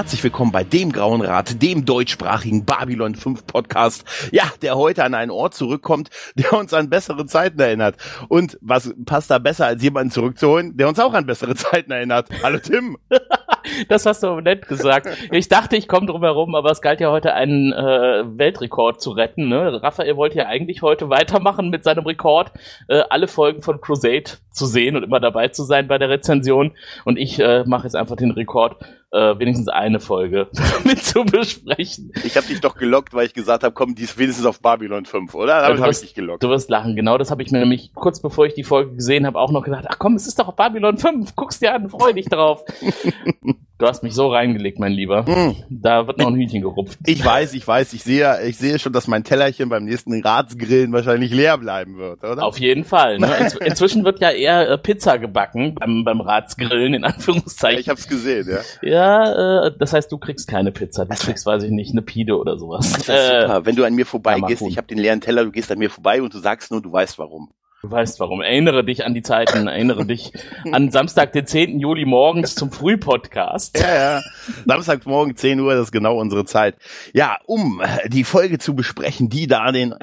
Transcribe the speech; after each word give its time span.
Herzlich 0.00 0.24
willkommen 0.24 0.50
bei 0.50 0.64
dem 0.64 0.92
Grauen 0.92 1.20
Rat, 1.20 1.60
dem 1.60 1.84
deutschsprachigen 1.84 2.64
Babylon 2.64 3.14
5 3.14 3.46
Podcast. 3.46 4.02
Ja, 4.32 4.44
der 4.62 4.76
heute 4.76 5.04
an 5.04 5.12
einen 5.12 5.30
Ort 5.30 5.52
zurückkommt, 5.52 6.08
der 6.36 6.54
uns 6.54 6.72
an 6.72 6.88
bessere 6.88 7.26
Zeiten 7.26 7.60
erinnert. 7.60 7.96
Und 8.30 8.56
was 8.62 8.94
passt 9.04 9.30
da 9.30 9.36
besser, 9.36 9.66
als 9.66 9.82
jemanden 9.82 10.10
zurückzuholen, 10.10 10.74
der 10.78 10.88
uns 10.88 10.98
auch 10.98 11.12
an 11.12 11.26
bessere 11.26 11.54
Zeiten 11.54 11.92
erinnert? 11.92 12.30
Hallo 12.42 12.58
Tim. 12.58 12.96
das 13.90 14.06
hast 14.06 14.22
du 14.22 14.40
nett 14.40 14.66
gesagt. 14.68 15.06
Ich 15.32 15.48
dachte, 15.48 15.76
ich 15.76 15.86
komme 15.86 16.06
drum 16.06 16.22
herum, 16.22 16.54
aber 16.54 16.70
es 16.70 16.80
galt 16.80 17.00
ja 17.00 17.10
heute 17.10 17.34
einen 17.34 17.74
äh, 17.74 18.24
Weltrekord 18.38 19.02
zu 19.02 19.10
retten. 19.10 19.50
Ne? 19.50 19.82
Raphael 19.82 20.16
wollte 20.16 20.38
ja 20.38 20.46
eigentlich 20.46 20.80
heute 20.80 21.10
weitermachen 21.10 21.68
mit 21.68 21.84
seinem 21.84 22.06
Rekord, 22.06 22.52
äh, 22.88 23.02
alle 23.10 23.28
Folgen 23.28 23.60
von 23.60 23.82
Crusade 23.82 24.38
zu 24.50 24.64
sehen 24.64 24.96
und 24.96 25.02
immer 25.02 25.20
dabei 25.20 25.48
zu 25.48 25.62
sein 25.64 25.88
bei 25.88 25.98
der 25.98 26.08
Rezension. 26.08 26.72
Und 27.04 27.18
ich 27.18 27.38
äh, 27.38 27.64
mache 27.66 27.82
jetzt 27.82 27.96
einfach 27.96 28.16
den 28.16 28.30
Rekord 28.30 28.76
äh, 29.12 29.38
wenigstens 29.38 29.68
eine 29.68 30.00
Folge 30.00 30.48
mit 30.84 31.02
zu 31.02 31.24
besprechen. 31.24 32.12
Ich 32.24 32.36
habe 32.36 32.46
dich 32.46 32.60
doch 32.60 32.76
gelockt, 32.76 33.12
weil 33.14 33.26
ich 33.26 33.34
gesagt 33.34 33.64
habe, 33.64 33.74
komm, 33.74 33.94
die 33.94 34.04
ist 34.04 34.18
wenigstens 34.18 34.46
auf 34.46 34.60
Babylon 34.60 35.04
5, 35.04 35.34
oder? 35.34 35.62
Damit 35.62 35.80
habe 35.80 35.90
ich 35.90 36.00
dich 36.00 36.14
gelockt. 36.14 36.42
Du 36.42 36.48
wirst 36.48 36.70
lachen, 36.70 36.96
genau 36.96 37.18
das 37.18 37.30
habe 37.30 37.42
ich 37.42 37.50
mir 37.50 37.58
nämlich 37.58 37.92
kurz 37.94 38.20
bevor 38.20 38.46
ich 38.46 38.54
die 38.54 38.64
Folge 38.64 38.94
gesehen 38.94 39.26
habe 39.26 39.38
auch 39.38 39.50
noch 39.50 39.64
gedacht, 39.64 39.86
ach 39.88 39.98
komm, 39.98 40.14
es 40.14 40.26
ist 40.26 40.38
doch 40.38 40.48
auf 40.48 40.56
Babylon 40.56 40.98
5, 40.98 41.34
guck's 41.36 41.58
dir 41.58 41.74
an, 41.74 41.88
freu 41.88 42.12
dich 42.12 42.26
drauf. 42.26 42.64
Du 43.80 43.86
hast 43.86 44.02
mich 44.02 44.12
so 44.12 44.28
reingelegt, 44.28 44.78
mein 44.78 44.92
Lieber. 44.92 45.22
Mm. 45.22 45.56
Da 45.70 46.06
wird 46.06 46.18
noch 46.18 46.26
ein 46.26 46.34
Hühnchen 46.34 46.60
gerupft. 46.60 46.98
Ich 47.06 47.24
weiß, 47.24 47.54
ich 47.54 47.66
weiß, 47.66 47.94
ich 47.94 48.02
sehe, 48.02 48.46
ich 48.46 48.58
sehe 48.58 48.78
schon, 48.78 48.92
dass 48.92 49.06
mein 49.06 49.24
Tellerchen 49.24 49.70
beim 49.70 49.86
nächsten 49.86 50.22
Ratsgrillen 50.22 50.92
wahrscheinlich 50.92 51.32
leer 51.32 51.56
bleiben 51.56 51.96
wird, 51.96 52.22
oder? 52.22 52.44
Auf 52.44 52.58
jeden 52.58 52.84
Fall. 52.84 53.18
Ne? 53.18 53.34
Inz 53.40 53.54
inzwischen 53.64 54.04
wird 54.04 54.20
ja 54.20 54.32
eher 54.32 54.68
äh, 54.68 54.76
Pizza 54.76 55.18
gebacken 55.18 55.76
beim, 55.76 56.04
beim 56.04 56.20
Ratsgrillen, 56.20 56.92
in 56.92 57.04
Anführungszeichen. 57.04 57.80
Ich 57.80 57.88
hab's 57.88 58.06
gesehen, 58.06 58.50
ja. 58.50 58.58
Ja, 58.86 58.99
äh, 59.00 59.72
das 59.78 59.92
heißt, 59.92 60.10
du 60.10 60.18
kriegst 60.18 60.48
keine 60.48 60.72
Pizza. 60.72 61.04
Du 61.04 61.14
kriegst, 61.14 61.46
weiß 61.46 61.62
ich 61.62 61.70
nicht, 61.70 61.92
eine 61.92 62.02
Pide 62.02 62.38
oder 62.38 62.58
sowas. 62.58 62.92
Das 62.92 63.00
ist 63.00 63.08
äh, 63.08 63.42
super. 63.42 63.66
Wenn 63.66 63.76
du 63.76 63.84
an 63.84 63.94
mir 63.94 64.06
vorbeigehst, 64.06 64.62
ich 64.62 64.76
habe 64.76 64.86
den 64.86 64.98
leeren 64.98 65.20
Teller, 65.20 65.44
du 65.44 65.50
gehst 65.50 65.70
an 65.70 65.78
mir 65.78 65.90
vorbei 65.90 66.22
und 66.22 66.32
du 66.34 66.38
sagst 66.38 66.70
nur, 66.70 66.82
du 66.82 66.92
weißt 66.92 67.18
warum. 67.18 67.52
Du 67.82 67.90
weißt 67.90 68.20
warum. 68.20 68.42
Erinnere 68.42 68.84
dich 68.84 69.06
an 69.06 69.14
die 69.14 69.22
Zeiten, 69.22 69.66
erinnere 69.66 70.04
dich 70.04 70.34
an 70.70 70.90
Samstag, 70.90 71.32
den 71.32 71.46
10. 71.46 71.80
Juli 71.80 72.04
morgens 72.04 72.54
zum 72.54 72.70
Frühpodcast. 72.70 73.78
Ja, 73.80 73.94
ja. 73.94 74.20
Samstagmorgen 74.66 75.34
10 75.34 75.58
Uhr, 75.60 75.72
das 75.72 75.84
ist 75.84 75.92
genau 75.92 76.18
unsere 76.18 76.44
Zeit. 76.44 76.76
Ja, 77.14 77.38
um 77.46 77.80
die 78.06 78.24
Folge 78.24 78.58
zu 78.58 78.74
besprechen, 78.74 79.30
die 79.30 79.46
da 79.46 79.72
den 79.72 79.94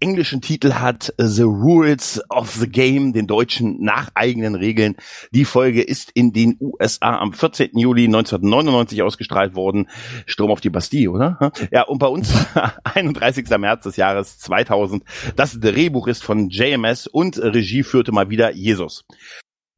englischen 0.00 0.40
Titel 0.40 0.72
hat, 0.74 1.12
The 1.18 1.42
Rules 1.42 2.22
of 2.30 2.52
the 2.52 2.70
Game, 2.70 3.12
den 3.12 3.26
deutschen 3.26 3.84
nach 3.84 4.08
eigenen 4.14 4.54
Regeln. 4.54 4.96
Die 5.30 5.44
Folge 5.44 5.82
ist 5.82 6.10
in 6.14 6.32
den 6.32 6.56
USA 6.58 7.18
am 7.18 7.34
14. 7.34 7.76
Juli 7.76 8.06
1999 8.06 9.02
ausgestrahlt 9.02 9.54
worden. 9.54 9.90
Strom 10.24 10.50
auf 10.50 10.62
die 10.62 10.70
Bastille, 10.70 11.10
oder? 11.10 11.52
Ja, 11.70 11.82
und 11.82 11.98
bei 11.98 12.06
uns 12.06 12.32
31. 12.84 13.46
März 13.58 13.82
des 13.82 13.96
Jahres 13.96 14.38
2000. 14.38 15.04
Das 15.36 15.60
Drehbuch 15.60 16.06
ist 16.06 16.24
von 16.24 16.48
JMS 16.48 17.06
und 17.06 17.25
und 17.26 17.38
Regie 17.38 17.82
führte 17.82 18.12
mal 18.12 18.30
wieder 18.30 18.52
Jesus. 18.52 19.04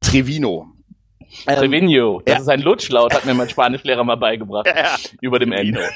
Trevino. 0.01 0.67
Ähm, 1.47 1.55
Trevino, 1.55 2.21
das 2.25 2.35
ja. 2.35 2.41
ist 2.41 2.49
ein 2.49 2.61
Lutschlaut, 2.61 3.13
hat 3.13 3.25
mir 3.25 3.33
mein 3.33 3.49
Spanischlehrer 3.49 4.03
mal 4.03 4.17
beigebracht. 4.17 4.67
Ja, 4.75 4.95
Über 5.21 5.39
dem 5.39 5.51
Ende. 5.51 5.89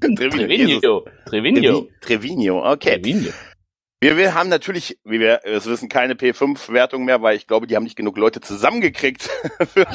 Trevino. 0.00 1.04
Trevino. 1.26 1.88
Trevino, 2.00 2.72
okay. 2.72 3.00
Trevino. 3.00 3.30
Wir, 4.02 4.16
wir 4.16 4.34
haben 4.34 4.48
natürlich, 4.48 4.98
wie 5.04 5.20
wir 5.20 5.42
es 5.44 5.66
wissen, 5.66 5.88
keine 5.88 6.14
P5-Wertung 6.14 7.04
mehr, 7.04 7.22
weil 7.22 7.36
ich 7.36 7.46
glaube, 7.46 7.68
die 7.68 7.76
haben 7.76 7.84
nicht 7.84 7.94
genug 7.94 8.18
Leute 8.18 8.40
zusammengekriegt 8.40 9.22
für, 9.72 9.86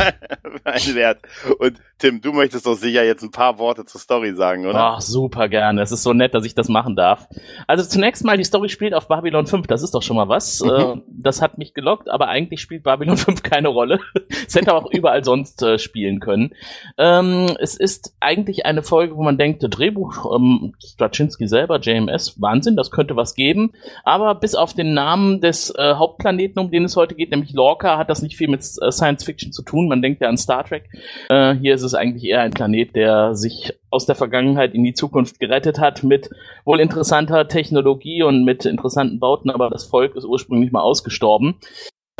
einen 0.63 0.95
Wert. 0.95 1.19
Und 1.59 1.81
Tim, 1.97 2.21
du 2.21 2.31
möchtest 2.31 2.65
doch 2.65 2.75
sicher 2.75 3.03
jetzt 3.03 3.21
ein 3.21 3.31
paar 3.31 3.59
Worte 3.59 3.83
zur 3.83 3.99
Story 3.99 4.33
sagen, 4.33 4.65
oder? 4.65 4.79
Ach, 4.79 5.01
super 5.01 5.49
gerne. 5.49 5.81
Es 5.81 5.91
ist 5.91 6.03
so 6.03 6.13
nett, 6.13 6.33
dass 6.33 6.45
ich 6.45 6.55
das 6.55 6.69
machen 6.69 6.95
darf. 6.95 7.27
Also 7.67 7.83
zunächst 7.83 8.23
mal, 8.23 8.37
die 8.37 8.45
Story 8.45 8.69
spielt 8.69 8.93
auf 8.93 9.09
Babylon 9.09 9.45
5. 9.45 9.67
Das 9.67 9.83
ist 9.83 9.93
doch 9.93 10.03
schon 10.03 10.15
mal 10.15 10.29
was. 10.29 10.61
Mhm. 10.61 10.69
Äh, 10.69 11.01
das 11.09 11.41
hat 11.41 11.57
mich 11.57 11.73
gelockt, 11.73 12.09
aber 12.09 12.29
eigentlich 12.29 12.61
spielt 12.61 12.83
Babylon 12.83 13.17
5 13.17 13.43
keine 13.43 13.67
Rolle. 13.67 13.99
es 14.47 14.55
hätte 14.55 14.73
auch 14.73 14.89
überall 14.89 15.25
sonst 15.25 15.61
äh, 15.63 15.79
spielen 15.79 16.21
können. 16.21 16.53
Ähm, 16.97 17.57
es 17.59 17.75
ist 17.75 18.15
eigentlich 18.21 18.65
eine 18.65 18.83
Folge, 18.83 19.17
wo 19.17 19.23
man 19.23 19.37
denkt, 19.37 19.65
Drehbuch, 19.67 20.33
ähm, 20.33 20.75
Straczynski 20.81 21.49
selber, 21.49 21.81
JMS, 21.81 22.39
Wahnsinn, 22.39 22.77
das 22.77 22.89
könnte 22.89 23.17
was 23.17 23.35
geben 23.35 23.73
aber 24.03 24.35
bis 24.35 24.55
auf 24.55 24.73
den 24.73 24.93
Namen 24.93 25.41
des 25.41 25.69
äh, 25.71 25.95
Hauptplaneten, 25.95 26.59
um 26.59 26.71
den 26.71 26.85
es 26.85 26.95
heute 26.95 27.15
geht, 27.15 27.31
nämlich 27.31 27.53
Lorca, 27.53 27.97
hat 27.97 28.09
das 28.09 28.21
nicht 28.21 28.37
viel 28.37 28.49
mit 28.49 28.61
äh, 28.61 28.91
Science 28.91 29.23
Fiction 29.23 29.51
zu 29.51 29.63
tun. 29.63 29.87
Man 29.87 30.01
denkt 30.01 30.21
ja 30.21 30.29
an 30.29 30.37
Star 30.37 30.63
Trek. 30.63 30.89
Äh, 31.29 31.55
hier 31.55 31.75
ist 31.75 31.83
es 31.83 31.93
eigentlich 31.93 32.23
eher 32.23 32.41
ein 32.41 32.51
Planet, 32.51 32.95
der 32.95 33.35
sich 33.35 33.73
aus 33.89 34.05
der 34.05 34.15
Vergangenheit 34.15 34.73
in 34.73 34.83
die 34.83 34.93
Zukunft 34.93 35.39
gerettet 35.39 35.79
hat 35.79 36.03
mit 36.03 36.29
wohl 36.65 36.79
interessanter 36.79 37.47
Technologie 37.47 38.23
und 38.23 38.43
mit 38.43 38.65
interessanten 38.65 39.19
Bauten, 39.19 39.49
aber 39.49 39.69
das 39.69 39.85
Volk 39.85 40.15
ist 40.15 40.25
ursprünglich 40.25 40.71
mal 40.71 40.81
ausgestorben. 40.81 41.55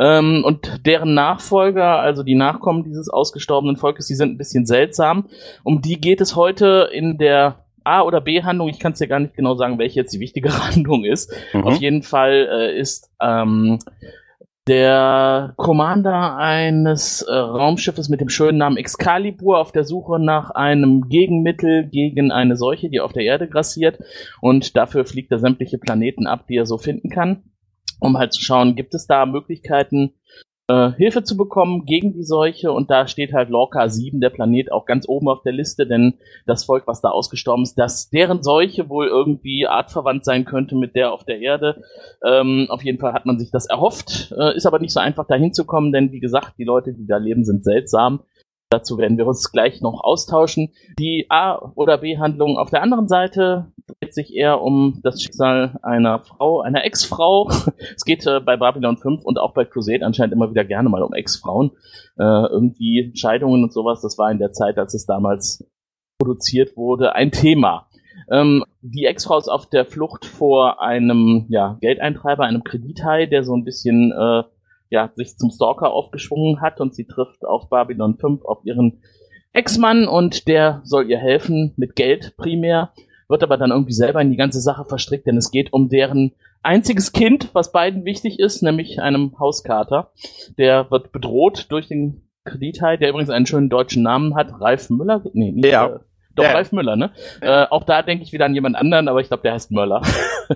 Ähm, 0.00 0.44
und 0.44 0.86
deren 0.86 1.14
Nachfolger, 1.14 1.98
also 1.98 2.22
die 2.22 2.36
Nachkommen 2.36 2.84
dieses 2.84 3.08
ausgestorbenen 3.08 3.76
Volkes, 3.76 4.06
die 4.06 4.14
sind 4.14 4.32
ein 4.32 4.38
bisschen 4.38 4.64
seltsam. 4.64 5.26
Um 5.64 5.82
die 5.82 6.00
geht 6.00 6.20
es 6.20 6.36
heute 6.36 6.88
in 6.92 7.18
der 7.18 7.64
A- 7.88 8.02
oder 8.02 8.20
B-Handlung, 8.20 8.68
ich 8.68 8.78
kann 8.78 8.92
es 8.92 8.98
dir 8.98 9.08
gar 9.08 9.20
nicht 9.20 9.34
genau 9.34 9.54
sagen, 9.54 9.78
welche 9.78 10.00
jetzt 10.00 10.12
die 10.12 10.20
wichtigere 10.20 10.66
Handlung 10.68 11.04
ist. 11.04 11.32
Mhm. 11.52 11.64
Auf 11.64 11.76
jeden 11.76 12.02
Fall 12.02 12.48
äh, 12.50 12.78
ist 12.78 13.10
ähm, 13.20 13.78
der 14.68 15.54
Commander 15.56 16.36
eines 16.36 17.22
äh, 17.22 17.32
Raumschiffes 17.32 18.10
mit 18.10 18.20
dem 18.20 18.28
schönen 18.28 18.58
Namen 18.58 18.76
Excalibur 18.76 19.58
auf 19.58 19.72
der 19.72 19.84
Suche 19.84 20.20
nach 20.20 20.50
einem 20.50 21.08
Gegenmittel 21.08 21.88
gegen 21.88 22.30
eine 22.30 22.56
Seuche, 22.56 22.90
die 22.90 23.00
auf 23.00 23.14
der 23.14 23.24
Erde 23.24 23.48
grassiert. 23.48 23.98
Und 24.42 24.76
dafür 24.76 25.06
fliegt 25.06 25.32
er 25.32 25.38
sämtliche 25.38 25.78
Planeten 25.78 26.26
ab, 26.26 26.46
die 26.48 26.56
er 26.56 26.66
so 26.66 26.76
finden 26.76 27.08
kann, 27.08 27.44
um 27.98 28.18
halt 28.18 28.34
zu 28.34 28.42
schauen, 28.42 28.76
gibt 28.76 28.94
es 28.94 29.06
da 29.06 29.24
Möglichkeiten, 29.24 30.12
äh, 30.68 30.92
Hilfe 30.92 31.22
zu 31.24 31.36
bekommen 31.36 31.86
gegen 31.86 32.12
die 32.12 32.22
Seuche 32.22 32.72
und 32.72 32.90
da 32.90 33.06
steht 33.08 33.32
halt 33.32 33.48
Lorca 33.48 33.88
7, 33.88 34.20
der 34.20 34.30
Planet, 34.30 34.70
auch 34.70 34.84
ganz 34.84 35.08
oben 35.08 35.28
auf 35.28 35.42
der 35.42 35.52
Liste, 35.52 35.86
denn 35.86 36.14
das 36.46 36.64
Volk, 36.64 36.86
was 36.86 37.00
da 37.00 37.08
ausgestorben 37.08 37.62
ist, 37.64 37.78
dass 37.78 38.10
deren 38.10 38.42
Seuche 38.42 38.88
wohl 38.88 39.06
irgendwie 39.06 39.66
artverwandt 39.66 40.24
sein 40.24 40.44
könnte 40.44 40.76
mit 40.76 40.94
der 40.94 41.12
auf 41.12 41.24
der 41.24 41.40
Erde. 41.40 41.82
Ähm, 42.24 42.66
auf 42.68 42.84
jeden 42.84 42.98
Fall 42.98 43.14
hat 43.14 43.26
man 43.26 43.38
sich 43.38 43.50
das 43.50 43.66
erhofft, 43.66 44.32
äh, 44.38 44.54
ist 44.56 44.66
aber 44.66 44.78
nicht 44.78 44.92
so 44.92 45.00
einfach 45.00 45.26
dahin 45.26 45.52
zu 45.52 45.64
kommen, 45.64 45.92
denn 45.92 46.12
wie 46.12 46.20
gesagt, 46.20 46.54
die 46.58 46.64
Leute, 46.64 46.92
die 46.92 47.06
da 47.06 47.16
leben, 47.16 47.44
sind 47.44 47.64
seltsam. 47.64 48.20
Dazu 48.70 48.98
werden 48.98 49.16
wir 49.16 49.26
uns 49.26 49.50
gleich 49.50 49.80
noch 49.80 50.04
austauschen. 50.04 50.72
Die 50.98 51.26
A- 51.30 51.72
oder 51.74 51.98
B-Handlung 51.98 52.58
auf 52.58 52.68
der 52.68 52.82
anderen 52.82 53.08
Seite 53.08 53.72
dreht 53.86 54.12
sich 54.12 54.34
eher 54.34 54.60
um 54.60 55.00
das 55.02 55.22
Schicksal 55.22 55.78
einer 55.82 56.20
Frau, 56.20 56.60
einer 56.60 56.84
Ex-Frau. 56.84 57.50
es 57.96 58.04
geht 58.04 58.26
äh, 58.26 58.40
bei 58.40 58.58
Babylon 58.58 58.98
5 58.98 59.24
und 59.24 59.38
auch 59.38 59.54
bei 59.54 59.64
Crusade 59.64 60.04
anscheinend 60.04 60.34
immer 60.34 60.50
wieder 60.50 60.64
gerne 60.64 60.90
mal 60.90 61.02
um 61.02 61.14
Ex-Frauen. 61.14 61.70
Äh, 62.18 62.22
irgendwie 62.22 63.12
Scheidungen 63.14 63.62
und 63.62 63.72
sowas, 63.72 64.02
das 64.02 64.18
war 64.18 64.30
in 64.30 64.38
der 64.38 64.52
Zeit, 64.52 64.76
als 64.76 64.92
es 64.92 65.06
damals 65.06 65.66
produziert 66.18 66.76
wurde, 66.76 67.14
ein 67.14 67.30
Thema. 67.30 67.88
Ähm, 68.30 68.64
die 68.82 69.06
Ex-Frau 69.06 69.38
ist 69.38 69.48
auf 69.48 69.66
der 69.66 69.86
Flucht 69.86 70.26
vor 70.26 70.82
einem 70.82 71.46
ja, 71.48 71.78
Geldeintreiber, 71.80 72.44
einem 72.44 72.64
Kredithai, 72.64 73.24
der 73.24 73.44
so 73.44 73.54
ein 73.56 73.64
bisschen 73.64 74.12
äh, 74.12 74.42
ja, 74.90 75.10
sich 75.14 75.36
zum 75.36 75.50
Stalker 75.50 75.90
aufgeschwungen 75.90 76.60
hat 76.60 76.80
und 76.80 76.94
sie 76.94 77.06
trifft 77.06 77.44
auf 77.44 77.68
Babylon 77.68 78.16
5 78.16 78.44
auf 78.44 78.64
ihren 78.64 79.02
Ex-Mann 79.52 80.06
und 80.06 80.48
der 80.48 80.80
soll 80.84 81.10
ihr 81.10 81.18
helfen 81.18 81.72
mit 81.76 81.96
Geld 81.96 82.36
primär, 82.36 82.92
wird 83.28 83.42
aber 83.42 83.56
dann 83.56 83.70
irgendwie 83.70 83.92
selber 83.92 84.20
in 84.20 84.30
die 84.30 84.36
ganze 84.36 84.60
Sache 84.60 84.84
verstrickt, 84.84 85.26
denn 85.26 85.36
es 85.36 85.50
geht 85.50 85.72
um 85.72 85.88
deren 85.88 86.32
einziges 86.62 87.12
Kind, 87.12 87.50
was 87.54 87.72
beiden 87.72 88.04
wichtig 88.04 88.38
ist, 88.38 88.62
nämlich 88.62 89.00
einem 89.00 89.38
Hauskater. 89.38 90.10
Der 90.56 90.90
wird 90.90 91.12
bedroht 91.12 91.66
durch 91.70 91.88
den 91.88 92.28
Kredithai, 92.44 92.96
der 92.96 93.10
übrigens 93.10 93.30
einen 93.30 93.46
schönen 93.46 93.68
deutschen 93.68 94.02
Namen 94.02 94.34
hat, 94.34 94.60
Ralf 94.60 94.90
Müller. 94.90 95.22
Nee, 95.32 95.52
nicht, 95.52 95.72
ja. 95.72 96.00
Doch, 96.38 96.44
ja. 96.44 96.52
Ralf 96.52 96.72
Müller, 96.72 96.96
ne? 96.96 97.10
Äh, 97.40 97.66
auch 97.68 97.84
da 97.84 98.02
denke 98.02 98.22
ich 98.22 98.32
wieder 98.32 98.44
an 98.44 98.54
jemand 98.54 98.76
anderen, 98.76 99.08
aber 99.08 99.20
ich 99.20 99.28
glaube, 99.28 99.42
der 99.42 99.54
heißt 99.54 99.70
Möller. 99.70 100.02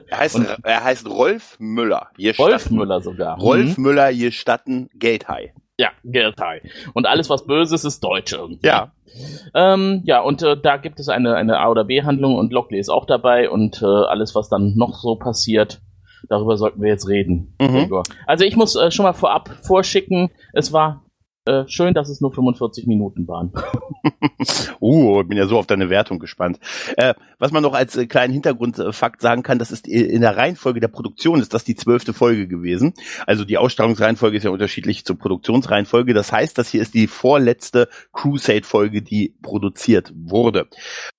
Er 0.08 0.20
heißt, 0.20 0.36
Und, 0.36 0.48
er 0.62 0.84
heißt 0.84 1.06
Rolf 1.06 1.56
Müller. 1.58 2.08
Rolf 2.38 2.70
Müller 2.70 3.02
sogar. 3.02 3.38
Rolf 3.38 3.76
mhm. 3.76 3.82
Müller, 3.82 4.06
hier 4.06 4.32
statten 4.32 4.88
Geldhai. 4.94 5.52
Ja, 5.76 5.90
Geldhai. 6.02 6.62
Und 6.94 7.06
alles, 7.06 7.28
was 7.28 7.44
böse 7.44 7.74
ist, 7.74 7.84
ist 7.84 8.02
deutsch 8.02 8.32
irgendwie. 8.32 8.66
Ja. 8.66 8.92
Ähm, 9.54 10.00
ja, 10.04 10.20
und 10.20 10.42
äh, 10.42 10.56
da 10.56 10.78
gibt 10.78 10.98
es 10.98 11.10
eine, 11.10 11.34
eine 11.34 11.58
A- 11.58 11.68
oder 11.68 11.84
B-Handlung 11.84 12.36
und 12.36 12.52
Lockley 12.52 12.78
ist 12.78 12.88
auch 12.88 13.04
dabei 13.04 13.50
und 13.50 13.82
äh, 13.82 13.84
alles, 13.84 14.34
was 14.34 14.48
dann 14.48 14.76
noch 14.76 14.94
so 14.94 15.16
passiert, 15.16 15.82
darüber 16.28 16.56
sollten 16.56 16.80
wir 16.80 16.88
jetzt 16.88 17.08
reden. 17.08 17.54
Mhm. 17.60 18.02
Also 18.26 18.44
ich 18.44 18.56
muss 18.56 18.76
äh, 18.76 18.90
schon 18.90 19.04
mal 19.04 19.12
vorab 19.12 19.50
vorschicken, 19.62 20.30
es 20.54 20.72
war 20.72 21.04
Äh, 21.44 21.66
schön, 21.66 21.92
dass 21.92 22.08
es 22.08 22.20
nur 22.20 22.32
45 22.32 22.86
Minuten 22.86 23.26
waren. 23.26 23.52
uh, 24.80 25.24
bin 25.24 25.36
ja 25.36 25.46
so 25.46 25.58
auf 25.58 25.66
deine 25.66 25.90
Wertung 25.90 26.20
gespannt. 26.20 26.60
Äh, 26.96 27.14
was 27.40 27.50
man 27.50 27.64
noch 27.64 27.74
als 27.74 27.96
äh, 27.96 28.06
kleinen 28.06 28.32
Hintergrundfakt 28.32 29.20
sagen 29.20 29.42
kann, 29.42 29.58
das 29.58 29.72
ist 29.72 29.88
in 29.88 30.20
der 30.20 30.36
Reihenfolge 30.36 30.78
der 30.78 30.88
Produktion 30.88 31.40
ist 31.40 31.52
das 31.52 31.64
die 31.64 31.74
zwölfte 31.74 32.12
Folge 32.12 32.46
gewesen. 32.46 32.94
Also 33.26 33.44
die 33.44 33.58
Ausstrahlungsreihenfolge 33.58 34.36
ist 34.36 34.44
ja 34.44 34.50
unterschiedlich 34.50 35.04
zur 35.04 35.18
Produktionsreihenfolge. 35.18 36.14
Das 36.14 36.30
heißt, 36.30 36.56
das 36.58 36.68
hier 36.68 36.80
ist 36.80 36.94
die 36.94 37.08
vorletzte 37.08 37.88
Crusade-Folge, 38.12 39.02
die 39.02 39.34
produziert 39.42 40.12
wurde. 40.14 40.68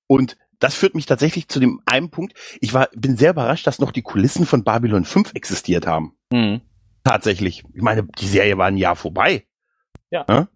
Und 0.07 0.37
das 0.59 0.75
führt 0.75 0.95
mich 0.95 1.05
tatsächlich 1.05 1.49
zu 1.49 1.59
dem 1.59 1.81
einen 1.85 2.11
Punkt. 2.11 2.33
Ich 2.61 2.73
war, 2.73 2.87
bin 2.95 3.17
sehr 3.17 3.31
überrascht, 3.31 3.67
dass 3.67 3.79
noch 3.79 3.91
die 3.91 4.03
Kulissen 4.03 4.45
von 4.45 4.63
Babylon 4.63 5.03
5 5.03 5.33
existiert 5.33 5.85
haben. 5.85 6.13
Mhm. 6.31 6.61
Tatsächlich. 7.03 7.65
Ich 7.73 7.81
meine, 7.81 8.07
die 8.19 8.27
Serie 8.27 8.57
war 8.57 8.67
ein 8.67 8.77
Jahr 8.77 8.95
vorbei. 8.95 9.45
Ja. 10.13 10.25
ja. 10.29 10.47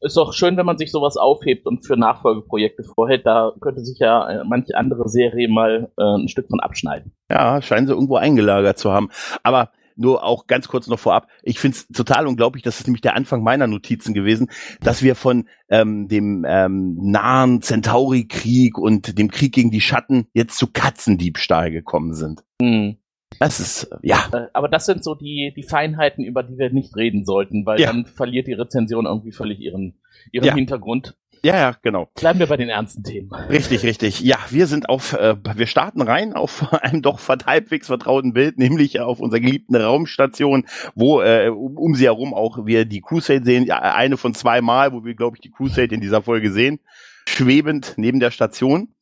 Ist 0.00 0.16
doch 0.16 0.32
schön, 0.32 0.56
wenn 0.56 0.66
man 0.66 0.78
sich 0.78 0.90
sowas 0.90 1.16
aufhebt 1.16 1.66
und 1.66 1.86
für 1.86 1.96
Nachfolgeprojekte 1.96 2.82
vorhält. 2.82 3.24
Da 3.26 3.52
könnte 3.60 3.84
sich 3.84 3.98
ja 3.98 4.28
äh, 4.28 4.44
manche 4.44 4.76
andere 4.76 5.08
Serie 5.08 5.48
mal 5.48 5.92
äh, 5.96 6.02
ein 6.02 6.28
Stück 6.28 6.48
von 6.48 6.60
abschneiden. 6.60 7.12
Ja, 7.30 7.62
scheinen 7.62 7.86
sie 7.86 7.92
irgendwo 7.92 8.16
eingelagert 8.16 8.78
zu 8.78 8.92
haben. 8.92 9.10
Aber 9.44 9.70
nur 9.96 10.24
auch 10.24 10.46
ganz 10.46 10.68
kurz 10.68 10.86
noch 10.86 10.98
vorab. 10.98 11.28
Ich 11.42 11.58
finde 11.58 11.76
es 11.76 11.88
total 11.88 12.26
unglaublich, 12.26 12.62
das 12.62 12.80
ist 12.80 12.86
nämlich 12.86 13.02
der 13.02 13.14
Anfang 13.14 13.42
meiner 13.42 13.66
Notizen 13.66 14.14
gewesen, 14.14 14.50
dass 14.80 15.02
wir 15.02 15.14
von 15.14 15.48
ähm, 15.68 16.08
dem 16.08 16.44
ähm, 16.48 16.98
nahen 17.00 17.62
Centauri-Krieg 17.62 18.78
und 18.78 19.18
dem 19.18 19.30
Krieg 19.30 19.54
gegen 19.54 19.70
die 19.70 19.80
Schatten 19.80 20.26
jetzt 20.32 20.58
zu 20.58 20.66
Katzendiebstahl 20.66 21.70
gekommen 21.70 22.14
sind. 22.14 22.42
Mhm. 22.60 22.96
Das 23.42 23.58
ist, 23.58 23.90
ja. 24.02 24.28
Äh, 24.32 24.46
aber 24.52 24.68
das 24.68 24.86
sind 24.86 25.02
so 25.02 25.14
die, 25.14 25.52
die 25.56 25.64
Feinheiten, 25.64 26.24
über 26.24 26.42
die 26.42 26.58
wir 26.58 26.70
nicht 26.70 26.96
reden 26.96 27.24
sollten, 27.24 27.66
weil 27.66 27.80
ja. 27.80 27.88
dann 27.88 28.06
verliert 28.06 28.46
die 28.46 28.52
Rezension 28.52 29.04
irgendwie 29.06 29.32
völlig 29.32 29.58
ihren, 29.58 29.94
ihren 30.30 30.44
ja. 30.44 30.54
Hintergrund. 30.54 31.16
Ja, 31.44 31.56
ja, 31.56 31.76
genau. 31.82 32.08
Bleiben 32.14 32.38
wir 32.38 32.46
bei 32.46 32.56
den 32.56 32.68
ernsten 32.68 33.02
Themen. 33.02 33.32
Richtig, 33.50 33.82
richtig. 33.82 34.20
Ja, 34.20 34.38
wir 34.50 34.68
sind 34.68 34.88
auf, 34.88 35.14
äh, 35.14 35.34
wir 35.56 35.66
starten 35.66 36.00
rein 36.00 36.34
auf 36.34 36.72
einem 36.84 37.02
doch 37.02 37.18
halbwegs 37.28 37.88
vertrauten 37.88 38.32
Bild, 38.32 38.58
nämlich 38.58 39.00
auf 39.00 39.18
unserer 39.18 39.40
geliebten 39.40 39.74
Raumstation, 39.74 40.66
wo 40.94 41.20
äh, 41.20 41.48
um, 41.48 41.76
um 41.76 41.94
sie 41.96 42.04
herum 42.04 42.34
auch 42.34 42.64
wir 42.64 42.84
die 42.84 43.00
Crusade 43.00 43.44
sehen, 43.44 43.64
ja, 43.64 43.80
eine 43.80 44.18
von 44.18 44.34
zwei 44.34 44.60
Mal, 44.60 44.92
wo 44.92 45.04
wir, 45.04 45.16
glaube 45.16 45.36
ich, 45.36 45.40
die 45.40 45.50
Crusade 45.50 45.92
in 45.92 46.00
dieser 46.00 46.22
Folge 46.22 46.52
sehen, 46.52 46.78
schwebend 47.26 47.94
neben 47.96 48.20
der 48.20 48.30
Station. 48.30 48.94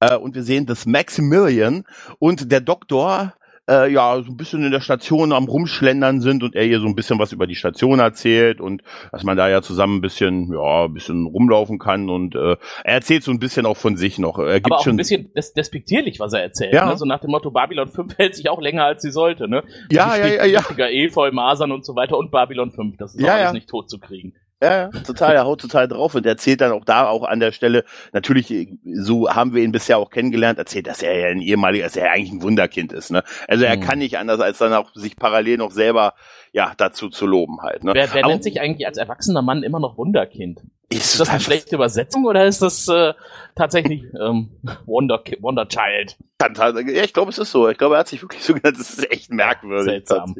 Äh, 0.00 0.16
und 0.16 0.34
wir 0.34 0.42
sehen 0.42 0.64
das 0.64 0.86
Maximilian 0.86 1.84
und 2.18 2.50
der 2.50 2.62
Doktor 2.62 3.34
äh, 3.68 3.90
ja 3.90 4.22
so 4.22 4.30
ein 4.30 4.36
bisschen 4.36 4.64
in 4.64 4.70
der 4.70 4.80
Station 4.80 5.32
am 5.32 5.44
rumschlendern 5.44 6.20
sind 6.20 6.42
und 6.42 6.54
er 6.54 6.66
ihr 6.66 6.80
so 6.80 6.86
ein 6.86 6.94
bisschen 6.94 7.18
was 7.18 7.32
über 7.32 7.46
die 7.46 7.54
Station 7.54 7.98
erzählt 7.98 8.60
und 8.60 8.82
dass 9.12 9.24
man 9.24 9.36
da 9.36 9.48
ja 9.48 9.62
zusammen 9.62 9.98
ein 9.98 10.00
bisschen 10.00 10.52
ja 10.52 10.84
ein 10.84 10.92
bisschen 10.92 11.26
rumlaufen 11.26 11.78
kann 11.78 12.10
und 12.10 12.34
äh, 12.34 12.56
er 12.84 12.94
erzählt 12.94 13.22
so 13.22 13.30
ein 13.30 13.38
bisschen 13.38 13.66
auch 13.66 13.76
von 13.76 13.96
sich 13.96 14.18
noch. 14.18 14.38
Er 14.38 14.54
gibt 14.54 14.66
Aber 14.66 14.78
auch 14.78 14.84
schon 14.84 14.94
ein 14.94 14.98
bisschen 14.98 15.32
des 15.34 15.52
despektierlich, 15.52 16.20
was 16.20 16.32
er 16.32 16.42
erzählt. 16.42 16.74
Ja. 16.74 16.86
Ne? 16.86 16.96
So 16.96 17.04
nach 17.04 17.20
dem 17.20 17.30
Motto 17.30 17.50
Babylon 17.50 17.88
5 17.88 18.18
hält 18.18 18.34
sich 18.34 18.48
auch 18.48 18.60
länger 18.60 18.84
als 18.84 19.02
sie 19.02 19.10
sollte. 19.10 19.48
Ne? 19.48 19.62
Ja, 19.90 20.16
ja, 20.16 20.44
ja, 20.44 20.44
ja. 20.44 20.88
Efeu, 20.88 21.30
Masern 21.32 21.72
und 21.72 21.84
so 21.84 21.94
weiter 21.96 22.18
und 22.18 22.30
Babylon 22.30 22.70
5. 22.70 22.96
Das 22.96 23.14
ist 23.14 23.20
ja, 23.20 23.32
alles 23.32 23.44
ja. 23.44 23.52
nicht 23.52 23.68
tot 23.68 23.88
zu 23.88 23.98
kriegen. 23.98 24.34
Ja, 24.62 24.88
total, 24.88 25.34
er 25.34 25.44
haut 25.44 25.60
total 25.60 25.88
drauf 25.88 26.14
und 26.14 26.24
erzählt 26.24 26.60
dann 26.60 26.72
auch 26.72 26.84
da 26.84 27.06
auch 27.08 27.24
an 27.24 27.40
der 27.40 27.52
Stelle, 27.52 27.84
natürlich, 28.12 28.68
so 28.94 29.28
haben 29.28 29.52
wir 29.52 29.62
ihn 29.62 29.72
bisher 29.72 29.98
auch 29.98 30.10
kennengelernt, 30.10 30.58
erzählt, 30.58 30.86
dass 30.86 31.02
er 31.02 31.18
ja 31.18 31.26
ein 31.28 31.40
ehemaliger, 31.40 31.84
dass 31.84 31.96
er 31.96 32.10
eigentlich 32.12 32.32
ein 32.32 32.42
Wunderkind 32.42 32.92
ist, 32.92 33.10
ne? 33.10 33.24
Also 33.46 33.64
er 33.64 33.76
mhm. 33.76 33.80
kann 33.80 33.98
nicht 33.98 34.16
anders, 34.16 34.40
als 34.40 34.58
dann 34.58 34.72
auch 34.72 34.94
sich 34.94 35.16
parallel 35.16 35.58
noch 35.58 35.70
selber, 35.70 36.14
ja, 36.52 36.72
dazu 36.76 37.10
zu 37.10 37.26
loben 37.26 37.60
halt, 37.60 37.84
ne? 37.84 37.92
Wer, 37.94 38.14
wer 38.14 38.26
nennt 38.26 38.42
sich 38.42 38.60
eigentlich 38.60 38.86
als 38.86 38.96
erwachsener 38.96 39.42
Mann 39.42 39.62
immer 39.64 39.80
noch 39.80 39.98
Wunderkind? 39.98 40.62
Ist, 40.90 41.18
das 41.18 41.28
eine 41.28 41.40
schlechte 41.40 41.74
Übersetzung 41.74 42.24
oder 42.24 42.44
ist 42.44 42.62
das 42.62 42.86
äh, 42.88 43.14
tatsächlich 43.54 44.04
ähm, 44.20 44.50
Wonder, 44.86 45.22
Wonder 45.40 45.66
Child? 45.66 46.16
Ja, 46.40 47.04
ich 47.04 47.12
glaube, 47.12 47.30
es 47.30 47.38
ist 47.38 47.52
so. 47.52 47.68
Ich 47.68 47.78
glaube, 47.78 47.94
er 47.94 48.00
hat 48.00 48.08
sich 48.08 48.20
wirklich 48.20 48.42
so 48.42 48.54
genannt. 48.54 48.76
Das 48.78 48.98
ist 48.98 49.10
echt 49.10 49.30
merkwürdig. 49.30 49.84
Seltsam. 49.84 50.34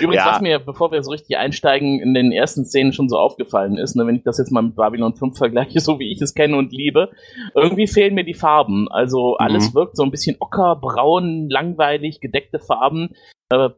Übrigens, 0.00 0.24
ja. 0.24 0.32
was 0.32 0.40
mir, 0.40 0.58
bevor 0.58 0.90
wir 0.90 1.02
so 1.02 1.10
richtig 1.10 1.36
einsteigen, 1.36 2.00
in 2.00 2.14
den 2.14 2.32
ersten 2.32 2.64
Szenen 2.64 2.92
schon 2.92 3.08
so 3.08 3.18
aufgefallen 3.18 3.76
ist, 3.76 3.94
ne, 3.94 4.06
wenn 4.06 4.16
ich 4.16 4.24
das 4.24 4.38
jetzt 4.38 4.50
mal 4.50 4.62
mit 4.62 4.74
Babylon 4.74 5.14
5 5.14 5.36
vergleiche, 5.36 5.80
so 5.80 5.98
wie 5.98 6.10
ich 6.10 6.20
es 6.20 6.34
kenne 6.34 6.56
und 6.56 6.72
liebe, 6.72 7.10
irgendwie 7.54 7.86
fehlen 7.86 8.14
mir 8.14 8.24
die 8.24 8.34
Farben. 8.34 8.88
Also 8.90 9.36
alles 9.36 9.70
mhm. 9.70 9.74
wirkt 9.74 9.96
so 9.96 10.02
ein 10.02 10.10
bisschen 10.10 10.36
ocker, 10.40 10.76
braun, 10.76 11.48
langweilig, 11.48 12.20
gedeckte 12.20 12.58
Farben. 12.58 13.10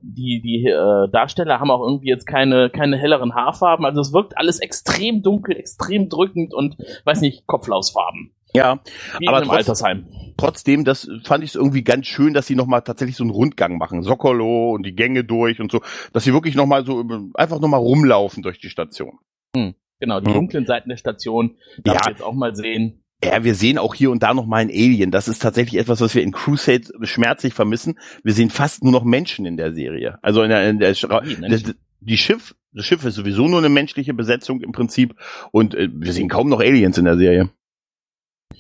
Die 0.00 0.40
die 0.40 0.66
äh, 0.66 1.10
Darsteller 1.10 1.60
haben 1.60 1.70
auch 1.70 1.82
irgendwie 1.82 2.08
jetzt 2.08 2.26
keine 2.26 2.70
keine 2.70 2.96
helleren 2.96 3.34
Haarfarben. 3.34 3.84
Also 3.84 4.00
es 4.00 4.12
wirkt 4.12 4.38
alles 4.38 4.60
extrem 4.60 5.22
dunkel, 5.22 5.56
extrem 5.56 6.08
drückend 6.08 6.54
und 6.54 6.76
weiß 7.04 7.20
nicht 7.20 7.46
Kopflausfarben. 7.46 8.32
Ja, 8.54 8.80
Wie 9.18 9.28
aber 9.28 9.42
trotz, 9.42 9.68
Altersheim. 9.68 10.06
trotzdem, 10.38 10.84
das 10.84 11.08
fand 11.24 11.44
ich 11.44 11.54
irgendwie 11.54 11.84
ganz 11.84 12.06
schön, 12.06 12.32
dass 12.32 12.46
sie 12.46 12.54
nochmal 12.54 12.82
tatsächlich 12.82 13.16
so 13.16 13.24
einen 13.24 13.32
Rundgang 13.32 13.76
machen. 13.76 14.02
Sokolo 14.02 14.72
und 14.72 14.84
die 14.84 14.94
Gänge 14.94 15.24
durch 15.24 15.60
und 15.60 15.70
so, 15.70 15.82
dass 16.12 16.24
sie 16.24 16.32
wirklich 16.32 16.54
nochmal 16.54 16.86
so 16.86 17.04
einfach 17.34 17.60
nochmal 17.60 17.80
rumlaufen 17.80 18.42
durch 18.42 18.58
die 18.58 18.70
Station. 18.70 19.18
Hm, 19.54 19.74
genau, 20.00 20.20
die 20.20 20.28
hm. 20.28 20.34
dunklen 20.34 20.66
Seiten 20.66 20.88
der 20.88 20.96
Station, 20.96 21.56
darf 21.82 22.06
ja. 22.06 22.12
jetzt 22.12 22.22
auch 22.22 22.32
mal 22.32 22.54
sehen. 22.54 23.02
Ja, 23.24 23.44
wir 23.44 23.54
sehen 23.54 23.78
auch 23.78 23.94
hier 23.94 24.10
und 24.10 24.22
da 24.22 24.34
noch 24.34 24.46
mal 24.46 24.58
ein 24.58 24.68
Alien. 24.68 25.10
Das 25.10 25.26
ist 25.26 25.40
tatsächlich 25.40 25.80
etwas, 25.80 26.00
was 26.00 26.14
wir 26.14 26.22
in 26.22 26.32
Crusade 26.32 26.84
schmerzlich 27.02 27.54
vermissen. 27.54 27.98
Wir 28.22 28.34
sehen 28.34 28.50
fast 28.50 28.84
nur 28.84 28.92
noch 28.92 29.04
Menschen 29.04 29.46
in 29.46 29.56
der 29.56 29.72
Serie. 29.72 30.18
Also 30.22 30.42
in 30.42 30.50
der, 30.50 30.68
in 30.68 30.78
der, 30.78 30.92
der 30.92 31.74
die 32.00 32.16
Schiff, 32.18 32.54
das 32.72 32.84
Schiff 32.84 33.04
ist 33.04 33.14
sowieso 33.14 33.48
nur 33.48 33.58
eine 33.58 33.70
menschliche 33.70 34.12
Besetzung 34.12 34.60
im 34.60 34.72
Prinzip 34.72 35.14
und 35.50 35.74
äh, 35.74 35.88
wir 35.92 36.12
sehen 36.12 36.28
kaum 36.28 36.48
noch 36.48 36.60
Aliens 36.60 36.98
in 36.98 37.06
der 37.06 37.16
Serie. 37.16 37.50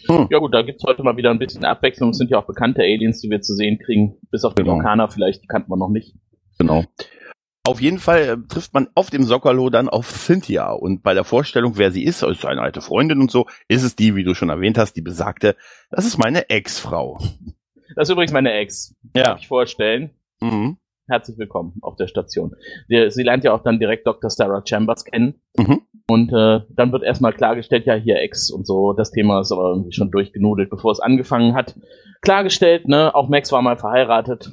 Hm. 0.08 0.28
Ja 0.30 0.38
gut, 0.38 0.54
da 0.54 0.62
gibt's 0.62 0.84
heute 0.84 1.02
mal 1.02 1.16
wieder 1.16 1.30
ein 1.30 1.38
bisschen 1.38 1.64
Abwechslung. 1.64 2.10
Es 2.10 2.18
sind 2.18 2.30
ja 2.30 2.38
auch 2.38 2.46
bekannte 2.46 2.82
Aliens, 2.82 3.20
die 3.20 3.30
wir 3.30 3.40
zu 3.40 3.54
sehen 3.54 3.78
kriegen. 3.78 4.16
Bis 4.30 4.44
auf 4.44 4.54
den 4.54 4.64
genau. 4.64 4.76
Orkaner 4.76 5.08
vielleicht, 5.08 5.42
die 5.42 5.46
kannten 5.46 5.70
wir 5.70 5.76
noch 5.76 5.90
nicht. 5.90 6.14
Genau. 6.58 6.84
Auf 7.66 7.80
jeden 7.80 7.98
Fall 7.98 8.22
äh, 8.22 8.36
trifft 8.48 8.74
man 8.74 8.86
auf 8.94 9.10
dem 9.10 9.24
Sokolo 9.24 9.70
dann 9.70 9.88
auf 9.88 10.08
Cynthia 10.08 10.70
und 10.70 11.02
bei 11.02 11.14
der 11.14 11.24
Vorstellung, 11.24 11.76
wer 11.76 11.90
sie 11.90 12.04
ist, 12.04 12.22
ist 12.22 12.44
eine 12.44 12.60
alte 12.60 12.80
Freundin 12.80 13.20
und 13.20 13.28
so, 13.28 13.46
ist 13.66 13.82
es 13.82 13.96
die, 13.96 14.14
wie 14.14 14.22
du 14.22 14.34
schon 14.34 14.50
erwähnt 14.50 14.78
hast, 14.78 14.94
die 14.94 15.02
besagte, 15.02 15.56
das 15.90 16.06
ist 16.06 16.16
meine 16.16 16.48
Ex-Frau. 16.48 17.18
Das 17.96 18.08
ist 18.08 18.12
übrigens 18.12 18.32
meine 18.32 18.52
Ex. 18.52 18.94
Ja. 19.16 19.24
Darf 19.24 19.40
ich 19.40 19.48
vorstellen? 19.48 20.10
Mhm. 20.40 20.76
Herzlich 21.08 21.38
willkommen 21.38 21.74
auf 21.82 21.96
der 21.96 22.06
Station. 22.06 22.54
Sie 22.88 23.22
lernt 23.22 23.42
ja 23.42 23.52
auch 23.52 23.62
dann 23.62 23.78
direkt 23.80 24.06
Dr. 24.06 24.30
Sarah 24.30 24.62
Chambers 24.64 25.04
kennen. 25.04 25.40
Mhm. 25.56 25.82
Und 26.08 26.32
äh, 26.32 26.60
dann 26.70 26.92
wird 26.92 27.02
erstmal 27.02 27.32
klargestellt, 27.32 27.86
ja, 27.86 27.94
hier 27.94 28.20
Ex 28.20 28.50
und 28.50 28.64
so, 28.64 28.92
das 28.92 29.10
Thema 29.10 29.40
ist 29.40 29.50
aber 29.50 29.70
irgendwie 29.70 29.92
schon 29.92 30.12
durchgenudelt, 30.12 30.70
bevor 30.70 30.92
es 30.92 31.00
angefangen 31.00 31.54
hat. 31.54 31.74
Klargestellt, 32.22 32.86
ne, 32.86 33.12
auch 33.12 33.28
Max 33.28 33.50
war 33.50 33.62
mal 33.62 33.76
verheiratet. 33.76 34.52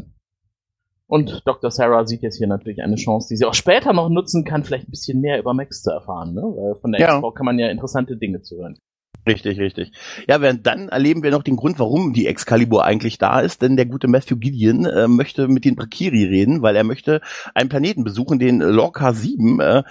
Und 1.07 1.41
Dr. 1.45 1.69
Sarah 1.69 2.05
sieht 2.05 2.21
jetzt 2.21 2.37
hier 2.37 2.47
natürlich 2.47 2.81
eine 2.81 2.95
Chance, 2.95 3.27
die 3.29 3.37
sie 3.37 3.45
auch 3.45 3.53
später 3.53 3.93
noch 3.93 4.09
nutzen 4.09 4.45
kann, 4.45 4.63
vielleicht 4.63 4.87
ein 4.87 4.91
bisschen 4.91 5.21
mehr 5.21 5.37
über 5.39 5.53
Max 5.53 5.83
zu 5.83 5.91
erfahren, 5.91 6.33
ne? 6.33 6.41
Weil 6.41 6.75
von 6.75 6.91
der 6.91 7.01
ja. 7.01 7.07
Ex-Frau 7.07 7.31
kann 7.31 7.45
man 7.45 7.59
ja 7.59 7.67
interessante 7.67 8.17
Dinge 8.17 8.41
zu 8.41 8.57
hören. 8.57 8.77
Richtig, 9.25 9.57
richtig. 9.59 9.91
Ja, 10.27 10.41
während 10.41 10.67
dann 10.67 10.89
erleben 10.89 11.23
wir 11.23 11.31
noch 11.31 11.43
den 11.43 11.55
Grund, 11.55 11.79
warum 11.79 12.11
die 12.11 12.27
Excalibur 12.27 12.83
eigentlich 12.83 13.17
da 13.17 13.39
ist, 13.39 13.61
denn 13.61 13.77
der 13.77 13.85
gute 13.85 14.09
Matthew 14.09 14.37
Gideon 14.37 14.85
äh, 14.85 15.07
möchte 15.07 15.47
mit 15.47 15.63
den 15.63 15.77
Brakiri 15.77 16.25
reden, 16.25 16.61
weil 16.61 16.75
er 16.75 16.83
möchte 16.83 17.21
einen 17.53 17.69
Planeten 17.69 18.03
besuchen, 18.03 18.37
den 18.37 18.59
Lorca 18.59 19.13
7, 19.13 19.61
äh, 19.61 19.83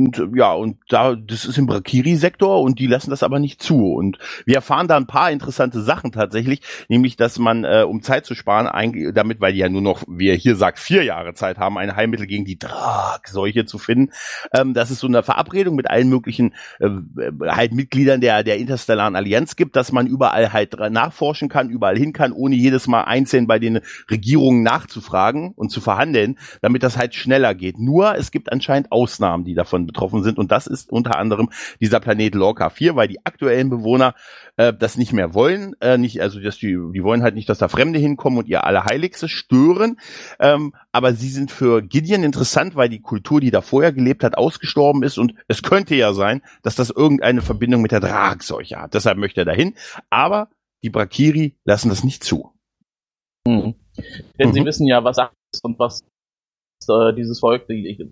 und 0.00 0.34
ja, 0.34 0.52
und 0.52 0.78
da, 0.88 1.14
das 1.14 1.44
ist 1.44 1.58
im 1.58 1.66
Brakiri-Sektor 1.66 2.60
und 2.62 2.78
die 2.78 2.86
lassen 2.86 3.10
das 3.10 3.22
aber 3.22 3.38
nicht 3.38 3.62
zu. 3.62 3.92
Und 3.92 4.18
wir 4.46 4.56
erfahren 4.56 4.88
da 4.88 4.96
ein 4.96 5.06
paar 5.06 5.30
interessante 5.30 5.82
Sachen 5.82 6.12
tatsächlich, 6.12 6.62
nämlich, 6.88 7.16
dass 7.16 7.38
man, 7.38 7.64
äh, 7.64 7.84
um 7.86 8.02
Zeit 8.02 8.24
zu 8.24 8.34
sparen, 8.34 8.66
eigentlich, 8.66 9.12
damit, 9.14 9.40
weil 9.40 9.52
die 9.52 9.58
ja 9.58 9.68
nur 9.68 9.82
noch, 9.82 10.02
wie 10.08 10.28
er 10.28 10.36
hier 10.36 10.56
sagt, 10.56 10.78
vier 10.78 11.04
Jahre 11.04 11.34
Zeit 11.34 11.58
haben, 11.58 11.76
ein 11.76 11.96
Heilmittel 11.96 12.26
gegen 12.26 12.44
die 12.44 12.58
Dragseuche 12.58 13.66
zu 13.66 13.78
finden. 13.78 14.12
Ähm, 14.56 14.74
dass 14.74 14.90
es 14.90 15.00
so 15.00 15.06
eine 15.06 15.22
Verabredung 15.22 15.76
mit 15.76 15.90
allen 15.90 16.08
möglichen 16.08 16.54
äh, 16.78 16.88
halt 17.46 17.72
Mitgliedern 17.72 18.20
der, 18.20 18.42
der 18.42 18.56
Interstellaren 18.58 19.16
Allianz 19.16 19.56
gibt, 19.56 19.76
dass 19.76 19.92
man 19.92 20.06
überall 20.06 20.52
halt 20.52 20.78
nachforschen 20.78 21.48
kann, 21.48 21.68
überall 21.68 21.98
hin 21.98 22.12
kann, 22.12 22.32
ohne 22.32 22.54
jedes 22.54 22.86
Mal 22.86 23.02
einzeln 23.02 23.46
bei 23.46 23.58
den 23.58 23.80
Regierungen 24.10 24.62
nachzufragen 24.62 25.52
und 25.56 25.70
zu 25.70 25.80
verhandeln, 25.80 26.38
damit 26.62 26.82
das 26.82 26.96
halt 26.96 27.14
schneller 27.14 27.54
geht. 27.54 27.78
Nur, 27.78 28.14
es 28.14 28.30
gibt 28.30 28.50
anscheinend 28.50 28.92
Ausnahmen, 28.92 29.44
die 29.44 29.54
davon 29.54 29.89
betroffen 29.90 30.22
sind. 30.22 30.38
Und 30.38 30.52
das 30.52 30.66
ist 30.66 30.90
unter 30.90 31.18
anderem 31.18 31.50
dieser 31.80 31.98
Planet 31.98 32.34
Lorca 32.34 32.70
4, 32.70 32.94
weil 32.94 33.08
die 33.08 33.24
aktuellen 33.26 33.70
Bewohner 33.70 34.14
äh, 34.56 34.72
das 34.72 34.96
nicht 34.96 35.12
mehr 35.12 35.34
wollen. 35.34 35.74
Äh, 35.80 35.98
nicht, 35.98 36.20
also 36.22 36.40
dass 36.40 36.58
die, 36.58 36.78
die 36.94 37.02
wollen 37.02 37.22
halt 37.22 37.34
nicht, 37.34 37.48
dass 37.48 37.58
da 37.58 37.68
Fremde 37.68 37.98
hinkommen 37.98 38.38
und 38.38 38.48
ihr 38.48 38.64
Allerheiligste 38.64 39.28
stören. 39.28 39.98
Ähm, 40.38 40.74
aber 40.92 41.12
sie 41.14 41.28
sind 41.28 41.50
für 41.50 41.82
Gideon 41.82 42.22
interessant, 42.22 42.76
weil 42.76 42.88
die 42.88 43.00
Kultur, 43.00 43.40
die 43.40 43.50
da 43.50 43.60
vorher 43.60 43.92
gelebt 43.92 44.22
hat, 44.22 44.38
ausgestorben 44.38 45.02
ist. 45.02 45.18
Und 45.18 45.34
es 45.48 45.62
könnte 45.62 45.94
ja 45.96 46.12
sein, 46.12 46.42
dass 46.62 46.76
das 46.76 46.90
irgendeine 46.90 47.42
Verbindung 47.42 47.82
mit 47.82 47.92
der 47.92 48.00
Dragseuche 48.00 48.80
hat. 48.80 48.94
Deshalb 48.94 49.18
möchte 49.18 49.40
er 49.40 49.46
dahin. 49.46 49.74
Aber 50.08 50.48
die 50.84 50.90
Brakiri 50.90 51.56
lassen 51.64 51.88
das 51.88 52.04
nicht 52.04 52.22
zu. 52.22 52.52
Mhm. 53.46 53.74
Denn 54.38 54.50
mhm. 54.50 54.52
sie 54.52 54.64
wissen 54.64 54.86
ja, 54.86 55.02
was 55.02 55.18
ist 55.52 55.64
und 55.64 55.78
was 55.78 56.04
äh, 56.88 57.14
dieses 57.14 57.40
Volk, 57.40 57.66
die, 57.68 58.08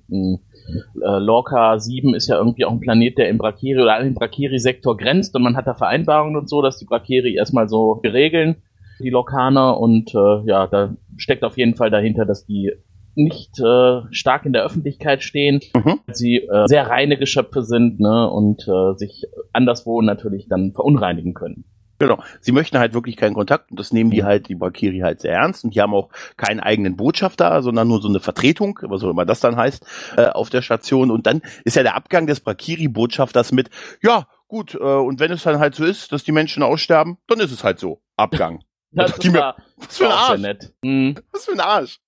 äh, 0.69 1.19
Lorca 1.19 1.79
7 1.79 2.15
ist 2.15 2.29
ja 2.29 2.37
irgendwie 2.37 2.65
auch 2.65 2.73
ein 2.73 2.81
Planet, 2.81 3.19
der 3.19 3.29
im 3.29 3.39
Brakiri 3.39 3.81
oder 3.81 3.95
an 3.97 4.05
den 4.05 4.15
Brakiri-Sektor 4.15 4.97
grenzt 4.97 5.35
und 5.35 5.43
man 5.43 5.57
hat 5.57 5.67
da 5.67 5.75
Vereinbarungen 5.75 6.37
und 6.37 6.49
so, 6.49 6.63
dass 6.63 6.79
die 6.79 6.85
Brakiri 6.85 7.35
erstmal 7.35 7.69
so 7.69 7.93
regeln, 8.05 8.57
die 9.01 9.11
Lokaner 9.11 9.79
und 9.79 10.15
äh, 10.15 10.47
ja, 10.47 10.67
da 10.67 10.95
steckt 11.17 11.45
auf 11.45 11.57
jeden 11.57 11.77
Fall 11.77 11.91
dahinter, 11.91 12.25
dass 12.25 12.47
die 12.47 12.73
nicht 13.15 13.59
äh, 13.59 14.03
stark 14.11 14.47
in 14.47 14.53
der 14.53 14.65
Öffentlichkeit 14.65 15.23
stehen, 15.23 15.61
mhm. 15.75 16.01
sie 16.13 16.37
äh, 16.37 16.67
sehr 16.67 16.89
reine 16.89 17.17
Geschöpfe 17.17 17.63
sind 17.63 17.99
ne, 17.99 18.31
und 18.31 18.67
äh, 18.69 18.95
sich 18.97 19.25
anderswo 19.53 20.01
natürlich 20.03 20.47
dann 20.49 20.73
verunreinigen 20.73 21.35
können. 21.35 21.65
Genau. 21.99 22.23
Sie 22.41 22.53
möchten 22.53 22.79
halt 22.79 22.95
wirklich 22.95 23.17
keinen 23.17 23.35
Kontakt 23.35 23.71
und 23.71 23.81
das 23.81 23.93
nehmen 23.93 24.11
die 24.11 24.23
halt, 24.23 24.49
die 24.49 24.55
Bakiri 24.55 25.01
halt 25.01 25.21
sehr 25.21 25.33
ernst 25.33 25.65
und 25.65 25.75
die 25.75 25.81
haben 25.81 25.95
auch 25.95 26.11
keinen 26.37 26.61
eigenen 26.61 26.97
Botschafter, 26.97 27.63
sondern 27.63 27.89
nur 27.89 28.01
so 28.01 28.09
eine 28.09 28.21
Vertretung, 28.21 28.79
was 28.83 29.03
auch 29.03 29.11
immer 29.11 29.27
das 29.27 29.41
dann 29.41 29.57
heißt, 29.57 29.85
äh, 30.17 30.27
auf 30.27 30.49
der 30.49 30.63
Station. 30.63 31.11
Und 31.11 31.27
dann 31.27 31.43
ist 31.65 31.77
ja 31.77 31.83
der 31.83 31.97
Abgang 31.97 32.27
des 32.27 32.41
Bakiri-Botschafters 32.41 33.51
mit, 33.53 33.71
ja, 34.01 34.29
gut, 34.47 34.75
äh, 34.75 34.79
und 34.79 35.19
wenn 35.19 35.33
es 35.33 35.43
dann 35.43 35.59
halt 35.59 35.75
so 35.75 35.85
ist, 35.85 36.13
dass 36.13 36.23
die 36.23 36.33
Menschen 36.33 36.63
aussterben, 36.63 37.19
dann 37.27 37.41
ist 37.41 37.53
es 37.53 37.65
halt 37.65 37.81
so. 37.81 38.01
Abgang. 38.17 38.63
das 38.93 39.19
ist 39.19 39.33
mir, 39.33 39.55
was 39.77 39.99
für 39.99 40.07
ein 40.07 40.13
Arsch. 40.13 40.41
Nett. 40.41 40.73
Mhm. 40.83 41.17
Was 41.33 41.45
für 41.47 41.53
ein 41.53 41.61
Arsch. 41.61 42.01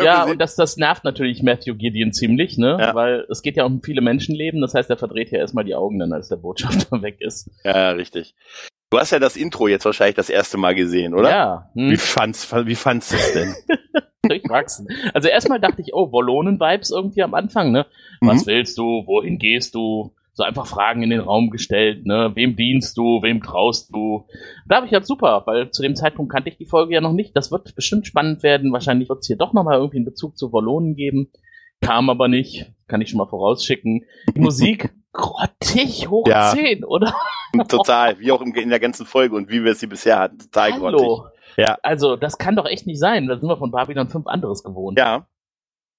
Ja, 0.00 0.24
und 0.24 0.38
das, 0.38 0.54
das 0.54 0.76
nervt 0.76 1.02
natürlich 1.02 1.42
Matthew 1.42 1.74
Gideon 1.74 2.12
ziemlich, 2.12 2.56
ne? 2.56 2.76
Ja. 2.80 2.94
Weil 2.94 3.26
es 3.30 3.42
geht 3.42 3.56
ja 3.56 3.64
um 3.64 3.82
viele 3.82 4.00
Menschenleben, 4.00 4.60
das 4.60 4.74
heißt, 4.74 4.88
er 4.90 4.96
verdreht 4.96 5.32
ja 5.32 5.38
erstmal 5.38 5.64
die 5.64 5.74
Augen 5.74 5.98
dann, 5.98 6.12
als 6.12 6.28
der 6.28 6.36
Botschafter 6.36 7.02
weg 7.02 7.16
ist. 7.20 7.50
Ja, 7.64 7.90
richtig. 7.90 8.34
Du 8.90 8.98
hast 8.98 9.10
ja 9.10 9.18
das 9.18 9.36
Intro 9.36 9.68
jetzt 9.68 9.84
wahrscheinlich 9.84 10.16
das 10.16 10.30
erste 10.30 10.56
Mal 10.56 10.74
gesehen, 10.74 11.14
oder? 11.14 11.30
Ja. 11.30 11.70
Hm. 11.74 11.90
Wie 11.90 11.96
fandst, 11.96 12.50
wie 12.66 12.74
fandst 12.74 13.12
du 13.12 13.16
es 13.16 13.32
denn? 13.32 13.54
Durchwachsen. 14.28 14.88
Also 15.14 15.28
erstmal 15.28 15.60
dachte 15.60 15.82
ich, 15.82 15.94
oh, 15.94 16.10
Wollonen-Vibes 16.10 16.90
irgendwie 16.90 17.22
am 17.22 17.34
Anfang, 17.34 17.70
ne? 17.70 17.86
Was 18.20 18.42
mhm. 18.42 18.50
willst 18.50 18.78
du? 18.78 19.04
Wohin 19.06 19.38
gehst 19.38 19.74
du? 19.74 20.14
So 20.32 20.44
einfach 20.44 20.66
Fragen 20.66 21.02
in 21.02 21.10
den 21.10 21.20
Raum 21.20 21.50
gestellt, 21.50 22.06
ne? 22.06 22.32
Wem 22.34 22.56
dienst 22.56 22.96
du? 22.96 23.22
Wem 23.22 23.42
traust 23.42 23.94
du? 23.94 24.26
Da 24.66 24.76
habe 24.76 24.86
ich 24.86 24.92
ja 24.92 25.02
super, 25.02 25.42
weil 25.46 25.70
zu 25.70 25.82
dem 25.82 25.96
Zeitpunkt 25.96 26.32
kannte 26.32 26.48
ich 26.48 26.56
die 26.56 26.66
Folge 26.66 26.94
ja 26.94 27.00
noch 27.00 27.12
nicht. 27.12 27.36
Das 27.36 27.50
wird 27.50 27.74
bestimmt 27.74 28.06
spannend 28.06 28.42
werden. 28.42 28.72
Wahrscheinlich 28.72 29.08
wird 29.08 29.20
es 29.20 29.26
hier 29.26 29.36
doch 29.36 29.52
nochmal 29.52 29.78
irgendwie 29.78 29.98
einen 29.98 30.06
Bezug 30.06 30.36
zu 30.36 30.52
Wollonen 30.52 30.94
geben. 30.94 31.30
Kam 31.80 32.10
aber 32.10 32.28
nicht. 32.28 32.72
Kann 32.86 33.00
ich 33.00 33.10
schon 33.10 33.18
mal 33.18 33.28
vorausschicken. 33.28 34.04
Die 34.34 34.40
Musik 34.40 34.90
grottig 35.18 36.08
hoch 36.08 36.26
ja. 36.26 36.50
10, 36.50 36.84
oder? 36.84 37.12
Total, 37.68 38.18
wie 38.20 38.32
auch 38.32 38.40
in 38.40 38.70
der 38.70 38.80
ganzen 38.80 39.04
Folge 39.04 39.36
und 39.36 39.50
wie 39.50 39.64
wir 39.64 39.74
sie 39.74 39.86
bisher 39.86 40.18
hatten. 40.18 40.38
Total 40.38 40.72
Hallo. 40.72 40.98
grottig. 40.98 41.38
Ja. 41.56 41.76
Also, 41.82 42.16
das 42.16 42.38
kann 42.38 42.56
doch 42.56 42.66
echt 42.66 42.86
nicht 42.86 43.00
sein. 43.00 43.26
Da 43.26 43.36
sind 43.36 43.48
wir 43.48 43.56
von 43.56 43.72
Babylon 43.72 44.08
5 44.08 44.26
anderes 44.26 44.62
gewohnt. 44.62 44.96
Ja. 44.96 45.26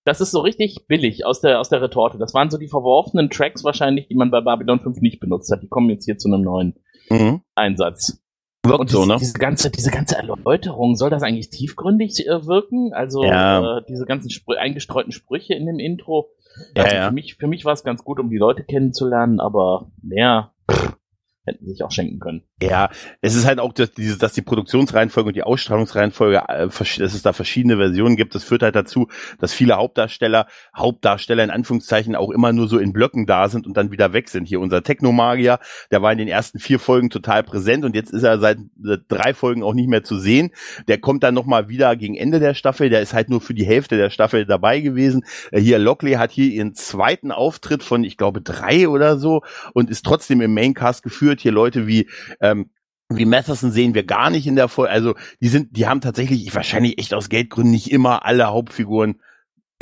Das 0.06 0.22
ist 0.22 0.32
so 0.32 0.40
richtig 0.40 0.88
billig 0.88 1.26
aus 1.26 1.42
der, 1.42 1.60
aus 1.60 1.70
der 1.70 1.82
Retorte. 1.82 2.18
Das 2.18 2.34
waren 2.34 2.50
so 2.50 2.58
die 2.58 2.70
verworfenen 2.70 3.30
Tracks 3.30 3.64
wahrscheinlich, 3.66 4.08
die 4.08 4.16
man 4.16 4.32
bei 4.32 4.40
Babylon 4.40 4.80
5 4.80 5.02
nicht 5.02 5.20
benutzt 5.20 5.52
hat. 5.52 5.62
Die 5.62 5.68
kommen 5.68 5.90
jetzt 5.90 6.06
hier 6.06 6.18
zu 6.18 6.30
einem 6.30 6.42
neuen 6.42 6.80
mhm. 7.10 7.42
Einsatz. 7.56 8.22
Wirkt 8.70 8.80
und 8.82 8.90
so, 8.90 9.06
ne? 9.06 9.18
Diese 9.20 9.38
ganze, 9.38 9.70
diese 9.70 9.92
ganze 9.92 10.18
Erläuterung, 10.18 10.96
soll 10.96 11.10
das 11.10 11.24
eigentlich 11.24 11.50
tiefgründig 11.50 12.26
äh, 12.28 12.46
wirken? 12.46 12.94
Also 12.94 13.24
ja. 13.24 13.78
äh, 13.78 13.82
diese 13.88 14.06
ganzen 14.06 14.30
Sprü 14.30 14.56
eingestreuten 14.56 15.12
Sprüche 15.12 15.54
in 15.54 15.66
dem 15.66 15.80
Intro. 15.80 16.30
Ja, 16.76 16.84
also 16.84 16.96
ja. 16.96 17.08
Für 17.08 17.14
mich, 17.14 17.36
für 17.36 17.48
mich 17.48 17.66
war 17.66 17.74
es 17.74 17.84
ganz 17.84 18.04
gut, 18.04 18.20
um 18.20 18.30
die 18.30 18.38
Leute 18.38 18.64
kennenzulernen, 18.64 19.40
aber 19.40 19.92
mehr 20.02 20.54
pff, 20.72 20.98
hätten 21.46 21.66
sich 21.66 21.84
auch 21.84 21.92
schenken 21.92 22.20
können. 22.20 22.44
Ja, 22.62 22.90
es 23.22 23.36
ist 23.36 23.46
halt 23.46 23.60
auch, 23.60 23.72
dass, 23.72 23.92
diese, 23.92 24.18
dass 24.18 24.34
die 24.34 24.42
Produktionsreihenfolge 24.42 25.30
und 25.30 25.36
die 25.36 25.44
Ausstrahlungsreihenfolge, 25.44 26.44
äh, 26.50 26.68
dass 26.68 27.00
es 27.14 27.22
da 27.22 27.32
verschiedene 27.32 27.78
Versionen 27.78 28.18
gibt. 28.18 28.36
Das 28.36 28.44
führt 28.44 28.64
halt 28.64 28.76
dazu, 28.76 29.08
dass 29.40 29.54
viele 29.54 29.78
Hauptdarsteller, 29.78 30.46
Hauptdarsteller 30.76 31.44
in 31.44 31.52
Anführungszeichen 31.52 32.18
auch 32.18 32.32
immer 32.32 32.52
nur 32.52 32.68
so 32.68 32.78
in 32.78 32.92
Blöcken 32.92 33.26
da 33.26 33.48
sind 33.48 33.66
und 33.66 33.78
dann 33.78 33.92
wieder 33.92 34.12
weg 34.12 34.28
sind. 34.28 34.46
Hier 34.46 34.60
unser 34.60 34.84
Technomagier, 34.84 35.60
der 35.92 36.02
war 36.02 36.12
in 36.12 36.18
den 36.18 36.28
ersten 36.28 36.60
vier 36.60 36.80
Folgen 36.80 37.10
total 37.10 37.44
präsent 37.44 37.86
und 37.86 37.96
jetzt 37.96 38.12
ist 38.12 38.24
er 38.24 38.40
seit 38.40 38.58
drei 39.08 39.34
Folgen 39.34 39.64
auch 39.64 39.74
nicht 39.74 39.88
mehr 39.88 40.04
zu 40.04 40.20
sehen. 40.20 40.52
Der 40.90 40.98
kommt 40.98 41.24
dann 41.24 41.36
nochmal 41.36 41.70
wieder 41.70 41.96
gegen 41.96 42.16
Ende 42.16 42.40
der 42.40 42.56
Staffel. 42.56 42.90
Der 42.90 43.02
ist 43.02 43.14
halt 43.14 43.30
nur 43.30 43.40
für 43.40 43.54
die 43.54 43.66
Hälfte 43.66 43.96
der 43.96 44.10
Staffel 44.10 44.46
dabei 44.46 44.82
gewesen. 44.82 45.24
Äh, 45.52 45.62
hier 45.62 45.80
Lockley 45.80 46.14
hat 46.14 46.32
hier 46.32 46.52
ihren 46.52 46.74
zweiten 46.74 47.32
Auftritt 47.32 47.84
von, 47.84 48.04
ich 48.04 48.18
glaube, 48.18 48.42
drei 48.42 48.90
oder 48.90 49.18
so 49.18 49.44
und 49.74 49.90
ist 49.90 50.06
trotzdem 50.06 50.42
im 50.42 50.54
Maincast 50.54 51.04
geführt. 51.04 51.40
Hier 51.40 51.54
Leute 51.54 51.88
wie 51.88 52.10
ähm, 52.52 52.72
wie 53.12 53.26
Matheson 53.26 53.72
sehen 53.72 53.96
wir 53.96 54.04
gar 54.04 54.30
nicht 54.30 54.46
in 54.46 54.56
der 54.56 54.68
Folge. 54.68 54.92
Also 54.92 55.16
die 55.42 55.48
sind, 55.48 55.76
die 55.76 55.88
haben 55.88 56.02
tatsächlich 56.02 56.54
wahrscheinlich 56.54 57.00
echt 57.00 57.14
aus 57.14 57.30
Geldgründen 57.30 57.72
nicht 57.72 57.92
immer 57.92 58.26
alle 58.26 58.48
Hauptfiguren 58.48 59.20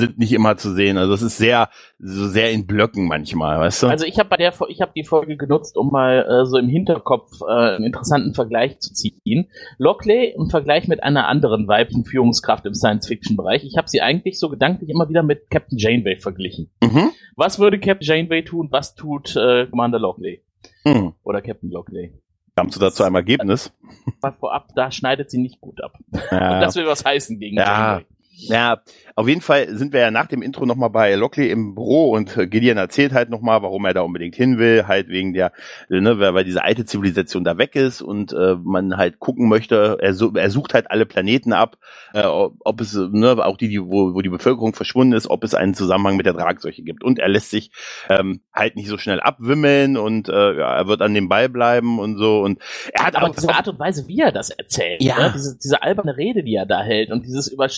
sind 0.00 0.18
nicht 0.18 0.32
immer 0.32 0.56
zu 0.56 0.72
sehen. 0.74 0.96
Also 0.96 1.12
es 1.12 1.22
ist 1.22 1.38
sehr, 1.38 1.70
so 1.98 2.28
sehr 2.28 2.52
in 2.52 2.66
Blöcken 2.66 3.08
manchmal, 3.08 3.58
weißt 3.58 3.82
du? 3.82 3.86
Also 3.88 4.06
ich 4.06 4.18
habe 4.18 4.28
bei 4.28 4.36
der, 4.36 4.54
ich 4.68 4.80
habe 4.80 4.92
die 4.94 5.02
Folge 5.02 5.36
genutzt, 5.36 5.76
um 5.76 5.90
mal 5.90 6.24
äh, 6.24 6.46
so 6.46 6.56
im 6.56 6.68
Hinterkopf 6.68 7.40
äh, 7.42 7.74
einen 7.74 7.84
interessanten 7.84 8.32
Vergleich 8.32 8.78
zu 8.78 8.94
ziehen. 8.94 9.50
Lockley 9.76 10.34
im 10.36 10.50
Vergleich 10.50 10.86
mit 10.86 11.02
einer 11.02 11.26
anderen 11.26 11.66
weiblichen 11.66 12.04
Führungskraft 12.04 12.64
im 12.66 12.74
Science-Fiction-Bereich. 12.74 13.64
Ich 13.64 13.76
habe 13.76 13.88
sie 13.88 14.00
eigentlich 14.00 14.38
so 14.38 14.48
gedanklich 14.48 14.88
immer 14.88 15.08
wieder 15.08 15.24
mit 15.24 15.50
Captain 15.50 15.78
Janeway 15.78 16.16
verglichen. 16.16 16.70
Mhm. 16.80 17.10
Was 17.34 17.58
würde 17.58 17.80
Captain 17.80 18.06
Janeway 18.06 18.44
tun? 18.44 18.68
Was 18.70 18.94
tut 18.94 19.34
äh, 19.34 19.66
Commander 19.66 19.98
Lockley? 19.98 20.44
Mhm. 20.84 21.14
Oder 21.24 21.42
Captain 21.42 21.70
Lockley? 21.70 22.12
Kamst 22.58 22.74
du 22.74 22.80
dazu 22.80 23.04
einem 23.04 23.14
Ergebnis? 23.14 23.72
War 24.20 24.32
vorab, 24.32 24.74
da 24.74 24.90
schneidet 24.90 25.30
sie 25.30 25.38
nicht 25.38 25.60
gut 25.60 25.80
ab. 25.80 25.96
Ja. 26.32 26.54
Und 26.54 26.60
das 26.60 26.74
will 26.74 26.86
was 26.86 27.04
heißen 27.04 27.38
gegen 27.38 27.56
ja. 27.56 27.92
Janeway. 27.92 28.06
Ja, 28.38 28.82
auf 29.16 29.26
jeden 29.26 29.40
Fall 29.40 29.76
sind 29.76 29.92
wir 29.92 30.00
ja 30.00 30.10
nach 30.12 30.26
dem 30.26 30.42
Intro 30.42 30.64
nochmal 30.64 30.90
bei 30.90 31.14
Lockley 31.16 31.50
im 31.50 31.74
Büro 31.74 32.12
und 32.12 32.34
Gideon 32.50 32.76
erzählt 32.76 33.12
halt 33.12 33.30
nochmal, 33.30 33.62
warum 33.62 33.84
er 33.84 33.94
da 33.94 34.02
unbedingt 34.02 34.36
hin 34.36 34.58
will, 34.58 34.86
halt 34.86 35.08
wegen 35.08 35.32
der, 35.32 35.52
ne, 35.88 36.18
weil 36.20 36.44
diese 36.44 36.62
alte 36.62 36.84
Zivilisation 36.84 37.42
da 37.42 37.58
weg 37.58 37.74
ist 37.74 38.00
und 38.00 38.32
äh, 38.32 38.54
man 38.62 38.96
halt 38.96 39.18
gucken 39.18 39.48
möchte, 39.48 39.98
er, 40.00 40.14
er 40.36 40.50
sucht 40.50 40.74
halt 40.74 40.90
alle 40.90 41.04
Planeten 41.04 41.52
ab, 41.52 41.78
äh, 42.14 42.24
ob 42.24 42.80
es, 42.80 42.94
ne, 42.94 43.44
auch 43.44 43.56
die, 43.56 43.68
die 43.68 43.80
wo, 43.80 44.14
wo 44.14 44.20
die 44.20 44.28
Bevölkerung 44.28 44.72
verschwunden 44.72 45.14
ist, 45.14 45.28
ob 45.28 45.42
es 45.42 45.54
einen 45.54 45.74
Zusammenhang 45.74 46.16
mit 46.16 46.26
der 46.26 46.34
Tragseuche 46.34 46.82
gibt. 46.82 47.02
Und 47.02 47.18
er 47.18 47.28
lässt 47.28 47.50
sich 47.50 47.72
ähm, 48.08 48.40
halt 48.52 48.76
nicht 48.76 48.88
so 48.88 48.98
schnell 48.98 49.20
abwimmeln 49.20 49.96
und 49.96 50.28
äh, 50.28 50.58
ja, 50.58 50.76
er 50.76 50.86
wird 50.86 51.02
an 51.02 51.14
dem 51.14 51.28
Ball 51.28 51.48
bleiben 51.48 51.98
und 51.98 52.18
so. 52.18 52.40
Und 52.40 52.60
er 52.92 53.06
hat 53.06 53.16
aber 53.16 53.30
diese 53.30 53.52
Art 53.52 53.66
und 53.66 53.78
Weise, 53.78 54.06
wie 54.06 54.20
er 54.20 54.30
das 54.30 54.50
erzählt, 54.50 55.02
ja. 55.02 55.18
Ne? 55.18 55.32
diese, 55.34 55.58
diese 55.58 55.82
alberne 55.82 56.16
Rede, 56.16 56.44
die 56.44 56.54
er 56.54 56.66
da 56.66 56.82
hält 56.82 57.10
und 57.10 57.24
dieses 57.24 57.48
über, 57.48 57.68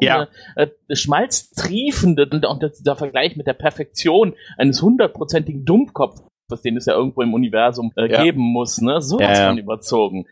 überzogene, 0.00 0.28
ja. 0.56 0.62
äh, 0.62 0.96
schmalztriefende 0.96 2.28
und, 2.30 2.44
und 2.44 2.62
dieser 2.62 2.96
Vergleich 2.96 3.36
mit 3.36 3.46
der 3.46 3.54
Perfektion 3.54 4.34
eines 4.56 4.82
hundertprozentigen 4.82 5.64
Dumpfkopfes, 5.64 6.62
den 6.64 6.76
es 6.76 6.86
ja 6.86 6.94
irgendwo 6.94 7.22
im 7.22 7.34
Universum 7.34 7.92
äh, 7.96 8.10
ja. 8.10 8.22
geben 8.22 8.42
muss, 8.42 8.80
ne? 8.80 9.00
So 9.00 9.18
was 9.18 9.38
ja. 9.38 9.48
von 9.48 9.58
überzogen. 9.58 10.26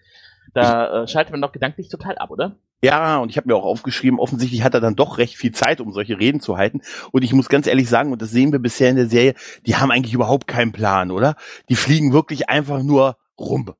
Da 0.55 1.03
äh, 1.03 1.09
schaltet 1.09 1.33
man 1.33 1.41
doch 1.41 1.53
gedanklich 1.53 1.89
total 1.89 2.19
ab, 2.19 2.31
oder? 2.31 2.57
Ja, 2.85 3.19
und 3.19 3.31
ich 3.31 3.37
habe 3.37 3.49
mir 3.49 3.55
auch 3.55 3.65
aufgeschrieben, 3.65 4.19
offensichtlich 4.19 4.65
hat 4.65 4.75
er 4.75 4.81
dann 4.81 4.97
doch 4.97 5.19
recht 5.19 5.37
viel 5.37 5.53
Zeit, 5.53 5.81
um 5.81 5.93
solche 5.93 6.19
Reden 6.19 6.41
zu 6.41 6.57
halten. 6.57 6.83
Und 7.13 7.23
ich 7.23 7.33
muss 7.33 7.49
ganz 7.49 7.69
ehrlich 7.69 7.89
sagen, 7.89 8.13
und 8.13 8.21
das 8.21 8.33
sehen 8.33 8.51
wir 8.51 8.59
bisher 8.59 8.91
in 8.91 8.97
der 8.97 9.07
Serie, 9.07 9.35
die 9.65 9.77
haben 9.77 9.93
eigentlich 9.93 10.15
überhaupt 10.15 10.49
keinen 10.49 10.73
Plan, 10.73 11.13
oder? 11.13 11.37
Die 11.69 11.77
fliegen 11.77 12.13
wirklich 12.13 12.49
einfach 12.49 12.83
nur 12.83 13.17
rum. 13.39 13.73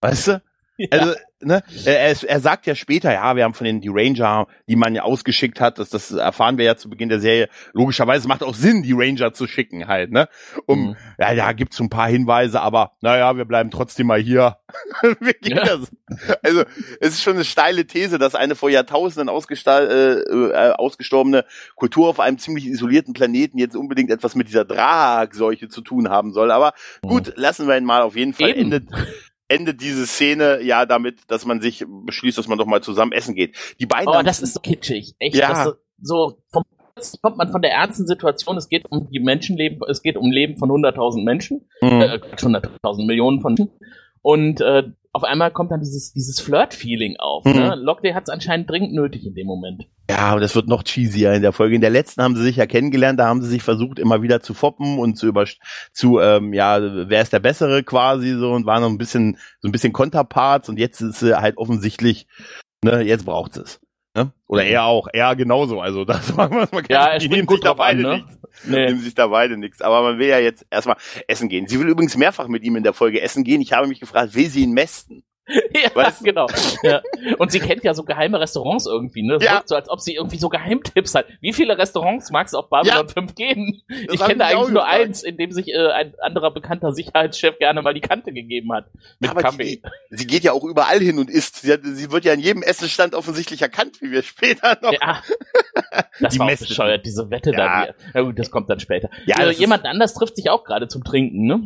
Weißt 0.00 0.28
du? 0.28 0.42
Also, 0.90 1.14
ne, 1.40 1.62
er, 1.84 2.22
er 2.22 2.40
sagt 2.40 2.66
ja 2.66 2.74
später, 2.74 3.12
ja, 3.12 3.36
wir 3.36 3.44
haben 3.44 3.54
von 3.54 3.64
den 3.64 3.80
die 3.80 3.90
Ranger, 3.90 4.46
die 4.68 4.76
man 4.76 4.94
ja 4.94 5.02
ausgeschickt 5.02 5.60
hat, 5.60 5.78
das, 5.78 5.90
das 5.90 6.10
erfahren 6.12 6.58
wir 6.58 6.64
ja 6.64 6.76
zu 6.76 6.88
Beginn 6.88 7.08
der 7.08 7.20
Serie. 7.20 7.48
Logischerweise 7.72 8.28
macht 8.28 8.42
auch 8.42 8.54
Sinn, 8.54 8.82
die 8.82 8.92
Ranger 8.92 9.32
zu 9.32 9.46
schicken 9.46 9.88
halt, 9.88 10.10
ne? 10.12 10.28
Um, 10.66 10.88
mhm. 10.88 10.96
ja, 11.18 11.34
da 11.34 11.52
gibt's 11.52 11.76
so 11.76 11.84
ein 11.84 11.90
paar 11.90 12.08
Hinweise, 12.08 12.60
aber 12.60 12.92
naja, 13.00 13.36
wir 13.36 13.44
bleiben 13.44 13.70
trotzdem 13.70 14.06
mal 14.06 14.20
hier. 14.20 14.58
ja. 15.42 15.78
Also, 16.42 16.64
es 17.00 17.14
ist 17.14 17.22
schon 17.22 17.34
eine 17.34 17.44
steile 17.44 17.86
These, 17.86 18.18
dass 18.18 18.34
eine 18.34 18.54
vor 18.54 18.70
Jahrtausenden 18.70 19.28
äh, 19.28 20.12
äh, 20.12 20.72
ausgestorbene 20.72 21.44
Kultur 21.74 22.08
auf 22.08 22.20
einem 22.20 22.38
ziemlich 22.38 22.66
isolierten 22.66 23.14
Planeten 23.14 23.58
jetzt 23.58 23.76
unbedingt 23.76 24.10
etwas 24.10 24.34
mit 24.34 24.48
dieser 24.48 24.64
Dragseuche 24.64 25.68
zu 25.68 25.80
tun 25.80 26.08
haben 26.08 26.32
soll. 26.32 26.50
Aber 26.50 26.72
gut, 27.02 27.28
mhm. 27.28 27.32
lassen 27.36 27.68
wir 27.68 27.76
ihn 27.76 27.84
mal 27.84 28.02
auf 28.02 28.16
jeden 28.16 28.32
Fall. 28.32 28.50
Eben. 28.50 28.72
Endet, 28.72 28.84
endet 29.52 29.80
diese 29.80 30.06
Szene 30.06 30.60
ja 30.62 30.86
damit, 30.86 31.20
dass 31.28 31.44
man 31.44 31.60
sich 31.60 31.84
beschließt, 31.88 32.38
dass 32.38 32.48
man 32.48 32.58
doch 32.58 32.66
mal 32.66 32.82
zusammen 32.82 33.12
essen 33.12 33.34
geht. 33.34 33.56
Die 33.80 33.86
beiden. 33.86 34.08
Oh, 34.08 34.22
das 34.22 34.40
ist 34.40 34.54
so 34.54 34.60
kitschig. 34.60 35.14
Echt. 35.18 35.36
Ja. 35.36 35.64
So, 35.64 35.74
so 36.00 36.38
vom 36.50 36.64
kommt 37.22 37.38
man 37.38 37.50
von 37.50 37.62
der 37.62 37.72
ernsten 37.72 38.06
Situation, 38.06 38.56
es 38.56 38.68
geht 38.68 38.84
um 38.90 39.08
die 39.10 39.18
Menschenleben, 39.18 39.80
es 39.88 40.02
geht 40.02 40.16
um 40.16 40.30
Leben 40.30 40.58
von 40.58 40.70
100.000 40.70 41.24
Menschen, 41.24 41.66
mhm. 41.80 42.00
äh, 42.02 42.20
100.000 42.36 43.06
Millionen 43.06 43.40
von 43.40 43.54
Menschen. 43.54 43.72
Und 44.20 44.60
äh, 44.60 44.84
auf 45.14 45.24
einmal 45.24 45.50
kommt 45.50 45.70
dann 45.70 45.80
dieses, 45.80 46.12
dieses 46.12 46.40
Flirt-Feeling 46.40 47.16
auf. 47.18 47.44
Mhm. 47.44 47.52
Ne? 47.52 47.74
Lockley 47.76 48.12
hat 48.12 48.24
es 48.24 48.28
anscheinend 48.30 48.70
dringend 48.70 48.94
nötig 48.94 49.26
in 49.26 49.34
dem 49.34 49.46
Moment. 49.46 49.84
Ja, 50.10 50.34
und 50.34 50.40
das 50.40 50.54
wird 50.54 50.68
noch 50.68 50.84
cheesier 50.84 51.34
in 51.34 51.42
der 51.42 51.52
Folge. 51.52 51.74
In 51.74 51.82
der 51.82 51.90
letzten 51.90 52.22
haben 52.22 52.34
sie 52.34 52.42
sich 52.42 52.56
ja 52.56 52.66
kennengelernt, 52.66 53.20
da 53.20 53.26
haben 53.26 53.42
sie 53.42 53.48
sich 53.48 53.62
versucht, 53.62 53.98
immer 53.98 54.22
wieder 54.22 54.40
zu 54.40 54.54
foppen 54.54 54.98
und 54.98 55.16
zu 55.16 55.26
über 55.26 55.44
zu, 55.92 56.18
ähm, 56.18 56.54
ja, 56.54 56.80
wer 56.80 57.20
ist 57.20 57.32
der 57.32 57.40
Bessere 57.40 57.82
quasi 57.82 58.32
so 58.32 58.52
und 58.52 58.64
waren 58.64 58.82
noch 58.82 58.88
ein 58.88 58.98
bisschen, 58.98 59.38
so 59.60 59.68
ein 59.68 59.72
bisschen 59.72 59.92
Konterparts 59.92 60.68
und 60.68 60.78
jetzt 60.78 61.00
ist 61.00 61.20
sie 61.20 61.38
halt 61.38 61.58
offensichtlich, 61.58 62.26
ne, 62.82 63.02
jetzt 63.02 63.26
braucht 63.26 63.58
es. 63.58 63.80
Ne? 64.14 64.32
Oder 64.46 64.64
er 64.64 64.84
auch, 64.84 65.08
er 65.12 65.34
genauso. 65.36 65.80
Also 65.80 66.04
das 66.06 66.34
machen 66.34 66.56
wir 66.56 66.68
mal 66.70 66.82
Ja, 66.88 67.06
er 67.06 67.18
die 67.18 67.28
nehmen 67.28 67.48
sich 67.48 67.60
da 67.60 67.72
an, 67.72 67.76
beide 67.76 68.02
ne? 68.02 68.16
nichts. 68.16 68.38
Nee. 68.64 68.86
Nehmen 68.86 69.00
sich 69.00 69.14
da 69.14 69.26
beide 69.28 69.56
nichts. 69.56 69.80
Aber 69.80 70.02
man 70.02 70.18
will 70.18 70.28
ja 70.28 70.38
jetzt 70.38 70.66
erstmal 70.70 70.96
essen 71.26 71.48
gehen. 71.48 71.66
Sie 71.66 71.80
will 71.80 71.88
übrigens 71.88 72.16
mehrfach 72.16 72.48
mit 72.48 72.62
ihm 72.62 72.76
in 72.76 72.82
der 72.82 72.92
Folge 72.92 73.20
essen 73.22 73.44
gehen. 73.44 73.60
Ich 73.62 73.72
habe 73.72 73.86
mich 73.86 74.00
gefragt, 74.00 74.34
will 74.34 74.48
sie 74.48 74.62
ihn 74.62 74.72
mästen? 74.72 75.24
Ja, 75.74 75.90
Weißt 75.94 76.20
du? 76.20 76.24
genau. 76.24 76.46
Ja. 76.82 77.02
Und 77.38 77.50
sie 77.50 77.58
kennt 77.58 77.82
ja 77.82 77.94
so 77.94 78.04
geheime 78.04 78.38
Restaurants 78.38 78.86
irgendwie, 78.86 79.22
ne? 79.22 79.38
Ja. 79.40 79.62
so, 79.66 79.74
als 79.74 79.88
ob 79.88 80.00
sie 80.00 80.14
irgendwie 80.14 80.38
so 80.38 80.48
Geheimtipps 80.48 81.14
hat. 81.16 81.26
Wie 81.40 81.52
viele 81.52 81.76
Restaurants 81.76 82.30
mag 82.30 82.46
es 82.46 82.54
auf 82.54 82.68
Babylon 82.70 83.08
5 83.08 83.34
geben? 83.34 83.82
ich 83.88 84.20
hab 84.20 84.28
kenne 84.28 84.38
da 84.38 84.50
ich 84.50 84.54
auch 84.56 84.60
eigentlich 84.62 84.72
nur 84.74 84.82
gefragt. 84.82 85.00
eins, 85.00 85.22
in 85.24 85.36
dem 85.36 85.50
sich 85.52 85.68
äh, 85.68 85.88
ein 85.88 86.14
anderer 86.20 86.52
bekannter 86.52 86.92
Sicherheitschef 86.92 87.58
gerne 87.58 87.82
mal 87.82 87.92
die 87.92 88.00
Kante 88.00 88.32
gegeben 88.32 88.72
hat. 88.72 88.86
Mit 89.18 89.30
Aber 89.30 89.40
Kaffee. 89.42 89.82
Die, 90.10 90.16
sie 90.16 90.26
geht 90.28 90.44
ja 90.44 90.52
auch 90.52 90.62
überall 90.64 91.00
hin 91.00 91.18
und 91.18 91.28
isst. 91.28 91.56
Sie, 91.62 91.72
hat, 91.72 91.80
sie 91.82 92.10
wird 92.12 92.24
ja 92.24 92.34
in 92.34 92.40
jedem 92.40 92.62
Essenstand 92.62 93.14
offensichtlich 93.14 93.60
erkannt, 93.62 94.00
wie 94.00 94.10
wir 94.12 94.22
später 94.22 94.78
noch. 94.80 94.92
Ja. 94.92 95.22
Das 96.20 96.34
Die 96.34 96.38
war 96.38 96.46
auch 96.52 96.56
bescheuert, 96.58 97.04
diese 97.04 97.30
Wette 97.30 97.50
Ja. 97.50 97.86
da. 97.86 97.94
Na 98.14 98.20
gut, 98.22 98.38
das 98.38 98.50
kommt 98.50 98.70
dann 98.70 98.78
später. 98.80 99.10
Ja, 99.26 99.38
das 99.40 99.52
ist- 99.52 99.60
jemand 99.60 99.84
anders 99.86 100.14
trifft 100.14 100.36
sich 100.36 100.50
auch 100.50 100.62
gerade 100.64 100.86
zum 100.88 101.02
Trinken, 101.02 101.46
ne? 101.46 101.62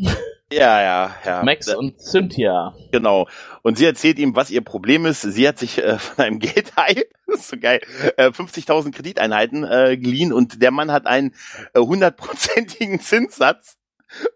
Ja, 0.52 0.80
ja, 0.80 1.16
ja. 1.24 1.42
Max 1.42 1.68
und 1.74 2.00
Cynthia. 2.00 2.72
Genau. 2.92 3.26
Und 3.62 3.78
sie 3.78 3.84
erzählt 3.84 4.18
ihm, 4.20 4.36
was 4.36 4.50
ihr 4.50 4.62
Problem 4.62 5.04
ist. 5.04 5.22
Sie 5.22 5.46
hat 5.46 5.58
sich 5.58 5.78
äh, 5.78 5.98
von 5.98 6.24
einem 6.24 6.38
Geldhai, 6.38 7.06
das 7.26 7.40
ist 7.40 7.48
so 7.48 7.56
geil, 7.58 7.80
äh, 8.16 8.28
50.000 8.28 8.92
Krediteinheiten 8.92 9.64
äh, 9.64 9.96
geliehen 9.96 10.32
und 10.32 10.62
der 10.62 10.70
Mann 10.70 10.92
hat 10.92 11.06
einen 11.06 11.34
äh, 11.74 11.80
hundertprozentigen 11.80 13.00
Zinssatz 13.00 13.76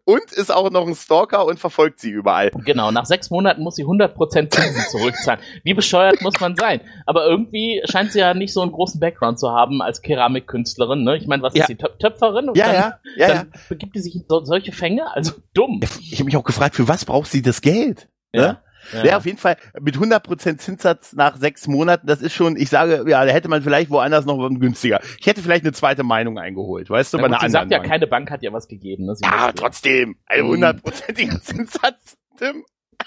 und 0.04 0.32
ist 0.32 0.50
auch 0.52 0.70
noch 0.70 0.87
ein 0.87 0.94
Stalker 0.94 1.46
und 1.46 1.58
verfolgt 1.58 2.00
sie 2.00 2.10
überall. 2.10 2.50
Genau, 2.64 2.90
nach 2.90 3.06
sechs 3.06 3.30
Monaten 3.30 3.62
muss 3.62 3.76
sie 3.76 3.84
100% 3.84 4.50
Zinsen 4.50 4.82
zurückzahlen. 4.90 5.40
Wie 5.64 5.75
bescheuert 5.75 6.20
muss 6.22 6.38
man 6.40 6.56
sein? 6.56 6.80
Aber 7.06 7.26
irgendwie 7.26 7.82
scheint 7.84 8.12
sie 8.12 8.18
ja 8.20 8.34
nicht 8.34 8.52
so 8.52 8.60
einen 8.62 8.72
großen 8.72 9.00
Background 9.00 9.38
zu 9.38 9.50
haben 9.50 9.82
als 9.82 10.02
Keramikkünstlerin. 10.02 11.04
Ne? 11.04 11.16
Ich 11.16 11.26
meine, 11.26 11.42
was 11.42 11.54
Ja. 11.54 11.62
ist 11.62 11.68
sie, 11.68 11.75
Töp- 11.76 11.99
Töpferin? 11.99 12.49
Und 12.49 12.56
Ja, 12.56 12.66
dann, 12.66 12.75
ja, 12.75 13.28
ja, 13.28 13.34
dann 13.34 13.52
begibt 13.68 13.94
sie 13.94 14.02
sich 14.02 14.14
in 14.16 14.25
so, 14.28 14.44
solche 14.44 14.72
Fänge? 14.72 15.12
Also 15.14 15.32
dumm. 15.54 15.80
Ich 16.00 16.14
habe 16.14 16.25
mich 16.25 16.37
auch 16.37 16.44
gefragt, 16.44 16.75
für 16.75 16.88
was 16.88 17.04
braucht 17.04 17.30
sie 17.30 17.42
das 17.42 17.60
Geld? 17.60 18.08
Ne? 18.32 18.42
Ja. 18.42 18.62
Ja. 19.04 19.16
auf 19.16 19.26
jeden 19.26 19.38
Fall 19.38 19.56
mit 19.80 19.96
100% 19.96 20.58
Zinssatz 20.58 21.12
nach 21.12 21.37
sechs 21.37 21.66
Monaten, 21.66 22.06
das 22.06 22.20
ist 22.22 22.32
schon, 22.34 22.56
ich 22.56 22.68
sage, 22.70 23.04
ja, 23.08 23.25
da 23.25 23.30
hätte 23.32 23.49
man 23.49 23.62
vielleicht 23.62 23.90
woanders 23.90 24.25
noch 24.25 24.38
günstiger. 24.58 25.00
Ich 25.18 25.26
hätte 25.26 25.42
vielleicht 25.42 25.64
eine 25.64 25.72
zweite 25.72 26.02
Meinung 26.02 26.38
eingeholt, 26.38 26.90
weißt 26.90 27.12
du, 27.12 27.18
Na 27.18 27.22
bei 27.22 27.26
einer 27.28 27.40
sie 27.40 27.50
sagt 27.50 27.62
anderen 27.62 27.70
ja, 27.72 27.78
Bank. 27.78 27.88
keine 27.90 28.06
Bank 28.06 28.30
hat 28.30 28.42
ja 28.42 28.52
was 28.52 28.68
gegeben. 28.68 29.06
Ne? 29.06 29.14
Ja, 29.22 29.52
trotzdem, 29.52 30.16
ein 30.26 30.44
Mhm. 30.44 30.49
hundertprozentiger 30.49 31.40
Zinssatz, 31.42 32.16
Tim. 32.38 32.64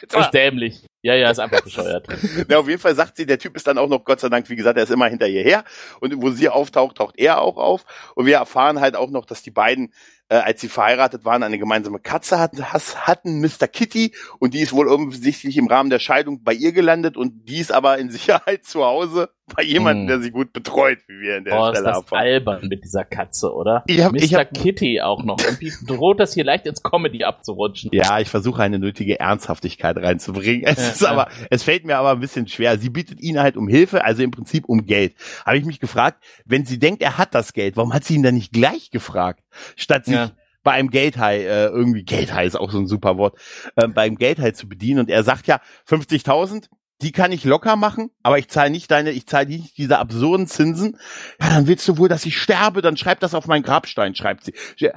Das 0.09 0.25
ist 0.25 0.31
dämlich. 0.31 0.87
Ja, 1.03 1.13
ja, 1.13 1.29
ist 1.29 1.37
einfach 1.39 1.61
bescheuert. 1.63 2.07
Na, 2.47 2.57
auf 2.57 2.67
jeden 2.67 2.79
Fall 2.81 2.95
sagt 2.95 3.15
sie, 3.15 3.27
der 3.27 3.37
Typ 3.37 3.55
ist 3.55 3.67
dann 3.67 3.77
auch 3.77 3.87
noch, 3.87 4.03
Gott 4.05 4.19
sei 4.21 4.29
Dank, 4.29 4.49
wie 4.49 4.55
gesagt, 4.55 4.75
er 4.77 4.85
ist 4.85 4.89
immer 4.89 5.05
hinter 5.07 5.27
ihr 5.27 5.43
her. 5.43 5.63
Und 5.99 6.19
wo 6.19 6.31
sie 6.31 6.49
auftaucht, 6.49 6.97
taucht 6.97 7.13
er 7.19 7.39
auch 7.41 7.57
auf. 7.57 7.85
Und 8.15 8.25
wir 8.25 8.37
erfahren 8.37 8.79
halt 8.79 8.95
auch 8.95 9.11
noch, 9.11 9.25
dass 9.25 9.43
die 9.43 9.51
beiden, 9.51 9.93
äh, 10.29 10.35
als 10.35 10.61
sie 10.61 10.69
verheiratet 10.69 11.25
waren, 11.25 11.43
eine 11.43 11.59
gemeinsame 11.59 11.99
Katze 11.99 12.39
hatten, 12.39 12.63
hatten, 12.63 13.41
Mr. 13.41 13.67
Kitty. 13.67 14.13
Und 14.39 14.53
die 14.53 14.61
ist 14.61 14.73
wohl 14.73 14.87
offensichtlich 14.87 15.57
im 15.57 15.67
Rahmen 15.67 15.89
der 15.89 15.99
Scheidung 15.99 16.43
bei 16.43 16.53
ihr 16.53 16.71
gelandet. 16.71 17.17
Und 17.17 17.49
die 17.49 17.59
ist 17.59 17.71
aber 17.71 17.97
in 17.97 18.09
Sicherheit 18.11 18.65
zu 18.65 18.83
Hause 18.83 19.29
bei 19.55 19.63
jemandem, 19.63 20.03
Hm. 20.03 20.07
der 20.07 20.19
sie 20.21 20.31
gut 20.31 20.53
betreut, 20.53 20.99
wie 21.07 21.19
wir 21.19 21.37
in 21.37 21.43
der 21.43 21.51
Boah, 21.51 21.71
ist 21.71 21.77
Stelle 21.79 21.89
das 21.93 21.97
erfahren. 22.03 22.19
albern 22.19 22.67
mit 22.69 22.83
dieser 22.83 23.03
Katze, 23.03 23.53
oder? 23.53 23.83
Ich 23.87 24.01
hab- 24.01 24.13
Mr. 24.13 24.21
ich 24.23 24.33
hab- 24.35 24.53
Kitty 24.53 25.01
auch 25.01 25.23
noch. 25.23 25.37
Irgendwie 25.43 25.71
droht 25.85 26.19
das 26.19 26.33
hier 26.33 26.43
leicht 26.45 26.65
ins 26.65 26.81
Comedy 26.81 27.23
abzurutschen. 27.25 27.89
Ja, 27.93 28.19
ich 28.19 28.29
versuche 28.29 28.63
eine 28.63 28.79
nötige 28.79 29.19
Ernsthaftigkeit 29.19 29.97
reinzubringen. 29.97 30.63
Es 30.65 30.77
Ja, 30.77 30.89
ist 30.89 31.01
ja. 31.01 31.09
aber, 31.11 31.27
es 31.49 31.63
fällt 31.63 31.85
mir 31.85 31.97
aber 31.97 32.11
ein 32.11 32.19
bisschen 32.19 32.47
schwer. 32.47 32.77
Sie 32.77 32.89
bittet 32.89 33.19
ihn 33.21 33.39
halt 33.39 33.57
um 33.57 33.67
Hilfe, 33.67 34.03
also 34.05 34.23
im 34.23 34.31
Prinzip 34.31 34.65
um 34.69 34.85
Geld. 34.85 35.13
Habe 35.45 35.57
ich 35.57 35.65
mich 35.65 35.79
gefragt, 35.79 36.23
wenn 36.45 36.65
sie 36.65 36.79
denkt, 36.79 37.01
er 37.01 37.17
hat 37.17 37.35
das 37.35 37.53
Geld, 37.53 37.75
warum 37.75 37.93
hat 37.93 38.05
sie 38.05 38.15
ihn 38.15 38.23
dann 38.23 38.35
nicht 38.35 38.53
gleich 38.53 38.91
gefragt, 38.91 39.43
statt 39.75 40.05
sich 40.05 40.15
Ja. 40.15 40.31
bei 40.63 40.71
einem 40.71 40.89
Geldhai 40.89 41.39
äh, 41.41 41.65
irgendwie 41.65 42.03
Geldhai 42.03 42.45
ist 42.45 42.55
auch 42.55 42.71
so 42.71 42.77
ein 42.79 42.87
super 42.87 43.17
Wort, 43.17 43.37
äh, 43.75 43.87
bei 43.89 44.03
einem 44.03 44.15
Geldhai 44.17 44.51
zu 44.51 44.69
bedienen 44.69 45.01
und 45.01 45.09
er 45.09 45.23
sagt 45.23 45.47
ja 45.47 45.59
50.000 45.85 46.69
die 47.01 47.11
kann 47.11 47.31
ich 47.31 47.43
locker 47.43 47.75
machen, 47.75 48.11
aber 48.23 48.37
ich 48.37 48.47
zahle 48.49 48.69
nicht 48.69 48.89
deine, 48.89 49.11
ich 49.11 49.27
zahle 49.27 49.47
nicht 49.47 49.77
diese 49.77 49.99
absurden 49.99 50.47
Zinsen. 50.47 50.97
Ja, 51.41 51.49
dann 51.49 51.67
willst 51.67 51.87
du 51.87 51.97
wohl, 51.97 52.07
dass 52.07 52.25
ich 52.25 52.37
sterbe, 52.37 52.81
dann 52.81 52.95
schreib 52.97 53.19
das 53.19 53.33
auf 53.35 53.47
meinen 53.47 53.63
Grabstein, 53.63 54.15
schreibt 54.15 54.45
sie. 54.45 54.53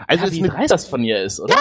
Also 0.07 0.25
ja, 0.25 0.29
ist 0.29 0.33
wie 0.35 0.39
eine 0.41 0.49
dreist 0.51 0.71
das 0.71 0.87
von 0.87 1.03
ihr 1.03 1.23
ist, 1.23 1.41
oder? 1.41 1.55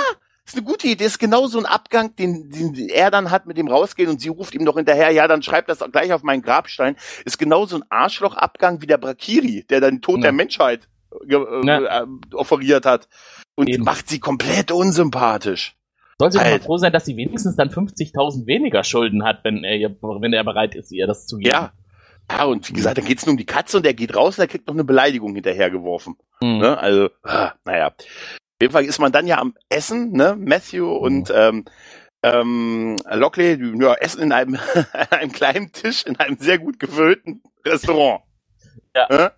ist 0.46 0.56
eine 0.56 0.64
gute 0.64 0.88
Idee. 0.88 1.06
Ist 1.06 1.18
genau 1.18 1.48
so 1.48 1.58
ein 1.58 1.66
Abgang, 1.66 2.16
den, 2.16 2.52
den 2.52 2.90
er 2.90 3.10
dann 3.10 3.32
hat 3.32 3.48
mit 3.48 3.58
dem 3.58 3.68
Rausgehen 3.68 4.10
und 4.10 4.22
sie 4.22 4.30
ruft 4.30 4.54
ihm 4.54 4.64
noch 4.64 4.76
hinterher, 4.76 5.10
ja, 5.12 5.28
dann 5.28 5.42
schreib 5.42 5.66
das 5.68 5.80
gleich 5.92 6.14
auf 6.14 6.22
meinen 6.22 6.44
Grabstein. 6.44 6.96
Ist 7.26 7.40
genau 7.40 7.66
so 7.66 7.78
ein 7.78 7.84
Arschloch-Abgang 7.90 8.82
wie 8.82 8.88
der 8.88 9.00
Brakiri, 9.00 9.66
der 9.70 9.82
dann 9.82 9.96
den 9.96 10.02
Tod 10.02 10.18
Ja. 10.18 10.22
der 10.24 10.32
Menschheit 10.34 10.88
äh, 11.28 11.34
Ja. 11.66 12.02
äh, 12.04 12.06
offeriert 12.34 12.86
hat. 12.86 13.08
Und 13.56 13.70
Eben. 13.70 13.84
macht 13.84 14.08
sie 14.10 14.20
komplett 14.20 14.72
unsympathisch. 14.72 15.76
Soll 16.20 16.32
sie 16.32 16.38
doch 16.38 16.46
mal 16.46 16.60
froh 16.62 16.78
sein, 16.78 16.94
dass 16.94 17.06
sie 17.06 17.18
wenigstens 17.18 17.56
dann 17.58 17.70
50.000 17.70 18.46
weniger 18.48 18.84
Schulden 18.84 19.24
hat, 19.26 19.44
wenn 19.44 19.64
er, 19.64 19.76
ihr- 19.76 19.98
wenn 20.02 20.32
er 20.34 20.44
bereit 20.44 20.76
ist, 20.76 20.92
ihr 20.92 21.08
das 21.08 21.26
zu 21.28 21.38
geben. 21.38 21.52
Ja. 21.52 21.74
Ja, 22.32 22.46
und 22.46 22.68
wie 22.70 22.74
gesagt, 22.74 22.98
dann 22.98 23.06
geht's 23.06 23.24
nur 23.26 23.34
um 23.34 23.38
die 23.38 23.46
Katze 23.46 23.78
und 23.78 23.86
er 23.86 23.94
geht 23.94 24.16
raus 24.16 24.38
und 24.40 24.44
er 24.44 24.48
kriegt 24.48 24.66
noch 24.68 24.74
eine 24.74 24.84
Beleidigung 24.84 25.36
hinterhergeworfen. 25.36 26.16
Mhm. 26.42 26.58
Ne? 26.58 26.78
Also, 26.78 27.10
ah, 27.24 27.52
naja. 27.66 27.88
Auf 27.90 28.62
jeden 28.62 28.74
Fall 28.74 28.86
ist 28.86 29.00
man 29.00 29.12
dann 29.12 29.28
ja 29.28 29.38
am 29.38 29.54
Essen, 29.70 30.12
ne? 30.14 30.36
Matthew 30.40 30.90
und 30.92 31.32
ähm, 31.36 31.66
ähm, 32.24 32.96
Lockley, 33.12 33.58
die 33.60 33.78
ja, 33.80 33.94
essen 33.96 34.24
in 34.24 34.32
einem, 34.32 34.58
einem 35.12 35.32
kleinen 35.32 35.72
Tisch 35.72 36.04
in 36.06 36.16
einem 36.16 36.38
sehr 36.40 36.58
gut 36.58 36.80
gefüllten 36.80 37.44
Restaurant. 37.64 38.24
Ja. 38.96 39.08
Ne? 39.12 39.32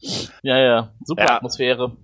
Ja, 0.43 0.57
ja. 0.57 0.93
Super 1.03 1.23
Ja. 1.25 1.35
Atmosphäre. 1.37 1.97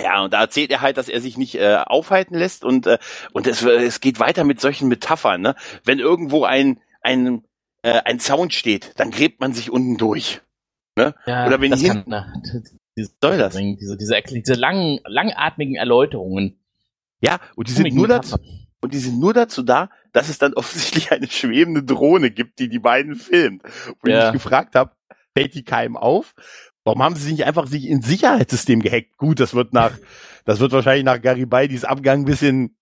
Ja, 0.00 0.22
und 0.24 0.32
da 0.32 0.40
erzählt 0.40 0.70
er 0.70 0.80
halt, 0.80 0.96
dass 0.96 1.08
er 1.08 1.20
sich 1.20 1.36
nicht 1.36 1.54
äh, 1.56 1.76
aufhalten 1.84 2.34
lässt 2.34 2.64
und 2.64 2.86
äh, 2.86 2.98
und 3.32 3.46
es, 3.46 3.62
es 3.62 4.00
geht 4.00 4.20
weiter 4.20 4.44
mit 4.44 4.60
solchen 4.60 4.88
Metaphern, 4.88 5.42
ne? 5.42 5.54
Wenn 5.84 5.98
irgendwo 5.98 6.44
ein 6.44 6.80
ein 7.02 7.44
äh, 7.82 8.00
ein 8.04 8.18
Zaun 8.18 8.50
steht, 8.50 8.92
dann 8.98 9.10
gräbt 9.10 9.40
man 9.40 9.52
sich 9.52 9.70
unten 9.70 9.98
durch. 9.98 10.40
Ja, 10.98 11.14
Oder 11.46 11.60
wenn 11.60 11.70
das 11.70 11.80
die 11.80 11.88
kann, 11.88 12.04
na, 12.06 12.32
diese, 12.96 13.10
Soll 13.22 13.38
das? 13.38 13.56
diese, 13.56 13.96
diese, 13.96 14.22
diese 14.22 14.54
langen, 14.54 15.00
langatmigen 15.04 15.76
Erläuterungen. 15.76 16.58
Ja, 17.20 17.40
und 17.56 17.68
die 17.68 17.72
sind 17.72 17.94
nur 17.94 18.08
dazu, 18.08 18.36
und 18.80 18.92
die 18.92 18.98
sind 18.98 19.18
nur 19.18 19.32
dazu 19.32 19.62
da, 19.62 19.90
dass 20.12 20.28
es 20.28 20.38
dann 20.38 20.54
offensichtlich 20.54 21.10
eine 21.12 21.28
schwebende 21.30 21.82
Drohne 21.82 22.30
gibt, 22.30 22.58
die 22.58 22.68
die 22.68 22.78
beiden 22.78 23.14
filmt. 23.14 23.62
Wo 23.64 24.08
ich 24.08 24.12
Ja. 24.12 24.24
mich 24.24 24.32
gefragt 24.42 24.74
habe, 24.74 24.92
fällt 25.36 25.54
die 25.54 25.64
keinem 25.64 25.96
auf? 25.96 26.34
Warum 26.84 27.02
haben 27.02 27.14
sie 27.16 27.30
nicht 27.32 27.44
einfach 27.44 27.66
sich 27.66 27.86
ins 27.88 28.06
Sicherheitssystem 28.06 28.80
gehackt? 28.80 29.16
Gut, 29.16 29.38
das 29.40 29.54
wird 29.54 29.72
nach, 29.72 29.92
das 30.44 30.60
wird 30.60 30.72
wahrscheinlich 30.72 31.04
nach 31.04 31.20
Garibaldis 31.22 31.84
Abgang 31.84 32.20
ein 32.22 32.24
bisschen 32.24 32.76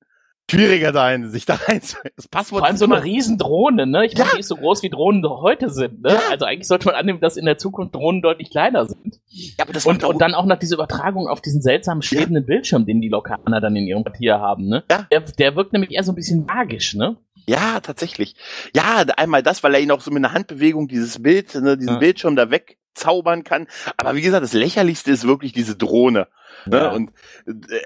schwieriger 0.50 0.92
sein, 0.92 1.30
sich 1.30 1.46
da 1.46 1.54
rein. 1.54 1.80
Das 2.16 2.26
Passwort 2.26 2.60
Vor 2.60 2.66
allem 2.66 2.76
so 2.76 2.84
eine 2.86 2.94
immer- 2.96 3.04
Riesendrohne, 3.04 3.86
ne? 3.86 4.06
Ich 4.06 4.14
meine, 4.18 4.30
Ja. 4.30 4.34
die 4.34 4.40
ist 4.40 4.48
so 4.48 4.56
groß, 4.56 4.82
wie 4.82 4.90
Drohnen 4.90 5.22
heute 5.24 5.70
sind, 5.70 6.02
ne? 6.02 6.14
Ja. 6.14 6.20
Also 6.30 6.44
eigentlich 6.44 6.66
sollte 6.66 6.86
man 6.86 6.96
annehmen, 6.96 7.20
dass 7.20 7.36
in 7.36 7.44
der 7.44 7.56
Zukunft 7.56 7.94
Drohnen 7.94 8.20
deutlich 8.20 8.50
kleiner 8.50 8.84
sind. 8.86 9.20
Ja, 9.28 9.62
aber 9.62 9.72
das 9.72 9.86
Und, 9.86 10.02
und 10.02 10.20
dann 10.20 10.34
auch 10.34 10.46
noch 10.46 10.58
diese 10.58 10.74
Übertragung 10.74 11.28
auf 11.28 11.40
diesen 11.40 11.62
seltsamen 11.62 12.02
schwebenden 12.02 12.46
Bildschirm, 12.46 12.84
den 12.84 13.00
die 13.00 13.08
Lokaner 13.08 13.60
dann 13.60 13.76
in 13.76 13.86
ihrem 13.86 14.02
Quartier 14.02 14.40
haben, 14.40 14.66
ne? 14.66 14.82
Ja. 14.90 15.06
Der, 15.12 15.20
der 15.20 15.54
wirkt 15.54 15.72
nämlich 15.72 15.92
eher 15.92 16.02
so 16.02 16.10
ein 16.10 16.16
bisschen 16.16 16.44
magisch, 16.46 16.94
ne? 16.96 17.16
Ja, 17.46 17.78
tatsächlich. 17.78 18.34
Ja, 18.74 19.04
einmal 19.16 19.44
das, 19.44 19.62
weil 19.62 19.74
er 19.74 19.80
ihn 19.80 19.90
auch 19.92 20.00
so 20.00 20.10
mit 20.10 20.24
einer 20.24 20.34
Handbewegung 20.34 20.88
dieses 20.88 21.22
Bild, 21.22 21.54
ne, 21.54 21.76
diesen 21.76 21.94
Ja. 21.94 21.98
Bildschirm 22.00 22.34
da 22.34 22.50
wegzaubern 22.90 23.44
kann. 23.44 23.66
Aber 23.96 24.14
wie 24.14 24.22
gesagt, 24.22 24.42
das 24.42 24.52
lächerlichste 24.52 25.10
ist 25.10 25.26
wirklich 25.26 25.52
diese 25.52 25.76
Drohne. 25.76 26.28
Ne? 26.66 26.76
Ja. 26.76 26.88
Und 26.90 27.10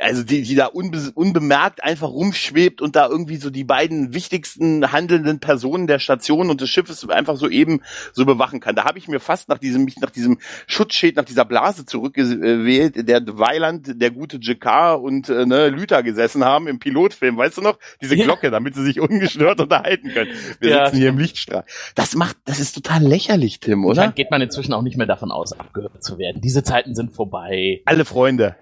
also 0.00 0.22
die, 0.22 0.42
die 0.42 0.54
da 0.54 0.66
unbe 0.66 0.98
unbemerkt 1.14 1.82
einfach 1.82 2.08
rumschwebt 2.08 2.80
und 2.80 2.96
da 2.96 3.08
irgendwie 3.08 3.36
so 3.36 3.50
die 3.50 3.64
beiden 3.64 4.14
wichtigsten 4.14 4.92
handelnden 4.92 5.40
Personen 5.40 5.86
der 5.86 5.98
Station 5.98 6.50
und 6.50 6.60
des 6.60 6.70
Schiffes 6.70 7.08
einfach 7.08 7.36
so 7.36 7.48
eben 7.48 7.82
so 8.12 8.24
bewachen 8.24 8.60
kann. 8.60 8.74
Da 8.74 8.84
habe 8.84 8.98
ich 8.98 9.08
mir 9.08 9.20
fast 9.20 9.48
nach 9.48 9.58
diesem, 9.58 9.84
mich 9.84 9.98
nach 10.00 10.10
diesem 10.10 10.38
Schutzschild, 10.66 11.16
nach 11.16 11.24
dieser 11.24 11.44
Blase 11.44 11.84
zurückgewählt, 11.86 13.08
der 13.08 13.22
Weiland, 13.38 14.00
der 14.00 14.10
gute 14.10 14.38
Jakar 14.40 15.00
und 15.02 15.28
äh, 15.28 15.46
ne, 15.46 15.68
Lüther 15.68 16.02
gesessen 16.02 16.44
haben 16.44 16.66
im 16.66 16.78
Pilotfilm, 16.78 17.36
weißt 17.36 17.58
du 17.58 17.62
noch? 17.62 17.78
Diese 18.00 18.14
Ja. 18.16 18.24
Glocke, 18.24 18.50
damit 18.50 18.74
sie 18.74 18.84
sich 18.84 19.00
ungestört 19.00 19.60
unterhalten 19.60 20.10
können. 20.10 20.30
Wir 20.60 20.70
Ja, 20.70 20.86
sitzen 20.86 20.98
hier 20.98 21.08
im 21.10 21.18
Lichtstrahl. 21.18 21.64
Das 21.94 22.14
macht, 22.14 22.36
das 22.44 22.60
ist 22.60 22.72
total 22.74 23.02
lächerlich, 23.02 23.60
Tim, 23.60 23.84
oder? 23.84 24.02
Dann 24.02 24.14
geht 24.14 24.30
man 24.30 24.40
inzwischen 24.42 24.72
auch 24.72 24.82
nicht 24.82 24.96
mehr 24.96 25.06
davon 25.06 25.30
aus, 25.30 25.52
abgehört 25.52 26.02
zu 26.02 26.18
werden. 26.18 26.40
Diese 26.40 26.62
Zeiten 26.62 26.94
sind 26.94 27.12
vorbei. 27.12 27.82
Alle 27.84 28.04
Freunde. 28.04 28.53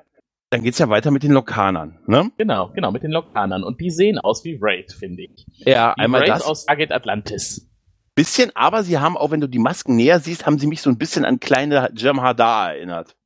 Dann 0.53 0.63
geht's 0.63 0.79
ja 0.79 0.87
weiter 0.91 1.11
mit 1.11 1.23
den 1.23 1.33
Lokanern, 1.33 1.99
ne? 2.07 2.31
Genau, 2.37 2.69
genau, 2.75 2.91
mit 2.91 3.03
den 3.03 3.11
Lokanern. 3.11 3.65
Und 3.65 3.81
die 3.81 3.89
sehen 3.89 4.19
aus 4.19 4.45
wie 4.45 4.59
Raid, 4.61 4.93
finde 4.93 5.23
ich. 5.23 5.47
Ja, 5.65 5.95
Wie 5.97 6.03
einmal 6.03 6.21
Raid 6.21 6.29
das. 6.31 6.43
aus 6.43 6.65
Stargate 6.65 6.93
Atlantis. 6.93 7.71
Bisschen, 8.15 8.55
aber 8.55 8.83
sie 8.83 8.99
haben, 8.99 9.17
auch 9.17 9.31
wenn 9.31 9.41
du 9.41 9.49
die 9.49 9.59
Masken 9.59 9.97
näher 9.97 10.21
siehst, 10.21 10.45
haben 10.45 10.59
sie 10.59 10.67
mich 10.67 10.83
so 10.83 10.91
ein 10.91 10.99
bisschen 10.99 11.25
an 11.25 11.41
kleine 11.41 11.89
Jem'Hadar 11.95 12.75
erinnert. 12.75 13.17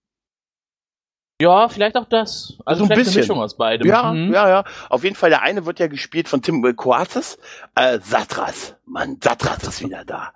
Ja, 1.43 1.69
vielleicht 1.69 1.97
auch 1.97 2.09
das. 2.09 2.57
Also 2.65 2.85
So 2.85 2.91
ein 2.93 2.97
bisschen. 2.97 3.15
eine 3.15 3.21
Mischung 3.23 3.41
aus 3.41 3.57
beidem. 3.57 3.89
Ja, 3.89 4.13
Mhm. 4.13 4.33
ja, 4.33 4.49
ja. 4.49 4.65
Auf 4.89 5.03
jeden 5.03 5.17
Fall, 5.17 5.31
der 5.31 5.43
eine 5.43 5.67
wird 5.67 5.81
ja 5.81 5.89
gespielt 5.89 6.29
von 6.29 6.43
Tim 6.43 6.63
Coates. 6.77 7.39
Äh, 7.75 7.99
Satras. 8.01 8.77
Mann, 8.87 9.19
Satras 9.21 9.65
ist 9.65 9.83
wieder 9.83 10.05
da. 10.05 10.33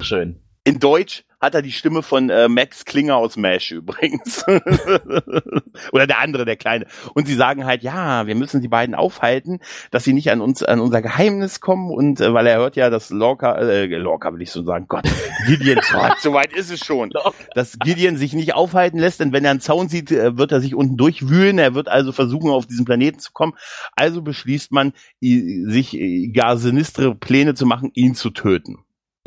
Schön. 0.00 0.40
In 0.64 0.78
Deutsch 0.78 1.24
hat 1.40 1.54
er 1.54 1.62
die 1.62 1.72
Stimme 1.72 2.02
von 2.02 2.30
äh, 2.30 2.48
Max 2.48 2.84
Klinger 2.84 3.16
aus 3.16 3.36
MASH 3.36 3.70
übrigens. 3.70 4.44
Oder 5.92 6.06
der 6.06 6.18
andere, 6.18 6.44
der 6.44 6.56
Kleine. 6.56 6.86
Und 7.14 7.26
sie 7.26 7.34
sagen 7.34 7.64
halt, 7.64 7.82
ja, 7.82 8.26
wir 8.26 8.34
müssen 8.34 8.60
die 8.60 8.68
beiden 8.68 8.94
aufhalten, 8.94 9.60
dass 9.90 10.04
sie 10.04 10.12
nicht 10.12 10.30
an 10.30 10.40
uns, 10.40 10.62
an 10.62 10.80
unser 10.80 11.00
Geheimnis 11.00 11.60
kommen 11.60 11.90
und 11.90 12.20
äh, 12.20 12.32
weil 12.34 12.46
er 12.46 12.58
hört 12.58 12.76
ja, 12.76 12.90
dass 12.90 13.10
Lorca, 13.10 13.56
äh, 13.58 13.86
Lorca 13.86 14.32
will 14.32 14.42
ich 14.42 14.50
so 14.50 14.64
sagen, 14.64 14.86
Gott, 14.88 15.08
Gideon, 15.46 15.80
Gott, 15.92 16.20
so 16.20 16.32
weit 16.32 16.52
ist 16.52 16.70
es 16.70 16.84
schon, 16.84 17.12
dass 17.54 17.78
Gideon 17.78 18.16
sich 18.16 18.32
nicht 18.32 18.54
aufhalten 18.54 18.98
lässt, 18.98 19.20
denn 19.20 19.32
wenn 19.32 19.44
er 19.44 19.52
einen 19.52 19.60
Zaun 19.60 19.88
sieht, 19.88 20.10
äh, 20.10 20.36
wird 20.36 20.50
er 20.50 20.60
sich 20.60 20.74
unten 20.74 20.96
durchwühlen, 20.96 21.58
er 21.58 21.74
wird 21.74 21.88
also 21.88 22.10
versuchen, 22.10 22.50
auf 22.50 22.66
diesen 22.66 22.84
Planeten 22.84 23.20
zu 23.20 23.32
kommen. 23.32 23.54
Also 23.94 24.22
beschließt 24.22 24.72
man, 24.72 24.92
sich 25.20 25.98
gar 26.32 26.56
sinistre 26.56 27.14
Pläne 27.14 27.54
zu 27.54 27.66
machen, 27.66 27.90
ihn 27.94 28.14
zu 28.14 28.30
töten. 28.30 28.78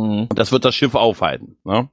Mhm. 0.01 0.27
Und 0.29 0.39
das 0.39 0.51
wird 0.51 0.65
das 0.65 0.75
Schiff 0.75 0.95
aufhalten. 0.95 1.57
Ne? 1.63 1.89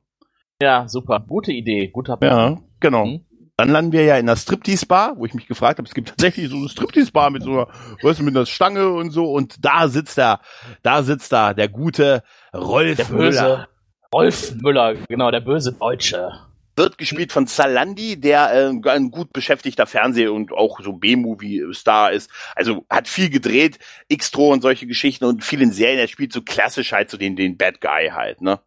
Ja, 0.61 0.89
super. 0.89 1.25
Gute 1.27 1.53
Idee. 1.53 1.89
Guter 1.89 2.17
Plan. 2.17 2.55
Ja, 2.55 2.61
genau. 2.81 3.07
Mhm. 3.07 3.25
Dann 3.57 3.71
landen 3.71 3.91
wir 3.91 4.05
ja 4.05 4.17
in 4.17 4.27
der 4.27 4.37
Striptease-Bar, 4.37 5.17
wo 5.17 5.27
ich 5.27 5.35
mich 5.35 5.49
gefragt 5.49 5.79
habe, 5.79 5.89
es 5.89 5.95
gibt 5.95 6.11
tatsächlich 6.11 6.49
so 6.49 6.57
eine 6.57 6.69
Striptease-Bar 6.69 7.31
mit 7.31 7.43
so 7.43 7.51
einer, 7.51 7.69
weißt 8.03 8.21
du, 8.21 8.25
mit 8.25 8.37
einer 8.37 8.47
Stange 8.47 8.89
und 8.89 9.11
so. 9.11 9.33
Und 9.33 9.65
da 9.65 9.89
sitzt 9.89 10.17
da, 10.17 10.41
da 10.85 11.03
sitzt 11.03 11.33
da 11.33 11.55
der 11.55 11.69
gute 11.69 12.23
Rolf 12.55 12.97
der 12.97 13.05
böse 13.05 13.17
Müller. 13.17 13.69
Rolf 14.15 14.55
Müller, 14.55 14.95
genau, 15.09 15.33
der 15.33 15.41
böse 15.41 15.73
Deutsche. 15.73 16.31
Wird 16.79 16.97
gespielt 16.97 17.33
von 17.33 17.47
Zalandi, 17.47 18.19
der 18.19 18.53
äh, 18.55 18.91
ein 18.91 19.11
gut 19.11 19.33
beschäftigter 19.35 19.87
Fernseh- 19.87 20.29
und 20.29 20.53
auch 20.53 20.81
so 20.81 20.95
B-Movie-Star 20.95 22.13
ist. 22.13 22.31
Also 22.55 22.87
hat 22.89 23.09
viel 23.09 23.29
gedreht, 23.29 23.79
X-Tro 24.09 24.53
und 24.53 24.63
solche 24.63 24.87
Geschichten 24.87 25.27
und 25.27 25.45
viel 25.45 25.61
in 25.61 25.73
Serien. 25.73 25.99
Er 25.99 26.09
spielt 26.09 26.33
so 26.33 26.41
klassisch 26.41 26.93
halt 26.93 27.11
so 27.11 27.19
den, 27.19 27.37
den 27.37 27.59
Bad 27.59 27.83
Guy 27.83 28.11
halt, 28.15 28.41
ne? 28.41 28.61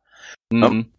Mhm. 0.52 0.92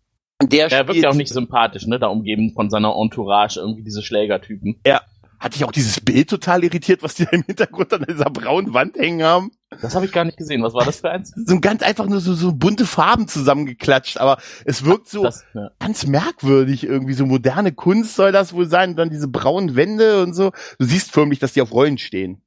Der, 0.43 0.69
der 0.69 0.89
wirkt 0.89 1.01
ja 1.01 1.11
auch 1.11 1.15
nicht 1.15 1.33
sympathisch, 1.33 1.87
ne? 1.87 2.01
Da 2.01 2.09
umgeben 2.09 2.53
von 2.53 2.69
seiner 2.71 2.97
Entourage, 2.97 3.61
irgendwie 3.61 3.83
diese 3.85 4.03
Schlägertypen. 4.03 4.81
Ja. 4.85 5.03
Hatte 5.43 5.57
ich 5.57 5.65
auch 5.65 5.73
dieses 5.73 6.01
Bild 6.01 6.31
total 6.31 6.63
irritiert, 6.63 7.03
was 7.03 7.17
die 7.17 7.25
da 7.25 7.33
im 7.33 7.43
Hintergrund 7.43 7.93
an 7.93 8.05
dieser 8.09 8.31
braunen 8.31 8.75
Wand 8.75 8.97
hängen 8.97 9.25
haben? 9.25 9.51
Das 9.81 9.97
habe 9.97 10.07
ich 10.07 10.13
gar 10.13 10.25
nicht 10.25 10.37
gesehen. 10.37 10.63
Was 10.63 10.73
war 10.73 10.85
das 10.85 11.01
für 11.01 11.11
eins? 11.11 11.33
So 11.35 11.59
ganz 11.59 11.83
einfach 11.83 12.07
nur 12.07 12.21
so, 12.21 12.35
so 12.35 12.53
bunte 12.53 12.87
Farben 12.87 13.27
zusammengeklatscht, 13.27 14.19
aber 14.19 14.39
es 14.65 14.85
wirkt 14.85 15.09
so 15.09 15.25
das, 15.25 15.45
ja. 15.53 15.73
ganz 15.81 16.07
merkwürdig 16.07 16.85
irgendwie. 16.85 17.15
So 17.15 17.27
moderne 17.27 17.73
Kunst 17.73 18.15
soll 18.15 18.31
das 18.31 18.53
wohl 18.53 18.69
sein. 18.69 18.91
Und 18.91 18.97
dann 18.97 19.11
diese 19.11 19.27
braunen 19.27 19.75
Wände 19.75 20.23
und 20.23 20.35
so. 20.35 20.53
Du 20.79 20.85
siehst 20.85 21.11
förmlich, 21.11 21.41
dass 21.41 21.55
die 21.55 21.63
auf 21.63 21.73
Rollen 21.73 21.99
stehen. 21.99 22.41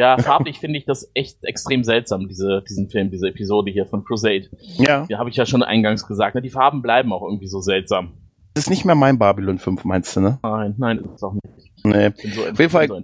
Ja, 0.00 0.18
farblich 0.18 0.58
finde 0.58 0.76
ich 0.80 0.86
das 0.86 1.08
echt 1.14 1.38
extrem 1.44 1.84
seltsam, 1.84 2.26
diese, 2.26 2.64
diesen 2.68 2.90
Film, 2.90 3.12
diese 3.12 3.28
Episode 3.28 3.70
hier 3.70 3.86
von 3.86 4.04
Crusade. 4.04 4.48
Ja. 4.76 5.06
Ja, 5.08 5.18
habe 5.18 5.30
ich 5.30 5.36
ja 5.36 5.46
schon 5.46 5.62
eingangs 5.62 6.04
gesagt. 6.08 6.34
Ne? 6.34 6.42
Die 6.42 6.50
Farben 6.50 6.82
bleiben 6.82 7.12
auch 7.12 7.22
irgendwie 7.22 7.46
so 7.46 7.60
seltsam. 7.60 8.14
Das 8.54 8.64
ist 8.64 8.70
nicht 8.70 8.84
mehr 8.84 8.96
mein 8.96 9.20
Babylon 9.20 9.58
5, 9.58 9.84
meinst 9.84 10.16
du, 10.16 10.20
ne? 10.20 10.38
Nein, 10.42 10.74
nein, 10.78 10.98
ist 10.98 11.14
es 11.14 11.22
auch 11.22 11.34
nicht. 11.34 11.73
Nee. 11.84 12.12
So 12.34 12.46
Auf 12.46 12.58
jeden 12.58 12.70
Fall 12.70 12.88
so 12.88 13.02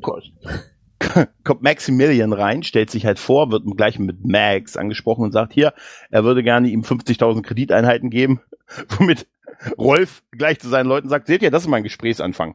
kommt 1.44 1.62
Maximilian 1.62 2.32
rein, 2.32 2.62
stellt 2.62 2.90
sich 2.90 3.06
halt 3.06 3.18
vor, 3.18 3.50
wird 3.50 3.64
gleich 3.76 3.98
mit 3.98 4.24
Max 4.24 4.76
angesprochen 4.76 5.24
und 5.24 5.32
sagt 5.32 5.52
hier, 5.52 5.72
er 6.10 6.24
würde 6.24 6.42
gerne 6.42 6.68
ihm 6.68 6.82
50.000 6.82 7.42
Krediteinheiten 7.42 8.10
geben, 8.10 8.40
womit 8.88 9.26
Rolf 9.78 10.22
gleich 10.30 10.60
zu 10.60 10.68
seinen 10.68 10.86
Leuten 10.86 11.08
sagt, 11.08 11.26
seht 11.26 11.42
ihr, 11.42 11.50
das 11.50 11.62
ist 11.62 11.68
mein 11.68 11.82
Gesprächsanfang. 11.82 12.54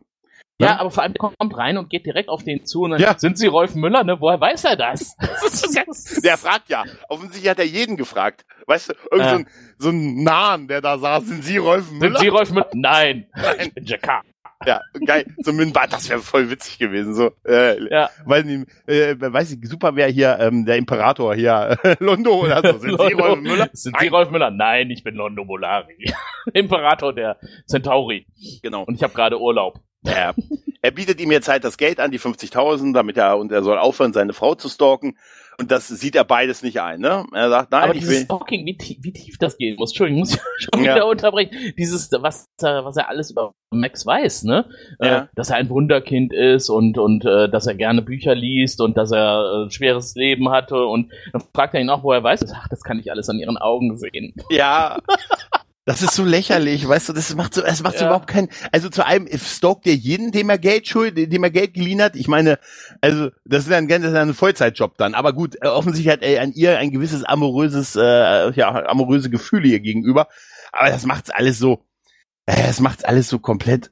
Ja, 0.57 0.67
ja, 0.67 0.79
aber 0.79 0.89
vor 0.89 1.03
allem 1.03 1.11
der 1.11 1.19
kommt 1.19 1.57
rein 1.57 1.77
und 1.77 1.89
geht 1.89 2.05
direkt 2.05 2.29
auf 2.29 2.43
den 2.43 2.65
zu 2.65 2.83
und 2.83 2.91
dann 2.91 3.01
ja. 3.01 3.19
sind 3.19 3.38
Sie 3.38 3.47
Rolf 3.47 3.75
Müller, 3.75 4.05
ne? 4.05 4.21
Woher 4.21 4.39
weiß 4.39 4.63
er 4.63 4.77
das? 4.77 5.17
der 6.23 6.38
fragt 6.38 6.69
ja. 6.69 6.85
Offensichtlich 7.09 7.49
hat 7.49 7.59
er 7.59 7.65
jeden 7.65 7.97
gefragt. 7.97 8.45
Weißt 8.65 8.89
du, 8.89 8.93
irgend 9.11 9.25
äh. 9.25 9.29
so, 9.29 9.35
ein, 9.35 9.47
so 9.79 9.89
ein 9.89 10.23
Nahen, 10.23 10.69
der 10.69 10.79
da 10.79 10.97
saß, 10.97 11.25
sind 11.25 11.43
Sie 11.43 11.57
Rolf 11.57 11.91
Müller? 11.91 12.11
Sind 12.11 12.19
Sie 12.19 12.27
Rolf 12.29 12.51
Müller? 12.51 12.69
Nein, 12.73 13.27
Nein. 13.35 13.55
ich 13.59 13.73
bin 13.73 13.85
Jakar. 13.85 14.23
Ja, 14.65 14.82
geil. 15.06 15.25
So 15.38 15.51
ein 15.51 15.58
Mündbart, 15.58 15.93
das 15.93 16.10
wäre 16.10 16.19
voll 16.19 16.49
witzig 16.49 16.78
gewesen. 16.78 17.13
So, 17.13 17.32
äh, 17.47 17.82
ja. 17.89 18.10
Weiß 18.25 18.45
nicht, 18.45 18.67
äh, 18.88 19.15
weiß 19.19 19.51
ich, 19.51 19.67
super 19.67 19.95
wäre 19.95 20.10
hier 20.10 20.38
ähm, 20.39 20.65
der 20.65 20.78
Imperator 20.78 21.36
hier, 21.36 21.78
äh, 21.84 21.95
Londo 22.04 22.41
oder 22.43 22.62
so. 22.62 22.80
Sind 22.80 22.91
Londo. 22.91 23.08
Sie 23.08 23.13
Rolf 23.13 23.41
Müller? 23.41 23.69
Sind 23.73 23.95
Sie 23.99 24.08
Rolf 24.08 24.32
Müller? 24.32 24.51
Nein, 24.51 24.89
ich 24.91 25.04
bin 25.04 25.15
Londo 25.15 25.43
Molari. 25.43 26.13
Imperator 26.54 27.13
der 27.13 27.38
Centauri. 27.67 28.25
Genau. 28.62 28.84
Und 28.84 28.95
ich 28.95 29.04
habe 29.04 29.13
gerade 29.13 29.39
Urlaub. 29.39 29.80
Ja. 30.04 30.34
Er 30.82 30.91
bietet 30.91 31.19
ihm 31.19 31.32
jetzt 31.32 31.47
halt 31.47 31.63
das 31.63 31.78
Geld 31.78 31.99
an, 31.99 32.12
die 32.12 32.19
50.000, 32.19 32.93
damit 32.93 33.17
er, 33.17 33.38
und 33.38 33.51
er 33.51 33.63
soll 33.63 33.80
aufhören, 33.80 34.13
seine 34.13 34.34
Frau 34.34 34.54
zu 34.54 34.69
stalken. 34.69 35.17
Und 35.57 35.71
das 35.71 35.87
sieht 35.87 36.15
er 36.15 36.25
beides 36.25 36.63
nicht 36.63 36.81
ein, 36.81 36.99
ne? 36.99 37.25
Er 37.33 37.49
sagt, 37.49 37.71
nein, 37.71 37.83
Aber 37.83 37.93
ich 37.93 37.99
dieses 37.99 38.15
will. 38.15 38.23
Stalking, 38.25 38.65
wie, 38.65 38.77
tief, 38.77 38.97
wie 39.01 39.13
tief 39.13 39.37
das 39.37 39.57
gehen 39.57 39.77
muss, 39.77 39.91
Entschuldigung, 39.91 40.19
muss 40.19 40.33
ich 40.33 40.41
schon 40.59 40.81
wieder 40.81 40.97
ja. 40.97 41.03
unterbrechen. 41.03 41.73
Dieses, 41.77 42.11
was, 42.11 42.45
was 42.59 42.97
er 42.97 43.09
alles 43.09 43.31
über 43.31 43.53
Max 43.71 44.05
weiß, 44.05 44.43
ne? 44.43 44.65
Äh, 44.99 45.07
ja. 45.07 45.17
Äh, 45.19 45.27
dass 45.35 45.49
er 45.49 45.57
ein 45.57 45.69
Wunderkind 45.69 46.33
ist 46.33 46.69
und, 46.69 46.97
und 46.97 47.25
äh, 47.25 47.49
dass 47.49 47.67
er 47.67 47.75
gerne 47.75 48.01
Bücher 48.01 48.35
liest 48.35 48.81
und 48.81 48.97
dass 48.97 49.11
er 49.11 49.61
ein 49.63 49.67
äh, 49.67 49.71
schweres 49.71 50.15
Leben 50.15 50.49
hatte. 50.49 50.85
Und 50.85 51.11
dann 51.31 51.43
fragt 51.53 51.73
er 51.73 51.81
ihn 51.81 51.89
auch, 51.89 52.03
wo 52.03 52.11
er 52.11 52.23
weiß. 52.23 52.45
Ach, 52.53 52.67
das 52.67 52.81
kann 52.81 52.99
ich 52.99 53.11
alles 53.11 53.29
an 53.29 53.39
ihren 53.39 53.57
Augen 53.57 53.97
sehen. 53.97 54.33
Ja. 54.49 54.99
Das 55.85 56.01
ist 56.01 56.15
so 56.15 56.25
lächerlich, 56.25 56.87
weißt 56.87 57.09
du, 57.09 57.13
das 57.13 57.33
macht 57.35 57.53
so, 57.53 57.63
es 57.63 57.83
macht 57.83 57.97
so 57.97 58.05
überhaupt 58.05 58.27
keinen, 58.27 58.49
also 58.71 58.89
zu 58.89 59.05
einem 59.05 59.27
stalkt 59.37 59.85
er 59.87 59.93
jeden, 59.93 60.31
dem 60.31 60.49
er 60.49 60.57
Geld 60.57 60.87
schuld, 60.87 61.15
dem 61.15 61.43
er 61.43 61.51
Geld 61.51 61.75
geliehen 61.75 62.01
hat. 62.01 62.15
Ich 62.15 62.27
meine, 62.27 62.59
also, 63.01 63.29
das 63.45 63.67
ist 63.67 63.71
ein, 63.71 63.87
das 63.87 64.03
ist 64.03 64.15
ein 64.15 64.33
Vollzeitjob 64.33 64.97
dann. 64.97 65.13
Aber 65.13 65.33
gut, 65.33 65.55
äh, 65.61 65.67
offensichtlich 65.67 66.11
hat 66.11 66.23
er 66.23 66.41
an 66.41 66.53
ihr 66.53 66.79
ein 66.79 66.91
gewisses 66.91 67.23
amoröses, 67.23 67.95
äh, 67.95 68.51
ja, 68.51 68.85
amoröse 68.87 69.29
Gefühle 69.29 69.67
ihr 69.67 69.79
gegenüber. 69.79 70.27
Aber 70.71 70.89
das 70.89 71.05
macht's 71.05 71.29
alles 71.29 71.59
so, 71.59 71.85
äh, 72.47 72.67
das 72.67 72.79
macht's 72.79 73.03
alles 73.03 73.29
so 73.29 73.39
komplett. 73.39 73.91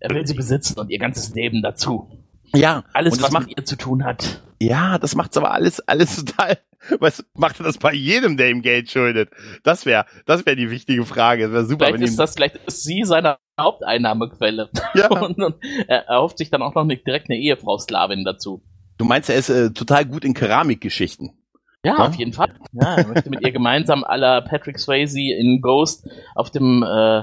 Er 0.00 0.10
will 0.10 0.26
sie 0.26 0.34
besitzen 0.34 0.78
und 0.78 0.90
ihr 0.90 0.98
ganzes 0.98 1.34
Leben 1.34 1.62
dazu. 1.62 2.23
Ja. 2.54 2.84
Alles, 2.92 3.20
was 3.22 3.32
mit 3.32 3.56
ihr 3.56 3.64
zu 3.64 3.76
tun 3.76 4.04
hat. 4.04 4.42
Ja, 4.60 4.98
das 4.98 5.14
macht's 5.14 5.36
aber 5.36 5.52
alles, 5.52 5.80
alles 5.80 6.16
total, 6.24 6.58
was 7.00 7.24
macht 7.34 7.60
er 7.60 7.64
das 7.64 7.78
bei 7.78 7.92
jedem, 7.92 8.36
der 8.36 8.50
ihm 8.50 8.62
Geld 8.62 8.90
schuldet? 8.90 9.30
Das 9.62 9.86
wäre, 9.86 10.06
das 10.26 10.46
wäre 10.46 10.56
die 10.56 10.70
wichtige 10.70 11.04
Frage. 11.04 11.44
Das 11.44 11.52
wäre 11.52 11.64
super. 11.66 11.86
Vielleicht 11.86 12.04
ist 12.04 12.18
das, 12.18 12.34
vielleicht 12.34 12.56
ist 12.66 12.82
sie 12.84 13.02
seine 13.04 13.36
Haupteinnahmequelle. 13.58 14.70
Ja. 14.94 15.08
und, 15.08 15.42
und 15.42 15.56
er 15.88 16.06
erhofft 16.06 16.38
sich 16.38 16.50
dann 16.50 16.62
auch 16.62 16.74
noch 16.74 16.82
eine, 16.82 16.96
direkt 16.96 17.28
eine 17.28 17.38
Ehefrau-Sklavin 17.38 18.24
dazu. 18.24 18.62
Du 18.96 19.04
meinst, 19.04 19.28
er 19.28 19.36
ist 19.36 19.48
äh, 19.48 19.72
total 19.72 20.04
gut 20.04 20.24
in 20.24 20.34
Keramikgeschichten. 20.34 21.32
Ja, 21.84 21.98
ja, 21.98 22.06
auf 22.06 22.14
jeden 22.14 22.32
Fall. 22.32 22.54
Ja, 22.72 22.94
er 22.96 23.06
möchte 23.08 23.30
mit 23.30 23.44
ihr 23.44 23.50
gemeinsam 23.50 24.04
aller 24.04 24.40
Patrick 24.42 24.78
Swayze 24.78 25.20
in 25.20 25.60
Ghost 25.60 26.08
auf 26.36 26.50
dem 26.50 26.84
äh, 26.84 27.22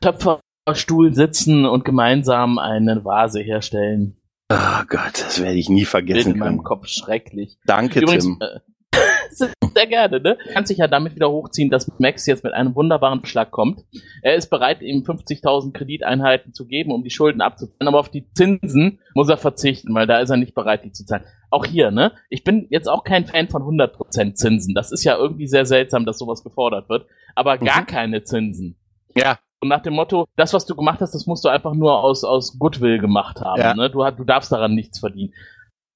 Töpferstuhl 0.00 1.12
sitzen 1.12 1.66
und 1.66 1.84
gemeinsam 1.84 2.58
eine 2.58 3.04
Vase 3.04 3.40
herstellen. 3.40 4.17
Oh 4.50 4.82
Gott, 4.88 5.12
das 5.12 5.42
werde 5.42 5.58
ich 5.58 5.68
nie 5.68 5.84
vergessen. 5.84 6.32
In 6.32 6.38
meinem 6.38 6.64
Kopf 6.64 6.86
schrecklich. 6.86 7.58
Danke, 7.66 8.00
Übrigens, 8.00 8.24
Tim. 8.24 8.38
Äh, 8.40 8.60
sehr 9.74 9.86
gerne, 9.86 10.20
ne? 10.20 10.38
Kann 10.52 10.64
sich 10.64 10.78
ja 10.78 10.88
damit 10.88 11.14
wieder 11.14 11.30
hochziehen, 11.30 11.70
dass 11.70 11.90
Max 11.98 12.26
jetzt 12.26 12.44
mit 12.44 12.54
einem 12.54 12.74
wunderbaren 12.74 13.20
Beschlag 13.20 13.50
kommt. 13.50 13.84
Er 14.22 14.34
ist 14.36 14.48
bereit, 14.48 14.80
ihm 14.80 15.02
50.000 15.02 15.72
Krediteinheiten 15.72 16.54
zu 16.54 16.66
geben, 16.66 16.92
um 16.92 17.04
die 17.04 17.10
Schulden 17.10 17.42
abzuzahlen, 17.42 17.88
aber 17.88 18.00
auf 18.00 18.08
die 18.08 18.30
Zinsen 18.32 19.00
muss 19.14 19.28
er 19.28 19.36
verzichten, 19.36 19.94
weil 19.94 20.06
da 20.06 20.18
ist 20.18 20.30
er 20.30 20.38
nicht 20.38 20.54
bereit, 20.54 20.84
die 20.84 20.92
zu 20.92 21.04
zahlen. 21.04 21.24
Auch 21.50 21.66
hier, 21.66 21.90
ne? 21.90 22.12
Ich 22.30 22.42
bin 22.42 22.66
jetzt 22.70 22.88
auch 22.88 23.04
kein 23.04 23.26
Fan 23.26 23.48
von 23.48 23.62
100% 23.62 24.34
Zinsen. 24.34 24.74
Das 24.74 24.92
ist 24.92 25.04
ja 25.04 25.16
irgendwie 25.16 25.46
sehr 25.46 25.66
seltsam, 25.66 26.06
dass 26.06 26.18
sowas 26.18 26.42
gefordert 26.42 26.88
wird. 26.88 27.06
Aber 27.34 27.58
gar 27.58 27.82
mhm. 27.82 27.86
keine 27.86 28.22
Zinsen. 28.22 28.76
Ja. 29.14 29.38
Und 29.60 29.68
nach 29.68 29.82
dem 29.82 29.94
Motto, 29.94 30.26
das, 30.36 30.52
was 30.54 30.66
du 30.66 30.76
gemacht 30.76 31.00
hast, 31.00 31.14
das 31.14 31.26
musst 31.26 31.44
du 31.44 31.48
einfach 31.48 31.74
nur 31.74 31.98
aus, 31.98 32.22
aus 32.22 32.58
Goodwill 32.58 32.98
gemacht 32.98 33.40
haben. 33.40 33.60
Ja. 33.60 33.74
Ne? 33.74 33.90
Du, 33.90 34.08
du 34.10 34.24
darfst 34.24 34.52
daran 34.52 34.74
nichts 34.74 35.00
verdienen. 35.00 35.32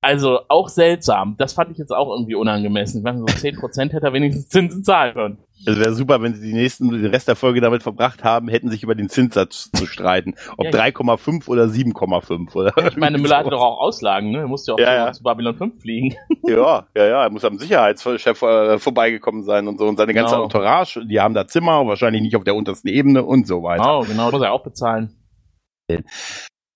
Also 0.03 0.41
auch 0.49 0.69
seltsam. 0.69 1.37
Das 1.39 1.53
fand 1.53 1.71
ich 1.71 1.79
jetzt 1.79 1.93
auch 1.93 2.11
irgendwie 2.11 2.35
unangemessen. 2.35 2.99
Ich 2.99 3.05
meine, 3.05 3.19
so 3.19 3.25
10% 3.25 3.93
hätte 3.93 4.07
er 4.07 4.13
wenigstens 4.13 4.49
Zinsen 4.49 4.83
zahlen 4.83 5.15
können. 5.15 5.39
Es 5.65 5.79
wäre 5.79 5.95
super, 5.95 6.21
wenn 6.21 6.35
sie 6.35 6.45
die 6.45 6.55
nächsten, 6.55 6.91
den 6.91 7.07
Rest 7.07 7.29
der 7.29 7.37
Folge 7.37 7.61
damit 7.61 7.85
verbracht 7.85 8.25
haben, 8.25 8.49
hätten 8.49 8.69
sich 8.69 8.83
über 8.83 8.97
den 8.97 9.09
Zinssatz 9.09 9.71
zu 9.77 9.87
streiten. 9.87 10.35
Ob 10.57 10.65
ja, 10.65 10.73
3,5 10.73 11.49
oder 11.49 11.67
7,5 11.67 12.53
oder. 12.57 12.73
Ich 12.89 12.97
meine, 12.97 13.19
Müller 13.19 13.39
hatte 13.39 13.51
doch 13.51 13.63
auch 13.63 13.81
Auslagen, 13.81 14.33
ne? 14.33 14.39
Er 14.39 14.49
musste 14.49 14.73
ja 14.73 14.75
auch 14.75 14.81
ja, 14.81 15.07
ja. 15.07 15.13
zu 15.13 15.23
Babylon 15.23 15.57
5 15.57 15.81
fliegen. 15.81 16.17
Ja, 16.45 16.89
ja, 16.97 17.07
ja. 17.07 17.23
Er 17.23 17.31
muss 17.31 17.45
am 17.45 17.57
Sicherheitschef 17.57 18.43
äh, 18.43 18.79
vorbeigekommen 18.79 19.45
sein 19.45 19.69
und 19.69 19.79
so. 19.79 19.87
Und 19.87 19.97
seine 19.97 20.13
ganze 20.13 20.35
genau. 20.35 20.45
Entourage, 20.45 21.07
die 21.07 21.21
haben 21.21 21.35
da 21.35 21.47
Zimmer, 21.47 21.87
wahrscheinlich 21.87 22.21
nicht 22.21 22.35
auf 22.35 22.43
der 22.43 22.57
untersten 22.57 22.89
Ebene 22.89 23.23
und 23.23 23.47
so 23.47 23.63
weiter. 23.63 24.01
Oh, 24.01 24.03
genau, 24.03 24.33
muss 24.33 24.43
er 24.43 24.53
auch 24.53 24.65
bezahlen. 24.65 25.17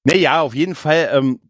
Naja, 0.05 0.41
auf 0.41 0.55
jeden 0.55 0.77
Fall, 0.77 1.11
ähm, 1.13 1.41
äh, 1.43 1.46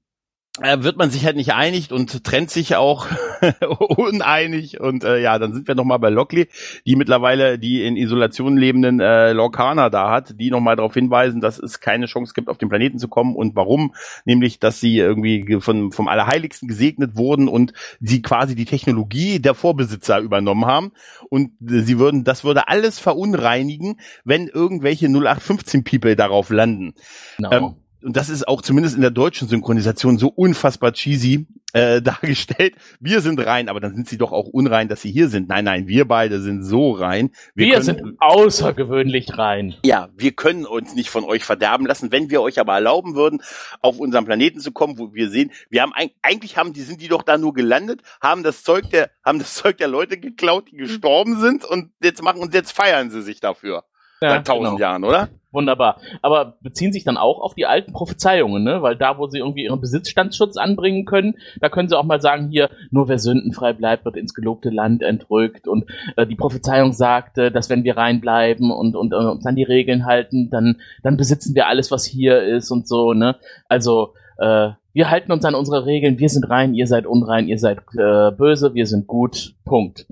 wird 0.58 0.96
man 0.96 1.10
sich 1.10 1.24
halt 1.26 1.36
nicht 1.36 1.52
einig 1.52 1.92
und 1.92 2.24
trennt 2.24 2.50
sich 2.50 2.76
auch 2.76 3.06
uneinig 3.78 4.80
und 4.80 5.04
äh, 5.04 5.20
ja, 5.20 5.38
dann 5.38 5.52
sind 5.52 5.68
wir 5.68 5.74
nochmal 5.74 5.98
bei 5.98 6.08
Lockley, 6.08 6.48
die 6.86 6.96
mittlerweile 6.96 7.58
die 7.58 7.84
in 7.84 7.96
Isolation 7.96 8.56
lebenden 8.56 9.00
äh, 9.00 9.32
Lorcaner 9.32 9.90
da 9.90 10.10
hat, 10.10 10.40
die 10.40 10.50
nochmal 10.50 10.76
darauf 10.76 10.94
hinweisen, 10.94 11.40
dass 11.40 11.58
es 11.58 11.80
keine 11.80 12.06
Chance 12.06 12.32
gibt, 12.34 12.48
auf 12.48 12.58
den 12.58 12.68
Planeten 12.68 12.98
zu 12.98 13.08
kommen 13.08 13.36
und 13.36 13.54
warum, 13.54 13.94
nämlich, 14.24 14.58
dass 14.58 14.80
sie 14.80 14.98
irgendwie 14.98 15.58
von, 15.60 15.92
vom 15.92 16.08
Allerheiligsten 16.08 16.68
gesegnet 16.68 17.16
wurden 17.16 17.48
und 17.48 17.74
sie 18.00 18.22
quasi 18.22 18.54
die 18.54 18.64
Technologie 18.64 19.40
der 19.40 19.54
Vorbesitzer 19.54 20.20
übernommen 20.20 20.64
haben 20.64 20.92
und 21.28 21.50
äh, 21.68 21.80
sie 21.80 21.98
würden, 21.98 22.24
das 22.24 22.44
würde 22.44 22.68
alles 22.68 22.98
verunreinigen, 22.98 24.00
wenn 24.24 24.48
irgendwelche 24.48 25.06
0815 25.06 25.84
People 25.84 26.16
darauf 26.16 26.48
landen. 26.48 26.94
Genau. 27.36 27.52
Ähm, 27.52 27.74
und 28.02 28.16
das 28.16 28.28
ist 28.28 28.46
auch 28.46 28.62
zumindest 28.62 28.94
in 28.94 29.00
der 29.00 29.10
deutschen 29.10 29.48
Synchronisation 29.48 30.18
so 30.18 30.28
unfassbar 30.28 30.92
cheesy 30.92 31.46
äh, 31.72 32.00
dargestellt. 32.02 32.74
Wir 33.00 33.20
sind 33.20 33.44
rein, 33.44 33.68
aber 33.68 33.80
dann 33.80 33.94
sind 33.94 34.08
sie 34.08 34.18
doch 34.18 34.32
auch 34.32 34.46
unrein, 34.46 34.88
dass 34.88 35.02
sie 35.02 35.10
hier 35.10 35.28
sind. 35.28 35.48
Nein, 35.48 35.64
nein, 35.64 35.88
wir 35.88 36.06
beide 36.06 36.40
sind 36.40 36.62
so 36.62 36.92
rein. 36.92 37.30
Wir, 37.54 37.66
wir 37.66 37.82
sind 37.82 38.02
außergewöhnlich 38.18 39.38
rein. 39.38 39.74
Ja, 39.84 40.08
wir 40.16 40.32
können 40.32 40.66
uns 40.66 40.94
nicht 40.94 41.10
von 41.10 41.24
euch 41.24 41.44
verderben 41.44 41.86
lassen. 41.86 42.12
Wenn 42.12 42.30
wir 42.30 42.42
euch 42.42 42.58
aber 42.58 42.74
erlauben 42.74 43.14
würden, 43.14 43.42
auf 43.80 43.98
unseren 43.98 44.24
Planeten 44.24 44.60
zu 44.60 44.72
kommen, 44.72 44.98
wo 44.98 45.14
wir 45.14 45.30
sehen, 45.30 45.50
wir 45.70 45.82
haben 45.82 45.92
eigentlich 46.22 46.56
haben 46.56 46.72
die 46.72 46.82
sind 46.82 47.00
die 47.00 47.08
doch 47.08 47.22
da 47.22 47.38
nur 47.38 47.54
gelandet, 47.54 48.02
haben 48.20 48.42
das 48.42 48.62
Zeug 48.62 48.90
der 48.90 49.10
haben 49.24 49.38
das 49.38 49.54
Zeug 49.54 49.78
der 49.78 49.88
Leute 49.88 50.18
geklaut, 50.18 50.70
die 50.70 50.76
gestorben 50.76 51.40
sind 51.40 51.64
und 51.64 51.90
jetzt 52.02 52.22
machen 52.22 52.40
und 52.40 52.54
jetzt 52.54 52.72
feiern 52.72 53.10
sie 53.10 53.22
sich 53.22 53.40
dafür. 53.40 53.84
Ja, 54.20 54.30
Seit 54.30 54.46
tausend 54.46 54.64
genau. 54.64 54.78
Jahren, 54.78 55.04
oder? 55.04 55.28
Wunderbar. 55.52 56.00
Aber 56.22 56.56
beziehen 56.60 56.92
sich 56.92 57.04
dann 57.04 57.16
auch 57.16 57.40
auf 57.40 57.54
die 57.54 57.66
alten 57.66 57.92
Prophezeiungen, 57.92 58.62
ne? 58.62 58.82
Weil 58.82 58.96
da, 58.96 59.18
wo 59.18 59.26
sie 59.26 59.38
irgendwie 59.38 59.64
ihren 59.64 59.80
Besitzstandsschutz 59.80 60.56
anbringen 60.56 61.04
können, 61.04 61.36
da 61.60 61.68
können 61.68 61.88
sie 61.88 61.98
auch 61.98 62.04
mal 62.04 62.20
sagen, 62.20 62.48
hier, 62.48 62.70
nur 62.90 63.08
wer 63.08 63.18
sündenfrei 63.18 63.72
bleibt, 63.72 64.04
wird 64.04 64.16
ins 64.16 64.34
gelobte 64.34 64.70
Land 64.70 65.02
entrückt. 65.02 65.66
Und 65.68 65.86
äh, 66.16 66.26
die 66.26 66.34
Prophezeiung 66.34 66.92
sagte, 66.92 67.50
dass 67.50 67.70
wenn 67.70 67.84
wir 67.84 67.96
reinbleiben 67.96 68.70
und, 68.70 68.96
und, 68.96 69.14
und 69.14 69.26
uns 69.26 69.46
an 69.46 69.56
die 69.56 69.62
Regeln 69.62 70.04
halten, 70.06 70.50
dann, 70.50 70.76
dann 71.02 71.16
besitzen 71.16 71.54
wir 71.54 71.66
alles, 71.68 71.90
was 71.90 72.04
hier 72.04 72.42
ist 72.42 72.70
und 72.70 72.86
so, 72.86 73.12
ne? 73.12 73.36
Also, 73.68 74.14
äh, 74.38 74.70
wir 74.92 75.10
halten 75.10 75.30
uns 75.30 75.44
an 75.44 75.54
unsere 75.54 75.84
Regeln, 75.84 76.18
wir 76.18 76.30
sind 76.30 76.48
rein, 76.48 76.74
ihr 76.74 76.86
seid 76.86 77.06
unrein, 77.06 77.48
ihr 77.48 77.58
seid 77.58 77.80
äh, 77.98 78.30
böse, 78.30 78.72
wir 78.74 78.86
sind 78.86 79.06
gut. 79.06 79.54
Punkt. 79.66 80.06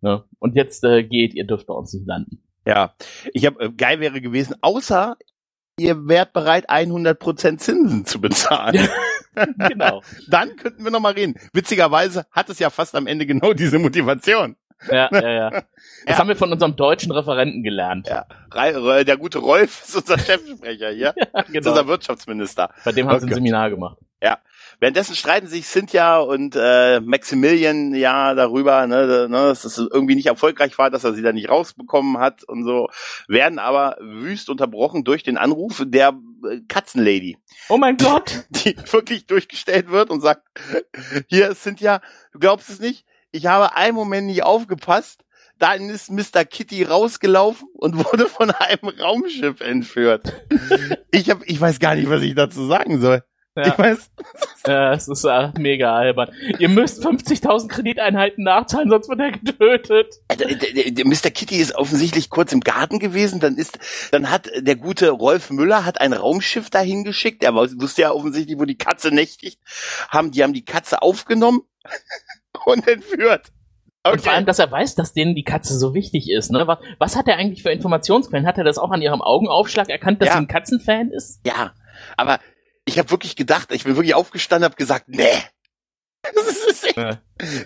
Ne? 0.00 0.24
Und 0.40 0.56
jetzt 0.56 0.82
äh, 0.84 1.04
geht, 1.04 1.34
ihr 1.34 1.46
dürft 1.46 1.68
bei 1.68 1.74
uns 1.74 1.92
nicht 1.94 2.06
landen. 2.06 2.42
Ja, 2.66 2.94
ich 3.32 3.46
habe 3.46 3.64
äh, 3.64 3.70
geil 3.70 4.00
wäre 4.00 4.20
gewesen, 4.20 4.56
außer 4.60 5.16
ihr 5.78 6.08
wärt 6.08 6.32
bereit, 6.32 6.68
100% 6.68 7.58
Zinsen 7.58 8.04
zu 8.04 8.20
bezahlen. 8.20 8.88
genau. 9.68 10.02
Dann 10.28 10.56
könnten 10.56 10.84
wir 10.84 10.90
noch 10.90 11.00
mal 11.00 11.12
reden. 11.12 11.36
Witzigerweise 11.52 12.26
hat 12.32 12.48
es 12.48 12.58
ja 12.58 12.70
fast 12.70 12.94
am 12.96 13.06
Ende 13.06 13.26
genau 13.26 13.52
diese 13.52 13.78
Motivation. 13.78 14.56
Ja, 14.90 15.08
ja, 15.12 15.30
ja. 15.30 15.50
Das 16.06 16.14
ja. 16.14 16.18
haben 16.18 16.28
wir 16.28 16.36
von 16.36 16.52
unserem 16.52 16.76
deutschen 16.76 17.10
Referenten 17.10 17.62
gelernt. 17.62 18.08
Ja. 18.08 18.26
Der 19.04 19.16
gute 19.16 19.38
Rolf 19.38 19.82
ist 19.82 19.96
unser 19.96 20.18
Chefsprecher 20.24 20.90
hier. 20.90 21.14
ja, 21.16 21.42
genau. 21.42 21.58
Ist 21.58 21.66
unser 21.66 21.86
Wirtschaftsminister. 21.88 22.70
Bei 22.84 22.92
dem 22.92 23.08
haben 23.08 23.16
oh 23.16 23.18
sie 23.18 23.26
ein 23.26 23.34
Seminar 23.34 23.70
gemacht. 23.70 23.98
Ja. 24.22 24.38
Währenddessen 24.78 25.16
streiten 25.16 25.46
sich 25.46 25.66
Cynthia 25.66 26.18
und 26.18 26.54
äh, 26.54 27.00
Maximilian 27.00 27.94
ja 27.94 28.34
darüber, 28.34 28.86
ne, 28.86 29.26
ne, 29.28 29.28
dass 29.28 29.64
es 29.64 29.78
irgendwie 29.78 30.14
nicht 30.14 30.26
erfolgreich 30.26 30.76
war, 30.76 30.90
dass 30.90 31.04
er 31.04 31.14
sie 31.14 31.22
da 31.22 31.32
nicht 31.32 31.48
rausbekommen 31.48 32.18
hat 32.18 32.44
und 32.44 32.64
so, 32.64 32.88
werden 33.26 33.58
aber 33.58 33.96
wüst 34.00 34.50
unterbrochen 34.50 35.04
durch 35.04 35.22
den 35.22 35.38
Anruf 35.38 35.82
der 35.86 36.18
äh, 36.48 36.60
Katzenlady. 36.68 37.38
Oh 37.68 37.78
mein 37.78 37.96
Gott! 37.96 38.44
Die, 38.50 38.74
die 38.76 38.92
wirklich 38.92 39.26
durchgestellt 39.26 39.90
wird 39.90 40.10
und 40.10 40.20
sagt, 40.20 40.42
hier 41.28 41.54
Cynthia, 41.54 42.02
du 42.32 42.38
glaubst 42.38 42.68
es 42.68 42.78
nicht, 42.78 43.06
ich 43.30 43.46
habe 43.46 43.76
einen 43.76 43.94
Moment 43.94 44.26
nicht 44.26 44.42
aufgepasst, 44.42 45.24
dann 45.58 45.88
ist 45.88 46.10
Mr. 46.10 46.44
Kitty 46.44 46.84
rausgelaufen 46.84 47.68
und 47.74 47.96
wurde 48.04 48.26
von 48.26 48.50
einem 48.50 48.88
Raumschiff 49.00 49.60
entführt. 49.60 50.32
ich 51.10 51.30
hab, 51.30 51.40
ich 51.46 51.60
weiß 51.60 51.78
gar 51.78 51.94
nicht, 51.94 52.10
was 52.10 52.22
ich 52.22 52.34
dazu 52.34 52.66
sagen 52.66 53.00
soll. 53.00 53.22
Ja. 53.56 53.68
Ich 53.68 53.78
weiß. 53.78 54.10
Ja, 54.66 54.92
es 54.92 55.08
ist 55.08 55.24
äh, 55.24 55.50
mega 55.58 55.94
albern. 55.94 56.30
Ihr 56.58 56.68
müsst 56.68 57.02
50.000 57.02 57.68
Krediteinheiten 57.68 58.44
nachzahlen, 58.44 58.90
sonst 58.90 59.08
wird 59.08 59.20
er 59.20 59.32
getötet. 59.32 60.14
Mr. 61.04 61.30
Kitty 61.30 61.56
ist 61.56 61.74
offensichtlich 61.74 62.28
kurz 62.28 62.52
im 62.52 62.60
Garten 62.60 62.98
gewesen. 62.98 63.40
Dann 63.40 63.56
ist, 63.56 63.78
dann 64.12 64.30
hat 64.30 64.50
der 64.58 64.76
gute 64.76 65.10
Rolf 65.10 65.50
Müller 65.50 65.86
hat 65.86 66.00
ein 66.00 66.12
Raumschiff 66.12 66.68
dahin 66.68 67.04
geschickt. 67.04 67.42
Er 67.42 67.54
wusste 67.54 68.02
ja 68.02 68.12
offensichtlich, 68.12 68.58
wo 68.58 68.64
die 68.64 68.76
Katze 68.76 69.10
nächtigt. 69.10 69.58
Haben, 70.10 70.32
die 70.32 70.42
haben 70.42 70.52
die 70.52 70.64
Katze 70.64 71.00
aufgenommen 71.00 71.62
und 72.66 72.86
entführt. 72.86 73.52
Okay. 74.02 74.12
Und 74.12 74.22
vor 74.22 74.32
allem, 74.34 74.46
dass 74.46 74.58
er 74.58 74.70
weiß, 74.70 74.94
dass 74.94 75.14
denen 75.14 75.34
die 75.34 75.42
Katze 75.42 75.76
so 75.76 75.94
wichtig 75.94 76.30
ist. 76.30 76.52
Ne? 76.52 76.66
Was, 76.66 76.78
was 76.98 77.16
hat 77.16 77.26
er 77.26 77.38
eigentlich 77.38 77.62
für 77.62 77.70
Informationsquellen? 77.70 78.46
Hat 78.46 78.58
er 78.58 78.64
das 78.64 78.78
auch 78.78 78.90
an 78.90 79.02
ihrem 79.02 79.20
Augenaufschlag 79.20 79.88
erkannt, 79.88 80.20
dass 80.20 80.28
ja. 80.28 80.34
sie 80.34 80.40
ein 80.40 80.46
Katzenfan 80.46 81.10
ist? 81.10 81.40
Ja, 81.44 81.72
aber 82.16 82.38
ich 82.86 82.98
habe 82.98 83.10
wirklich 83.10 83.36
gedacht, 83.36 83.72
ich 83.72 83.84
bin 83.84 83.96
wirklich 83.96 84.14
aufgestanden, 84.14 84.64
habe 84.64 84.76
gesagt, 84.76 85.08
nee. 85.08 85.24
Ja. 86.96 87.18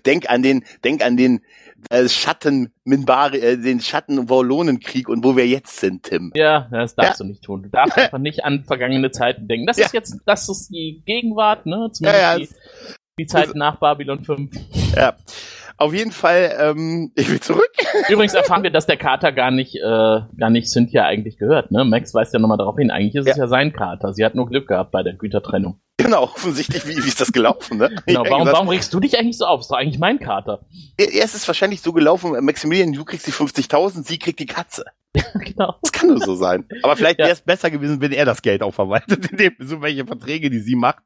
Denk 0.06 0.28
an 0.28 0.42
den, 0.42 0.64
denk 0.82 1.04
an 1.04 1.16
den 1.16 1.44
äh, 1.88 2.08
Schatten 2.08 2.72
Minbari, 2.84 3.38
äh, 3.38 3.56
den 3.56 3.80
Schatten 3.80 4.28
Wallonenkrieg 4.28 5.08
und 5.08 5.22
wo 5.22 5.36
wir 5.36 5.46
jetzt 5.46 5.78
sind, 5.78 6.02
Tim. 6.02 6.32
Ja, 6.34 6.68
das 6.72 6.96
darfst 6.96 7.20
ja. 7.20 7.24
du 7.24 7.30
nicht 7.30 7.44
tun. 7.44 7.62
Du 7.62 7.68
darfst 7.68 7.96
einfach 7.96 8.18
nicht 8.18 8.44
an 8.44 8.64
vergangene 8.64 9.12
Zeiten 9.12 9.46
denken. 9.46 9.66
Das 9.66 9.76
ja. 9.76 9.86
ist 9.86 9.94
jetzt, 9.94 10.16
das 10.26 10.48
ist 10.48 10.70
die 10.70 11.02
Gegenwart, 11.06 11.64
ne? 11.66 11.90
Zumindest 11.92 12.40
die, 12.40 12.94
die 13.20 13.26
Zeit 13.26 13.54
nach 13.54 13.78
Babylon 13.78 14.24
5. 14.24 14.50
Ja. 14.96 15.14
Auf 15.76 15.94
jeden 15.94 16.12
Fall, 16.12 16.54
ähm, 16.60 17.10
ich 17.14 17.30
will 17.30 17.40
zurück. 17.40 17.70
Übrigens 18.10 18.34
erfahren 18.34 18.62
wir, 18.62 18.70
dass 18.70 18.84
der 18.84 18.98
Kater 18.98 19.32
gar 19.32 19.50
nicht, 19.50 19.76
äh, 19.76 19.80
gar 19.80 20.50
nicht 20.50 20.68
Cynthia 20.68 21.06
eigentlich 21.06 21.38
gehört. 21.38 21.70
Ne? 21.70 21.86
Max 21.86 22.12
weist 22.12 22.34
ja 22.34 22.38
nochmal 22.38 22.58
darauf 22.58 22.76
hin. 22.76 22.90
Eigentlich 22.90 23.14
ist 23.14 23.26
ja. 23.26 23.32
es 23.32 23.38
ja 23.38 23.48
sein 23.48 23.72
Kater. 23.72 24.12
Sie 24.12 24.22
hat 24.22 24.34
nur 24.34 24.46
Glück 24.46 24.68
gehabt 24.68 24.90
bei 24.90 25.02
der 25.02 25.14
Gütertrennung. 25.14 25.80
Genau, 25.96 26.24
offensichtlich, 26.24 26.86
wie, 26.86 26.96
wie 26.96 27.08
ist 27.08 27.20
das 27.20 27.32
gelaufen, 27.32 27.78
ne? 27.78 27.90
Genau, 28.06 28.24
warum, 28.28 28.46
warum 28.46 28.68
regst 28.68 28.92
du 28.92 29.00
dich 29.00 29.18
eigentlich 29.18 29.38
so 29.38 29.46
auf? 29.46 29.60
Ist 29.60 29.70
doch 29.70 29.76
eigentlich 29.76 29.98
mein 29.98 30.18
Kater. 30.18 30.66
Erst 30.98 31.34
ist 31.34 31.46
wahrscheinlich 31.46 31.80
so 31.80 31.92
gelaufen, 31.92 32.32
Maximilian, 32.44 32.92
du 32.92 33.04
kriegst 33.04 33.26
die 33.26 33.32
50.000, 33.32 34.06
sie 34.06 34.18
kriegt 34.18 34.38
die 34.38 34.46
Katze. 34.46 34.84
genau. 35.34 35.76
Das 35.82 35.92
kann 35.92 36.08
nur 36.08 36.20
so 36.20 36.34
sein. 36.36 36.64
Aber 36.82 36.96
vielleicht 36.96 37.18
wäre 37.18 37.30
es 37.30 37.40
besser 37.40 37.70
gewesen, 37.70 38.00
wenn 38.00 38.12
er 38.12 38.24
das 38.24 38.42
Geld 38.42 38.62
auch 38.62 38.72
verwaltet, 38.72 39.26
indem 39.30 39.54
so 39.58 39.82
welche 39.82 40.06
Verträge, 40.06 40.50
die 40.50 40.60
sie 40.60 40.76
macht. 40.76 41.02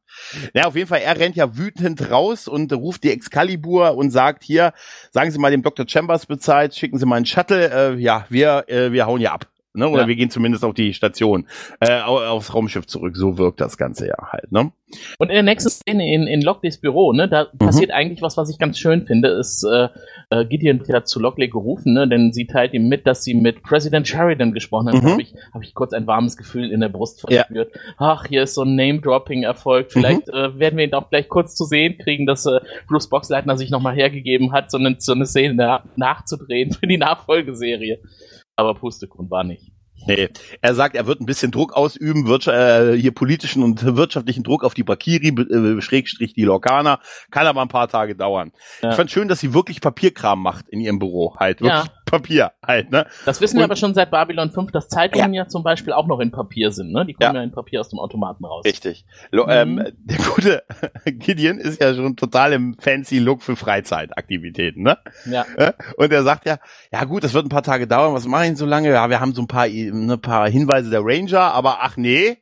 Ja, 0.53 0.67
auf 0.67 0.77
jeden 0.77 0.89
Fall, 0.89 1.01
er 1.01 1.19
rennt 1.19 1.37
ja 1.37 1.57
wütend 1.57 2.11
raus 2.11 2.47
und 2.47 2.73
ruft 2.73 3.05
die 3.05 3.11
Excalibur 3.11 3.97
und 3.97 4.11
sagt 4.11 4.45
hier, 4.45 4.73
sagen 5.11 5.31
Sie 5.31 5.39
mal 5.39 5.51
dem 5.51 5.63
Dr. 5.63 5.89
Chambers 5.89 6.27
Bescheid, 6.27 6.75
schicken 6.75 6.99
Sie 6.99 7.07
mal 7.07 7.17
einen 7.17 7.27
Shuttle, 7.27 7.71
äh, 7.71 7.95
ja, 7.95 8.27
wir, 8.29 8.65
äh, 8.69 8.93
wir 8.93 9.07
hauen 9.07 9.21
ja 9.21 9.33
ab. 9.33 9.47
Ne? 9.75 9.89
Oder 9.89 10.03
ja. 10.03 10.09
wir 10.09 10.17
gehen 10.17 10.31
zumindest 10.31 10.65
auf 10.65 10.75
die 10.75 10.95
Station, 10.95 11.47
äh, 11.81 12.01
aufs 12.01 12.55
Raumschiff 12.55 12.87
zurück. 12.87 13.17
So 13.17 13.39
wirkt 13.39 13.61
das 13.61 13.77
Ganze 13.77 14.07
ja 14.07 14.17
halt. 14.31 14.53
Ne? 14.53 14.71
Und 15.19 15.29
in 15.29 15.35
der 15.35 15.43
nächsten 15.43 15.71
Szene 15.71 16.15
in, 16.15 16.29
in 16.29 16.43
Lockleys 16.43 16.79
Büro, 16.81 17.13
ne, 17.13 17.29
da 17.29 17.49
mhm. 17.53 17.59
passiert 17.59 17.91
eigentlich 17.91 18.23
was, 18.23 18.37
was 18.37 18.51
ich 18.51 18.59
ganz 18.59 18.79
schön 18.79 19.07
finde, 19.07 19.31
ist, 19.31 19.65
äh, 19.65 19.89
äh, 20.31 20.45
Gideon 20.45 20.81
hat 20.93 21.09
zu 21.09 21.19
Lockley 21.19 21.49
gerufen, 21.49 21.95
ne, 21.95 22.09
denn 22.09 22.33
sie 22.33 22.47
teilt 22.47 22.73
ihm 22.73 22.89
mit, 22.89 23.07
dass 23.07 23.25
sie 23.25 23.35
mit 23.35 23.63
Präsident 23.63 24.07
Sheridan 24.07 24.53
gesprochen 24.53 24.89
hat. 24.89 25.03
Mhm. 25.03 25.11
Habe 25.11 25.23
ich, 25.23 25.35
hab 25.53 25.63
ich 25.63 25.75
kurz 25.75 25.93
ein 25.93 26.07
warmes 26.07 26.37
Gefühl 26.37 26.71
in 26.71 26.81
der 26.81 26.89
Brust 26.89 27.21
verspürt. 27.21 27.75
Ja. 27.75 27.81
Ach, 27.99 28.27
hier 28.27 28.45
ist 28.45 28.55
so 28.55 28.63
ein 28.63 28.77
Name-Dropping 28.77 29.43
erfolgt. 29.43 29.93
Vielleicht 29.93 30.29
mhm. 30.29 30.35
äh, 30.35 30.59
werden 30.59 30.77
wir 30.77 30.85
ihn 30.85 30.95
auch 30.95 31.11
gleich 31.11 31.29
kurz 31.29 31.57
zu 31.57 31.65
sehen 31.65 31.99
kriegen, 31.99 32.27
dass 32.27 32.47
äh, 32.47 32.61
Bruce 32.89 33.09
Boxleitner 33.09 33.57
sich 33.57 33.71
nochmal 33.71 33.95
hergegeben 33.95 34.53
hat, 34.53 34.71
so 34.71 34.79
eine, 34.79 34.97
so 34.99 35.13
eine 35.13 35.27
Szene 35.27 35.55
nach, 35.55 35.85
nachzudrehen 35.97 36.73
für 36.73 36.87
die 36.87 36.99
Nachfolgeserie. 36.99 37.99
Aber 38.57 38.75
Pustekuchen 38.75 39.31
war 39.31 39.45
nicht. 39.45 39.74
Nee, 40.07 40.29
er 40.61 40.75
sagt, 40.75 40.97
er 40.97 41.07
wird 41.07 41.21
ein 41.21 41.27
bisschen 41.27 41.51
Druck 41.51 41.73
ausüben, 41.73 42.27
wird, 42.27 42.47
äh, 42.47 42.97
hier 42.97 43.13
politischen 43.13 43.63
und 43.63 43.97
wirtschaftlichen 43.97 44.43
Druck 44.43 44.65
auf 44.65 44.75
die 44.75 44.83
Bakiri, 44.83 45.29
äh, 45.29 45.81
Schrägstrich 45.81 46.35
die 46.35 46.45
Lorcaner, 46.45 47.01
kann 47.31 47.47
aber 47.47 47.63
ein 47.63 47.69
paar 47.69 47.89
Tage 47.89 48.15
dauern. 48.15 48.53
Ja. 48.83 48.91
Ich 48.91 48.97
fand 48.97 49.11
schön, 49.11 49.29
dass 49.29 49.41
sie 49.41 49.55
wirklich 49.55 49.81
Papierkram 49.81 50.43
macht 50.43 50.69
in 50.69 50.81
ihrem 50.81 50.99
Büro, 50.99 51.37
halt, 51.37 51.61
wirklich 51.61 51.85
ja. 51.85 52.05
Papier 52.05 52.53
halt, 52.65 52.91
ne? 52.91 53.07
Das 53.25 53.41
wissen 53.41 53.57
und, 53.57 53.61
wir 53.61 53.65
aber 53.65 53.77
schon 53.77 53.95
seit 53.95 54.11
Babylon 54.11 54.51
5, 54.51 54.71
dass 54.71 54.89
Zeitungen 54.89 55.35
ja. 55.35 55.45
ja. 55.45 55.49
zum 55.49 55.63
Beispiel 55.63 55.93
auch 55.93 56.07
noch 56.07 56.21
in 56.21 56.31
Papier 56.31 56.71
sind, 56.71 56.93
ne? 56.93 57.05
Die 57.07 57.15
kommen 57.15 57.35
ja, 57.35 57.43
in 57.43 57.51
Papier 57.51 57.81
aus 57.81 57.89
dem 57.89 57.99
Automaten 57.99 58.45
raus. 58.45 58.65
Richtig. 58.65 59.05
Lo, 59.31 59.49
ähm, 59.49 59.75
mhm. 59.75 59.79
ähm, 59.81 59.93
der 60.05 60.19
gute 60.19 60.63
Gideon 61.07 61.59
ist 61.59 61.81
ja 61.81 61.95
schon 61.95 62.17
total 62.17 62.53
im 62.53 62.77
fancy 62.79 63.19
Look 63.19 63.43
für 63.43 63.57
Freizeitaktivitäten, 63.57 64.83
ne? 64.83 64.99
Ja. 65.25 65.45
Und 65.97 66.13
er 66.13 66.23
sagt 66.23 66.47
ja, 66.47 66.59
ja 66.93 67.05
gut, 67.05 67.25
das 67.25 67.35
wird 67.35 67.47
ein 67.47 67.51
paar 67.51 67.63
Tage 67.63 67.87
dauern, 67.87 68.15
was 68.15 68.27
mache 68.27 68.47
ich 68.47 68.57
so 68.57 68.67
lange? 68.67 68.91
Ja, 68.91 69.09
wir 69.11 69.21
haben 69.21 69.35
so 69.35 69.43
ein 69.43 69.49
paar 69.49 69.67
ein 69.95 70.07
ne, 70.07 70.19
paar 70.19 70.49
Hinweise 70.49 70.91
der 70.91 71.05
Ranger, 71.05 71.41
aber 71.41 71.83
ach 71.83 71.97
nee, 71.97 72.39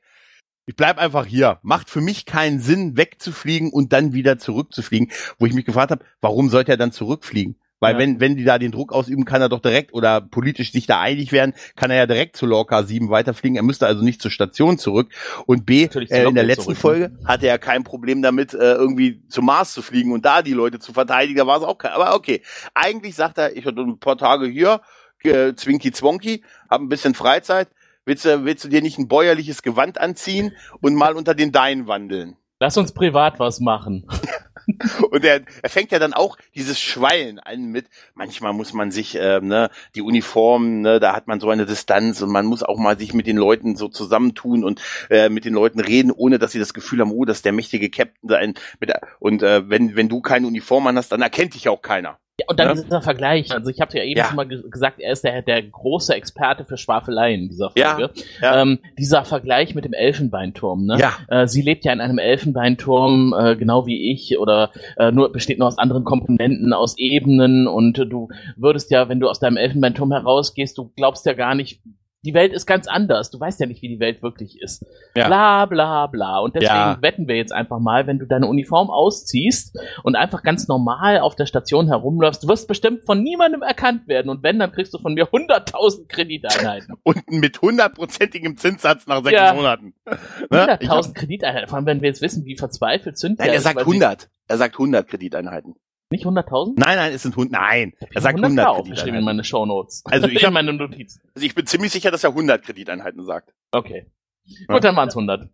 ich 0.66 0.76
bleib 0.76 0.98
einfach 0.98 1.26
hier. 1.26 1.58
Macht 1.62 1.90
für 1.90 2.00
mich 2.00 2.24
keinen 2.24 2.60
Sinn, 2.60 2.96
wegzufliegen 2.96 3.70
und 3.70 3.92
dann 3.92 4.12
wieder 4.12 4.38
zurückzufliegen, 4.38 5.10
wo 5.38 5.46
ich 5.46 5.54
mich 5.54 5.64
gefragt 5.64 5.90
habe, 5.90 6.04
warum 6.20 6.50
sollte 6.50 6.72
er 6.72 6.76
dann 6.76 6.92
zurückfliegen? 6.92 7.56
Weil 7.82 7.94
ja. 7.94 7.98
wenn, 7.98 8.20
wenn 8.20 8.36
die 8.36 8.44
da 8.44 8.60
den 8.60 8.70
Druck 8.70 8.92
ausüben, 8.92 9.24
kann 9.24 9.42
er 9.42 9.48
doch 9.48 9.58
direkt 9.58 9.92
oder 9.92 10.20
politisch 10.20 10.70
sich 10.70 10.86
da 10.86 11.00
einig 11.00 11.32
werden, 11.32 11.52
kann 11.74 11.90
er 11.90 11.96
ja 11.96 12.06
direkt 12.06 12.36
zu 12.36 12.46
Lorca 12.46 12.84
7 12.84 13.10
weiterfliegen. 13.10 13.56
Er 13.56 13.64
müsste 13.64 13.88
also 13.88 14.04
nicht 14.04 14.22
zur 14.22 14.30
Station 14.30 14.78
zurück. 14.78 15.08
Und 15.46 15.66
B, 15.66 15.88
äh, 15.92 16.28
in 16.28 16.36
der 16.36 16.44
letzten 16.44 16.76
zurück, 16.76 16.76
ne? 16.76 16.80
Folge 16.80 17.18
hatte 17.24 17.48
er 17.48 17.58
kein 17.58 17.82
Problem 17.82 18.22
damit, 18.22 18.54
äh, 18.54 18.74
irgendwie 18.74 19.24
zum 19.28 19.46
Mars 19.46 19.72
zu 19.72 19.82
fliegen 19.82 20.12
und 20.12 20.24
da 20.24 20.42
die 20.42 20.52
Leute 20.52 20.78
zu 20.78 20.92
verteidigen. 20.92 21.38
Da 21.38 21.48
war 21.48 21.58
es 21.58 21.64
auch 21.64 21.76
kein. 21.76 21.90
Aber 21.90 22.14
okay. 22.14 22.42
Eigentlich 22.72 23.16
sagt 23.16 23.38
er, 23.38 23.56
ich 23.56 23.66
hatte 23.66 23.80
ein 23.80 23.98
paar 23.98 24.16
Tage 24.16 24.46
hier, 24.46 24.80
äh, 25.24 25.54
Zwinky 25.54 25.92
Zwonky, 25.92 26.42
hab 26.68 26.80
ein 26.80 26.88
bisschen 26.88 27.14
Freizeit. 27.14 27.68
Willst 28.04 28.24
du, 28.24 28.44
willst 28.44 28.64
du 28.64 28.68
dir 28.68 28.82
nicht 28.82 28.98
ein 28.98 29.08
bäuerliches 29.08 29.62
Gewand 29.62 29.98
anziehen 29.98 30.56
und 30.80 30.94
mal 30.94 31.14
unter 31.14 31.34
den 31.34 31.52
Deinen 31.52 31.86
wandeln? 31.86 32.36
Lass 32.58 32.76
uns 32.76 32.92
privat 32.92 33.40
was 33.40 33.58
machen. 33.58 34.06
Und 35.10 35.24
er, 35.24 35.42
er 35.62 35.68
fängt 35.68 35.90
ja 35.90 35.98
dann 35.98 36.12
auch 36.12 36.36
dieses 36.54 36.78
Schweilen 36.78 37.40
an 37.40 37.64
mit, 37.64 37.86
manchmal 38.14 38.52
muss 38.52 38.72
man 38.72 38.92
sich, 38.92 39.16
äh, 39.16 39.40
ne, 39.40 39.70
die 39.96 40.02
Uniform, 40.02 40.80
ne, 40.80 41.00
da 41.00 41.14
hat 41.14 41.26
man 41.26 41.40
so 41.40 41.50
eine 41.50 41.66
Distanz 41.66 42.22
und 42.22 42.30
man 42.30 42.46
muss 42.46 42.62
auch 42.62 42.78
mal 42.78 42.96
sich 42.96 43.14
mit 43.14 43.26
den 43.26 43.36
Leuten 43.36 43.74
so 43.74 43.88
zusammentun 43.88 44.62
und 44.62 44.80
äh, 45.10 45.28
mit 45.28 45.44
den 45.44 45.54
Leuten 45.54 45.80
reden, 45.80 46.12
ohne 46.12 46.38
dass 46.38 46.52
sie 46.52 46.60
das 46.60 46.74
Gefühl 46.74 47.00
haben, 47.00 47.10
oh, 47.10 47.24
das 47.24 47.38
ist 47.38 47.44
der 47.44 47.52
mächtige 47.52 47.90
Captain 47.90 48.28
sein. 48.28 48.54
Mit, 48.78 48.92
und 49.18 49.42
äh, 49.42 49.68
wenn, 49.68 49.96
wenn 49.96 50.08
du 50.08 50.20
keine 50.20 50.46
Uniform 50.46 50.86
an 50.86 50.96
hast, 50.96 51.10
dann 51.10 51.22
erkennt 51.22 51.54
dich 51.54 51.68
auch 51.68 51.82
keiner. 51.82 52.18
Ja, 52.42 52.46
und 52.48 52.58
dann 52.58 52.76
ja? 52.76 52.82
dieser 52.82 53.02
Vergleich. 53.02 53.52
Also 53.52 53.70
ich 53.70 53.80
habe 53.80 53.96
ja 53.96 54.04
eben 54.04 54.18
ja. 54.18 54.26
schon 54.26 54.36
mal 54.36 54.46
gesagt, 54.46 55.00
er 55.00 55.12
ist 55.12 55.24
der, 55.24 55.42
der 55.42 55.62
große 55.62 56.14
Experte 56.14 56.64
für 56.64 56.76
Schwafeleien 56.76 57.48
dieser 57.48 57.70
Folge. 57.70 58.10
Ja. 58.40 58.54
ja. 58.54 58.62
Ähm, 58.62 58.78
dieser 58.98 59.24
Vergleich 59.24 59.74
mit 59.74 59.84
dem 59.84 59.92
Elfenbeinturm. 59.92 60.86
Ne? 60.86 60.98
Ja. 60.98 61.12
Äh, 61.28 61.46
sie 61.46 61.62
lebt 61.62 61.84
ja 61.84 61.92
in 61.92 62.00
einem 62.00 62.18
Elfenbeinturm, 62.18 63.34
äh, 63.38 63.56
genau 63.56 63.86
wie 63.86 64.12
ich, 64.12 64.38
oder 64.38 64.70
äh, 64.96 65.12
nur 65.12 65.32
besteht 65.32 65.58
nur 65.58 65.68
aus 65.68 65.78
anderen 65.78 66.04
Komponenten, 66.04 66.72
aus 66.72 66.98
Ebenen. 66.98 67.66
Und 67.66 67.98
du 67.98 68.28
würdest 68.56 68.90
ja, 68.90 69.08
wenn 69.08 69.20
du 69.20 69.28
aus 69.28 69.38
deinem 69.38 69.56
Elfenbeinturm 69.56 70.12
herausgehst, 70.12 70.76
du 70.78 70.90
glaubst 70.96 71.26
ja 71.26 71.34
gar 71.34 71.54
nicht, 71.54 71.80
die 72.24 72.34
Welt 72.34 72.52
ist 72.52 72.66
ganz 72.66 72.86
anders. 72.86 73.30
Du 73.30 73.40
weißt 73.40 73.58
ja 73.60 73.66
nicht, 73.66 73.82
wie 73.82 73.88
die 73.88 73.98
Welt 73.98 74.22
wirklich 74.22 74.60
ist. 74.60 74.86
Ja. 75.16 75.26
Bla 75.26 75.66
bla 75.66 76.06
bla. 76.06 76.38
Und 76.38 76.54
deswegen 76.54 76.72
ja. 76.72 76.98
wetten 77.02 77.26
wir 77.26 77.36
jetzt 77.36 77.52
einfach 77.52 77.80
mal, 77.80 78.06
wenn 78.06 78.18
du 78.18 78.26
deine 78.26 78.46
Uniform 78.46 78.90
ausziehst 78.90 79.78
und 80.04 80.14
einfach 80.14 80.42
ganz 80.42 80.68
normal 80.68 81.18
auf 81.18 81.34
der 81.34 81.46
Station 81.46 81.88
herumläufst, 81.88 82.44
du 82.44 82.48
wirst 82.48 82.68
bestimmt 82.68 83.04
von 83.04 83.22
niemandem 83.22 83.62
erkannt 83.62 84.06
werden. 84.06 84.28
Und 84.28 84.42
wenn, 84.42 84.58
dann 84.58 84.70
kriegst 84.70 84.94
du 84.94 84.98
von 84.98 85.14
mir 85.14 85.26
100.000 85.26 86.06
Krediteinheiten. 86.08 86.94
und 87.02 87.28
mit 87.30 87.60
hundertprozentigem 87.60 88.56
Zinssatz 88.56 89.06
nach 89.06 89.22
sechs 89.24 89.34
ja. 89.34 89.54
Monaten. 89.54 89.94
100.000 90.06 91.08
ne? 91.08 91.12
Krediteinheiten. 91.14 91.68
Vor 91.68 91.76
allem, 91.76 91.86
wenn 91.86 92.02
wir 92.02 92.08
jetzt 92.08 92.22
wissen, 92.22 92.44
wie 92.44 92.56
verzweifelt 92.56 93.18
sind 93.18 93.40
Nein, 93.40 93.50
er 93.50 93.60
sagt 93.60 93.78
100. 93.78 94.30
Er 94.48 94.58
sagt 94.58 94.74
100 94.74 95.08
Krediteinheiten. 95.08 95.74
Nicht 96.12 96.26
100.000? 96.26 96.74
Nein, 96.76 96.96
nein, 96.96 97.12
es 97.14 97.22
sind 97.22 97.32
100. 97.32 97.52
Nein, 97.52 97.94
er 98.12 98.20
sagt 98.20 98.36
100, 98.36 98.66
100 98.66 98.66
aufgeschrieben 98.66 99.20
in 99.20 99.24
meine 99.24 99.44
Shownotes. 99.44 100.02
Also 100.04 100.28
ich 100.28 100.42
habe 100.44 100.52
meine 100.52 100.72
Notizen. 100.74 101.22
Also 101.34 101.46
ich 101.46 101.54
bin 101.54 101.66
ziemlich 101.66 101.90
sicher, 101.90 102.10
dass 102.10 102.22
er 102.22 102.30
100 102.30 102.62
Krediteinheiten 102.62 103.24
sagt. 103.24 103.54
Okay. 103.70 104.10
Ja. 104.44 104.74
Gut, 104.74 104.84
dann 104.84 104.94
waren 104.94 105.08
es 105.08 105.16
100. 105.16 105.48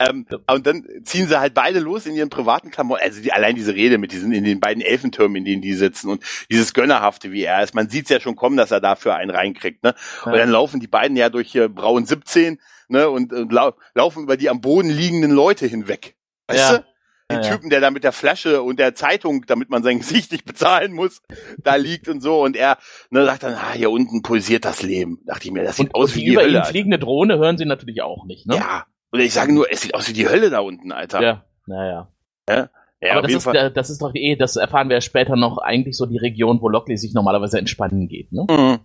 Ähm, 0.00 0.26
und 0.50 0.66
dann 0.66 0.86
ziehen 1.04 1.28
sie 1.28 1.40
halt 1.40 1.54
beide 1.54 1.78
los 1.78 2.04
in 2.04 2.14
ihren 2.14 2.28
privaten 2.28 2.70
Klamotten. 2.70 3.02
Also 3.02 3.22
die, 3.22 3.32
allein 3.32 3.54
diese 3.54 3.74
Rede 3.74 3.96
mit 3.96 4.12
diesen 4.12 4.32
in 4.32 4.44
den 4.44 4.60
beiden 4.60 4.82
Elfentürmen, 4.82 5.36
in 5.36 5.44
denen 5.46 5.62
die 5.62 5.72
sitzen 5.72 6.10
und 6.10 6.22
dieses 6.50 6.74
Gönnerhafte, 6.74 7.32
wie 7.32 7.44
er 7.44 7.62
ist. 7.62 7.74
Man 7.74 7.88
sieht's 7.88 8.10
ja 8.10 8.20
schon 8.20 8.36
kommen, 8.36 8.58
dass 8.58 8.70
er 8.70 8.80
dafür 8.80 9.14
einen 9.14 9.30
reinkriegt. 9.30 9.82
Ne? 9.82 9.94
Ja. 10.24 10.32
Und 10.32 10.38
dann 10.38 10.50
laufen 10.50 10.80
die 10.80 10.88
beiden 10.88 11.16
ja 11.16 11.30
durch 11.30 11.52
hier 11.52 11.70
Braun 11.70 12.04
17 12.04 12.58
ne? 12.88 13.08
und, 13.08 13.32
und 13.32 13.50
lau 13.50 13.72
laufen 13.94 14.24
über 14.24 14.36
die 14.36 14.50
am 14.50 14.60
Boden 14.60 14.90
liegenden 14.90 15.30
Leute 15.30 15.66
hinweg. 15.66 16.16
Weißt 16.48 16.70
ja. 16.70 16.78
du? 16.78 16.84
Den 17.30 17.42
ja, 17.42 17.50
Typen, 17.50 17.70
der 17.70 17.80
da 17.80 17.90
mit 17.90 18.04
der 18.04 18.12
Flasche 18.12 18.62
und 18.62 18.78
der 18.78 18.94
Zeitung, 18.94 19.44
damit 19.46 19.70
man 19.70 19.82
sein 19.82 19.98
Gesicht 20.00 20.32
nicht 20.32 20.44
bezahlen 20.44 20.92
muss, 20.92 21.22
da 21.58 21.76
liegt 21.76 22.08
und 22.08 22.20
so. 22.20 22.42
Und 22.42 22.56
er 22.56 22.78
ne, 23.10 23.24
sagt 23.24 23.42
dann, 23.42 23.54
ah, 23.54 23.72
hier 23.72 23.90
unten 23.90 24.22
pulsiert 24.22 24.64
das 24.64 24.82
Leben. 24.82 25.20
Dachte 25.26 25.46
ich 25.46 25.52
mir, 25.52 25.62
das 25.62 25.76
sieht 25.76 25.94
und, 25.94 25.94
aus 25.94 26.10
und 26.10 26.16
wie 26.16 26.24
die 26.24 26.32
über 26.32 26.42
Hölle. 26.42 26.50
Über 26.50 26.60
ihn 26.60 26.64
fliegende 26.64 26.98
Drohne 26.98 27.38
hören 27.38 27.58
sie 27.58 27.66
natürlich 27.66 28.02
auch 28.02 28.24
nicht, 28.24 28.46
ne? 28.46 28.56
Ja. 28.56 28.84
Oder 29.12 29.22
ich 29.22 29.32
sage 29.32 29.52
nur, 29.52 29.70
es 29.70 29.80
sieht 29.80 29.94
aus 29.94 30.08
wie 30.08 30.12
die 30.12 30.28
Hölle 30.28 30.50
da 30.50 30.60
unten, 30.60 30.92
Alter. 30.92 31.20
Ja, 31.20 31.44
naja. 31.66 32.08
Ja? 32.48 32.70
Ja, 33.02 33.12
Aber 33.12 33.22
das 33.22 33.32
ist, 33.32 33.46
das 33.46 33.88
ist 33.88 34.02
doch 34.02 34.14
eh, 34.14 34.36
das 34.36 34.56
erfahren 34.56 34.90
wir 34.90 34.96
ja 34.96 35.00
später 35.00 35.34
noch, 35.34 35.56
eigentlich 35.56 35.96
so 35.96 36.04
die 36.04 36.18
Region, 36.18 36.60
wo 36.60 36.68
Lockley 36.68 36.98
sich 36.98 37.14
normalerweise 37.14 37.58
entspannen 37.58 38.08
geht, 38.08 38.30
ne? 38.30 38.46
Mhm. 38.50 38.78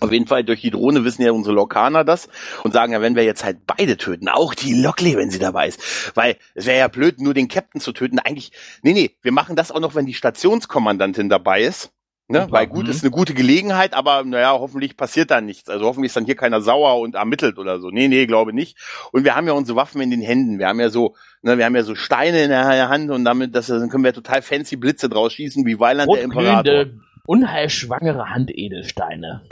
Auf 0.00 0.12
jeden 0.12 0.26
Fall 0.26 0.44
durch 0.44 0.60
die 0.60 0.70
Drohne 0.70 1.04
wissen 1.04 1.22
ja 1.22 1.32
unsere 1.32 1.54
Lokaner 1.54 2.04
das 2.04 2.28
und 2.64 2.72
sagen 2.72 2.92
ja, 2.92 3.00
wenn 3.00 3.16
wir 3.16 3.24
jetzt 3.24 3.44
halt 3.44 3.66
beide 3.66 3.96
töten, 3.96 4.28
auch 4.28 4.54
die 4.54 4.74
Lockley, 4.74 5.16
wenn 5.16 5.30
sie 5.30 5.38
dabei 5.38 5.68
ist. 5.68 6.12
Weil 6.14 6.36
es 6.54 6.66
wäre 6.66 6.78
ja 6.78 6.88
blöd, 6.88 7.20
nur 7.20 7.34
den 7.34 7.48
Captain 7.48 7.80
zu 7.80 7.92
töten. 7.92 8.18
Eigentlich, 8.18 8.52
nee, 8.82 8.92
nee, 8.92 9.16
wir 9.22 9.32
machen 9.32 9.56
das 9.56 9.72
auch 9.72 9.80
noch, 9.80 9.94
wenn 9.94 10.06
die 10.06 10.14
Stationskommandantin 10.14 11.28
dabei 11.28 11.62
ist. 11.62 11.92
Ne? 12.30 12.46
Weil 12.50 12.66
gut, 12.66 12.84
mhm. 12.84 12.90
ist 12.90 13.02
eine 13.02 13.10
gute 13.10 13.32
Gelegenheit, 13.32 13.94
aber 13.94 14.22
naja, 14.22 14.52
hoffentlich 14.52 14.98
passiert 14.98 15.30
da 15.30 15.40
nichts. 15.40 15.70
Also 15.70 15.86
hoffentlich 15.86 16.10
ist 16.10 16.16
dann 16.16 16.26
hier 16.26 16.36
keiner 16.36 16.60
sauer 16.60 17.00
und 17.00 17.14
ermittelt 17.14 17.58
oder 17.58 17.80
so. 17.80 17.88
Nee, 17.88 18.08
nee, 18.08 18.26
glaube 18.26 18.52
nicht. 18.52 18.76
Und 19.12 19.24
wir 19.24 19.34
haben 19.34 19.46
ja 19.46 19.54
unsere 19.54 19.76
Waffen 19.76 20.02
in 20.02 20.10
den 20.10 20.20
Händen. 20.20 20.58
Wir 20.58 20.68
haben 20.68 20.78
ja 20.78 20.90
so, 20.90 21.14
ne, 21.40 21.56
wir 21.56 21.64
haben 21.64 21.74
ja 21.74 21.84
so 21.84 21.94
Steine 21.94 22.42
in 22.42 22.50
der 22.50 22.90
Hand 22.90 23.10
und 23.10 23.24
damit, 23.24 23.54
das, 23.54 23.68
dann 23.68 23.88
können 23.88 24.04
wir 24.04 24.12
total 24.12 24.42
fancy 24.42 24.76
Blitze 24.76 25.08
draus 25.08 25.32
schießen, 25.32 25.64
wie 25.64 25.80
Weiland 25.80 26.12
der 26.12 26.22
Imperator. 26.22 26.86
Unheilschwangere 27.24 28.28
Handedelsteine. 28.28 29.42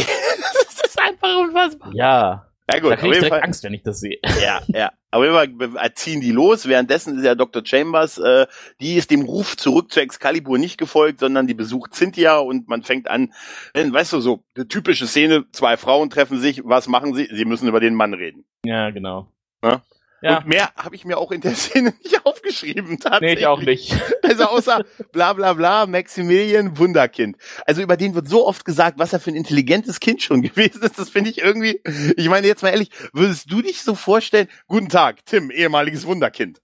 Das 0.64 0.84
ist 0.84 1.00
einfach 1.00 1.36
unfassbar. 1.38 1.92
Ja. 1.94 2.42
Ja 2.68 2.80
gut, 2.80 2.90
da 2.90 2.96
krieg 2.96 3.12
ich 3.12 3.18
direkt 3.18 3.32
Fall, 3.32 3.42
Angst, 3.44 3.62
wenn 3.62 3.74
ich 3.74 3.82
das 3.82 4.00
sehe. 4.00 4.18
Ja, 4.42 4.60
ja. 4.66 4.90
Aber 5.12 5.24
wir 5.24 5.94
ziehen 5.94 6.20
die 6.20 6.32
los. 6.32 6.66
Währenddessen 6.66 7.16
ist 7.16 7.24
ja 7.24 7.36
Dr. 7.36 7.64
Chambers, 7.64 8.18
äh, 8.18 8.46
die 8.80 8.96
ist 8.96 9.12
dem 9.12 9.22
Ruf 9.22 9.56
zurück 9.56 9.92
zu 9.92 10.00
Excalibur 10.00 10.58
nicht 10.58 10.76
gefolgt, 10.76 11.20
sondern 11.20 11.46
die 11.46 11.54
besucht 11.54 11.94
Cynthia 11.94 12.38
und 12.38 12.68
man 12.68 12.82
fängt 12.82 13.08
an, 13.08 13.32
weißt 13.72 14.14
du, 14.14 14.20
so 14.20 14.44
eine 14.56 14.66
typische 14.66 15.06
Szene, 15.06 15.44
zwei 15.52 15.76
Frauen 15.76 16.10
treffen 16.10 16.40
sich, 16.40 16.62
was 16.64 16.88
machen 16.88 17.14
sie? 17.14 17.28
Sie 17.32 17.44
müssen 17.44 17.68
über 17.68 17.78
den 17.78 17.94
Mann 17.94 18.14
reden. 18.14 18.44
Ja, 18.64 18.90
genau. 18.90 19.28
Ja? 19.62 19.82
Ja. 20.26 20.38
Und 20.38 20.46
mehr 20.48 20.70
habe 20.76 20.96
ich 20.96 21.04
mir 21.04 21.18
auch 21.18 21.30
in 21.30 21.40
der 21.40 21.54
Szene 21.54 21.94
nicht 22.02 22.26
aufgeschrieben. 22.26 22.98
Tatsächlich. 22.98 23.34
Nee, 23.34 23.40
ich 23.40 23.46
auch 23.46 23.60
nicht. 23.60 23.96
Also 24.26 24.44
außer 24.46 24.84
bla 25.12 25.34
bla 25.34 25.52
bla, 25.52 25.86
Maximilian 25.86 26.76
Wunderkind. 26.78 27.36
Also 27.64 27.80
über 27.80 27.96
den 27.96 28.16
wird 28.16 28.26
so 28.28 28.44
oft 28.44 28.64
gesagt, 28.64 28.98
was 28.98 29.12
er 29.12 29.20
für 29.20 29.30
ein 29.30 29.36
intelligentes 29.36 30.00
Kind 30.00 30.20
schon 30.20 30.42
gewesen 30.42 30.82
ist. 30.82 30.98
Das 30.98 31.10
finde 31.10 31.30
ich 31.30 31.38
irgendwie, 31.38 31.80
ich 32.16 32.28
meine 32.28 32.44
jetzt 32.48 32.62
mal 32.62 32.70
ehrlich, 32.70 32.90
würdest 33.12 33.50
du 33.52 33.62
dich 33.62 33.82
so 33.82 33.94
vorstellen, 33.94 34.48
guten 34.66 34.88
Tag, 34.88 35.24
Tim, 35.26 35.52
ehemaliges 35.52 36.06
Wunderkind. 36.06 36.60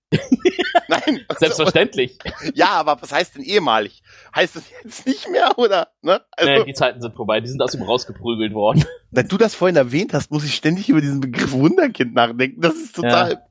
Nein. 0.88 1.20
Also, 1.28 1.38
Selbstverständlich. 1.38 2.18
Ja, 2.54 2.70
aber 2.70 3.00
was 3.00 3.12
heißt 3.12 3.36
denn 3.36 3.42
ehemalig? 3.44 4.02
Heißt 4.34 4.56
das 4.56 4.64
jetzt 4.82 5.06
nicht 5.06 5.30
mehr, 5.30 5.56
oder? 5.56 5.88
Ne? 6.02 6.20
Also, 6.32 6.50
nee, 6.50 6.64
die 6.64 6.74
Zeiten 6.74 7.00
sind 7.00 7.14
vorbei, 7.14 7.40
die 7.40 7.48
sind 7.48 7.62
aus 7.62 7.74
ihm 7.74 7.82
rausgeprügelt 7.82 8.54
worden. 8.54 8.84
Da 9.12 9.22
du 9.22 9.38
das 9.38 9.54
vorhin 9.54 9.76
erwähnt 9.76 10.14
hast, 10.14 10.30
muss 10.32 10.44
ich 10.44 10.54
ständig 10.54 10.88
über 10.88 11.00
diesen 11.00 11.20
Begriff 11.20 11.52
Wunderkind 11.52 12.14
nachdenken. 12.14 12.60
Das 12.60 12.74
ist 12.74 12.96
total. 12.96 13.32
Ja. 13.32 13.42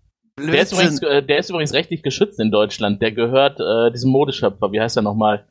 Der 0.47 0.61
ist, 0.61 0.73
übrigens, 0.73 1.01
äh, 1.01 1.23
der 1.23 1.37
ist 1.39 1.49
übrigens 1.49 1.73
rechtlich 1.73 2.03
geschützt 2.03 2.39
in 2.39 2.51
Deutschland. 2.51 3.01
Der 3.01 3.11
gehört 3.11 3.59
äh, 3.59 3.91
diesem 3.91 4.11
Modeschöpfer. 4.11 4.71
Wie 4.71 4.81
heißt 4.81 4.97
er 4.97 5.03
nochmal? 5.03 5.45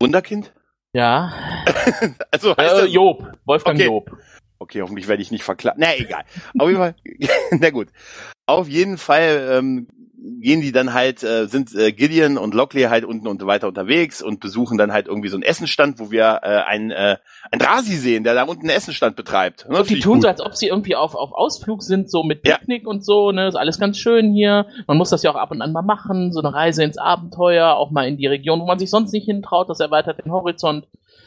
Wunderkind? 0.00 0.52
Ja. 0.92 1.32
also 2.30 2.56
heißt 2.56 2.82
äh, 2.82 2.86
Job. 2.86 3.32
Wolfgang 3.44 3.76
okay. 3.76 3.86
Job. 3.86 4.10
Okay, 4.58 4.82
hoffentlich 4.82 5.08
werde 5.08 5.22
ich 5.22 5.30
nicht 5.30 5.44
verklagt. 5.44 5.78
Na, 5.78 5.96
egal. 5.96 6.24
Auf 6.58 6.68
jeden 6.68 6.80
Fall. 6.80 6.94
Na 7.58 7.70
gut. 7.70 7.88
Auf 8.46 8.68
jeden 8.68 8.98
Fall 8.98 9.48
ähm, 9.52 9.88
gehen 10.40 10.60
die 10.60 10.72
dann 10.72 10.92
halt, 10.92 11.22
äh, 11.22 11.46
sind 11.46 11.74
äh, 11.74 11.92
Gideon 11.92 12.36
und 12.36 12.54
Lockley 12.54 12.82
halt 12.84 13.04
unten 13.04 13.26
und 13.26 13.44
weiter 13.46 13.68
unterwegs 13.68 14.20
und 14.20 14.40
besuchen 14.40 14.76
dann 14.76 14.92
halt 14.92 15.06
irgendwie 15.06 15.28
so 15.28 15.36
einen 15.36 15.42
Essenstand, 15.42 15.98
wo 15.98 16.10
wir 16.10 16.40
äh, 16.42 16.62
einen, 16.66 16.90
äh, 16.90 17.16
einen 17.50 17.58
Drasi 17.58 17.96
sehen, 17.96 18.24
der 18.24 18.34
da 18.34 18.42
unten 18.42 18.68
einen 18.68 18.76
Essenstand 18.76 19.16
betreibt. 19.16 19.68
Ne? 19.68 19.78
Und 19.78 19.88
die 19.88 20.00
tun 20.00 20.14
gut. 20.14 20.22
so, 20.22 20.28
als 20.28 20.40
ob 20.40 20.54
sie 20.54 20.68
irgendwie 20.68 20.94
auf, 20.94 21.14
auf 21.14 21.32
Ausflug 21.32 21.82
sind, 21.82 22.10
so 22.10 22.22
mit 22.22 22.42
Picknick 22.42 22.82
ja. 22.82 22.88
und 22.88 23.04
so, 23.04 23.32
ne, 23.32 23.48
ist 23.48 23.54
alles 23.54 23.78
ganz 23.78 23.98
schön 23.98 24.32
hier. 24.32 24.66
Man 24.86 24.98
muss 24.98 25.10
das 25.10 25.22
ja 25.22 25.30
auch 25.30 25.36
ab 25.36 25.50
und 25.50 25.62
an 25.62 25.72
mal 25.72 25.82
machen, 25.82 26.32
so 26.32 26.40
eine 26.40 26.52
Reise 26.52 26.84
ins 26.84 26.98
Abenteuer, 26.98 27.74
auch 27.74 27.90
mal 27.90 28.06
in 28.06 28.16
die 28.16 28.26
Region, 28.26 28.60
wo 28.60 28.66
man 28.66 28.78
sich 28.78 28.90
sonst 28.90 29.12
nicht 29.12 29.24
hintraut, 29.24 29.70
das 29.70 29.80
erweitert 29.80 30.22
den 30.24 30.32
Horizont. 30.32 30.86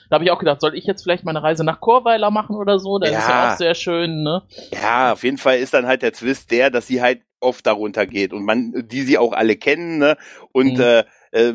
Da 0.09 0.15
habe 0.15 0.25
ich 0.25 0.31
auch 0.31 0.39
gedacht, 0.39 0.61
soll 0.61 0.75
ich 0.75 0.85
jetzt 0.85 1.01
vielleicht 1.01 1.23
meine 1.23 1.41
Reise 1.41 1.63
nach 1.63 1.79
Chorweiler 1.79 2.29
machen 2.29 2.55
oder 2.55 2.77
so? 2.77 2.99
Das 2.99 3.09
ja. 3.09 3.17
ist 3.17 3.27
ja 3.27 3.51
auch 3.51 3.57
sehr 3.57 3.73
schön, 3.73 4.21
ne? 4.21 4.43
Ja, 4.71 5.13
auf 5.13 5.23
jeden 5.23 5.37
Fall 5.37 5.57
ist 5.57 5.73
dann 5.73 5.87
halt 5.87 6.03
der 6.03 6.13
Twist 6.13 6.51
der, 6.51 6.69
dass 6.69 6.85
sie 6.85 7.01
halt 7.01 7.21
oft 7.43 7.65
darunter 7.67 8.07
geht 8.07 8.33
und 8.33 8.43
man, 8.43 8.87
die 8.87 9.01
sie 9.01 9.17
auch 9.17 9.33
alle 9.33 9.55
kennen, 9.55 9.97
ne? 9.99 10.17
Und 10.51 10.77
mhm. 10.77 10.81
äh, 10.81 11.03
äh, 11.33 11.51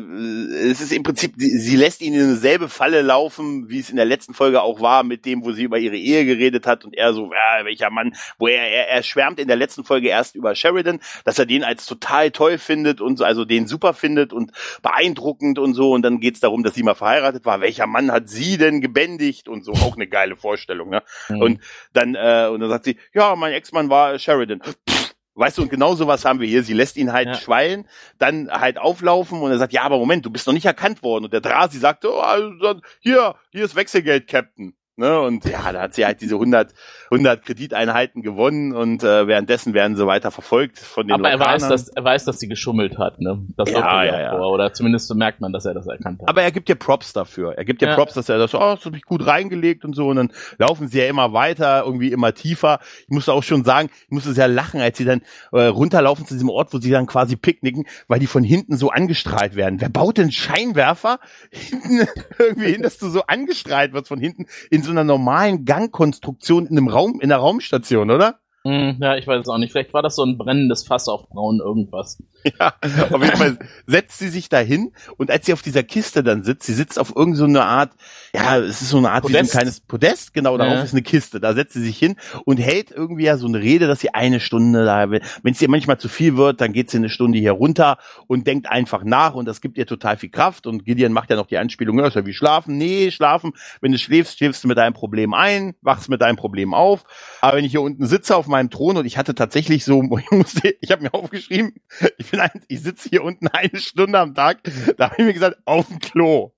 es 0.69 0.81
ist 0.81 0.91
im 0.91 1.03
Prinzip, 1.03 1.35
sie 1.37 1.75
lässt 1.77 2.01
ihn 2.01 2.13
in 2.13 2.29
dieselbe 2.31 2.67
Falle 2.67 3.01
laufen, 3.01 3.69
wie 3.69 3.79
es 3.79 3.89
in 3.89 3.95
der 3.95 4.05
letzten 4.05 4.33
Folge 4.33 4.61
auch 4.61 4.81
war, 4.81 5.03
mit 5.03 5.25
dem, 5.25 5.45
wo 5.45 5.53
sie 5.53 5.63
über 5.63 5.79
ihre 5.79 5.95
Ehe 5.95 6.25
geredet 6.25 6.67
hat 6.67 6.83
und 6.83 6.97
er 6.97 7.13
so, 7.13 7.31
ja, 7.31 7.63
welcher 7.63 7.89
Mann, 7.89 8.13
wo 8.37 8.47
er, 8.47 8.67
er, 8.67 8.89
er 8.89 9.03
schwärmt 9.03 9.39
in 9.39 9.47
der 9.47 9.55
letzten 9.55 9.85
Folge 9.85 10.09
erst 10.09 10.35
über 10.35 10.53
Sheridan, 10.53 10.99
dass 11.23 11.39
er 11.39 11.45
den 11.45 11.63
als 11.63 11.85
total 11.85 12.31
toll 12.31 12.57
findet 12.57 12.99
und 12.99 13.17
so, 13.17 13.23
also 13.23 13.45
den 13.45 13.67
super 13.67 13.93
findet 13.93 14.33
und 14.33 14.51
beeindruckend 14.81 15.59
und 15.59 15.73
so 15.75 15.93
und 15.93 16.01
dann 16.01 16.19
geht's 16.19 16.41
darum, 16.41 16.63
dass 16.63 16.75
sie 16.75 16.83
mal 16.83 16.95
verheiratet 16.95 17.45
war, 17.45 17.61
welcher 17.61 17.87
Mann 17.87 18.11
hat 18.11 18.27
sie 18.27 18.57
denn 18.57 18.81
gebändigt 18.81 19.47
und 19.47 19.63
so, 19.63 19.71
auch 19.71 19.95
eine 19.95 20.07
geile 20.07 20.35
Vorstellung, 20.35 20.89
ne? 20.89 21.03
Mhm. 21.29 21.41
Und 21.41 21.59
dann, 21.93 22.15
äh, 22.15 22.49
und 22.51 22.59
dann 22.59 22.69
sagt 22.69 22.83
sie, 22.83 22.97
ja, 23.13 23.33
mein 23.37 23.53
Ex-Mann 23.53 23.89
war 23.89 24.19
Sheridan. 24.19 24.61
Pff, 24.61 24.98
Weißt 25.39 25.57
du, 25.57 25.61
und 25.63 25.69
genau 25.69 25.95
sowas 25.95 26.25
haben 26.25 26.39
wir 26.39 26.47
hier. 26.47 26.63
Sie 26.63 26.73
lässt 26.73 26.97
ihn 26.97 27.13
halt 27.13 27.27
Ja. 27.29 27.33
schweilen, 27.35 27.87
dann 28.17 28.49
halt 28.51 28.77
auflaufen 28.77 29.41
und 29.41 29.51
er 29.51 29.57
sagt, 29.57 29.73
ja, 29.73 29.83
aber 29.83 29.97
Moment, 29.97 30.25
du 30.25 30.29
bist 30.29 30.45
noch 30.45 30.53
nicht 30.53 30.65
erkannt 30.65 31.01
worden. 31.01 31.25
Und 31.25 31.33
der 31.33 31.41
Drasi 31.41 31.79
sagt, 31.79 32.05
oh, 32.05 32.19
also, 32.19 32.81
hier, 32.99 33.35
hier 33.51 33.65
ist 33.65 33.75
Wechselgeld, 33.75 34.27
Captain. 34.27 34.75
Ne, 34.97 35.17
und 35.21 35.45
ja, 35.45 35.71
da 35.71 35.83
hat 35.83 35.93
sie 35.93 36.05
halt 36.05 36.19
diese 36.19 36.35
100, 36.35 36.73
100 37.11 37.43
Krediteinheiten 37.43 38.21
gewonnen 38.21 38.73
und 38.73 39.03
äh, 39.03 39.27
währenddessen 39.27 39.73
werden 39.73 39.95
sie 39.95 40.05
weiter 40.05 40.31
verfolgt 40.31 40.79
von 40.79 41.07
den 41.07 41.13
Aber 41.13 41.29
er 41.29 41.39
weiß, 41.39 41.67
dass, 41.67 41.89
er 41.89 42.03
weiß, 42.03 42.25
dass 42.25 42.39
sie 42.39 42.47
geschummelt 42.47 42.97
hat, 42.97 43.19
ne? 43.19 43.39
Das 43.57 43.71
Ja, 43.71 44.03
ja, 44.03 44.21
ja. 44.21 44.37
vor. 44.37 44.51
Oder 44.51 44.73
zumindest 44.73 45.07
so 45.07 45.15
merkt 45.15 45.41
man, 45.41 45.51
dass 45.51 45.65
er 45.65 45.73
das 45.73 45.87
erkannt 45.87 46.21
hat. 46.21 46.29
Aber 46.29 46.41
er 46.43 46.51
gibt 46.51 46.69
dir 46.69 46.75
Props 46.75 47.13
dafür. 47.13 47.53
Er 47.53 47.65
gibt 47.65 47.81
dir 47.81 47.87
Ja. 47.87 47.95
Props, 47.95 48.13
dass 48.13 48.29
er 48.29 48.37
das, 48.37 48.53
oh, 48.53 48.59
das 48.59 48.85
hab 48.85 48.93
ich 48.93 49.03
gut 49.03 49.25
reingelegt 49.25 49.85
und 49.85 49.95
so. 49.95 50.07
Und 50.07 50.17
dann 50.17 50.31
laufen 50.57 50.87
sie 50.87 50.99
ja 50.99 51.05
immer 51.05 51.33
weiter, 51.33 51.83
irgendwie 51.85 52.11
immer 52.11 52.33
tiefer. 52.33 52.79
Ich 53.01 53.09
musste 53.09 53.33
auch 53.33 53.43
schon 53.43 53.63
sagen, 53.63 53.89
ich 54.05 54.11
musste 54.11 54.33
sehr 54.33 54.47
lachen, 54.47 54.79
als 54.79 54.97
sie 54.97 55.05
dann 55.05 55.21
äh, 55.51 55.63
runterlaufen 55.63 56.25
zu 56.25 56.33
diesem 56.35 56.49
Ort, 56.49 56.73
wo 56.73 56.77
sie 56.77 56.91
dann 56.91 57.07
quasi 57.07 57.35
picknicken, 57.35 57.85
weil 58.07 58.19
die 58.19 58.27
von 58.27 58.43
hinten 58.43 58.77
so 58.77 58.89
angestrahlt 58.89 59.55
werden. 59.55 59.81
Wer 59.81 59.89
baut 59.89 60.17
denn 60.17 60.31
Scheinwerfer 60.31 61.19
hinten 61.49 62.07
irgendwie 62.39 62.71
hin, 62.71 62.81
dass 62.83 62.97
du 62.97 63.09
so 63.09 63.23
angestrahlt 63.23 63.93
wirst 63.93 64.09
von 64.09 64.19
hinten 64.19 64.45
in 64.69 64.83
so 64.83 64.91
einer 64.91 65.03
normalen 65.03 65.65
Gangkonstruktion 65.65 66.67
in 66.67 66.77
einem 66.77 66.87
Raum, 66.87 66.98
in 67.07 67.29
der 67.29 67.37
Raumstation, 67.37 68.11
oder? 68.11 68.39
Hm, 68.65 68.97
ja, 68.99 69.15
ich 69.15 69.25
weiß 69.25 69.41
es 69.41 69.47
auch 69.47 69.57
nicht. 69.57 69.71
Vielleicht 69.71 69.93
war 69.93 70.01
das 70.01 70.15
so 70.15 70.23
ein 70.23 70.37
brennendes 70.37 70.83
Fass 70.85 71.07
auf 71.07 71.29
braun 71.29 71.59
irgendwas. 71.59 72.21
Ja, 72.57 72.73
auf 72.81 73.21
jeden 73.21 73.35
Fall 73.35 73.59
setzt 73.85 74.17
sie 74.17 74.29
sich 74.29 74.47
da 74.47 74.59
hin 74.59 74.93
und 75.17 75.29
als 75.29 75.45
sie 75.45 75.51
auf 75.51 75.61
dieser 75.61 75.83
Kiste 75.83 76.23
dann 76.23 76.43
sitzt, 76.43 76.67
sie 76.67 76.73
sitzt 76.73 76.97
auf 76.97 77.09
irgendeine 77.09 77.35
so 77.35 77.43
eine 77.43 77.63
Art, 77.63 77.91
ja, 78.33 78.57
es 78.59 78.81
ist 78.81 78.89
so 78.91 78.97
eine 78.97 79.11
Art 79.11 79.27
wie 79.27 79.33
so 79.33 79.37
ein 79.37 79.41
Podest. 79.41 79.51
kleines 79.51 79.79
Podest, 79.81 80.33
genau, 80.33 80.57
darauf 80.57 80.75
Ja. 80.75 80.81
ist 80.83 80.93
eine 80.93 81.01
Kiste, 81.01 81.41
da 81.41 81.53
setzt 81.53 81.73
sie 81.73 81.83
sich 81.83 81.97
hin 81.97 82.15
und 82.45 82.57
hält 82.57 82.91
irgendwie 82.91 83.25
ja 83.25 83.35
so 83.35 83.45
eine 83.47 83.59
Rede, 83.59 83.87
dass 83.87 83.99
sie 83.99 84.13
eine 84.13 84.39
Stunde 84.39 84.85
da, 84.85 85.09
wenn 85.11 85.21
es 85.43 85.61
ihr 85.61 85.69
manchmal 85.69 85.97
zu 85.99 86.07
viel 86.07 86.37
wird, 86.37 86.61
dann 86.61 86.71
geht 86.71 86.89
sie 86.89 86.97
eine 86.97 87.09
Stunde 87.09 87.39
hier 87.39 87.51
runter 87.51 87.97
und 88.27 88.47
denkt 88.47 88.69
einfach 88.69 89.03
nach 89.03 89.33
und 89.33 89.45
das 89.45 89.59
gibt 89.59 89.77
ihr 89.77 89.85
total 89.85 90.15
viel 90.15 90.29
Kraft 90.29 90.65
und 90.65 90.85
Gideon 90.85 91.11
macht 91.11 91.29
ja 91.29 91.35
noch 91.35 91.47
die 91.47 91.57
Anspielung, 91.57 91.99
ja, 91.99 92.07
ist 92.07 92.15
ja 92.15 92.25
wie 92.25 92.33
schlafen, 92.33 92.77
nee, 92.77 93.11
schlafen, 93.11 93.51
wenn 93.81 93.91
du 93.91 93.97
schläfst, 93.97 94.37
schläfst 94.37 94.63
du 94.63 94.69
mit 94.69 94.77
deinem 94.77 94.93
Problem 94.93 95.33
ein, 95.33 95.75
wachst 95.81 96.07
mit 96.07 96.21
deinem 96.21 96.37
Problem 96.37 96.73
auf, 96.73 97.03
aber 97.41 97.57
wenn 97.57 97.65
ich 97.65 97.71
hier 97.71 97.81
unten 97.81 98.05
sitze 98.05 98.33
auf 98.37 98.47
meinem 98.49 98.69
Thron 98.69 98.97
und 98.97 99.05
ich 99.05 99.17
hatte 99.17 99.35
tatsächlich 99.35 99.85
so, 99.85 100.01
ich 100.19 100.31
musste, 100.31 100.75
ich 100.81 100.91
habe 100.91 101.03
mir 101.03 101.13
aufgeschrieben, 101.13 101.73
ich 102.17 102.29
bin 102.31 102.39
ein, 102.39 102.49
ich 102.67 102.81
sitze 102.81 103.09
hier 103.09 103.23
unten 103.23 103.47
eine 103.47 103.77
Stunde 103.79 104.19
am 104.19 104.33
Tag, 104.35 104.59
da 104.97 105.05
habe 105.11 105.15
ich 105.19 105.25
mir 105.25 105.33
gesagt, 105.33 105.57
auf 105.65 105.87
dem 105.87 105.99
Klo. 105.99 106.51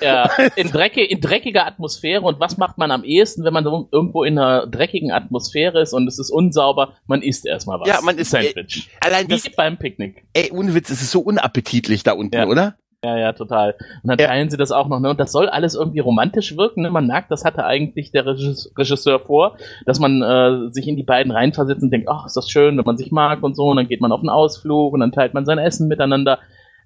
Ja, 0.00 0.30
in, 0.56 0.68
Drecke, 0.70 1.04
in 1.04 1.20
dreckiger 1.20 1.66
Atmosphäre. 1.66 2.22
Und 2.22 2.40
was 2.40 2.56
macht 2.56 2.78
man 2.78 2.90
am 2.90 3.04
ehesten, 3.04 3.44
wenn 3.44 3.52
man 3.52 3.64
irgendwo 3.66 4.24
in 4.24 4.38
einer 4.38 4.66
dreckigen 4.66 5.12
Atmosphäre 5.12 5.82
ist 5.82 5.92
und 5.92 6.08
es 6.08 6.18
ist 6.18 6.30
unsauber? 6.30 6.94
Man 7.06 7.20
isst 7.20 7.44
erstmal 7.44 7.80
was. 7.80 7.88
Ja, 7.88 8.00
man 8.00 8.16
isst- 8.16 8.30
Sandwich. 8.30 8.88
Allein 9.00 9.26
Wie 9.28 9.32
das, 9.32 9.50
beim 9.54 9.76
Picknick. 9.78 10.24
ey, 10.32 10.50
ohne 10.52 10.74
Witz, 10.74 10.88
es 10.88 11.02
ist 11.02 11.10
so 11.10 11.20
unappetitlich 11.20 12.02
da 12.02 12.12
unten, 12.12 12.34
Ja. 12.34 12.46
oder? 12.46 12.78
Ja, 13.04 13.18
ja, 13.18 13.32
total. 13.34 13.74
Und 14.02 14.08
dann 14.08 14.18
Ja. 14.18 14.28
teilen 14.28 14.48
sie 14.48 14.56
das 14.56 14.72
auch 14.72 14.88
noch, 14.88 14.98
ne? 14.98 15.10
Und 15.10 15.20
das 15.20 15.30
soll 15.30 15.46
alles 15.50 15.74
irgendwie 15.74 15.98
romantisch 15.98 16.56
wirken. 16.56 16.80
Ne? 16.82 16.90
Man 16.90 17.06
merkt, 17.06 17.30
das 17.30 17.44
hatte 17.44 17.66
eigentlich 17.66 18.12
der 18.12 18.24
Regis- 18.24 18.72
Regisseur 18.78 19.20
vor, 19.20 19.58
dass 19.84 20.00
man 20.00 20.22
äh, 20.22 20.70
sich 20.72 20.88
in 20.88 20.96
die 20.96 21.02
beiden 21.02 21.30
reinversetzt 21.30 21.82
und 21.82 21.90
denkt, 21.90 22.08
ach, 22.10 22.24
ist 22.24 22.34
das 22.36 22.48
schön, 22.48 22.78
wenn 22.78 22.84
man 22.86 22.96
sich 22.96 23.12
mag 23.12 23.42
und 23.42 23.54
so. 23.56 23.64
Und 23.64 23.76
dann 23.76 23.88
geht 23.88 24.00
man 24.00 24.10
auf 24.10 24.20
einen 24.20 24.30
Ausflug 24.30 24.94
und 24.94 25.00
dann 25.00 25.12
teilt 25.12 25.34
man 25.34 25.44
sein 25.44 25.58
Essen 25.58 25.86
miteinander. 25.86 26.38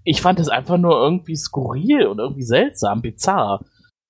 Ich 0.02 0.20
fand 0.20 0.40
es 0.40 0.48
einfach 0.48 0.76
nur 0.78 0.96
irgendwie 1.00 1.36
skurril 1.36 2.06
und 2.06 2.18
irgendwie 2.18 2.42
seltsam, 2.42 3.00
bizarr. 3.00 3.60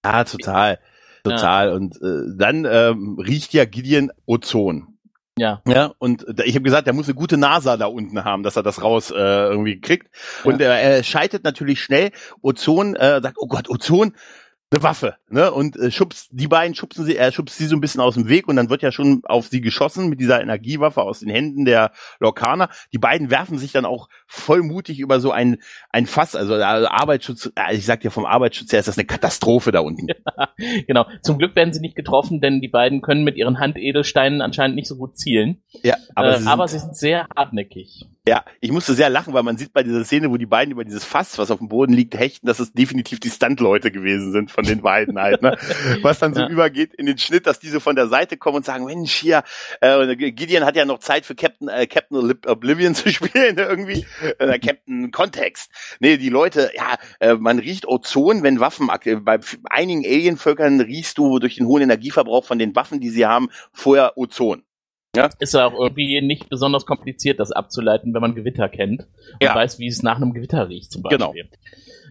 Ja, 0.03 0.25
total. 0.25 0.79
Total. 1.25 1.73
Und 1.75 1.97
äh, 2.01 2.23
dann 2.39 2.67
ähm, 2.71 3.19
riecht 3.19 3.53
ja 3.53 3.67
Gideon 3.67 4.11
Ozon. 4.25 4.98
Ja. 5.39 5.63
Ja, 5.67 5.93
und 5.99 6.25
ich 6.45 6.55
habe 6.55 6.63
gesagt, 6.63 6.87
er 6.87 6.93
muss 6.93 7.07
eine 7.07 7.15
gute 7.15 7.37
NASA 7.37 7.77
da 7.77 7.87
unten 7.87 8.25
haben, 8.25 8.43
dass 8.43 8.57
er 8.57 8.63
das 8.63 8.83
raus 8.83 9.11
äh, 9.11 9.15
irgendwie 9.15 9.81
kriegt. 9.81 10.09
Und 10.45 10.61
er, 10.61 10.81
er 10.81 11.03
schaltet 11.03 11.45
natürlich 11.45 11.81
schnell. 11.83 12.11
Ozon 12.43 12.97
äh, 12.97 13.21
sagt, 13.23 13.37
oh 13.39 13.47
Gott, 13.47 13.69
Ozon, 13.69 14.15
eine 14.71 14.83
Waffe, 14.83 15.15
ne? 15.31 15.51
Und 15.51 15.77
äh, 15.77 15.91
schubst 15.91 16.29
die 16.31 16.47
beiden 16.47 16.75
schubsen 16.75 17.07
sie, 17.07 17.17
er 17.17 17.33
schubst 17.33 17.57
sie 17.57 17.67
so 17.67 17.77
ein 17.77 17.81
bisschen 17.81 18.03
aus 18.03 18.15
dem 18.15 18.29
Weg 18.29 18.49
und 18.49 18.57
dann 18.57 18.69
wird 18.69 18.83
ja 18.83 18.93
schon 18.93 19.23
auf 19.25 19.49
sie 19.49 19.63
geschossen 19.63 20.09
mit 20.09 20.21
dieser 20.21 20.43
Energiewaffe 20.43 21.03
aus 21.03 21.21
den 21.21 21.31
Händen 21.31 21.65
der 21.65 21.93
Lorcaner. 22.21 22.69
Die 22.93 22.99
beiden 22.99 23.31
werfen 23.31 23.57
sich 23.59 23.73
dann 23.73 23.87
auch 23.87 24.09
vollmutig 24.27 25.01
über 25.01 25.21
so 25.21 25.31
ein 25.31 25.59
ein 25.91 26.07
Fass, 26.07 26.37
also 26.37 26.55
äh, 26.55 26.63
Arbeitsschutz. 26.63 27.51
Äh, 27.57 27.77
ich 27.77 27.87
sag 27.87 28.01
dir 28.01 28.11
vom 28.11 28.27
Arbeitsschutz 28.27 28.73
her 28.73 28.81
ist 28.81 28.89
das 28.89 28.99
eine 28.99 29.07
Katastrophe 29.07 29.73
da 29.73 29.81
unten. 29.81 30.09
Genau. 30.87 31.07
Zum 31.23 31.39
Glück 31.39 31.55
werden 31.55 31.73
sie 31.73 31.81
nicht 31.81 31.95
getroffen, 31.95 32.41
denn 32.41 32.61
die 32.61 32.69
beiden 32.69 33.01
können 33.01 33.23
mit 33.23 33.37
ihren 33.37 33.61
Handedelsteinen 33.61 34.41
anscheinend 34.41 34.77
nicht 34.77 34.89
so 34.89 34.97
gut 34.97 35.17
zielen. 35.17 35.63
Ja, 35.83 35.97
Aber, 36.15 36.29
äh, 36.29 36.33
sie 36.33 36.39
sind, 36.39 36.49
aber 36.49 36.69
sie 36.69 36.79
sind 36.79 36.97
sehr 36.97 37.27
hartneckig. 37.37 38.07
Ja, 38.29 38.45
ich 38.61 38.71
musste 38.71 38.93
sehr 38.93 39.09
lachen, 39.09 39.33
weil 39.33 39.43
man 39.43 39.57
sieht 39.57 39.73
bei 39.73 39.83
dieser 39.83 40.05
Szene, 40.05 40.31
wo 40.31 40.37
die 40.37 40.45
beiden 40.47 40.73
über 40.73 40.85
dieses 40.85 41.03
Fass, 41.05 41.39
was 41.39 41.51
auf 41.51 41.59
dem 41.59 41.69
Boden 41.69 41.95
liegt, 41.95 42.15
hechten, 42.15 42.47
dass 42.47 42.61
es 42.61 42.73
definitiv 42.73 43.21
die 43.21 43.31
Stuntleute 43.31 43.91
gewesen 43.91 44.33
sind 44.33 44.51
von 44.51 44.65
den 44.65 44.83
beiden 44.83 45.19
halt, 45.19 45.41
ne? 45.41 45.57
Was 46.03 46.19
dann 46.19 46.35
so 46.35 46.43
Ja. 46.43 46.49
übergeht 46.49 46.93
in 46.95 47.07
den 47.07 47.17
Schnitt, 47.17 47.47
dass 47.47 47.59
die 47.59 47.69
so 47.69 47.81
von 47.81 47.97
der 47.97 48.09
Seite 48.09 48.37
kommen 48.37 48.57
und 48.59 48.65
sagen, 48.67 48.85
Mensch, 48.85 49.13
hier, 49.15 49.43
äh, 49.81 50.15
Gideon 50.17 50.65
hat 50.67 50.77
ja 50.77 50.85
noch 50.85 50.99
Zeit 50.99 51.25
für 51.25 51.35
Captain, 51.35 51.69
äh, 51.69 51.87
Captain 51.87 52.35
Oblivion 52.47 52.95
zu 52.95 53.11
spielen, 53.11 53.57
ne, 53.57 53.63
irgendwie, 53.63 54.05
äh, 54.39 54.59
Captain 54.59 55.11
Kontext. 55.11 55.71
Nee, 56.01 56.19
die 56.19 56.29
Leute, 56.29 56.71
ja, 56.77 56.97
äh, 57.21 57.35
man 57.35 57.59
riecht 57.59 57.87
Ozon, 57.89 58.43
wenn 58.43 58.61
Waffen, 58.61 58.91
äh, 59.05 59.17
bei 59.17 59.39
einigen 59.71 60.05
Alienvölkern 60.05 60.81
riechst 60.81 61.17
du 61.17 61.39
durch 61.39 61.57
den 61.57 61.67
hohen 61.67 61.83
Energieverbrauch 61.83 62.45
von 62.45 62.59
den 62.59 62.77
Waffen, 62.77 63.01
die 63.01 63.11
sie 63.11 63.25
haben, 63.27 63.49
vorher 63.73 64.19
Ozon. 64.19 64.63
Ist 65.39 65.55
ja 65.55 65.67
auch 65.67 65.73
irgendwie 65.79 66.21
nicht 66.21 66.49
besonders 66.49 66.85
kompliziert, 66.85 67.41
das 67.41 67.51
abzuleiten, 67.51 68.13
wenn 68.15 68.21
man 68.21 68.35
Gewitter 68.35 68.69
kennt 68.69 69.03
und 69.33 69.43
Ja. 69.43 69.55
weiß, 69.55 69.79
wie 69.79 69.87
es 69.89 70.03
nach 70.03 70.17
einem 70.17 70.35
Gewitter 70.35 70.69
riecht, 70.69 70.93
zum 70.93 71.03
Genau. 71.03 71.27
Beispiel. 71.33 71.49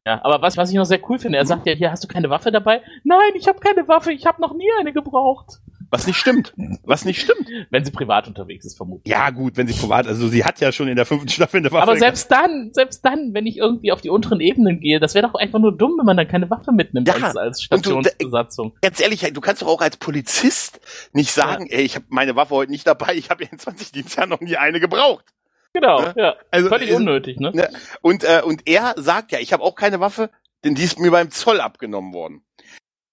Ja, 0.05 0.23
aber 0.23 0.41
was, 0.41 0.57
was 0.57 0.69
ich 0.71 0.75
noch 0.75 0.85
sehr 0.85 0.99
cool 1.09 1.19
finde, 1.19 1.37
er 1.37 1.45
sagt 1.45 1.67
ja, 1.67 1.73
hier 1.73 1.91
hast 1.91 2.03
du 2.03 2.07
keine 2.07 2.29
Waffe 2.29 2.51
dabei? 2.51 2.81
Nein, 3.03 3.31
ich 3.35 3.47
habe 3.47 3.59
keine 3.59 3.87
Waffe, 3.87 4.11
ich 4.13 4.25
habe 4.25 4.41
noch 4.41 4.53
nie 4.53 4.69
eine 4.79 4.93
gebraucht. 4.93 5.59
Was 5.89 6.05
nicht 6.07 6.17
stimmt. 6.17 6.53
Was 6.83 7.05
nicht 7.05 7.21
stimmt. 7.21 7.47
Wenn 7.69 7.85
sie 7.85 7.91
privat 7.91 8.27
unterwegs 8.27 8.65
ist, 8.65 8.75
vermutlich. 8.77 9.09
Ja, 9.11 9.29
gut, 9.29 9.55
wenn 9.57 9.67
sie 9.67 9.73
privat, 9.73 10.05
also 10.07 10.27
sie 10.27 10.43
hat 10.43 10.59
ja 10.59 10.71
schon 10.71 10.88
in 10.88 10.95
der 10.95 11.05
fünften 11.05 11.29
Staffel 11.29 11.57
eine 11.57 11.71
Waffe. 11.71 11.83
Aber 11.83 11.97
selbst 11.97 12.29
dann, 12.31 12.71
selbst 12.73 13.05
dann, 13.05 13.33
wenn 13.33 13.45
ich 13.45 13.57
irgendwie 13.57 13.91
auf 13.91 14.01
die 14.01 14.09
unteren 14.09 14.39
Ebenen 14.41 14.79
gehe, 14.79 14.99
das 14.99 15.15
wäre 15.15 15.27
doch 15.27 15.35
einfach 15.35 15.59
nur 15.59 15.75
dumm, 15.77 15.95
wenn 15.97 16.05
man 16.05 16.17
dann 16.17 16.27
keine 16.27 16.49
Waffe 16.49 16.71
mitnimmt 16.71 17.07
Ja, 17.07 17.13
als, 17.15 17.38
als 17.38 17.67
und 17.71 17.85
du- 17.85 18.01
Stationsbesatzung. 18.01 18.73
ganz 18.81 18.99
ehrlich, 18.99 19.21
du 19.33 19.41
kannst 19.41 19.61
doch 19.61 19.67
auch 19.67 19.81
als 19.81 19.97
Polizist 19.97 20.79
nicht 21.13 21.31
sagen, 21.31 21.67
ey, 21.69 21.83
ich 21.83 21.95
habe 21.95 22.05
meine 22.09 22.35
Waffe 22.35 22.55
heute 22.55 22.71
nicht 22.71 22.85
dabei, 22.85 23.13
ich 23.15 23.29
habe 23.29 23.43
in 23.45 23.57
20 23.57 23.91
Dienstjahren 23.91 24.29
noch 24.29 24.41
nie 24.41 24.57
eine 24.57 24.79
gebraucht. 24.79 25.25
Genau, 25.73 26.01
Ja. 26.01 26.13
ja. 26.17 26.35
Also 26.51 26.69
Völlig 26.69 26.91
unnötig, 26.91 27.39
ne? 27.39 27.51
ne? 27.53 27.69
Und 28.01 28.23
äh, 28.23 28.41
und 28.43 28.67
er 28.67 28.95
sagt 28.97 29.31
ja, 29.31 29.39
ich 29.39 29.53
habe 29.53 29.63
auch 29.63 29.75
keine 29.75 29.99
Waffe, 29.99 30.29
denn 30.63 30.75
die 30.75 30.83
ist 30.83 30.97
mir 30.99 31.11
beim 31.11 31.29
Zoll 31.31 31.61
abgenommen 31.61 32.13
worden. 32.13 32.41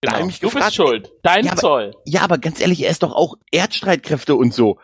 Da 0.07 0.13
hab 0.13 0.21
ich 0.21 0.27
mich 0.27 0.41
Du 0.41 0.47
gefragt, 0.49 0.67
bist 0.67 0.77
schuld. 0.77 1.13
Dein 1.23 1.45
Ja, 1.45 1.53
aber- 1.53 1.61
Zoll. 1.61 1.95
Ja, 2.05 2.21
aber 2.23 2.39
ganz 2.39 2.61
ehrlich, 2.61 2.83
er 2.83 2.91
ist 2.91 3.03
doch 3.03 3.13
auch 3.15 3.37
Erdstreitkräfte 3.51 4.35
und 4.37 4.53
so. 4.55 4.79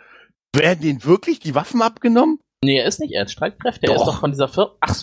Werden 0.54 0.80
denen 0.82 1.04
wirklich 1.04 1.38
die 1.40 1.54
Waffen 1.54 1.82
abgenommen? 1.82 2.38
Nee, 2.62 2.78
er 2.78 2.84
ist 2.86 3.00
nicht 3.00 3.12
Erdstreitkräfte, 3.14 3.86
er 3.86 3.94
ist 3.96 4.04
doch 4.04 4.20
von 4.20 4.32
dieser 4.32 4.48
Firma. 4.48 4.72
Ach, 4.80 4.96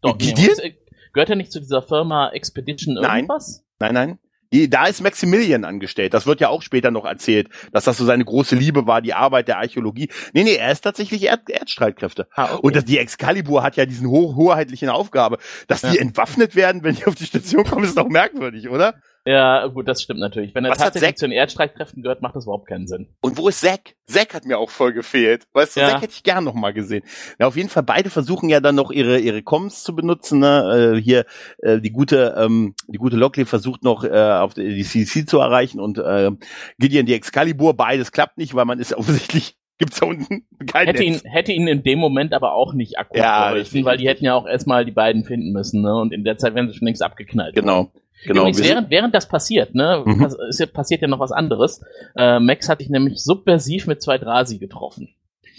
doch, 0.00 0.16
nee, 0.18 0.26
Gideon? 0.32 0.48
was 0.50 0.58
ist- 0.58 0.74
gehört 1.12 1.30
er 1.30 1.36
nicht 1.36 1.52
zu 1.52 1.60
dieser 1.60 1.82
Firma 1.82 2.30
Expedition 2.30 2.94
Nein. 2.94 3.16
irgendwas? 3.24 3.64
Nein, 3.78 3.94
nein. 3.94 4.18
Die, 4.50 4.70
da 4.70 4.86
ist 4.86 5.02
Maximilian 5.02 5.64
angestellt. 5.66 6.14
Das 6.14 6.24
wird 6.26 6.40
ja 6.40 6.48
auch 6.48 6.62
später 6.62 6.90
noch 6.90 7.04
erzählt, 7.04 7.50
dass 7.72 7.84
das 7.84 7.98
so 7.98 8.06
seine 8.06 8.24
große 8.24 8.56
Liebe 8.56 8.86
war, 8.86 9.02
die 9.02 9.12
Arbeit 9.12 9.46
der 9.46 9.58
Archäologie. 9.58 10.08
Nee, 10.32 10.42
nee, 10.44 10.54
er 10.54 10.72
ist 10.72 10.80
tatsächlich 10.80 11.22
Erd 11.24 11.50
Erdstreitkräfte. 11.50 12.28
Ah, 12.34 12.54
okay. 12.54 12.60
Und 12.62 12.74
das, 12.74 12.86
die 12.86 12.96
Excalibur 12.96 13.62
hat 13.62 13.76
ja 13.76 13.84
diesen 13.84 14.08
ho 14.08 14.34
hoheitlichen 14.36 14.88
Aufgabe. 14.88 15.36
Dass 15.66 15.82
die 15.82 15.96
Ja. 15.96 16.00
entwaffnet 16.00 16.56
werden, 16.56 16.82
wenn 16.82 16.94
die 16.94 17.04
auf 17.04 17.14
die 17.14 17.26
Station 17.26 17.64
kommen, 17.64 17.84
ist 17.84 17.98
doch 17.98 18.08
merkwürdig, 18.08 18.70
oder? 18.70 18.94
Ja, 19.30 19.66
gut, 19.66 19.86
das 19.88 20.02
stimmt 20.02 20.20
natürlich. 20.20 20.54
Wenn 20.54 20.64
er 20.64 20.70
Was 20.70 20.78
hat 20.78 20.86
tatsächlich 20.86 21.08
Zack- 21.10 21.18
zu 21.18 21.24
den 21.26 21.32
Erdstreitkräften 21.32 22.02
gehört, 22.02 22.22
macht 22.22 22.34
das 22.36 22.44
überhaupt 22.44 22.66
keinen 22.68 22.86
Sinn. 22.86 23.08
Und 23.20 23.36
wo 23.36 23.48
ist 23.48 23.60
Zack? 23.60 23.94
Zack 24.06 24.32
hat 24.34 24.44
mir 24.46 24.58
auch 24.58 24.70
voll 24.70 24.92
gefehlt. 24.92 25.46
Weißt 25.52 25.76
du, 25.76 25.80
Ja. 25.80 25.88
Zack 25.90 26.02
hätte 26.02 26.12
ich 26.14 26.22
gern 26.22 26.44
noch 26.44 26.54
mal 26.54 26.72
gesehen. 26.72 27.02
Ja, 27.38 27.46
auf 27.46 27.56
jeden 27.56 27.68
Fall, 27.68 27.82
beide 27.82 28.10
versuchen 28.10 28.48
ja 28.48 28.60
dann 28.60 28.74
noch 28.74 28.90
ihre, 28.90 29.18
ihre 29.18 29.42
Comms 29.42 29.82
zu 29.82 29.94
benutzen. 29.94 30.38
Ne? 30.38 30.94
Äh, 30.96 31.00
hier, 31.02 31.26
äh, 31.58 31.80
die 31.80 31.90
gute, 31.90 32.34
ähm, 32.38 32.74
die 32.86 32.98
gute 32.98 33.16
Lockley 33.16 33.44
versucht 33.44 33.82
noch, 33.84 34.02
äh, 34.04 34.10
auf 34.10 34.54
die 34.54 34.82
CC 34.82 35.26
zu 35.26 35.38
erreichen 35.38 35.78
und 35.80 35.98
äh, 35.98 36.30
Gideon 36.78 37.06
die 37.06 37.14
Excalibur. 37.14 37.74
Beides 37.76 38.12
klappt 38.12 38.38
nicht, 38.38 38.54
weil 38.54 38.64
man 38.64 38.78
ist 38.78 38.94
offensichtlich, 38.98 39.56
gibt's 39.78 40.00
da 40.00 40.06
unten 40.06 40.46
kein 40.66 40.86
Hätte 40.86 41.04
Netz. 41.04 41.22
ihn, 41.24 41.30
hätte 41.30 41.52
ihn 41.52 41.68
in 41.68 41.82
dem 41.82 41.98
Moment 41.98 42.32
aber 42.32 42.54
auch 42.54 42.72
nicht 42.72 42.98
akkurat 42.98 43.22
Ja, 43.22 43.50
geholfen, 43.50 43.84
weil 43.84 43.98
die 43.98 44.08
hätten 44.08 44.24
ja 44.24 44.34
auch 44.34 44.46
erstmal 44.46 44.84
die 44.84 44.90
beiden 44.92 45.24
finden 45.24 45.52
müssen, 45.52 45.82
ne? 45.82 45.94
Und 45.94 46.12
in 46.12 46.24
der 46.24 46.38
Zeit 46.38 46.54
wären 46.54 46.68
sie 46.68 46.74
schon 46.76 46.86
längst 46.86 47.02
abgeknallt. 47.02 47.54
Genau. 47.54 47.92
Genau. 48.24 48.40
Übrigens, 48.42 48.62
während, 48.62 48.90
während 48.90 49.14
das 49.14 49.28
passiert, 49.28 49.74
ne, 49.74 50.02
Mhm. 50.04 50.26
ist 50.48 50.58
ja, 50.60 50.66
passiert 50.66 51.02
ja 51.02 51.08
noch 51.08 51.20
was 51.20 51.32
anderes. 51.32 51.82
Äh, 52.16 52.40
Max 52.40 52.68
hat 52.68 52.78
sich 52.80 52.90
nämlich 52.90 53.22
subversiv 53.22 53.86
mit 53.86 54.02
zwei 54.02 54.18
Drasi 54.18 54.58
getroffen. 54.58 55.08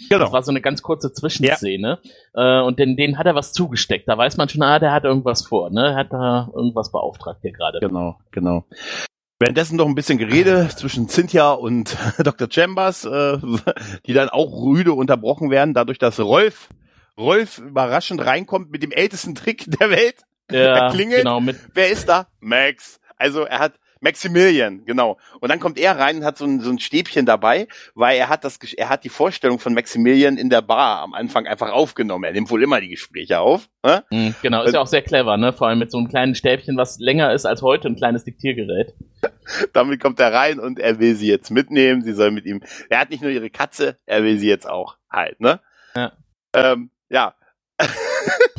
Das 0.08 0.18
genau. 0.18 0.32
war 0.32 0.42
so 0.42 0.50
eine 0.50 0.60
ganz 0.60 0.82
kurze 0.82 1.12
Zwischenszene. 1.12 1.98
Äh, 2.34 2.60
und 2.60 2.78
den, 2.78 2.96
denen 2.96 3.18
hat 3.18 3.26
er 3.26 3.34
was 3.34 3.52
zugesteckt. 3.52 4.08
Da 4.08 4.16
weiß 4.16 4.36
man 4.38 4.48
schon, 4.48 4.62
ah, 4.62 4.78
der 4.78 4.92
hat 4.92 5.04
irgendwas 5.04 5.46
vor, 5.46 5.70
ne? 5.70 5.88
Er 5.88 5.94
hat 5.94 6.12
da 6.12 6.50
irgendwas 6.54 6.90
beauftragt 6.90 7.40
hier 7.42 7.52
gerade. 7.52 7.80
Genau, 7.80 8.16
genau. 8.30 8.64
Währenddessen 9.38 9.76
noch 9.76 9.86
ein 9.86 9.94
bisschen 9.94 10.18
Gerede 10.18 10.68
zwischen 10.68 11.08
Cynthia 11.08 11.52
und 11.52 11.96
Dr. 12.22 12.48
Chambers, 12.50 13.04
äh, 13.04 13.38
die 14.06 14.12
dann 14.12 14.28
auch 14.28 14.52
rüde 14.64 14.92
unterbrochen 14.92 15.50
werden, 15.50 15.74
dadurch, 15.74 15.98
dass 15.98 16.18
Rolf, 16.20 16.68
Rolf 17.18 17.58
überraschend 17.58 18.24
reinkommt 18.24 18.70
mit 18.70 18.82
dem 18.82 18.92
ältesten 18.92 19.34
Trick 19.34 19.64
der 19.78 19.90
Welt. 19.90 20.16
Ja, 20.50 20.86
er 20.86 20.90
klingelt. 20.92 21.18
genau, 21.22 21.40
mit 21.40 21.56
Wer 21.74 21.88
ist 21.90 22.08
da? 22.08 22.26
Max. 22.40 23.00
Also 23.16 23.42
er 23.44 23.58
hat 23.58 23.74
Maximilian, 24.02 24.86
genau. 24.86 25.18
Und 25.40 25.50
dann 25.50 25.60
kommt 25.60 25.78
er 25.78 25.98
rein 25.98 26.16
und 26.18 26.24
hat 26.24 26.38
so 26.38 26.46
ein, 26.46 26.60
so 26.60 26.70
ein 26.70 26.78
Stäbchen 26.78 27.26
dabei, 27.26 27.68
weil 27.94 28.16
er 28.16 28.30
hat 28.30 28.44
das, 28.44 28.58
er 28.74 28.88
hat 28.88 29.04
die 29.04 29.10
Vorstellung 29.10 29.58
von 29.58 29.74
Maximilian 29.74 30.38
in 30.38 30.48
der 30.48 30.62
Bar 30.62 31.02
am 31.02 31.12
Anfang 31.12 31.46
einfach 31.46 31.70
aufgenommen. 31.70 32.24
Er 32.24 32.32
nimmt 32.32 32.50
wohl 32.50 32.62
immer 32.62 32.80
die 32.80 32.88
Gespräche 32.88 33.40
auf. 33.40 33.68
Ne? 33.84 34.02
Mhm, 34.10 34.34
Genau, 34.40 34.62
ist 34.62 34.72
ja 34.72 34.80
auch 34.80 34.86
sehr 34.86 35.02
clever, 35.02 35.36
ne? 35.36 35.52
Vor 35.52 35.68
allem 35.68 35.78
mit 35.78 35.90
so 35.90 35.98
einem 35.98 36.08
kleinen 36.08 36.34
Stäbchen, 36.34 36.78
was 36.78 36.98
länger 36.98 37.34
ist 37.34 37.44
als 37.44 37.60
heute, 37.60 37.88
ein 37.88 37.96
kleines 37.96 38.24
Diktiergerät. 38.24 38.94
Damit 39.74 40.00
kommt 40.00 40.18
er 40.18 40.32
rein 40.32 40.58
und 40.60 40.78
er 40.78 40.98
will 40.98 41.14
sie 41.14 41.28
jetzt 41.28 41.50
mitnehmen. 41.50 42.00
Sie 42.02 42.14
soll 42.14 42.30
mit 42.30 42.46
ihm. 42.46 42.62
Er 42.88 43.00
hat 43.00 43.10
nicht 43.10 43.22
nur 43.22 43.30
ihre 43.30 43.50
Katze, 43.50 43.98
er 44.06 44.22
will 44.24 44.38
sie 44.38 44.48
jetzt 44.48 44.66
auch 44.66 44.96
halt, 45.10 45.40
ne? 45.40 45.60
Ja. 45.94 46.12
Ähm, 46.54 46.90
ja. 47.10 47.34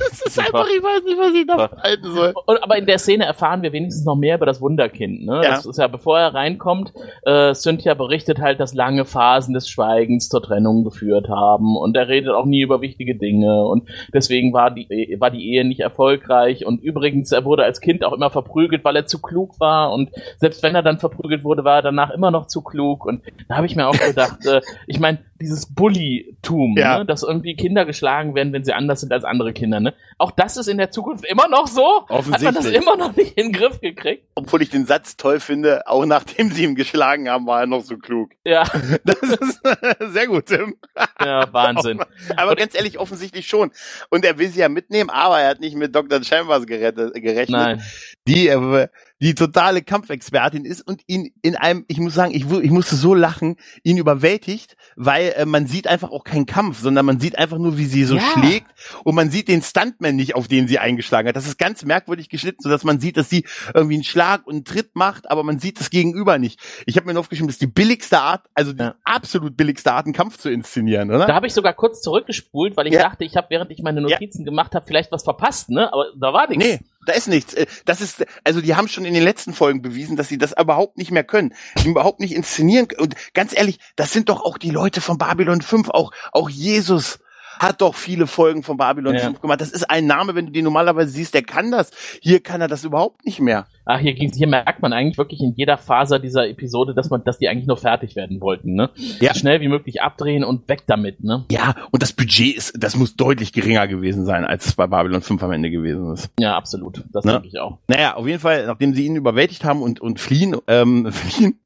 Das 0.10 0.22
ist 0.22 0.36
Super. 0.36 0.48
einfach, 0.48 0.68
ich 0.76 0.84
weiß 0.84 1.04
nicht, 1.04 1.18
was 1.18 1.34
ich 1.34 1.48
da 1.48 1.82
halten 1.84 2.12
soll. 2.12 2.34
Und, 2.46 2.64
aber 2.64 2.78
in 2.78 2.86
der 2.86 2.98
Szene 3.00 3.26
erfahren 3.26 3.62
wir 3.62 3.72
wenigstens 3.74 4.06
noch 4.06 4.16
mehr 4.16 4.36
über 4.36 4.46
das 4.46 4.62
Wunderkind. 4.62 5.26
Ne? 5.26 5.42
Ja. 5.44 5.52
Das 5.52 5.66
ist 5.66 5.78
ja, 5.78 5.88
bevor 5.88 6.20
er 6.20 6.34
reinkommt, 6.34 6.94
äh, 7.24 7.54
Cynthia 7.54 7.94
berichtet 7.94 8.40
halt, 8.40 8.60
dass 8.60 8.74
lange 8.74 9.06
Phasen 9.06 9.54
des 9.54 9.70
Schweigens 9.70 10.30
zur 10.30 10.42
Trennung 10.42 10.84
geführt 10.84 11.30
haben 11.30 11.76
und 11.78 11.96
er 11.98 12.08
redet 12.08 12.32
auch 12.34 12.46
nie 12.46 12.62
über 12.62 12.82
wichtige 12.82 13.16
Dinge 13.16 13.64
und 13.66 13.88
deswegen 14.14 14.54
war 14.54 14.72
die, 14.72 15.16
war 15.20 15.32
die 15.32 15.50
Ehe 15.52 15.66
nicht 15.66 15.80
erfolgreich 15.82 16.66
und 16.66 16.82
übrigens, 16.82 17.32
er 17.32 17.46
wurde 17.46 17.64
als 17.64 17.82
Kind 17.82 18.04
auch 18.04 18.14
immer 18.14 18.30
verprügelt, 18.30 18.84
weil 18.84 18.96
er 18.96 19.06
zu 19.06 19.22
klug 19.22 19.60
war 19.60 19.92
und 19.94 20.10
selbst 20.38 20.64
wenn 20.64 20.76
er 20.76 20.84
dann 20.84 21.00
verprügelt 21.00 21.44
wurde, 21.44 21.64
war 21.64 21.78
er 21.78 21.82
danach 21.82 22.12
immer 22.12 22.32
noch 22.32 22.48
zu 22.48 22.62
klug 22.62 23.06
und 23.06 23.22
da 23.48 23.56
habe 23.58 23.66
ich 23.66 23.76
mir 23.76 23.88
auch 23.88 23.98
gedacht, 23.98 24.46
äh, 24.46 24.62
ich 24.88 25.00
meine, 25.00 25.20
dieses 25.40 25.74
Bully-Tum, 25.74 26.76
Ja. 26.78 27.00
ne? 27.00 27.06
dass 27.06 27.24
irgendwie 27.24 27.56
Kinder 27.56 27.86
geschlagen 27.86 28.36
werden, 28.36 28.54
wenn 28.54 28.64
sie 28.64 28.74
anders 28.74 29.02
sind 29.02 29.12
als 29.12 29.24
andere 29.24 29.54
Kinder, 29.54 29.80
ne? 29.80 29.91
Auch 30.18 30.32
das 30.32 30.56
ist 30.58 30.68
in 30.68 30.78
der 30.78 30.92
Zukunft 30.92 31.26
immer 31.26 31.48
noch 31.48 31.68
so? 31.68 32.04
Hat 32.08 32.10
man 32.10 32.32
das 32.34 32.44
Offensichtlich. 32.44 32.76
immer 32.76 32.96
noch 32.96 33.16
nicht 33.16 33.38
in 33.38 33.48
den 33.48 33.54
Griff 33.54 33.80
gekriegt? 33.82 34.28
Obwohl 34.36 34.62
ich 34.62 34.70
den 34.70 34.86
Satz 34.86 35.18
toll 35.18 35.40
finde, 35.40 35.88
auch 35.88 36.06
nachdem 36.06 36.52
sie 36.52 36.64
ihn 36.64 36.76
geschlagen 36.76 37.30
haben, 37.30 37.48
war 37.48 37.62
er 37.62 37.66
noch 37.68 37.84
so 37.84 37.98
klug. 37.98 38.32
Ja, 38.44 38.64
Das 39.04 39.22
ist 39.22 39.62
sehr 40.14 40.28
gut, 40.28 40.46
Tim. 40.46 40.76
ja 41.20 41.52
Wahnsinn. 41.52 42.02
Aber 42.38 42.56
ganz 42.56 42.76
ehrlich, 42.76 43.00
offensichtlich 43.00 43.48
schon. 43.48 43.72
Und 44.10 44.24
er 44.26 44.38
will 44.38 44.50
sie 44.50 44.60
ja 44.60 44.70
mitnehmen, 44.70 45.10
aber 45.10 45.40
er 45.40 45.50
hat 45.50 45.60
nicht 45.60 45.76
mit 45.76 45.96
Dr. 45.96 46.24
Chambers 46.24 46.66
gerettet, 46.66 47.14
gerechnet. 47.16 47.50
Nein. 47.50 47.84
die 48.28 48.48
äh, 48.48 48.88
die 49.22 49.36
totale 49.36 49.84
Kampfexpertin 49.84 50.66
ist 50.66 50.82
und 50.82 51.02
ihn 51.08 51.32
in 51.44 51.56
einem, 51.56 51.86
ich 51.88 52.00
muss 52.00 52.16
sagen, 52.16 52.34
ich, 52.34 52.50
ich 52.50 52.72
musste 52.72 52.96
so 52.96 53.14
lachen, 53.14 53.56
ihn 53.84 53.98
überwältigt, 53.98 54.76
weil 54.96 55.34
äh, 55.38 55.46
man 55.46 55.68
sieht 55.68 55.88
einfach 55.88 56.10
auch 56.10 56.24
keinen 56.24 56.46
Kampf, 56.48 56.80
sondern 56.80 57.06
man 57.06 57.20
sieht 57.20 57.38
einfach 57.38 57.60
nur, 57.60 57.78
wie 57.78 57.86
sie 57.86 58.04
so 58.04 58.16
Ja. 58.16 58.22
schlägt 58.34 58.68
und 59.04 59.14
man 59.16 59.30
sieht 59.30 59.48
den 59.48 59.62
Stuntman 59.62 60.16
nicht, 60.16 60.34
auf 60.36 60.48
den 60.48 60.68
sie 60.68 60.80
eingeschlagen 60.80 61.28
hat. 61.28 61.36
Das 61.36 61.46
ist 61.48 61.58
ganz 61.60 61.86
merkwürdig 61.86 62.30
geschnitten, 62.30 62.62
sodass 62.64 62.84
man 62.84 63.00
sieht, 63.00 63.16
dass 63.18 63.30
sie 63.30 63.46
irgendwie 63.76 63.96
einen 63.96 64.04
Schlag 64.04 64.48
und 64.48 64.54
einen 64.56 64.66
Tritt 64.66 64.96
macht, 64.96 65.30
aber 65.30 65.44
man 65.44 65.60
sieht 65.60 65.80
das 65.80 65.90
Gegenüber 65.92 66.40
nicht. 66.40 66.60
Ich 66.88 66.98
habe 66.98 67.06
mir 67.06 67.14
nur 67.14 67.20
aufgeschrieben, 67.22 67.48
das 67.48 67.56
ist 67.56 67.62
die 67.62 67.68
billigste 67.68 68.20
Art, 68.20 68.48
also 68.56 68.74
die 68.74 68.82
Ja. 68.84 68.96
absolut 69.04 69.56
billigste 69.56 69.94
Art, 69.94 70.06
einen 70.06 70.14
Kampf 70.14 70.38
zu 70.38 70.50
inszenieren, 70.50 71.10
oder? 71.12 71.28
Da 71.28 71.36
habe 71.36 71.46
ich 71.46 71.54
sogar 71.54 71.74
kurz 71.74 72.02
zurückgespult, 72.02 72.76
weil 72.76 72.88
ich 72.88 72.94
Ja. 72.94 73.04
dachte, 73.04 73.24
ich 73.24 73.36
habe, 73.38 73.48
während 73.52 73.70
ich 73.72 73.84
meine 73.84 74.02
Notizen 74.02 74.46
gemacht 74.46 74.74
habe, 74.74 74.86
vielleicht 74.88 75.12
was 75.12 75.24
verpasst, 75.24 75.70
ne? 75.70 75.94
Aber 75.94 76.06
da 76.20 76.34
war 76.34 76.50
nichts. 76.50 76.66
Nee, 76.66 76.80
da 77.06 77.14
ist 77.14 77.28
nichts. 77.28 77.54
Äh, 77.54 77.66
Das 77.86 78.02
ist, 78.02 78.26
also 78.44 78.62
die 78.62 78.76
haben 78.76 78.88
schon 78.88 79.06
in 79.06 79.14
den 79.14 79.24
letzten 79.24 79.54
Folgen 79.54 79.82
bewiesen, 79.82 80.18
dass 80.18 80.30
sie 80.30 80.38
das 80.38 80.54
überhaupt 80.58 80.98
nicht 80.98 81.12
mehr 81.12 81.24
können. 81.24 81.54
Die 81.84 81.90
überhaupt 81.90 82.20
nicht 82.20 82.34
inszenieren 82.34 82.88
können. 82.88 83.02
Und 83.02 83.16
ganz 83.34 83.56
ehrlich, 83.56 83.80
das 83.96 84.14
sind 84.14 84.30
doch 84.30 84.42
auch 84.42 84.58
die 84.58 84.72
Leute 84.72 85.02
von 85.02 85.18
Babylon 85.18 85.62
5, 85.62 85.90
auch, 85.90 86.12
auch 86.32 86.50
Jesus 86.50 87.20
hat 87.62 87.82
doch 87.82 87.96
viele 87.96 88.28
Folgen 88.28 88.64
von 88.64 88.78
Babylon 88.78 89.14
Ja. 89.16 89.22
5 89.22 89.42
gemacht. 89.42 89.62
Das 89.62 89.70
ist 89.72 89.90
ein 89.90 90.08
Name, 90.08 90.36
wenn 90.36 90.48
du 90.48 90.52
den 90.52 90.64
normalerweise 90.64 91.12
siehst, 91.12 91.34
der 91.34 91.44
kann 91.44 91.72
das. 91.72 91.92
Hier 92.22 92.40
kann 92.42 92.62
er 92.62 92.68
das 92.68 92.84
überhaupt 92.84 93.26
nicht 93.26 93.40
mehr. 93.40 93.68
Ach, 93.86 94.00
hier, 94.00 94.14
ging's- 94.14 94.38
hier 94.38 94.48
merkt 94.48 94.82
man 94.82 94.94
eigentlich 94.94 95.18
wirklich 95.18 95.42
in 95.42 95.54
jeder 95.56 95.78
Faser 95.78 96.20
dieser 96.20 96.48
Episode, 96.48 96.94
dass 96.94 97.10
man, 97.10 97.24
dass 97.24 97.40
die 97.40 97.50
eigentlich 97.50 97.68
nur 97.68 97.78
fertig 97.78 98.16
werden 98.16 98.40
wollten, 98.42 98.74
ne? 98.76 98.90
Ja. 99.20 99.34
So 99.34 99.40
schnell 99.40 99.60
wie 99.62 99.68
möglich 99.68 100.02
abdrehen 100.02 100.44
und 100.44 100.68
weg 100.70 100.84
damit, 100.88 101.24
ne? 101.24 101.46
Ja, 101.52 101.76
und 101.92 102.02
das 102.04 102.14
Budget 102.14 102.56
ist, 102.56 102.74
das 102.78 102.96
muss 102.96 103.16
deutlich 103.16 103.54
geringer 103.54 103.88
gewesen 103.88 104.26
sein, 104.26 104.46
als 104.46 104.66
es 104.68 104.74
bei 104.74 104.88
Babylon 104.88 105.22
5 105.22 105.42
am 105.44 105.52
Ende 105.52 105.70
gewesen 105.72 106.14
ist. 106.14 106.30
Ja, 106.40 106.56
absolut. 106.56 107.04
Das 107.12 107.26
Ne? 107.26 107.34
denke 107.34 107.48
ich 107.48 107.60
auch. 107.60 107.80
Naja, 107.88 108.16
auf 108.16 108.28
jeden 108.28 108.40
Fall, 108.40 108.66
nachdem 108.68 108.94
sie 108.94 109.06
ihn 109.06 109.16
überwältigt 109.16 109.64
haben 109.66 109.82
und, 109.82 110.00
und 110.00 110.20
fliehen, 110.20 110.56
ähm, 110.68 111.12
fliehen 111.12 111.60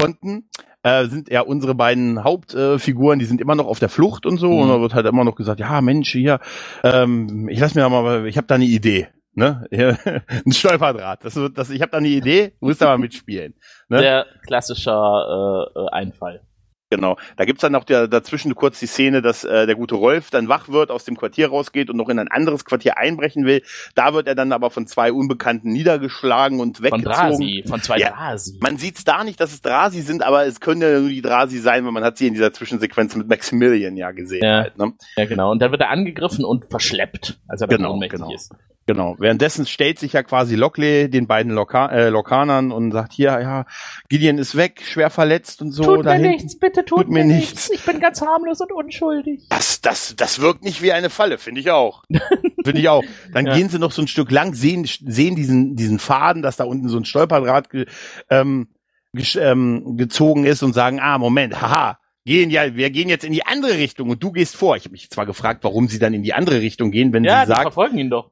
konnten, 0.00 0.48
äh, 0.82 1.06
sind 1.06 1.30
ja 1.30 1.40
unsere 1.40 1.74
beiden 1.74 2.24
Hauptfiguren, 2.24 3.18
äh, 3.18 3.22
die 3.22 3.26
sind 3.26 3.40
immer 3.40 3.54
noch 3.54 3.66
auf 3.66 3.78
der 3.78 3.88
Flucht 3.88 4.26
und 4.26 4.38
so. 4.38 4.50
Mhm. 4.50 4.60
Und 4.60 4.68
da 4.68 4.80
wird 4.80 4.94
halt 4.94 5.06
immer 5.06 5.24
noch 5.24 5.34
gesagt, 5.34 5.60
ja 5.60 5.80
Mensch, 5.80 6.12
hier, 6.12 6.40
ähm, 6.84 7.48
ich 7.48 7.58
lass 7.58 7.74
mir 7.74 7.82
da 7.82 7.88
mal, 7.88 8.26
ich 8.26 8.36
habe 8.36 8.46
da 8.46 8.54
eine 8.54 8.64
Idee. 8.64 9.08
Ne? 9.34 9.68
Ein 10.44 10.52
Stolperdraht. 10.52 11.24
Das 11.24 11.36
wird, 11.36 11.56
das, 11.58 11.70
ich 11.70 11.80
habe 11.80 11.92
da 11.92 11.98
eine 11.98 12.08
Idee, 12.08 12.54
du 12.60 12.66
musst 12.66 12.80
da 12.80 12.86
mal 12.86 12.98
mitspielen. 12.98 13.54
Ne? 13.88 13.98
Sehr 14.00 14.26
klassischer 14.44 15.70
äh, 15.76 15.78
äh, 15.78 15.88
Einfall. 15.90 16.42
Genau. 16.90 17.16
Da 17.36 17.44
gibt's 17.44 17.60
dann 17.60 17.72
noch 17.72 17.84
der, 17.84 18.08
dazwischen 18.08 18.54
kurz 18.54 18.78
die 18.80 18.86
Szene, 18.86 19.20
dass 19.20 19.44
äh, 19.44 19.66
der 19.66 19.74
gute 19.74 19.94
Rolf 19.94 20.30
dann 20.30 20.48
wach 20.48 20.68
wird, 20.68 20.90
aus 20.90 21.04
dem 21.04 21.16
Quartier 21.18 21.48
rausgeht 21.48 21.90
und 21.90 21.96
noch 21.96 22.08
in 22.08 22.18
ein 22.18 22.28
anderes 22.28 22.64
Quartier 22.64 22.96
einbrechen 22.96 23.44
will. 23.44 23.62
Da 23.94 24.14
wird 24.14 24.26
er 24.26 24.34
dann 24.34 24.52
aber 24.52 24.70
von 24.70 24.86
zwei 24.86 25.12
Unbekannten 25.12 25.70
niedergeschlagen 25.70 26.60
und 26.60 26.78
Von 26.78 26.86
weggezogen. 26.86 27.04
Drasi, 27.14 27.64
von 27.68 27.82
zwei 27.82 27.98
Ja. 27.98 28.10
Drasi. 28.10 28.58
Man 28.62 28.78
sieht's 28.78 29.04
da 29.04 29.22
nicht, 29.24 29.38
dass 29.38 29.52
es 29.52 29.60
Drasi 29.60 30.00
sind, 30.00 30.22
aber 30.22 30.46
es 30.46 30.60
können 30.60 30.80
ja 30.80 30.98
nur 30.98 31.10
die 31.10 31.20
Drasi 31.22 31.58
sein, 31.58 31.84
weil 31.84 31.92
man 31.92 32.04
hat 32.04 32.16
sie 32.16 32.26
in 32.26 32.32
dieser 32.34 32.52
Zwischensequenz 32.54 33.14
mit 33.16 33.28
Maximilian 33.28 33.96
ja 33.96 34.10
gesehen. 34.12 34.42
Ja. 34.42 34.62
Halt, 34.62 34.78
ne? 34.78 34.92
Ja, 35.16 35.26
genau. 35.26 35.50
Und 35.52 35.60
dann 35.60 35.70
wird 35.70 35.82
er 35.82 35.90
angegriffen 35.90 36.44
und 36.44 36.66
verschleppt, 36.70 37.38
als 37.48 37.60
er 37.60 37.66
dann 37.68 37.78
Genau, 37.78 37.92
ohnmächtig 37.92 38.20
genau. 38.20 38.34
ist. 38.34 38.50
Genau. 38.88 39.16
Währenddessen 39.18 39.66
stellt 39.66 39.98
sich 39.98 40.14
ja 40.14 40.22
quasi 40.22 40.54
Lockley 40.54 41.10
den 41.10 41.26
beiden 41.26 41.52
Loka 41.52 41.88
äh, 41.90 42.08
Lokanern 42.08 42.72
und 42.72 42.90
sagt, 42.90 43.12
hier, 43.12 43.38
ja, 43.38 43.66
Gideon 44.08 44.38
ist 44.38 44.56
weg, 44.56 44.80
schwer 44.82 45.10
verletzt 45.10 45.60
und 45.60 45.72
so. 45.72 45.82
tut 45.84 46.06
mir 46.06 46.12
hinten. 46.14 46.28
nichts, 46.30 46.58
bitte 46.58 46.86
tut, 46.86 47.00
tut 47.02 47.08
mir 47.10 47.22
mir 47.22 47.34
nichts. 47.34 47.68
nichts. 47.68 47.70
Ich 47.70 47.84
bin 47.84 48.00
ganz 48.00 48.22
harmlos 48.22 48.62
und 48.62 48.72
unschuldig. 48.72 49.46
Das, 49.50 49.82
das, 49.82 50.16
das 50.16 50.40
wirkt 50.40 50.64
nicht 50.64 50.80
wie 50.80 50.92
eine 50.92 51.10
Falle, 51.10 51.36
finde 51.36 51.60
ich 51.60 51.70
auch. 51.70 52.02
finde 52.64 52.80
ich 52.80 52.88
auch. 52.88 53.04
Dann 53.34 53.44
Ja. 53.44 53.54
gehen 53.54 53.68
sie 53.68 53.78
noch 53.78 53.92
so 53.92 54.00
ein 54.00 54.08
Stück 54.08 54.30
lang, 54.30 54.54
sehen, 54.54 54.86
sehen 54.86 55.36
diesen, 55.36 55.76
diesen 55.76 55.98
Faden, 55.98 56.40
dass 56.40 56.56
da 56.56 56.64
unten 56.64 56.88
so 56.88 56.96
ein 56.96 57.04
Stolperdraht 57.04 57.68
ge, 57.68 57.84
ähm, 58.30 58.68
ähm, 59.38 59.98
gezogen 59.98 60.44
ist 60.46 60.62
und 60.62 60.72
sagen, 60.72 60.98
ah, 60.98 61.18
Moment, 61.18 61.60
haha, 61.60 61.98
gehen 62.24 62.48
ja, 62.48 62.74
wir 62.74 62.88
gehen 62.88 63.10
jetzt 63.10 63.24
in 63.24 63.32
die 63.34 63.44
andere 63.44 63.74
Richtung 63.76 64.08
und 64.08 64.22
du 64.22 64.32
gehst 64.32 64.56
vor. 64.56 64.76
Ich 64.76 64.84
habe 64.84 64.92
mich 64.92 65.10
zwar 65.10 65.26
gefragt, 65.26 65.62
warum 65.62 65.88
sie 65.88 65.98
dann 65.98 66.14
in 66.14 66.22
die 66.22 66.32
andere 66.32 66.60
Richtung 66.62 66.90
gehen, 66.90 67.12
wenn 67.12 67.24
Ja, 67.24 67.40
sie 67.40 67.46
die 67.46 67.48
sagt, 67.48 67.62
verfolgen 67.62 67.98
ihn 67.98 68.08
doch. 68.10 68.30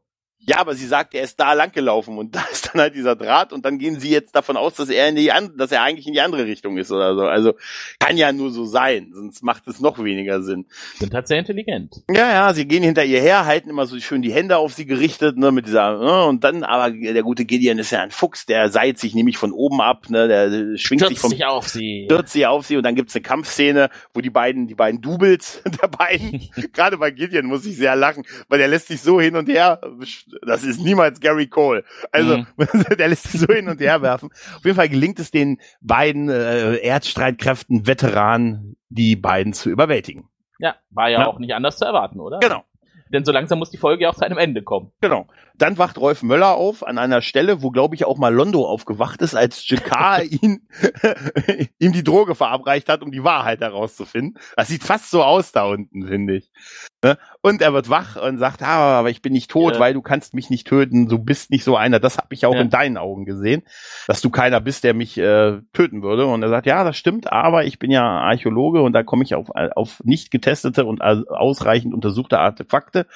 Ja, 0.49 0.59
aber 0.59 0.75
sie 0.75 0.87
sagt, 0.87 1.15
er 1.15 1.23
ist 1.23 1.41
da 1.41 1.53
lang 1.55 1.73
gelaufen 1.73 2.17
und 2.19 2.35
da 2.37 2.45
ist 2.51 2.71
dann 2.73 2.81
halt 2.81 2.95
dieser 2.95 3.17
Draht 3.17 3.53
und 3.53 3.65
dann 3.65 3.79
gehen 3.79 3.99
sie 3.99 4.11
jetzt 4.11 4.35
davon 4.35 4.57
aus, 4.57 4.75
dass 4.75 4.89
er 4.89 5.09
in 5.09 5.17
die 5.17 5.33
an, 5.33 5.57
dass 5.57 5.73
er 5.73 5.83
eigentlich 5.83 6.07
in 6.07 6.13
die 6.13 6.21
andere 6.21 6.47
Richtung 6.47 6.79
ist 6.79 6.93
oder 6.93 7.15
so. 7.15 7.23
Also 7.23 7.55
kann 7.99 8.17
ja 8.17 8.33
nur 8.33 8.51
so 8.51 8.65
sein, 8.65 9.11
sonst 9.13 9.43
macht 9.43 9.67
es 9.67 9.81
noch 9.81 10.03
weniger 10.03 10.43
Sinn. 10.43 10.67
Sind 10.99 11.13
halt 11.13 11.27
sehr 11.27 11.39
intelligent. 11.39 12.03
Ja, 12.11 12.31
ja, 12.31 12.55
sie 12.55 12.67
gehen 12.67 12.83
hinter 12.83 13.05
ihr 13.05 13.21
her, 13.21 13.45
halten 13.45 13.71
immer 13.71 13.87
so 13.87 13.99
schön 13.99 14.23
die 14.23 14.33
Hände 14.33 14.59
auf 14.59 14.73
sie 14.73 14.87
gerichtet, 14.87 15.37
ne, 15.37 15.51
mit 15.51 15.67
dieser, 15.67 15.99
ne, 15.99 16.25
und 16.27 16.45
dann, 16.45 16.63
aber 16.63 16.91
der 16.91 17.23
gute 17.23 17.45
Gideon 17.45 17.79
ist 17.79 17.91
ja 17.91 18.01
ein 18.03 18.11
Fuchs, 18.11 18.47
der 18.47 18.71
seilt 18.71 18.99
sich 18.99 19.15
nämlich 19.15 19.39
von 19.39 19.53
oben 19.53 19.81
ab, 19.81 20.09
ne, 20.11 20.29
der 20.29 20.77
schwingt 20.79 21.01
sich 21.01 21.19
Stürzt 21.19 21.21
vom 21.21 21.31
sich 21.31 21.45
auf 21.45 21.69
sie. 21.69 22.05
stürzt 22.05 22.33
sie 22.33 22.47
auf 22.47 22.67
sie 22.67 22.77
und 22.77 22.85
dann 22.85 22.95
gibt's 22.95 23.15
eine 23.15 23.23
Kampfszene, 23.23 23.91
wo 24.15 24.21
die 24.21 24.31
beiden, 24.31 24.69
die 24.69 24.75
beiden 24.75 25.01
Doubles 25.01 25.63
der 25.83 25.89
beiden, 25.89 26.49
gerade 26.73 26.99
bei 26.99 27.11
Gideon 27.11 27.47
muss 27.47 27.67
ich 27.67 27.77
sehr 27.77 27.97
lachen, 27.97 28.25
weil 28.49 28.59
der 28.59 28.69
lässt 28.69 28.89
sich 28.89 29.01
so 29.01 29.21
hin 29.21 29.35
und 29.35 29.49
her, 29.49 29.81
das 30.43 30.65
ist 30.65 30.81
niemals 30.81 31.21
Gary 31.21 31.47
Cole. 31.47 31.85
Also, 32.13 32.39
Mhm. 32.39 32.47
der 32.99 33.09
lässt 33.09 33.25
sich 33.31 33.41
so 33.41 33.47
hin 33.53 33.69
und 33.69 33.81
her 33.81 34.03
werfen. 34.03 34.31
Auf 34.57 34.65
jeden 34.65 34.77
Fall 34.77 34.89
gelingt 34.89 35.19
es 35.19 35.31
den 35.31 35.61
beiden 35.81 36.29
äh, 36.29 36.77
Erdstreitkräften, 36.77 37.87
Veteranen, 37.87 38.77
die 38.89 39.17
beiden 39.17 39.53
zu 39.53 39.71
überwältigen. 39.71 40.29
Ja, 40.59 40.77
war 40.91 41.09
ja, 41.11 41.21
Ja. 41.21 41.27
auch 41.27 41.39
nicht 41.39 41.55
anders 41.55 41.77
zu 41.79 41.85
erwarten, 41.85 42.21
oder? 42.21 42.39
Genau. 42.41 42.65
Denn 43.13 43.25
so 43.25 43.33
langsam 43.33 43.59
muss 43.59 43.71
die 43.71 43.77
Folge 43.77 44.05
ja 44.05 44.11
auch 44.11 44.15
zu 44.17 44.25
einem 44.25 44.39
Ende 44.39 44.63
kommen. 44.63 44.93
Genau. 45.01 45.27
Dann 45.59 45.79
wacht 45.79 45.97
Rolf 45.99 46.23
Möller 46.23 46.55
auf 46.57 46.87
an 46.87 46.99
einer 46.99 47.23
Stelle, 47.23 47.63
wo 47.63 47.71
glaube 47.71 47.95
ich 47.95 48.05
auch 48.05 48.19
mal 48.19 48.35
Londo 48.35 48.67
aufgewacht 48.67 49.23
ist, 49.23 49.35
als 49.35 49.67
Jakar 49.69 50.23
ihn 50.43 50.69
ihm 51.79 51.93
die 51.93 52.05
Droge 52.05 52.35
verabreicht 52.35 52.89
hat, 52.89 53.03
um 53.03 53.11
die 53.11 53.25
Wahrheit 53.25 53.61
herauszufinden. 53.61 54.39
Das 54.57 54.69
sieht 54.69 54.83
fast 54.83 55.11
so 55.11 55.23
aus 55.23 55.53
da 55.53 55.65
unten, 55.65 56.07
finde 56.07 56.37
ich. 56.37 56.51
Ne? 57.03 57.17
Und 57.41 57.63
er 57.63 57.73
wird 57.73 57.89
wach 57.89 58.17
und 58.17 58.39
sagt, 58.39 58.63
ah, 58.63 58.99
aber 58.99 59.11
ich 59.11 59.23
bin 59.23 59.33
nicht 59.33 59.51
tot, 59.51 59.75
Ja. 59.75 59.81
weil 59.81 59.95
du 59.95 60.03
kannst 60.03 60.35
mich 60.35 60.51
nicht 60.51 60.67
töten. 60.67 61.09
Du 61.09 61.19
bist 61.19 61.51
nicht 61.51 61.65
so 61.65 61.77
einer. 61.77 62.01
Das 62.01 62.19
habe 62.19 62.35
ich 62.35 62.45
auch 62.47 62.55
Ja. 62.55 62.61
in 62.61 62.71
deinen 62.71 62.97
Augen 62.97 63.25
gesehen, 63.25 63.63
dass 64.09 64.21
du 64.21 64.31
keiner 64.31 64.61
bist, 64.61 64.85
der 64.85 64.95
mich 64.95 65.17
äh, 65.19 65.61
töten 65.73 66.03
würde. 66.03 66.27
Und 66.27 66.43
er 66.43 66.49
sagt, 66.49 66.67
ja, 66.67 66.85
das 66.85 66.97
stimmt, 66.97 67.33
aber 67.33 67.65
ich 67.65 67.79
bin 67.79 67.91
ja 67.91 68.03
Archäologe 68.03 68.83
und 68.83 68.93
da 68.93 69.03
komme 69.03 69.23
ich 69.25 69.35
auf, 69.35 69.49
auf 69.55 70.03
nicht 70.05 70.31
getestete 70.31 70.85
und 70.85 71.03
ausreichend 71.03 71.95
untersuchte 71.95 72.39
Artefakte 72.39 72.96
Merci. 72.97 73.09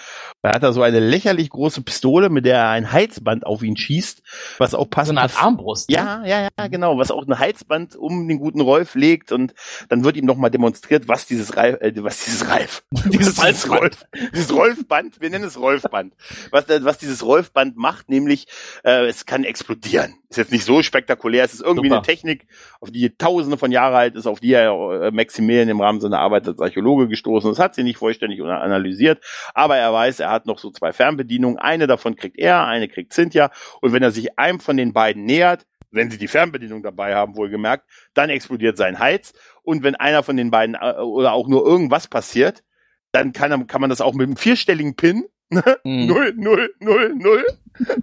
Da 0.42 0.54
hat 0.54 0.62
er 0.62 0.72
so 0.72 0.82
eine 0.82 1.00
lächerlich 1.00 1.50
große 1.50 1.82
Pistole, 1.82 2.30
mit 2.30 2.46
der 2.46 2.56
er 2.56 2.68
ein 2.70 2.92
Heizband 2.92 3.44
auf 3.44 3.62
ihn 3.62 3.76
schießt, 3.76 4.22
was 4.56 4.74
auch 4.74 4.88
passt. 4.88 5.08
So 5.08 5.12
eine 5.12 5.20
Art 5.20 5.42
Armbrust. 5.42 5.90
Ne? 5.90 5.96
Ja, 5.96 6.24
ja, 6.24 6.48
ja, 6.58 6.66
genau, 6.68 6.96
was 6.96 7.10
auch 7.10 7.26
ein 7.26 7.38
Heizband 7.38 7.94
um 7.94 8.26
den 8.26 8.38
guten 8.38 8.62
Rolf 8.62 8.94
legt 8.94 9.32
und 9.32 9.52
dann 9.90 10.02
wird 10.02 10.16
ihm 10.16 10.24
nochmal 10.24 10.50
demonstriert, 10.50 11.08
was 11.08 11.26
dieses 11.26 11.56
Reif, 11.56 11.78
äh, 11.80 11.92
was 12.02 12.24
dieses 12.24 12.48
Reif, 12.48 12.82
dieses, 12.90 13.34
dieses 13.34 13.70
Rolf, 13.70 14.06
dieses 14.32 14.54
Rolfband, 14.54 15.20
wir 15.20 15.28
nennen 15.28 15.44
es 15.44 15.58
Rolfband, 15.58 16.14
was, 16.50 16.66
was 16.68 16.96
dieses 16.96 17.22
Rolfband 17.22 17.76
macht, 17.76 18.08
nämlich 18.08 18.46
äh, 18.82 19.06
es 19.06 19.26
kann 19.26 19.44
explodieren. 19.44 20.14
Ist 20.30 20.36
jetzt 20.36 20.52
nicht 20.52 20.64
so 20.64 20.80
spektakulär, 20.82 21.44
es 21.44 21.54
ist 21.54 21.60
irgendwie 21.60 21.88
Super. 21.88 21.98
eine 21.98 22.06
Technik, 22.06 22.46
auf 22.80 22.90
die 22.90 23.10
tausende 23.16 23.58
von 23.58 23.72
Jahre 23.72 23.96
alt 23.96 24.14
ist, 24.14 24.26
auf 24.26 24.38
die 24.38 24.52
er 24.52 24.70
äh, 25.02 25.10
Maximilian 25.10 25.68
im 25.68 25.80
Rahmen 25.80 26.00
seiner 26.00 26.20
Arbeit 26.20 26.46
als 26.46 26.60
Archäologe 26.60 27.08
gestoßen 27.08 27.50
ist, 27.50 27.58
hat 27.58 27.74
sie 27.74 27.82
nicht 27.82 27.98
vollständig 27.98 28.40
analysiert, 28.40 29.22
aber 29.54 29.76
er 29.76 29.92
weiß, 29.92 30.20
er 30.20 30.29
hat 30.30 30.46
noch 30.46 30.58
so 30.58 30.70
zwei 30.70 30.92
Fernbedienungen, 30.92 31.58
eine 31.58 31.86
davon 31.86 32.16
kriegt 32.16 32.38
er, 32.38 32.66
eine 32.66 32.88
kriegt 32.88 33.12
Cynthia 33.12 33.50
und 33.80 33.92
wenn 33.92 34.02
er 34.02 34.10
sich 34.10 34.38
einem 34.38 34.60
von 34.60 34.76
den 34.76 34.92
beiden 34.92 35.24
nähert, 35.24 35.66
wenn 35.90 36.10
sie 36.10 36.18
die 36.18 36.28
Fernbedienung 36.28 36.82
dabei 36.82 37.14
haben, 37.14 37.36
wohlgemerkt, 37.36 37.88
dann 38.14 38.30
explodiert 38.30 38.76
sein 38.76 38.98
Heiz 38.98 39.32
und 39.62 39.82
wenn 39.82 39.94
einer 39.94 40.22
von 40.22 40.36
den 40.36 40.50
beiden 40.50 40.74
äh, 40.74 41.00
oder 41.00 41.32
auch 41.32 41.48
nur 41.48 41.66
irgendwas 41.66 42.08
passiert, 42.08 42.62
dann 43.12 43.32
kann, 43.32 43.66
kann 43.66 43.80
man 43.80 43.90
das 43.90 44.00
auch 44.00 44.14
mit 44.14 44.26
einem 44.26 44.36
vierstelligen 44.36 44.94
Pin, 44.94 45.24
ne? 45.50 45.62
Mhm. 45.84 46.06
0, 46.06 46.34
0, 46.36 46.74
0, 46.80 47.14
0, 47.16 47.44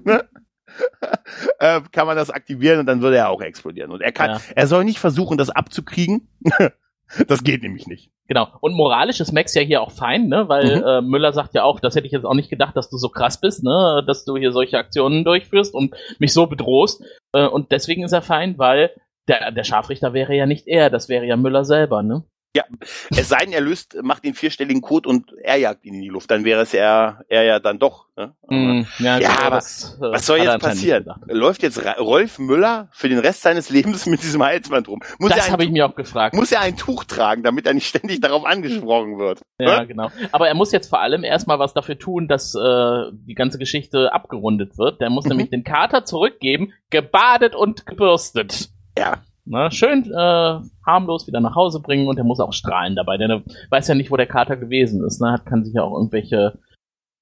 ne? 0.03 0.30
äh, 1.59 1.82
kann 1.91 2.07
man 2.07 2.17
das 2.17 2.30
aktivieren 2.30 2.80
und 2.80 2.86
dann 2.86 3.01
würde 3.01 3.17
er 3.17 3.30
auch 3.30 3.41
explodieren. 3.41 3.91
Und 3.91 4.01
er 4.01 4.11
kann, 4.11 4.32
ja. 4.32 4.41
er 4.55 4.67
soll 4.67 4.84
nicht 4.84 4.99
versuchen, 4.99 5.38
das 5.38 5.49
abzukriegen. 5.49 6.30
das 7.27 7.43
geht 7.43 7.63
nämlich 7.63 7.87
nicht. 7.87 8.11
Genau. 8.27 8.47
Und 8.59 8.73
moralisch 8.73 9.19
ist 9.19 9.31
Max 9.31 9.53
ja 9.53 9.61
hier 9.61 9.81
auch 9.81 9.91
fein, 9.91 10.27
ne? 10.27 10.49
Weil 10.49 10.77
mhm. 10.77 10.83
äh, 10.85 11.01
Müller 11.01 11.33
sagt 11.33 11.53
ja 11.53 11.63
auch, 11.63 11.79
das 11.79 11.95
hätte 11.95 12.05
ich 12.05 12.11
jetzt 12.11 12.25
auch 12.25 12.33
nicht 12.33 12.49
gedacht, 12.49 12.75
dass 12.75 12.89
du 12.89 12.97
so 12.97 13.09
krass 13.09 13.39
bist, 13.39 13.63
ne? 13.63 14.03
Dass 14.05 14.25
du 14.25 14.35
hier 14.37 14.51
solche 14.51 14.77
Aktionen 14.77 15.23
durchführst 15.23 15.73
und 15.73 15.95
mich 16.19 16.33
so 16.33 16.47
bedrohst. 16.47 17.03
Äh, 17.33 17.47
und 17.47 17.71
deswegen 17.71 18.03
ist 18.03 18.11
er 18.11 18.21
fein, 18.21 18.57
weil 18.57 18.91
der, 19.27 19.51
der 19.51 19.63
Scharfrichter 19.63 20.13
wäre 20.13 20.35
ja 20.35 20.45
nicht 20.45 20.67
er, 20.67 20.89
das 20.89 21.09
wäre 21.09 21.25
ja 21.25 21.37
Müller 21.37 21.65
selber, 21.65 22.03
ne? 22.03 22.23
Ja, 22.55 22.63
es 23.11 23.29
sei 23.29 23.37
denn, 23.45 23.53
er 23.53 23.61
löst, 23.61 23.97
macht 24.01 24.23
den 24.23 24.33
vierstelligen 24.33 24.81
Code 24.81 25.07
und 25.09 25.31
er 25.43 25.57
jagt 25.57 25.85
ihn 25.85 25.95
in 25.95 26.01
die 26.01 26.07
Luft, 26.07 26.31
dann 26.31 26.43
wäre 26.43 26.61
es 26.61 26.73
er, 26.73 27.23
er 27.27 27.43
ja 27.43 27.59
dann 27.59 27.77
doch. 27.77 28.07
Ne? 28.15 28.33
Mm, 28.47 28.81
ja, 28.97 29.19
ja 29.19 29.29
aber 29.41 29.57
das, 29.57 29.95
äh, 30.01 30.11
was 30.11 30.25
soll 30.25 30.39
jetzt 30.39 30.59
passieren? 30.59 31.05
Läuft 31.27 31.61
jetzt 31.61 31.79
Rolf 31.99 32.39
Müller 32.39 32.89
für 32.93 33.09
den 33.09 33.19
Rest 33.19 33.43
seines 33.43 33.69
Lebens 33.69 34.07
mit 34.07 34.23
diesem 34.23 34.41
Halsband 34.43 34.87
rum? 34.87 35.01
Muss 35.19 35.31
das 35.31 35.51
habe 35.51 35.65
ich 35.65 35.69
mir 35.69 35.85
auch 35.85 35.93
gefragt. 35.93 36.35
Muss 36.35 36.51
er 36.51 36.61
ein 36.61 36.77
Tuch 36.77 37.03
tragen, 37.03 37.43
damit 37.43 37.67
er 37.67 37.73
nicht 37.75 37.87
ständig 37.89 38.21
darauf 38.21 38.43
angesprochen 38.43 39.19
wird? 39.19 39.41
Ja, 39.59 39.81
ne? 39.81 39.87
genau. 39.87 40.09
Aber 40.31 40.47
er 40.47 40.55
muss 40.55 40.71
jetzt 40.71 40.89
vor 40.89 41.01
allem 41.01 41.23
erstmal 41.23 41.59
was 41.59 41.73
dafür 41.73 41.99
tun, 41.99 42.27
dass 42.27 42.55
äh, 42.55 43.11
die 43.11 43.35
ganze 43.35 43.59
Geschichte 43.59 44.13
abgerundet 44.13 44.79
wird. 44.79 44.99
Der 44.99 45.11
muss 45.11 45.25
mhm. 45.25 45.29
nämlich 45.29 45.49
den 45.49 45.63
Kater 45.63 46.05
zurückgeben, 46.05 46.73
gebadet 46.89 47.53
und 47.53 47.85
gebürstet. 47.85 48.69
Ja. 48.97 49.21
Na, 49.49 49.71
schön 49.71 50.03
äh, 50.11 50.59
harmlos 50.85 51.25
wieder 51.27 51.39
nach 51.39 51.55
Hause 51.55 51.79
bringen 51.79 52.07
und 52.07 52.17
er 52.17 52.25
muss 52.25 52.39
auch 52.39 52.51
strahlen 52.51 52.95
dabei, 52.95 53.17
denn 53.17 53.31
er 53.31 53.43
weiß 53.69 53.87
ja 53.87 53.95
nicht, 53.95 54.11
wo 54.11 54.17
der 54.17 54.27
Kater 54.27 54.57
gewesen 54.57 55.05
ist. 55.05 55.21
Ne? 55.21 55.31
Hat, 55.31 55.45
kann 55.45 55.63
sich 55.63 55.73
ja 55.73 55.83
auch 55.83 55.95
irgendwelche 55.95 56.57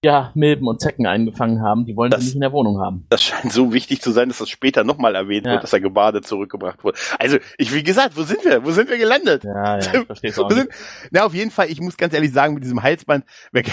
ja, 0.06 0.32
Milben 0.36 0.68
und 0.68 0.80
Zecken 0.80 1.08
eingefangen 1.08 1.64
haben, 1.64 1.86
die 1.88 1.96
wollen 1.96 2.12
das, 2.12 2.20
sie 2.20 2.26
nicht 2.28 2.36
in 2.36 2.42
der 2.42 2.52
Wohnung 2.52 2.80
haben. 2.80 3.08
Das 3.10 3.24
scheint 3.24 3.52
so 3.52 3.74
wichtig 3.74 4.04
zu 4.04 4.12
sein, 4.12 4.30
dass 4.30 4.38
das 4.38 4.50
später 4.50 4.84
nochmal 4.84 5.16
erwähnt 5.16 5.48
ja. 5.48 5.54
wird, 5.54 5.64
dass 5.64 5.74
er 5.74 5.80
gebadet 5.80 6.28
zurückgebracht 6.28 6.84
wurde. 6.84 7.00
Also, 7.18 7.40
ich, 7.58 7.74
wie 7.74 7.82
gesagt, 7.82 8.16
wo 8.16 8.22
sind 8.22 8.46
wir? 8.46 8.64
Wo 8.64 8.70
sind 8.70 8.88
wir 8.88 9.00
gelandet? 9.00 9.44
Ja, 9.44 9.80
ja, 9.80 9.80
ich 9.80 9.88
versteh's 10.06 10.38
auch 10.38 10.48
nicht. 10.48 10.68
na, 11.10 11.26
auf 11.26 11.34
jeden 11.34 11.50
Fall, 11.50 11.72
ich 11.72 11.82
muss 11.82 11.98
ganz 11.98 12.14
ehrlich 12.14 12.32
sagen, 12.32 12.54
mit 12.54 12.64
diesem 12.64 12.84
Halsband, 12.84 13.26
wenn 13.52 13.66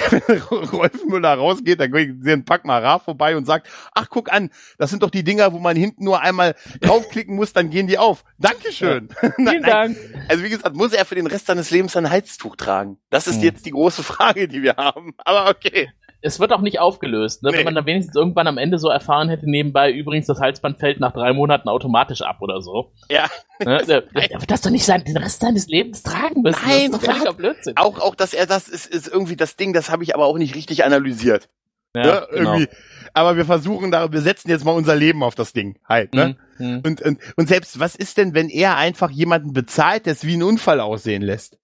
Rolf 0.73 1.05
Müller 1.07 1.35
rausgeht, 1.35 1.79
dann 1.81 1.93
sehen 2.23 2.47
Pack 2.47 2.65
mal 2.65 2.83
Ra 2.83 2.99
vorbei 2.99 3.37
und 3.37 3.45
sagt, 3.45 3.69
ach, 3.93 4.07
guck 4.09 4.33
an, 4.33 4.49
das 4.79 4.89
sind 4.89 5.03
doch 5.03 5.11
die 5.11 5.25
Dinger, 5.25 5.53
wo 5.53 5.59
man 5.59 5.77
hinten 5.77 6.03
nur 6.05 6.23
einmal 6.23 6.55
draufklicken 6.81 7.37
muss, 7.37 7.53
dann 7.53 7.69
gehen 7.69 7.89
die 7.89 7.99
auf. 7.99 8.25
Dankeschön. 8.39 9.11
Ja. 9.21 9.33
Vielen 9.51 9.63
Dank. 9.65 9.99
Also, 10.31 10.45
wie 10.45 10.49
gesagt, 10.49 10.75
muss 10.77 10.95
er 10.95 11.05
für 11.05 11.15
den 11.15 11.27
Rest 11.27 11.45
seines 11.45 11.71
Lebens 11.71 11.95
ein 11.95 12.09
Halstuch 12.09 12.57
tragen? 12.57 12.97
Das 13.11 13.27
ist 13.27 13.37
hm. 13.37 13.43
jetzt 13.43 13.67
die 13.67 13.73
große 13.73 14.03
Frage, 14.03 14.49
die 14.49 14.63
wir 14.63 14.77
haben. 14.77 15.13
Aber 15.19 15.51
okay 15.51 15.91
es 16.23 16.39
wird 16.39 16.53
auch 16.53 16.61
nicht 16.61 16.79
aufgelöst. 16.79 17.43
Ne? 17.43 17.51
Nee. 17.51 17.59
Wenn 17.59 17.65
man 17.65 17.75
dann 17.75 17.87
wenigstens 17.87 18.15
irgendwann 18.15 18.47
am 18.47 18.57
Ende 18.57 18.79
so 18.79 18.89
erfahren 18.89 19.29
hätte, 19.29 19.51
nebenbei 19.51 19.91
übrigens, 19.91 20.27
das 20.27 20.39
Halsband 20.39 20.79
fällt 20.79 21.01
nach 21.01 21.13
drei 21.13 21.33
Monaten 21.33 21.69
automatisch 21.69 22.23
ab 22.23 22.39
oder 22.41 22.63
so. 22.63 22.93
Ja. 23.11 23.29
Ne? 23.65 23.83
Der, 23.87 24.05
wird 24.15 24.51
das 24.51 24.63
doch 24.63 24.71
nicht 24.71 24.85
sein, 24.85 25.05
den 25.05 25.17
Rest 25.17 25.41
seines 25.41 25.67
Lebens 25.67 26.03
tragen 26.03 26.43
müssen. 26.43 26.61
Nein, 26.65 26.93
das 26.93 27.03
ist 27.03 27.27
doch 27.27 27.35
Blödsinn. 27.35 27.77
Auch, 27.77 27.99
auch, 28.01 28.15
dass 28.15 28.35
er 28.35 28.47
das 28.47 28.69
ist, 28.69 28.87
ist 28.87 29.09
irgendwie 29.09 29.37
das 29.37 29.57
Ding, 29.57 29.73
das 29.73 29.91
habe 29.91 30.05
ich 30.05 30.15
aber 30.15 30.27
auch 30.27 30.39
nicht 30.39 30.55
richtig 30.55 30.85
analysiert. 30.85 31.49
Ja, 31.95 32.03
ne? 32.03 32.27
irgendwie. 32.31 32.67
Genau. 32.67 32.79
Aber 33.15 33.37
wir 33.37 33.45
versuchen 33.45 33.91
da, 33.91 34.11
wir 34.11 34.23
setzen 34.23 34.49
jetzt 34.49 34.65
mal 34.65 34.73
unser 34.73 34.97
Leben 34.97 35.23
auf 35.23 35.35
das 35.35 35.53
Ding 35.53 35.79
halt, 35.87 36.15
ne? 36.15 36.37
Mhm. 36.59 36.67
mhm. 36.67 36.81
Und, 36.85 37.03
und, 37.03 37.19
und 37.37 37.49
selbst, 37.49 37.79
was 37.79 37.95
ist 37.95 38.17
denn, 38.17 38.33
wenn 38.33 38.49
er 38.49 38.77
einfach 38.77 39.11
jemanden 39.11 39.53
bezahlt, 39.53 40.07
der 40.07 40.15
es 40.15 40.25
wie 40.25 40.37
ein 40.37 40.43
Unfall 40.43 40.81
aussehen 40.81 41.21
lässt? 41.21 41.59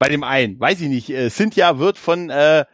Bei 0.00 0.08
dem 0.08 0.24
einen, 0.24 0.58
weiß 0.58 0.80
ich 0.80 0.88
nicht, 0.88 1.10
äh, 1.10 1.30
Cynthia 1.30 1.78
wird 1.78 1.98
von, 1.98 2.30
äh, 2.30 2.64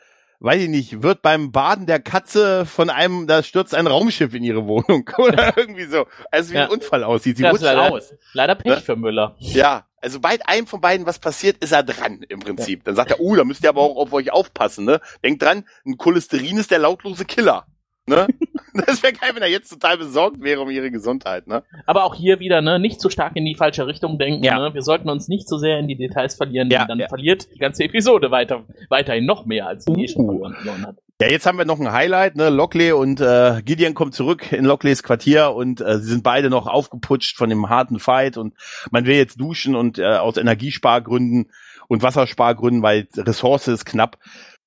weiß 0.40 0.62
ich 0.62 0.68
nicht, 0.68 1.02
wird 1.02 1.22
beim 1.22 1.52
Baden 1.52 1.86
der 1.86 2.00
Katze 2.00 2.66
von 2.66 2.90
einem, 2.90 3.26
da 3.26 3.42
stürzt 3.42 3.74
ein 3.74 3.86
Raumschiff 3.86 4.34
in 4.34 4.42
ihre 4.42 4.66
Wohnung 4.66 5.08
oder 5.18 5.56
irgendwie 5.56 5.84
so. 5.84 6.06
Also 6.30 6.52
wie 6.52 6.56
ja. 6.56 6.64
ein 6.64 6.70
Unfall 6.70 7.04
aussieht. 7.04 7.36
Sie 7.36 7.44
rutscht 7.44 7.62
leider, 7.62 7.92
aus. 7.92 8.14
Leider 8.32 8.54
Pech 8.54 8.74
ne? 8.76 8.80
für 8.80 8.96
Müller. 8.96 9.36
Ja, 9.38 9.86
also 10.00 10.18
bei 10.18 10.38
einem 10.46 10.66
von 10.66 10.80
beiden 10.80 11.06
was 11.06 11.18
passiert, 11.18 11.58
ist 11.58 11.72
er 11.72 11.82
dran 11.82 12.22
im 12.28 12.40
Prinzip. 12.40 12.80
Ja. 12.80 12.84
Dann 12.86 12.96
sagt 12.96 13.10
er, 13.10 13.20
uh, 13.20 13.36
da 13.36 13.44
müsst 13.44 13.62
ihr 13.62 13.68
aber 13.68 13.82
auch 13.82 13.96
auf 13.96 14.12
euch 14.12 14.32
aufpassen, 14.32 14.86
ne? 14.86 15.00
Denkt 15.22 15.42
dran, 15.42 15.64
ein 15.84 15.98
Cholesterin 15.98 16.56
ist 16.56 16.70
der 16.70 16.78
lautlose 16.78 17.26
Killer. 17.26 17.66
Ne? 18.06 18.26
Das 18.72 19.02
wäre 19.02 19.12
geil, 19.12 19.30
wenn 19.34 19.42
er 19.42 19.48
jetzt 19.48 19.68
total 19.68 19.98
besorgt 19.98 20.40
wäre 20.40 20.60
um 20.60 20.70
ihre 20.70 20.92
Gesundheit, 20.92 21.48
ne? 21.48 21.64
Aber 21.86 22.04
auch 22.04 22.14
hier 22.14 22.38
wieder, 22.38 22.62
ne, 22.62 22.78
nicht 22.78 23.00
zu 23.00 23.10
stark 23.10 23.34
in 23.34 23.44
die 23.44 23.56
falsche 23.56 23.88
Richtung 23.88 24.16
denken, 24.16 24.44
ja. 24.44 24.60
ne? 24.60 24.72
Wir 24.74 24.82
sollten 24.82 25.10
uns 25.10 25.26
nicht 25.26 25.48
zu 25.48 25.56
so 25.56 25.58
sehr 25.58 25.80
in 25.80 25.88
die 25.88 25.96
Details 25.96 26.36
verlieren, 26.36 26.70
ja, 26.70 26.86
dann 26.86 27.00
ja. 27.00 27.08
verliert 27.08 27.52
die 27.52 27.58
ganze 27.58 27.82
Episode 27.82 28.30
weiter, 28.30 28.64
weiterhin 28.88 29.26
noch 29.26 29.44
mehr, 29.44 29.66
als 29.66 29.84
sie 29.84 29.90
uh. 29.90 29.96
eh 29.96 30.06
schon 30.06 30.26
verloren 30.26 30.86
hat. 30.86 30.96
Ja, 31.20 31.28
jetzt 31.28 31.46
haben 31.46 31.58
wir 31.58 31.64
noch 31.64 31.80
ein 31.80 31.90
Highlight, 31.90 32.36
ne? 32.36 32.48
Lockley 32.48 32.92
und 32.92 33.20
äh, 33.20 33.60
Gideon 33.64 33.94
kommt 33.94 34.14
zurück 34.14 34.52
in 34.52 34.64
Lockleys 34.64 35.02
Quartier 35.02 35.52
und 35.52 35.80
äh, 35.80 35.98
sie 35.98 36.08
sind 36.08 36.22
beide 36.22 36.48
noch 36.48 36.68
aufgeputscht 36.68 37.36
von 37.36 37.50
dem 37.50 37.68
harten 37.68 37.98
Fight 37.98 38.36
und 38.36 38.54
man 38.92 39.04
will 39.04 39.16
jetzt 39.16 39.40
duschen 39.40 39.74
und 39.74 39.98
äh, 39.98 40.04
aus 40.04 40.36
Energiespargründen 40.36 41.50
und 41.88 42.02
Wasserspargründen, 42.02 42.82
weil 42.82 43.08
Ressource 43.16 43.66
ist 43.66 43.84
knapp, 43.84 44.16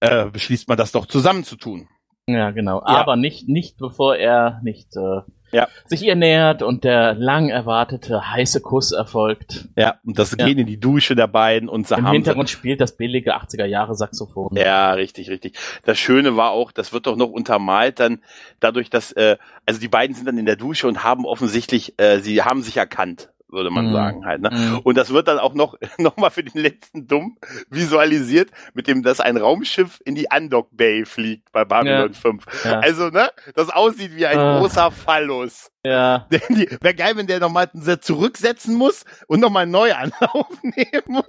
äh, 0.02 0.26
beschließt 0.26 0.68
man 0.68 0.78
das 0.78 0.92
doch 0.92 1.06
zusammen 1.06 1.46
zu 1.46 1.56
tun. 1.56 1.88
Ja, 2.28 2.52
genau. 2.52 2.80
Ja. 2.80 2.88
Aber 2.88 3.16
nicht, 3.16 3.50
nicht 3.50 3.78
bevor 3.78 4.16
er 4.16 4.62
nicht 4.64 4.96
äh, 4.96 5.22
ja. 5.52 5.68
sich 5.86 6.04
ihr 6.04 6.16
nähert 6.16 6.64
und 6.64 6.86
der 6.86 7.14
lang 7.16 7.50
erwartete 7.50 8.32
heiße 8.32 8.62
Kuss 8.62 8.94
erfolgt. 8.94 9.68
Ja, 9.76 10.00
und 10.06 10.18
das 10.18 10.36
ja. 10.38 10.46
Gehen 10.46 10.58
in 10.58 10.66
die 10.66 10.80
Dusche 10.80 11.16
der 11.16 11.28
beiden 11.28 11.68
und 11.68 11.90
Im 11.92 12.08
Hintergrund 12.08 12.50
spielt 12.50 12.80
das 12.80 12.96
billige 12.96 13.36
80er 13.36 13.66
Jahre 13.66 13.96
Saxophon. 13.96 14.56
Ja, 14.56 14.94
richtig, 14.94 15.30
richtig. 15.30 15.58
Das 15.84 16.00
Schöne 16.00 16.38
war 16.38 16.52
auch, 16.52 16.72
das 16.72 16.94
wird 16.94 17.08
doch 17.08 17.18
noch 17.18 17.30
untermalt 17.30 18.00
dann 18.00 18.22
dadurch, 18.62 18.90
dass, 18.90 19.12
äh, 19.12 19.38
also 19.66 19.82
die 19.82 19.90
beiden 19.90 20.16
sind 20.16 20.26
dann 20.26 20.38
in 20.38 20.46
der 20.46 20.56
Dusche 20.56 20.88
und 20.88 21.04
haben 21.04 21.26
offensichtlich, 21.26 22.00
äh, 22.00 22.20
sie 22.20 22.42
haben 22.42 22.64
sich 22.64 22.78
erkannt 22.78 23.33
würde 23.54 23.70
man 23.70 23.88
mhm. 23.88 23.94
sagen 23.94 24.26
halt. 24.26 24.42
Ne? 24.42 24.50
Mhm. 24.52 24.80
Und 24.80 24.98
das 24.98 25.12
wird 25.12 25.28
dann 25.28 25.40
auch 25.40 25.54
noch 25.54 25.76
noch 25.98 26.18
mal 26.18 26.30
für 26.30 26.44
den 26.44 26.62
letzten 26.62 27.08
Dumm 27.08 27.38
visualisiert, 27.70 28.52
mit 28.74 28.88
dem, 28.88 29.04
dass 29.04 29.20
ein 29.20 29.38
Raumschiff 29.38 30.02
in 30.06 30.16
die 30.16 30.28
Undock 30.36 30.70
Bay 30.72 31.06
fliegt 31.06 31.52
bei 31.52 31.64
Babylon 31.66 32.12
ja. 32.12 32.20
5. 32.20 32.46
Ja. 32.66 32.80
Also, 32.80 33.10
ne, 33.10 33.30
das 33.56 33.70
aussieht 33.70 34.16
wie 34.16 34.26
ein 34.26 34.38
uh. 34.38 34.60
großer 34.60 34.92
Phallus. 34.92 35.73
Ja. 35.86 36.28
Wäre 36.30 36.96
geil, 36.96 37.14
wenn 37.16 37.28
der 37.28 37.42
nochmal 37.42 37.70
zurücksetzen 38.00 38.76
muss 38.76 39.04
und 39.28 39.42
nochmal 39.42 39.68
neu 39.68 39.94
Anlauf 39.96 40.48
nehmen 40.62 41.04
muss. 41.08 41.26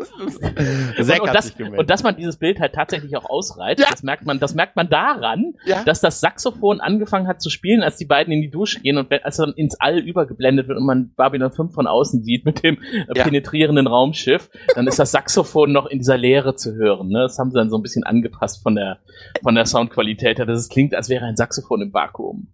Das 0.97 1.09
und, 1.09 1.21
und, 1.21 1.35
das, 1.35 1.55
und 1.59 1.91
dass 1.91 2.05
man 2.05 2.17
dieses 2.17 2.37
Bild 2.37 2.61
halt 2.61 2.73
tatsächlich 2.73 3.17
auch 3.17 3.29
ausreizt, 3.29 3.81
ja. 3.81 3.89
das 3.91 4.05
merkt 4.05 4.25
man, 4.25 4.39
das 4.39 4.55
merkt 4.55 4.77
man 4.77 4.89
daran, 4.89 5.55
ja. 5.67 5.83
dass 5.83 6.01
das 6.01 6.21
Saxophon 6.21 6.81
angefangen 6.81 7.27
hat 7.27 7.43
zu 7.43 7.51
spielen, 7.51 7.83
als 7.83 7.97
die 7.97 8.05
beiden 8.05 8.33
in 8.33 8.43
die 8.43 8.51
Dusche 8.51 8.81
gehen 8.81 8.97
und 8.97 9.11
als 9.25 9.39
dann 9.39 9.55
ins 9.55 9.81
All 9.81 9.99
übergeblendet 9.99 10.69
wird 10.69 10.79
und 10.79 10.87
man 10.87 11.13
Babylon 11.17 11.51
5 11.51 11.75
von 11.75 11.89
außen 11.89 12.23
sieht 12.23 12.45
mit 12.45 12.63
dem 12.63 12.81
äh, 12.81 13.07
ja. 13.13 13.25
penetrierenden 13.25 13.89
Raumschiff, 13.89 14.51
dann 14.77 14.87
ist 14.87 15.01
das 15.01 15.11
Saxophon 15.11 15.73
noch 15.73 15.87
in 15.87 15.99
dieser 15.99 16.17
Leere 16.17 16.55
zu 16.55 16.75
hören. 16.75 17.09
Ne? 17.09 17.23
Das 17.23 17.39
haben 17.41 17.51
sie 17.51 17.59
dann 17.59 17.71
so 17.71 17.77
ein 17.77 17.83
bisschen 17.83 18.05
angepasst 18.05 18.63
von 18.63 18.77
der, 18.77 18.99
von 19.43 19.57
der 19.57 19.67
Soundqualität 19.67 20.39
her, 20.39 20.47
dass 20.47 20.61
es 20.61 20.69
klingt, 20.69 20.95
als 20.95 21.09
wäre 21.09 21.25
ein 21.25 21.35
Saxophon 21.37 21.83
im 21.83 21.93
Vakuum 21.93 22.54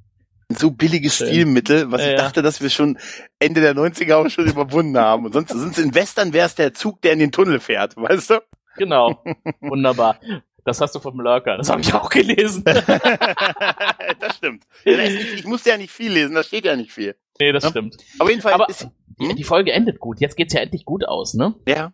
so 0.59 0.71
billiges 0.71 1.17
Schön. 1.17 1.29
Stilmittel, 1.29 1.91
was 1.91 2.03
ja, 2.03 2.11
ich 2.11 2.17
dachte, 2.17 2.43
dass 2.43 2.61
wir 2.61 2.71
schon 2.71 2.99
Ende 3.39 3.61
der 3.61 3.75
90er 3.75 4.15
auch 4.15 4.29
schon 4.29 4.47
überwunden 4.47 4.99
haben. 4.99 5.27
Und 5.27 5.33
sonst, 5.33 5.51
sonst 5.51 5.79
in 5.79 5.95
Western 5.95 6.33
wäre 6.33 6.47
es 6.47 6.55
der 6.55 6.75
Zug, 6.75 7.01
der 7.03 7.13
in 7.13 7.19
den 7.19 7.33
Tunnel 7.33 7.61
fährt, 7.61 7.97
weißt 7.97 8.31
du? 8.31 8.43
Genau. 8.77 9.23
Wunderbar. 9.61 10.19
Das 10.65 10.81
hast 10.81 10.95
du 10.95 11.01
vom 11.01 11.19
Lurker, 11.21 11.57
das 11.57 11.71
habe 11.71 11.81
ich 11.81 11.93
auch 11.95 12.11
gelesen. 12.11 12.63
das 14.21 14.37
stimmt. 14.37 14.65
Ich 14.85 15.45
musste 15.45 15.71
ja 15.71 15.79
nicht 15.79 15.91
viel 15.91 16.13
lesen, 16.13 16.35
da 16.35 16.43
steht 16.43 16.65
ja 16.67 16.77
nicht 16.77 16.93
viel. 16.93 17.17
Nee, 17.41 17.53
das 17.53 17.65
ja? 17.65 17.71
stimmt. 17.71 17.97
Auf 18.19 18.29
jeden 18.29 18.43
Fall 18.43 18.53
Aber 18.53 18.69
ist, 18.69 18.89
hm? 19.19 19.37
die 19.37 19.45
Folge 19.45 19.73
endet 19.73 19.99
gut. 19.99 20.21
Jetzt 20.21 20.37
geht's 20.37 20.53
ja 20.53 20.61
endlich 20.61 20.85
gut 20.85 21.07
aus, 21.07 21.35
ne? 21.35 21.55
Ja. 21.67 21.93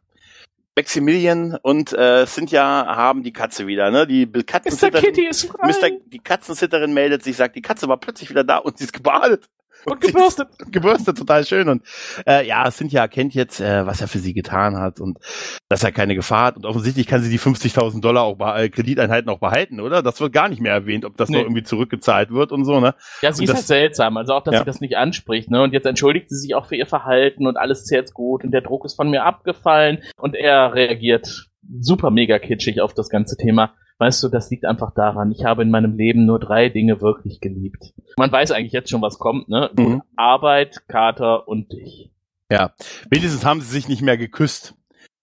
Maximilian 0.77 1.59
und 1.63 1.95
äh, 1.95 2.27
Cynthia 2.27 2.63
haben 2.63 3.23
die 3.23 3.33
Katze 3.33 3.67
wieder, 3.67 3.91
ne? 3.91 4.07
Die 4.07 4.27
Mr. 4.27 4.43
Katzensitterin, 4.43 5.05
Kitty 5.05 5.27
ist 5.27 5.47
frei 5.47 5.69
Mr. 5.69 5.91
die 6.05 6.19
Katzensitterin 6.19 6.93
meldet 6.93 7.25
sich, 7.25 7.35
sagt, 7.37 7.57
die 7.57 7.63
Katze 7.63 7.89
war 7.89 7.97
plötzlich 7.97 8.29
wieder 8.29 8.45
da 8.45 8.59
und 8.59 8.77
sie 8.77 8.85
ist 8.85 8.93
gebadet. 8.93 9.49
Und 9.87 10.01
gebürstet. 10.01 10.49
gebürstet, 10.73 11.17
total 11.19 11.45
schön. 11.45 11.69
Und 11.69 11.83
äh, 12.27 12.47
ja, 12.47 12.71
Cynthia 12.71 13.01
erkennt 13.03 13.35
jetzt, 13.35 13.61
äh, 13.61 13.87
was 13.87 14.01
er 14.01 14.09
für 14.09 14.19
sie 14.19 14.35
getan 14.35 14.77
hat 14.77 15.01
und 15.01 15.19
dass 15.69 15.83
er 15.85 15.93
keine 15.93 16.15
Gefahr 16.15 16.47
hat. 16.47 16.57
Und 16.57 16.67
offensichtlich 16.67 17.07
kann 17.07 17.23
sie 17.23 17.31
die 17.31 17.39
50.000 17.39 18.01
Dollar 18.01 18.25
auch 18.25 18.37
bei 18.37 18.65
äh, 18.65 18.69
Krediteinheiten 18.69 19.31
auch 19.31 19.39
behalten, 19.39 19.81
oder? 19.81 20.03
Das 20.03 20.21
wird 20.21 20.33
gar 20.33 20.49
nicht 20.49 20.61
mehr 20.61 20.73
erwähnt, 20.73 21.05
ob 21.05 21.17
das 21.17 21.29
Nee. 21.29 21.37
noch 21.39 21.45
irgendwie 21.45 21.63
zurückgezahlt 21.63 22.31
wird 22.31 22.53
und 22.53 22.65
so, 22.65 22.81
ne? 22.81 22.95
Ja, 23.23 23.33
sie 23.33 23.43
Und 23.43 23.45
ist 23.45 23.51
das- 23.51 23.57
halt 23.59 23.67
seltsam, 23.67 24.17
also 24.17 24.35
auch, 24.35 24.43
dass 24.43 24.55
Ja. 24.55 24.61
sie 24.61 24.67
das 24.67 24.81
nicht 24.81 24.97
anspricht, 24.97 25.51
ne? 25.51 25.63
Und 25.63 25.73
jetzt 25.73 25.87
entschuldigt 25.87 26.29
sie 26.31 26.37
sich 26.37 26.55
auch 26.55 26.67
für 26.67 26.77
ihr 26.77 26.87
Verhalten 26.87 27.47
und 27.47 27.57
alles 27.57 27.83
ist 27.83 27.91
jetzt 27.91 28.15
gut 28.15 28.45
und 28.45 28.51
der 28.53 28.61
Druck 28.63 28.85
ist 28.85 28.95
von 28.95 29.11
mir 29.11 29.25
abgefallen 29.25 30.03
und 30.19 30.35
er 30.35 30.75
reagiert 30.75 31.47
super 31.81 32.11
mega 32.11 32.39
kitschig 32.39 32.81
auf 32.81 32.95
das 32.95 33.09
ganze 33.09 33.37
Thema. 33.37 33.75
Weißt 33.99 34.23
du, 34.23 34.29
das 34.29 34.51
liegt 34.51 34.67
einfach 34.67 34.93
daran, 34.95 35.33
ich 35.33 35.45
habe 35.45 35.63
in 35.63 35.71
meinem 35.71 35.97
Leben 35.97 36.27
nur 36.27 36.39
drei 36.39 36.69
Dinge 36.69 37.01
wirklich 37.01 37.41
geliebt. 37.41 37.95
Man 38.19 38.31
weiß 38.31 38.51
eigentlich 38.51 38.73
jetzt 38.73 38.91
schon, 38.91 39.01
was 39.01 39.19
kommt, 39.19 39.49
ne? 39.49 39.71
Mhm. 39.77 40.03
Arbeit, 40.17 40.87
Kater 40.89 41.49
und 41.49 41.73
dich. 41.73 42.11
Ja. 42.51 42.75
Wenigstens 43.11 43.45
haben 43.45 43.61
sie 43.61 43.69
sich 43.71 43.89
nicht 43.89 44.03
mehr 44.03 44.19
geküsst. 44.19 44.75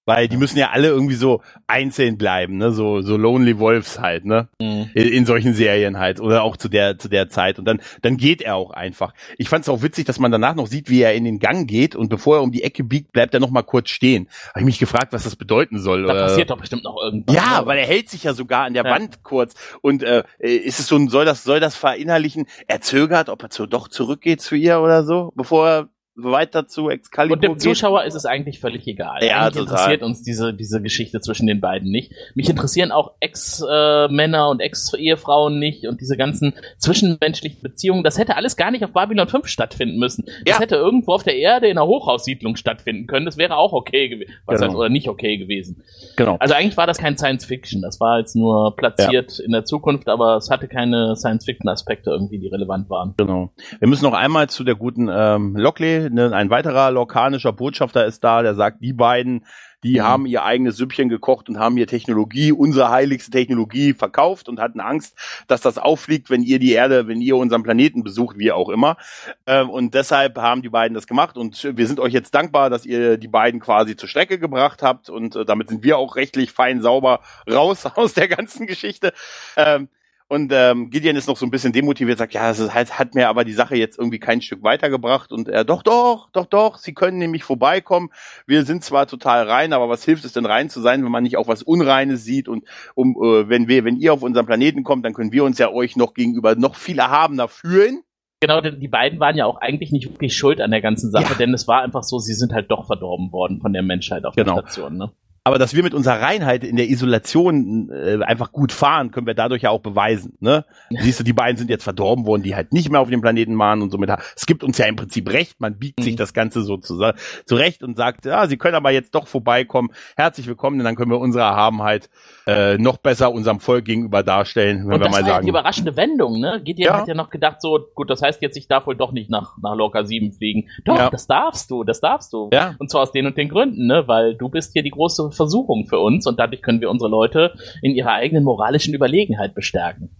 Weil 0.05 0.27
die 0.27 0.35
müssen 0.37 0.57
ja 0.57 0.71
alle 0.71 0.89
irgendwie 0.89 1.15
so 1.15 1.41
einzeln 1.65 2.17
bleiben, 2.17 2.57
ne? 2.57 2.71
So, 2.73 3.01
so 3.01 3.15
Lonely 3.15 3.57
Wolves 3.59 3.99
halt, 3.99 4.25
ne? 4.25 4.49
Mhm. 4.61 4.89
in, 4.93 5.07
in 5.07 5.25
solchen 5.25 5.53
Serien 5.53 5.97
halt 5.97 6.19
oder 6.19 6.43
auch 6.43 6.57
zu 6.57 6.67
der 6.67 6.97
zu 6.97 7.07
der 7.07 7.29
Zeit 7.29 7.57
und 7.57 7.65
dann 7.65 7.79
dann 8.01 8.17
geht 8.17 8.41
er 8.41 8.55
auch 8.55 8.71
einfach. 8.71 9.13
Ich 9.37 9.47
fand 9.47 9.63
es 9.63 9.69
auch 9.69 9.81
witzig, 9.81 10.05
dass 10.05 10.19
man 10.19 10.31
danach 10.31 10.55
noch 10.55 10.67
sieht, 10.67 10.89
wie 10.89 11.01
er 11.01 11.13
in 11.13 11.23
den 11.23 11.39
Gang 11.39 11.69
geht 11.69 11.95
und 11.95 12.09
bevor 12.09 12.37
er 12.37 12.43
um 12.43 12.51
die 12.51 12.63
Ecke 12.63 12.83
biegt, 12.83 13.13
bleibt 13.13 13.33
er 13.33 13.39
noch 13.39 13.49
mal 13.51 13.61
kurz 13.63 13.89
stehen. 13.89 14.27
Habe 14.49 14.59
ich 14.59 14.65
mich 14.65 14.79
gefragt, 14.79 15.13
was 15.13 15.23
das 15.23 15.35
bedeuten 15.37 15.79
soll. 15.79 16.03
Da 16.03 16.13
Äh, 16.15 16.19
passiert 16.27 16.49
doch 16.49 16.59
bestimmt 16.59 16.83
noch 16.83 16.97
irgendwas. 17.01 17.33
ja, 17.35 17.61
ne? 17.61 17.65
weil 17.67 17.77
er 17.77 17.85
hält 17.87 18.09
sich 18.09 18.23
ja 18.25 18.33
sogar 18.33 18.65
an 18.65 18.73
der 18.73 18.83
Ja. 18.83 18.91
Wand 18.91 19.23
kurz 19.23 19.53
und 19.81 20.03
äh, 20.03 20.23
ist 20.39 20.79
es 20.79 20.87
so 20.87 20.97
ein 20.97 21.07
soll 21.07 21.23
das 21.25 21.43
soll 21.45 21.61
das 21.61 21.75
verinnerlichen? 21.77 22.45
Er 22.67 22.81
zögert, 22.81 23.29
ob 23.29 23.41
er 23.43 23.49
zu, 23.49 23.67
doch 23.67 23.87
zurückgeht 23.87 24.41
zu 24.41 24.55
ihr 24.55 24.81
oder 24.81 25.05
so, 25.05 25.31
bevor 25.35 25.67
er 25.69 25.89
weiter 26.15 26.67
zu 26.67 26.89
Excalibur 26.89 27.37
Und 27.37 27.43
dem 27.43 27.53
geht. 27.53 27.61
Zuschauer 27.61 28.03
ist 28.03 28.13
es 28.13 28.25
eigentlich 28.25 28.59
völlig 28.59 28.85
egal. 28.87 29.23
Ja, 29.23 29.41
eigentlich 29.41 29.63
total. 29.63 29.73
interessiert 29.73 30.03
uns 30.03 30.21
diese, 30.21 30.53
diese 30.53 30.81
Geschichte 30.81 31.19
zwischen 31.21 31.47
den 31.47 31.59
beiden 31.59 31.89
nicht. 31.89 32.11
Mich 32.35 32.49
interessieren 32.49 32.91
auch 32.91 33.13
Ex-Männer 33.19 34.49
und 34.49 34.59
Ex-Ehefrauen 34.59 35.57
nicht 35.59 35.87
und 35.87 36.01
diese 36.01 36.17
ganzen 36.17 36.53
zwischenmenschlichen 36.77 37.61
Beziehungen. 37.61 38.03
Das 38.03 38.17
hätte 38.17 38.35
alles 38.35 38.57
gar 38.57 38.71
nicht 38.71 38.83
auf 38.83 38.91
Babylon 38.91 39.27
5 39.27 39.47
stattfinden 39.47 39.97
müssen. 39.97 40.25
Das 40.45 40.55
Ja. 40.55 40.59
hätte 40.59 40.75
irgendwo 40.75 41.13
auf 41.13 41.23
der 41.23 41.37
Erde 41.37 41.67
in 41.67 41.77
einer 41.77 41.87
Hochhaussiedlung 41.87 42.55
stattfinden 42.55 43.07
können. 43.07 43.25
Das 43.25 43.37
wäre 43.37 43.55
auch 43.57 43.73
okay 43.73 44.09
gewesen. 44.09 44.31
Was 44.45 44.59
Genau. 44.59 44.67
heißt, 44.71 44.77
oder 44.77 44.89
nicht 44.89 45.07
okay 45.09 45.37
gewesen. 45.37 45.83
Genau. 46.15 46.37
Also 46.39 46.53
eigentlich 46.53 46.77
war 46.77 46.87
das 46.87 46.97
kein 46.97 47.17
Science 47.17 47.45
Fiction. 47.45 47.81
Das 47.81 47.99
war 47.99 48.19
jetzt 48.19 48.35
nur 48.35 48.75
platziert 48.75 49.39
in 49.39 49.51
der 49.51 49.65
Zukunft, 49.65 50.07
aber 50.09 50.37
es 50.37 50.49
hatte 50.49 50.67
keine 50.67 51.15
Science 51.15 51.45
Fiction 51.45 51.67
Aspekte 51.69 52.11
irgendwie, 52.11 52.37
die 52.39 52.47
relevant 52.47 52.89
waren. 52.89 53.13
Genau. 53.17 53.51
Wir 53.79 53.87
müssen 53.87 54.03
noch 54.03 54.13
einmal 54.13 54.49
zu 54.49 54.63
der 54.63 54.75
guten 54.75 55.09
ähm, 55.11 55.55
Lockley. 55.55 56.02
Ne, 56.09 56.33
ein 56.33 56.49
weiterer 56.49 56.91
lorcanischer 56.91 57.53
Botschafter 57.53 58.05
ist 58.05 58.23
da, 58.23 58.41
der 58.41 58.55
sagt, 58.55 58.81
die 58.81 58.93
beiden, 58.93 59.45
die 59.83 59.99
Mhm. 59.99 60.03
haben 60.03 60.25
ihr 60.25 60.43
eigenes 60.43 60.77
Süppchen 60.77 61.09
gekocht 61.09 61.49
und 61.49 61.59
haben 61.59 61.77
ihr 61.77 61.87
Technologie, 61.87 62.51
unsere 62.51 62.89
heiligste 62.89 63.31
Technologie 63.31 63.93
verkauft 63.93 64.47
und 64.47 64.59
hatten 64.59 64.79
Angst, 64.79 65.17
dass 65.47 65.61
das 65.61 65.77
auffliegt, 65.77 66.29
wenn 66.29 66.41
ihr 66.41 66.57
die 66.59 66.71
Erde, 66.71 67.07
wenn 67.07 67.21
ihr 67.21 67.35
unseren 67.35 67.63
Planeten 67.63 68.03
besucht, 68.03 68.37
wie 68.37 68.51
auch 68.51 68.69
immer. 68.69 68.97
Ähm, 69.45 69.69
und 69.69 69.93
deshalb 69.93 70.37
haben 70.37 70.61
die 70.61 70.69
beiden 70.69 70.95
das 70.95 71.05
gemacht 71.07 71.37
und 71.37 71.69
wir 71.75 71.87
sind 71.87 71.99
euch 71.99 72.13
jetzt 72.13 72.33
dankbar, 72.33 72.69
dass 72.69 72.85
ihr 72.85 73.17
die 73.17 73.27
beiden 73.27 73.59
quasi 73.59 73.95
zur 73.95 74.07
Strecke 74.09 74.39
gebracht 74.39 74.81
habt 74.81 75.09
und 75.09 75.35
äh, 75.35 75.45
damit 75.45 75.69
sind 75.69 75.83
wir 75.83 75.97
auch 75.97 76.15
rechtlich 76.15 76.51
fein 76.51 76.81
sauber 76.81 77.19
raus 77.51 77.85
aus 77.95 78.13
der 78.13 78.27
ganzen 78.27 78.67
Geschichte. 78.67 79.11
Ähm, 79.57 79.89
und 80.33 80.51
ähm, 80.51 80.89
Gideon 80.89 81.15
ist 81.15 81.27
noch 81.27 81.37
so 81.37 81.45
ein 81.45 81.51
bisschen 81.51 81.73
demotiviert, 81.73 82.17
sagt, 82.17 82.33
ja, 82.33 82.47
das 82.49 82.73
halt, 82.73 82.97
hat 82.97 83.13
mir 83.13 83.29
aber 83.29 83.45
die 83.45 83.53
Sache 83.53 83.75
jetzt 83.75 83.99
irgendwie 83.99 84.17
kein 84.17 84.41
Stück 84.41 84.63
weitergebracht. 84.63 85.31
Und 85.31 85.47
er, 85.47 85.63
doch, 85.63 85.83
doch, 85.83 86.29
doch, 86.33 86.47
doch, 86.47 86.77
sie 86.79 86.95
können 86.95 87.19
nämlich 87.19 87.43
vorbeikommen. 87.43 88.09
Wir 88.47 88.65
sind 88.65 88.83
zwar 88.83 89.05
total 89.05 89.47
rein, 89.47 89.73
aber 89.73 89.89
was 89.89 90.03
hilft 90.03 90.25
es 90.25 90.33
denn 90.33 90.47
rein 90.47 90.69
zu 90.69 90.81
sein, 90.81 91.03
wenn 91.05 91.11
man 91.11 91.21
nicht 91.21 91.37
auch 91.37 91.47
was 91.47 91.61
Unreines 91.61 92.23
sieht? 92.23 92.47
Und 92.47 92.63
um, 92.95 93.15
äh, 93.23 93.47
wenn 93.47 93.67
wir, 93.67 93.85
wenn 93.85 93.97
ihr 93.97 94.11
auf 94.11 94.23
unseren 94.23 94.47
Planeten 94.47 94.83
kommt, 94.83 95.05
dann 95.05 95.13
können 95.13 95.31
wir 95.31 95.43
uns 95.43 95.59
ja 95.59 95.69
euch 95.69 95.95
noch 95.95 96.15
gegenüber 96.15 96.55
noch 96.55 96.75
viel 96.75 96.97
erhabener 96.97 97.47
fühlen. 97.47 98.01
Genau, 98.41 98.59
denn 98.59 98.79
die 98.79 98.89
beiden 98.89 99.19
waren 99.19 99.37
ja 99.37 99.45
auch 99.45 99.61
eigentlich 99.61 99.91
nicht 99.91 100.09
wirklich 100.09 100.35
schuld 100.35 100.59
an 100.59 100.71
der 100.71 100.81
ganzen 100.81 101.11
Sache, 101.11 101.31
Ja. 101.33 101.37
denn 101.37 101.53
es 101.53 101.67
war 101.67 101.81
einfach 101.81 102.03
so, 102.03 102.17
sie 102.19 102.33
sind 102.33 102.51
halt 102.53 102.71
doch 102.71 102.87
verdorben 102.87 103.31
worden 103.31 103.61
von 103.61 103.71
der 103.71 103.83
Menschheit 103.83 104.25
auf 104.25 104.35
Genau. 104.35 104.55
der 104.55 104.67
Station. 104.67 104.97
Ne? 104.97 105.11
Aber 105.45 105.57
dass 105.59 105.73
wir 105.75 105.83
mit 105.83 105.93
unserer 105.93 106.21
Reinheit 106.21 106.63
in 106.63 106.77
der 106.77 106.87
Isolation 106.89 107.89
äh, 107.91 108.23
einfach 108.23 108.53
gut 108.53 108.71
fahren, 108.71 109.11
können 109.11 109.27
wir 109.27 109.33
dadurch 109.33 109.63
ja 109.63 109.71
auch 109.71 109.81
beweisen. 109.81 110.37
Ne? 110.39 110.63
Siehst 110.89 111.19
du, 111.19 111.23
die 111.25 111.33
beiden 111.33 111.57
sind 111.57 111.69
jetzt 111.69 111.83
verdorben 111.83 112.25
worden, 112.25 112.43
die 112.43 112.55
halt 112.55 112.71
nicht 112.71 112.89
mehr 112.89 113.01
auf 113.01 113.09
dem 113.09 113.19
Planeten 113.21 113.57
waren 113.59 113.81
und 113.81 113.91
somit 113.91 114.09
es 114.37 114.45
gibt 114.45 114.63
uns 114.63 114.77
ja 114.77 114.85
im 114.85 114.95
Prinzip 114.95 115.29
recht. 115.33 115.59
Man 115.59 115.77
biegt 115.77 115.99
Mhm. 115.99 116.03
sich 116.03 116.15
das 116.15 116.33
Ganze 116.33 116.61
so 116.63 116.77
zu, 116.77 116.97
zurecht 117.45 117.83
und 117.83 117.97
sagt, 117.97 118.25
ja, 118.25 118.47
sie 118.47 118.55
können 118.55 118.75
aber 118.75 118.91
jetzt 118.91 119.13
doch 119.15 119.27
vorbeikommen. 119.27 119.89
Herzlich 120.15 120.47
willkommen, 120.47 120.77
denn 120.77 120.85
dann 120.85 120.95
können 120.95 121.11
wir 121.11 121.19
unsere 121.19 121.43
Erhabenheit 121.43 122.09
äh, 122.47 122.77
noch 122.77 122.95
besser 122.97 123.31
unserem 123.33 123.59
Volk 123.59 123.83
gegenüber 123.83 124.23
darstellen, 124.23 124.79
wenn 124.79 124.85
Und 124.85 124.91
wir 124.91 124.99
das 124.99 125.11
mal 125.11 125.21
war 125.21 125.27
ja 125.27 125.33
sagen. 125.35 125.45
die 125.45 125.49
überraschende 125.49 125.97
Wendung, 125.97 126.39
ne? 126.39 126.61
Gideon 126.63 126.93
Ja. 126.93 126.99
hat 127.01 127.07
ja 127.09 127.15
noch 127.15 127.29
gedacht, 127.29 127.61
so, 127.61 127.79
gut, 127.95 128.09
das 128.09 128.21
heißt 128.21 128.41
jetzt, 128.41 128.55
ich 128.55 128.69
darf 128.69 128.87
wohl 128.87 128.95
doch 128.95 129.11
nicht 129.11 129.29
nach, 129.29 129.57
nach 129.61 129.75
Lorca 129.75 130.05
7 130.05 130.31
fliegen. 130.31 130.69
Doch, 130.85 130.97
Ja. 130.97 131.09
das 131.09 131.27
darfst 131.27 131.69
du, 131.69 131.83
das 131.83 131.99
darfst 131.99 132.31
du. 132.31 132.49
Ja. 132.53 132.75
Und 132.79 132.89
zwar 132.89 133.01
aus 133.01 133.11
den 133.11 133.25
und 133.25 133.37
den 133.37 133.49
Gründen, 133.49 133.87
ne? 133.87 134.03
Weil 134.07 134.35
du 134.35 134.47
bist 134.47 134.71
hier 134.71 134.83
die 134.83 134.89
große 134.91 135.32
Versuchung 135.33 135.87
für 135.87 135.99
uns 135.99 136.25
und 136.27 136.39
dadurch 136.39 136.61
können 136.61 136.81
wir 136.81 136.89
unsere 136.89 137.09
Leute 137.09 137.53
in 137.81 137.91
ihrer 137.91 138.13
eigenen 138.13 138.43
moralischen 138.43 138.93
Überlegenheit 138.93 139.55
bestärken. 139.55 140.15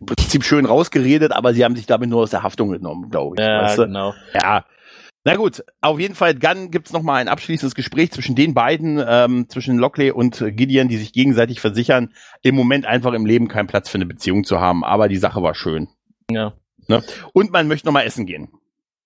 Im 0.00 0.06
Prinzip 0.06 0.44
schön 0.44 0.66
rausgeredet, 0.66 1.32
aber 1.32 1.54
sie 1.54 1.64
haben 1.64 1.76
sich 1.76 1.86
damit 1.86 2.10
nur 2.10 2.22
aus 2.22 2.30
der 2.30 2.42
Haftung 2.42 2.70
genommen, 2.70 3.10
glaube 3.10 3.36
ich. 3.38 3.44
Ja, 3.44 3.62
weißt 3.62 3.78
du? 3.78 3.86
genau. 3.86 4.14
Ja. 4.34 4.64
Na 5.24 5.36
gut, 5.36 5.62
auf 5.80 6.00
jeden 6.00 6.14
Fall, 6.14 6.34
dann 6.34 6.70
gibt's 6.70 6.92
noch 6.92 7.02
mal 7.02 7.16
ein 7.16 7.28
abschließendes 7.28 7.74
Gespräch 7.74 8.12
zwischen 8.12 8.34
den 8.34 8.54
beiden, 8.54 9.02
ähm, 9.06 9.46
zwischen 9.48 9.76
Lockley 9.76 10.10
und 10.10 10.42
Gideon, 10.52 10.88
die 10.88 10.96
sich 10.96 11.12
gegenseitig 11.12 11.60
versichern, 11.60 12.14
im 12.42 12.54
Moment 12.54 12.86
einfach 12.86 13.12
im 13.12 13.26
Leben 13.26 13.48
keinen 13.48 13.66
Platz 13.66 13.88
für 13.88 13.98
eine 13.98 14.06
Beziehung 14.06 14.44
zu 14.44 14.60
haben. 14.60 14.84
Aber 14.84 15.08
die 15.08 15.16
Sache 15.16 15.42
war 15.42 15.54
schön. 15.54 15.88
Ja. 16.88 17.02
Und 17.34 17.52
man 17.52 17.68
möchte 17.68 17.86
noch 17.86 17.92
mal 17.92 18.02
essen 18.02 18.24
gehen. 18.26 18.48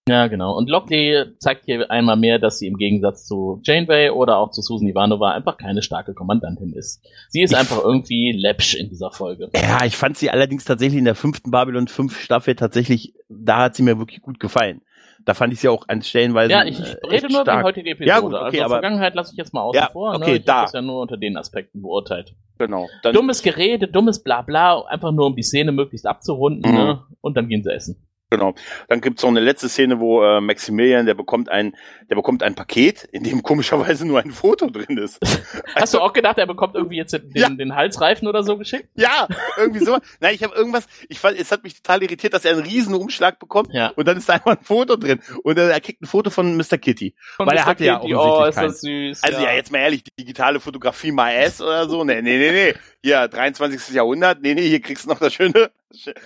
Ja, 0.09 0.27
genau. 0.27 0.57
Und 0.57 0.69
Lockley 0.69 1.27
zeigt 1.39 1.65
hier 1.65 1.89
einmal 1.89 2.17
mehr, 2.17 2.41
dass 2.41 2.59
sie 2.59 2.67
im 2.67 2.77
Gegensatz 2.77 3.25
zu 3.25 3.61
Janeway 3.63 4.11
oder 4.11 4.39
auch 4.39 4.51
zu 4.51 4.61
Susan 4.61 4.89
Ivanova 4.89 5.31
einfach 5.31 5.57
keine 5.59 5.81
starke 5.81 6.13
Kommandantin 6.13 6.73
ist. 6.73 7.01
Sie 7.29 7.41
ist 7.41 7.53
Ich- 7.53 7.57
einfach 7.57 7.79
irgendwie 7.85 8.33
läppsch 8.33 8.75
in 8.75 8.89
dieser 8.89 9.13
Folge. 9.13 9.49
Ja, 9.55 9.85
ich 9.85 9.97
fand 9.97 10.17
sie 10.19 10.29
allerdings 10.31 10.65
tatsächlich 10.65 10.99
in 10.99 11.05
der 11.05 11.15
fünften 11.15 11.53
Babylon 11.53 11.87
5 11.87 12.19
Staffel 12.19 12.57
tatsächlich, 12.57 13.15
da 13.29 13.59
hat 13.59 13.77
sie 13.77 13.85
mir 13.85 13.97
wirklich 13.99 14.23
gut 14.23 14.41
gefallen. 14.41 14.81
Da 15.25 15.35
fand 15.35 15.53
ich 15.53 15.61
sie 15.61 15.69
auch 15.69 15.85
an 15.87 16.03
Stellenweise 16.03 16.51
Ja, 16.51 16.65
ich 16.65 16.81
äh, 16.81 16.83
rede 17.07 17.29
nur 17.29 17.43
über 17.43 17.45
die 17.45 17.51
stark. 17.51 17.65
heutige 17.65 17.91
Episode. 17.91 18.09
Ja, 18.09 18.19
gut, 18.19 18.35
okay, 18.35 18.45
also 18.45 18.61
aber- 18.65 18.75
Vergangenheit 18.75 19.15
lasse 19.15 19.31
ich 19.33 19.39
jetzt 19.39 19.55
mal 19.55 19.61
außen 19.61 19.81
Ja, 19.81 19.89
vor. 19.93 20.17
okay, 20.17 20.31
ne? 20.33 20.37
Ich 20.39 20.45
da. 20.45 20.55
habe 20.55 20.65
das 20.65 20.73
ja 20.73 20.83
nur 20.83 21.01
unter 21.01 21.17
den 21.17 21.37
Aspekten 21.37 21.81
beurteilt. 21.81 22.35
Genau. 22.59 22.89
Dummes 23.13 23.41
Gerede, 23.43 23.87
dummes 23.87 24.21
Blabla, 24.25 24.83
einfach 24.87 25.13
nur 25.13 25.27
um 25.27 25.37
die 25.37 25.45
Szene 25.45 25.71
möglichst 25.71 26.09
abzurunden, 26.09 26.69
Mhm. 26.69 26.77
ne? 26.77 27.03
Und 27.21 27.37
dann 27.37 27.49
gehen 27.49 27.63
sie 27.63 27.71
essen. 27.73 28.05
Genau. 28.33 28.55
Dann 28.89 29.03
gibt's 29.03 29.23
noch 29.23 29.29
eine 29.29 29.41
letzte 29.41 29.69
Szene, 29.69 30.01
wo 30.01 30.23
äh, 30.25 30.41
Maximilian, 30.41 31.05
der 31.05 31.13
bekommt 31.13 31.51
ein, 31.51 31.77
der 32.09 32.17
bekommt 32.17 32.43
ein 32.43 32.55
Paket, 32.55 33.05
in 33.13 33.25
dem 33.25 33.43
komischerweise 33.43 34.07
nur 34.07 34.21
ein 34.21 34.31
Foto 34.31 34.71
drin 34.71 34.97
ist. 34.97 35.19
Hast 35.75 35.93
du 35.93 36.01
auch 36.01 36.15
gedacht, 36.15 36.39
er 36.39 36.47
bekommt 36.47 36.75
irgendwie 36.75 36.97
jetzt 36.97 37.13
den, 37.13 37.31
Ja. 37.35 37.51
den 37.51 37.75
Halsreifen 37.75 38.27
oder 38.27 38.43
so 38.43 38.57
geschickt? 38.57 38.89
Ja, 38.95 39.29
irgendwie 39.59 39.85
so. 39.85 39.99
Nein, 40.21 40.35
ich 40.35 40.43
habe 40.43 40.55
irgendwas, 40.55 40.87
ich 41.11 41.19
fand, 41.19 41.39
es 41.39 41.53
hat 41.53 41.63
mich 41.63 41.75
total 41.83 42.03
irritiert, 42.03 42.33
dass 42.33 42.47
er 42.47 42.53
einen 42.53 42.63
riesen 42.63 42.95
Umschlag 42.95 43.39
bekommt 43.39 43.69
Ja. 43.75 43.89
und 43.97 44.09
dann 44.09 44.17
ist 44.17 44.29
da 44.31 44.35
einfach 44.35 44.57
ein 44.57 44.65
Foto 44.65 44.97
drin 44.97 45.21
und 45.43 45.59
äh, 45.59 45.69
er 45.71 45.81
kriegt 45.81 46.01
ein 46.01 46.07
Foto 46.07 46.31
von 46.31 46.57
Mr. 46.57 46.79
Kitty. 46.79 47.15
Von 47.37 47.47
Weil 47.47 47.57
er 47.59 47.65
Mr. 47.65 47.67
hatte 47.69 47.85
ja 47.85 47.99
Kitty. 47.99 48.15
offensichtlich 48.15 48.43
Oh, 48.43 48.45
ist 48.49 48.57
das 48.57 48.81
süß. 48.81 49.23
Also 49.25 49.43
ja. 49.45 49.53
jetzt 49.53 49.71
mal 49.73 49.79
ehrlich, 49.79 50.05
digitale 50.19 50.59
Fotografie 50.59 51.13
my 51.13 51.37
ass 51.45 51.61
oder 51.61 51.87
so. 51.89 52.03
Nee, 52.05 52.23
nee, 52.23 52.39
nee, 52.39 52.51
nee. 52.51 52.75
Hier, 53.05 53.27
23. 53.27 53.95
Jahrhundert. 53.95 54.41
Nee, 54.43 54.55
nee, 54.55 54.69
hier 54.69 54.81
kriegst 54.81 55.05
du 55.05 55.09
noch 55.11 55.19
das 55.19 55.35
schöne. 55.35 55.71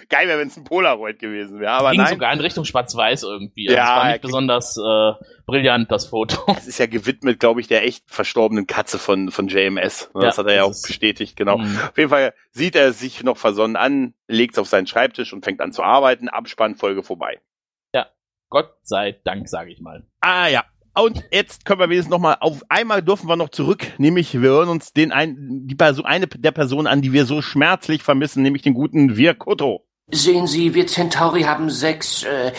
Geil 0.08 0.28
wäre, 0.28 0.38
wenn 0.38 0.48
es 0.48 0.56
ein 0.56 0.64
Polaroid 0.64 1.18
gewesen 1.18 1.58
wäre, 1.58 1.72
aber 1.72 1.90
ging 1.90 2.00
nein. 2.02 2.10
sogar 2.10 2.32
in 2.32 2.40
Richtung 2.40 2.64
Schwarz-Weiß 2.64 3.24
irgendwie. 3.24 3.68
Also 3.68 3.76
Ja, 3.76 3.84
es 3.84 4.02
war 4.02 4.12
nicht 4.12 4.22
besonders 4.22 4.76
äh, 4.76 5.12
brillant, 5.46 5.90
das 5.90 6.06
Foto. 6.06 6.36
Das 6.46 6.66
ist 6.68 6.78
ja 6.78 6.86
gewidmet, 6.86 7.40
glaube 7.40 7.60
ich, 7.60 7.66
der 7.66 7.84
echt 7.84 8.04
verstorbenen 8.06 8.66
Katze 8.66 8.98
von, 8.98 9.30
von 9.30 9.48
JMS. 9.48 10.10
Das 10.14 10.22
Ja, 10.22 10.36
hat 10.36 10.46
er 10.46 10.54
ja 10.54 10.66
das 10.68 10.78
auch 10.84 10.86
bestätigt, 10.86 11.36
genau. 11.36 11.58
Mhm. 11.58 11.78
Auf 11.78 11.96
jeden 11.98 12.10
Fall 12.10 12.34
sieht 12.52 12.76
er 12.76 12.92
sich 12.92 13.24
noch 13.24 13.38
versonnen 13.38 13.76
an, 13.76 14.14
legt 14.28 14.54
es 14.54 14.58
auf 14.58 14.68
seinen 14.68 14.86
Schreibtisch 14.86 15.32
und 15.32 15.44
fängt 15.44 15.60
an 15.60 15.72
zu 15.72 15.82
arbeiten. 15.82 16.28
Abspann, 16.28 16.76
Folge 16.76 17.02
vorbei. 17.02 17.40
Gott 18.48 18.76
sei 18.82 19.20
Dank, 19.24 19.48
sage 19.48 19.72
ich 19.72 19.80
mal. 19.80 20.06
Ah 20.20 20.46
ja. 20.46 20.64
Und 20.98 21.24
jetzt 21.30 21.66
können 21.66 21.78
wir 21.78 21.90
wenigstens 21.90 22.10
noch 22.10 22.18
mal 22.18 22.38
auf 22.40 22.62
einmal 22.70 23.02
dürfen 23.02 23.28
wir 23.28 23.36
noch 23.36 23.50
zurück, 23.50 23.86
nämlich 23.98 24.32
wir 24.32 24.48
hören 24.48 24.70
uns 24.70 24.94
den 24.94 25.12
ein, 25.12 25.36
die 25.66 25.74
Person, 25.74 26.06
eine 26.06 26.26
der 26.26 26.52
Personen 26.52 26.86
an, 26.86 27.02
die 27.02 27.12
wir 27.12 27.26
so 27.26 27.42
schmerzlich 27.42 28.02
vermissen, 28.02 28.42
nämlich 28.42 28.62
den 28.62 28.72
guten 28.72 29.16
Virkoto. 29.16 29.84
Sehen 30.10 30.46
Sie, 30.46 30.72
wir 30.74 30.86
Centauri 30.86 31.42
haben 31.42 31.68
sechs, 31.68 32.22
äh, 32.24 32.52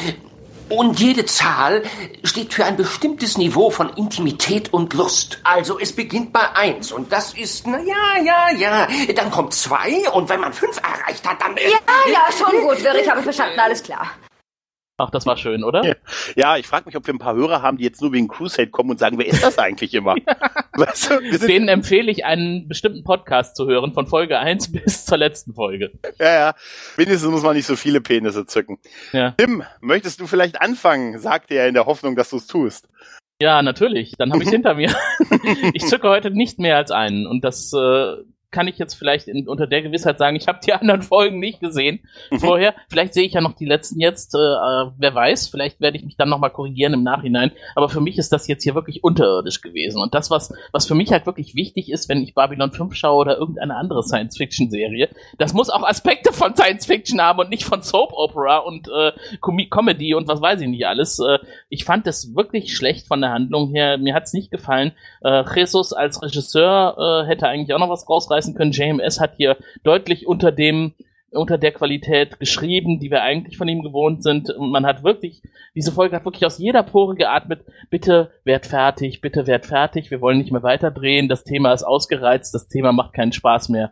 Und 0.69 0.99
jede 0.99 1.25
Zahl 1.25 1.83
steht 2.23 2.53
für 2.53 2.65
ein 2.65 2.75
bestimmtes 2.75 3.38
Niveau 3.38 3.69
von 3.69 3.89
Intimität 3.91 4.73
und 4.73 4.93
Lust. 4.93 5.39
Also 5.43 5.79
es 5.79 5.93
beginnt 5.93 6.33
bei 6.33 6.55
eins 6.55 6.91
und 6.91 7.11
das 7.11 7.33
ist, 7.33 7.65
na 7.65 7.79
ja, 7.79 8.21
ja, 8.23 8.51
ja. 8.51 8.88
Dann 9.15 9.31
kommt 9.31 9.53
zwei 9.53 10.09
und 10.11 10.27
wenn 10.29 10.41
man 10.41 10.51
fünf 10.51 10.77
erreicht 10.77 11.27
hat, 11.27 11.41
dann... 11.41 11.55
Ja, 11.55 12.11
ja, 12.11 12.27
schon 12.38 12.61
gut, 12.61 12.83
Wirr, 12.83 13.09
habe 13.09 13.23
verstanden, 13.23 13.59
alles 13.59 13.81
klar. 13.81 14.11
Ach, 15.00 15.12
das 15.12 15.28
war 15.28 15.38
schön, 15.38 15.64
oder? 15.64 15.95
Ja, 16.36 16.58
ich 16.58 16.66
frage 16.66 16.88
mich, 16.88 16.95
ob 16.95 17.06
wir 17.06 17.14
ein 17.14 17.20
paar 17.20 17.36
Hörer 17.36 17.62
haben, 17.62 17.78
die 17.78 17.84
jetzt 17.84 18.02
nur 18.02 18.12
wegen 18.14 18.28
Crusade 18.28 18.72
kommen 18.72 18.89
und 18.89 18.98
sagen, 18.98 19.20
wer 19.20 19.28
ist 19.28 19.43
das 19.43 19.60
eigentlich 19.60 19.93
immer? 19.93 20.16
weißt 20.74 21.12
du, 21.12 21.48
Denen 21.48 21.68
empfehle 21.68 22.12
ich, 22.12 22.26
einen 22.26 22.68
bestimmten 22.68 23.04
Podcast 23.04 23.56
zu 23.56 23.68
hören, 23.68 23.93
von 23.93 24.08
Folge 24.08 24.39
1 24.39 24.72
bis 24.84 25.06
zur 25.06 25.20
letzten 25.20 25.54
Folge. 25.54 25.91
Ja, 26.20 26.34
ja. 26.34 26.56
Wenigstens 26.95 27.30
muss 27.30 27.43
man 27.43 27.56
nicht 27.56 27.68
so 27.68 27.76
viele 27.76 28.02
Penisse 28.02 28.48
zücken. 28.48 28.80
Ja. 29.14 29.36
Tim, 29.38 29.64
möchtest 29.82 30.20
du 30.20 30.26
vielleicht 30.26 30.62
anfangen? 30.62 31.20
Sagte 31.20 31.54
er 31.54 31.68
in 31.68 31.76
der 31.76 31.86
Hoffnung, 31.86 32.16
dass 32.16 32.32
du 32.32 32.38
es 32.38 32.48
tust. 32.48 32.89
Ja, 33.39 33.62
natürlich. 33.62 34.14
Dann 34.18 34.34
habe 34.34 34.41
ich 34.41 34.50
hinter 34.50 34.74
mir. 34.74 34.95
ich 35.74 35.86
zücke 35.86 36.10
heute 36.10 36.32
nicht 36.32 36.58
mehr 36.58 36.76
als 36.76 36.89
einen. 36.89 37.28
Und 37.28 37.43
das 37.43 37.72
äh, 37.72 38.16
kann 38.50 38.68
ich 38.68 38.78
jetzt 38.78 38.93
vielleicht 38.93 39.28
in, 39.28 39.48
unter 39.48 39.68
der 39.68 39.82
Gewissheit 39.82 40.18
sagen, 40.18 40.36
ich 40.36 40.48
habe 40.48 40.60
die 40.66 40.74
anderen 40.88 41.02
Folgen 41.02 41.39
nicht 41.39 41.60
gesehen 41.60 42.00
mhm. 42.32 42.39
vorher. 42.39 42.76
Vielleicht 42.89 43.14
sehe 43.14 43.26
ich 43.26 43.34
ja 43.34 43.41
noch 43.41 43.54
die 43.54 43.66
letzten 43.66 44.00
jetzt, 44.00 44.34
äh, 44.36 44.38
äh 44.38 44.91
wer 44.98 45.14
weiß, 45.14 45.50
vielleicht 45.50 45.82
werde 45.82 45.98
ich 45.98 46.06
mich 46.06 46.18
dann 46.18 46.30
nochmal 46.30 46.52
korrigieren 46.52 46.93
im 46.93 47.04
Nachhinein. 47.04 47.52
Aber 47.76 47.89
für 47.89 48.02
mich 48.02 48.18
ist 48.18 48.32
das 48.32 48.48
jetzt 48.48 48.64
hier 48.64 48.76
wirklich 48.76 49.04
unterirdisch 49.04 49.62
gewesen. 49.62 50.02
Und 50.02 50.14
das, 50.14 50.32
was, 50.32 50.54
was 50.72 50.88
für 50.88 50.95
mich 50.95 51.12
halt 51.12 51.26
wirklich 51.26 51.56
wichtig 51.56 51.91
ist, 51.91 52.10
wenn 52.10 52.22
ich 52.22 52.34
Babylon 52.36 52.72
5 52.72 52.95
schaue 52.95 53.18
oder 53.18 53.38
irgendeine 53.38 53.76
andere 53.76 54.04
Science-Fiction-Serie, 54.04 55.10
das 55.38 55.54
muss 55.54 55.70
auch 55.70 55.84
Aspekte 55.84 56.32
von 56.32 56.56
Science-Fiction 56.56 57.22
haben 57.22 57.39
und 57.39 57.50
nicht 57.50 57.66
von 57.66 57.82
Soap-Opera 57.82 58.60
und 58.60 58.88
äh, 58.88 59.12
Com 59.41 59.58
Comedy 59.70 60.14
und 60.14 60.28
was 60.28 60.39
weiß 60.39 60.62
ich 60.62 60.68
nicht 60.68 60.86
alles. 60.86 61.20
Äh, 61.20 61.39
ich 61.70 61.84
fand 61.84 62.08
das 62.08 62.36
wirklich 62.36 62.76
schlecht 62.76 63.08
von 63.08 63.22
der 63.22 63.32
Handlung 63.32 63.70
her. 63.70 63.98
Mir 63.98 64.14
hat's 64.14 64.34
nicht 64.34 64.52
gefallen. 64.52 64.93
Äh, 65.22 65.43
Jesus 65.56 65.93
als 65.93 66.22
Regisseur 66.22 67.24
äh, 67.26 67.28
hätte 67.28 67.48
eigentlich 67.48 67.74
auch 67.74 67.80
noch 67.80 67.89
was 67.89 68.08
rausreißen 68.08 68.36
nachweisen 68.38 68.55
können, 68.55 68.71
JMS 68.71 69.19
hat 69.19 69.35
hier 69.38 69.57
deutlich 69.83 70.27
unter 70.27 70.51
dem 70.51 70.93
unter 71.29 71.57
der 71.57 71.73
Qualität 71.73 72.39
geschrieben, 72.39 72.99
die 72.99 73.11
wir 73.11 73.21
eigentlich 73.21 73.57
von 73.57 73.67
ihm 73.67 73.81
gewohnt 73.81 74.23
sind. 74.23 74.49
Man 74.57 74.85
hat 74.85 75.03
wirklich, 75.03 75.41
diese 75.75 75.91
Folge 75.91 76.15
hat 76.15 76.23
wirklich 76.23 76.45
aus 76.45 76.57
jeder 76.57 76.83
Pore 76.83 77.15
geatmet, 77.15 77.65
bitte 77.89 78.31
werd 78.45 78.65
fertig, 78.65 79.19
bitte 79.19 79.45
werd 79.45 79.65
fertig, 79.65 80.09
wir 80.09 80.21
wollen 80.21 80.38
nicht 80.38 80.53
mehr 80.53 80.63
weiterdrehen, 80.63 81.27
das 81.27 81.43
Thema 81.43 81.73
ist 81.73 81.83
ausgereizt, 81.83 82.55
das 82.55 82.69
Thema 82.69 82.93
macht 82.93 83.13
keinen 83.13 83.33
Spaß 83.33 83.67
mehr. 83.67 83.91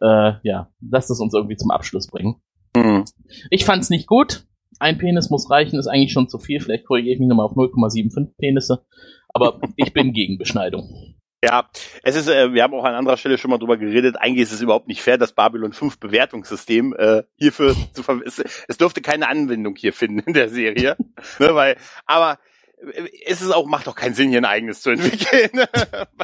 Äh, 0.00 0.34
ja, 0.44 0.70
lasst 0.80 1.10
es 1.10 1.18
uns 1.18 1.34
irgendwie 1.34 1.56
zum 1.56 1.72
Abschluss 1.72 2.06
bringen. 2.06 2.36
Mhm. 2.76 3.04
Ich 3.50 3.64
fand's 3.64 3.90
nicht 3.90 4.06
gut. 4.06 4.44
Ein 4.78 4.96
Penis 4.96 5.28
muss 5.28 5.50
reichen, 5.50 5.80
ist 5.80 5.88
eigentlich 5.88 6.12
schon 6.12 6.28
zu 6.28 6.38
viel. 6.38 6.60
Vielleicht 6.60 6.86
korrigiere 6.86 7.14
ich 7.14 7.20
mich 7.20 7.28
nochmal 7.28 7.46
auf 7.46 7.56
0,75 7.56 8.36
Penisse. 8.38 8.86
Aber 9.34 9.58
ich 9.74 9.92
bin 9.92 10.12
gegen 10.12 10.38
Beschneidung. 10.38 11.16
Ja, 11.46 11.70
es 12.02 12.16
ist, 12.16 12.28
äh, 12.28 12.52
wir 12.52 12.64
haben 12.64 12.74
auch 12.74 12.82
an 12.82 12.96
anderer 12.96 13.16
Stelle 13.16 13.38
schon 13.38 13.52
mal 13.52 13.58
drüber 13.58 13.76
geredet, 13.76 14.16
eigentlich 14.18 14.42
ist 14.42 14.52
es 14.52 14.62
überhaupt 14.62 14.88
nicht 14.88 15.00
fair, 15.00 15.16
das 15.16 15.30
Babylon 15.30 15.72
5 15.72 16.00
Bewertungssystem 16.00 16.92
äh, 16.98 17.22
hierfür 17.36 17.76
zu 17.92 18.02
ver 18.02 18.20
es, 18.24 18.42
es 18.66 18.78
dürfte 18.78 19.00
keine 19.00 19.28
Anwendung 19.28 19.76
hier 19.76 19.92
finden 19.92 20.18
in 20.26 20.32
der 20.32 20.48
Serie. 20.48 20.96
ne, 21.38 21.54
weil, 21.54 21.76
aber 22.04 22.40
ist 23.26 23.40
es 23.40 23.50
auch, 23.50 23.66
macht 23.66 23.86
doch 23.86 23.94
keinen 23.94 24.14
Sinn, 24.14 24.30
hier 24.30 24.40
ein 24.40 24.44
eigenes 24.44 24.80
zu 24.80 24.90
entwickeln. 24.90 25.66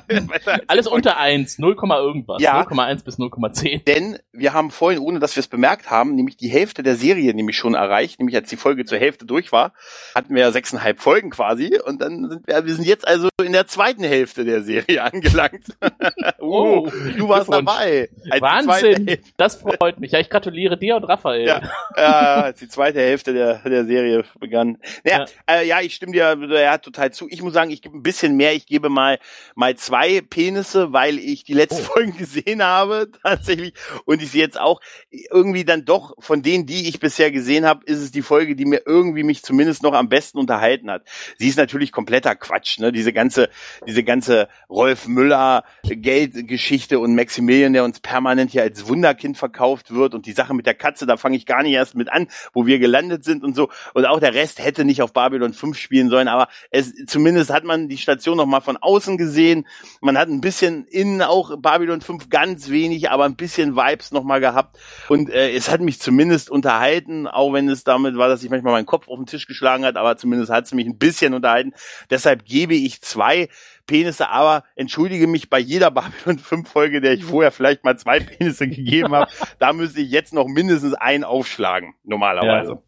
Alles 0.67 0.87
unter 0.87 1.17
1, 1.17 1.59
0, 1.59 1.77
irgendwas. 1.77 2.41
Ja, 2.41 2.63
0,1 2.63 3.05
bis 3.05 3.19
0,10. 3.19 3.85
Denn 3.85 4.19
wir 4.33 4.53
haben 4.53 4.71
vorhin, 4.71 5.01
ohne 5.01 5.19
dass 5.19 5.37
wir 5.37 5.41
es 5.41 5.49
bemerkt 5.49 5.91
haben, 5.91 6.15
nämlich 6.15 6.37
die 6.37 6.49
Hälfte 6.49 6.83
der 6.83 6.97
Serie 6.97 7.35
nämlich 7.35 7.57
schon 7.57 7.75
erreicht, 7.75 8.19
nämlich 8.19 8.37
als 8.37 8.49
die 8.49 8.57
Folge 8.57 8.85
zur 8.85 8.99
Hälfte 8.99 9.27
durch 9.27 9.53
war, 9.53 9.73
hatten 10.15 10.35
wir 10.35 10.43
ja 10.43 10.53
sechseinhalb 10.53 11.01
Folgen 11.01 11.31
quasi 11.31 11.79
und 11.85 12.01
dann 12.01 12.29
sind 12.29 12.47
wir, 12.47 12.65
wir 12.65 12.75
sind 12.75 12.87
jetzt 12.87 13.07
also 13.07 13.29
in 13.43 13.53
der 13.53 13.67
zweiten 13.67 14.05
Hälfte 14.05 14.45
der 14.45 14.63
Serie 14.63 15.03
angelangt. 15.03 15.67
oh, 16.39 16.89
du 17.17 17.29
warst 17.29 17.53
dabei. 17.53 18.09
Wahnsinn, 18.41 19.19
das 19.37 19.57
freut 19.57 19.99
mich. 20.01 20.13
Ja, 20.13 20.21
ich 20.21 20.31
gratuliere 20.31 20.79
dir 20.79 20.97
und 20.97 21.05
Raphael. 21.05 21.47
Ja, 21.47 21.61
ja 21.97 22.43
als 22.43 22.59
die 22.59 22.69
zweite 22.69 23.01
Hälfte 23.01 23.33
der, 23.33 23.59
der 23.59 23.85
Serie 23.85 24.25
begann. 24.39 24.79
Naja, 25.05 25.27
ja. 25.49 25.55
Äh, 25.55 25.67
ja, 25.67 25.81
ich 25.81 25.95
stimme 25.95 26.13
dir 26.13 26.37
ja 26.61 26.79
total 26.79 27.13
zu. 27.13 27.29
Ich 27.29 27.43
muss 27.43 27.55
sagen, 27.55 27.71
ich 27.71 27.83
gebe 27.83 27.97
ein 27.97 28.03
bisschen 28.03 28.37
mehr. 28.37 28.55
Ich 28.55 28.67
gebe 28.67 28.89
mal 28.89 29.19
mal 29.55 29.77
zwei 29.77 30.21
Penisse, 30.21 30.93
weil 30.93 31.19
ich 31.19 31.45
die 31.45 31.55
letzten 31.55 31.83
oh. 31.83 31.93
Folgen 31.93 32.17
gesehen 32.17 32.63
habe 32.63 33.11
tatsächlich 33.23 33.75
und 34.05 34.23
ich 34.23 34.31
sie 34.31 34.41
jetzt 34.41 34.61
auch 34.61 34.81
irgendwie 35.11 35.65
dann 35.65 35.85
doch 35.85 36.15
von 36.19 36.43
denen, 36.43 36.67
die 36.67 36.89
ich 36.89 37.01
bisher 37.01 37.31
gesehen 37.31 37.65
habe, 37.65 37.85
ist 37.85 37.99
es 37.99 38.13
die 38.13 38.23
Folge, 38.23 38.57
die 38.57 38.65
mir 38.65 38.83
irgendwie 38.87 39.23
mich 39.23 39.43
zumindest 39.43 39.83
noch 39.83 39.95
am 39.95 40.09
besten 40.09 40.39
unterhalten 40.39 40.91
hat. 40.91 41.05
Sie 41.39 41.49
ist 41.49 41.59
natürlich 41.59 41.93
kompletter 41.93 42.35
Quatsch, 42.35 42.79
ne? 42.79 42.93
Diese 42.93 43.13
ganze 43.13 43.49
diese 43.87 44.05
ganze 44.05 44.49
Rolf 44.69 45.07
Müller 45.07 45.65
Geldgeschichte 45.85 46.99
und 46.99 47.15
Maximilian, 47.15 47.73
der 47.73 47.85
uns 47.85 48.01
permanent 48.01 48.51
hier 48.51 48.63
als 48.63 48.89
Wunderkind 48.89 49.39
verkauft 49.39 49.95
wird 49.95 50.15
und 50.15 50.27
die 50.27 50.33
Sache 50.33 50.55
mit 50.55 50.67
der 50.67 50.75
Katze, 50.75 51.07
da 51.07 51.17
fange 51.17 51.37
ich 51.37 51.47
gar 51.47 51.63
nicht 51.63 51.73
erst 51.73 51.95
mit 51.95 52.11
an, 52.11 52.29
wo 52.53 52.67
wir 52.67 52.79
gelandet 52.79 53.25
sind 53.25 53.45
und 53.45 53.55
so 53.55 53.71
und 53.95 54.07
auch 54.07 54.21
der 54.21 54.35
Rest 54.35 54.63
hätte 54.63 54.85
nicht 54.85 55.03
auf 55.03 55.13
Babylon 55.13 55.53
5 55.53 55.79
spielen 55.79 56.11
sollen, 56.11 56.29
aber 56.33 56.49
es, 56.71 56.95
zumindest 57.07 57.51
hat 57.51 57.65
man 57.65 57.89
die 57.89 57.99
Station 57.99 58.37
noch 58.37 58.47
mal 58.47 58.61
von 58.61 58.77
außen 58.77 59.19
gesehen. 59.19 59.67
Man 60.01 60.19
hat 60.19 60.29
ein 60.29 60.41
bisschen 60.41 60.87
innen 60.87 61.23
auch 61.23 61.57
Babylon 61.59 62.01
5 62.01 62.29
ganz 62.29 62.71
wenig, 62.71 63.11
aber 63.11 63.25
ein 63.25 63.37
bisschen 63.37 63.77
Vibes 63.77 64.13
noch 64.13 64.25
mal 64.25 64.41
gehabt. 64.41 64.79
Und 65.09 65.31
äh, 65.31 65.53
es 65.53 65.71
hat 65.71 65.81
mich 65.81 66.01
zumindest 66.01 66.51
unterhalten, 66.51 67.27
auch 67.27 67.53
wenn 67.53 67.69
es 67.69 67.85
damit 67.85 68.17
war, 68.17 68.29
dass 68.29 68.43
ich 68.43 68.51
manchmal 68.51 68.73
meinen 68.73 68.87
Kopf 68.87 69.09
auf 69.09 69.17
den 69.17 69.27
Tisch 69.27 69.47
geschlagen 69.47 69.85
hat, 69.85 69.97
aber 69.97 70.17
zumindest 70.17 70.51
hat 70.51 70.65
es 70.65 70.73
mich 70.73 70.87
ein 70.87 70.99
bisschen 70.99 71.35
unterhalten. 71.35 71.73
Deshalb 72.11 72.45
gebe 72.45 72.75
ich 72.75 73.03
zwei 73.03 73.49
Penisse, 73.87 74.29
aber 74.29 74.65
entschuldige 74.75 75.27
mich 75.27 75.51
bei 75.51 75.59
jeder 75.59 75.91
Babylon 75.93 76.39
5 76.39 76.69
Folge, 76.69 77.01
der 77.01 77.13
ich 77.13 77.25
vorher 77.25 77.53
vielleicht 77.53 77.85
mal 77.85 77.99
zwei 77.99 78.21
Penisse 78.21 78.69
gegeben 78.69 79.15
habe, 79.15 79.31
da 79.59 79.73
müsste 79.73 80.01
ich 80.01 80.11
jetzt 80.11 80.33
noch 80.33 80.47
mindestens 80.47 80.95
einen 80.95 81.25
aufschlagen, 81.25 81.95
normalerweise. 82.05 82.73
Ja. 82.73 82.83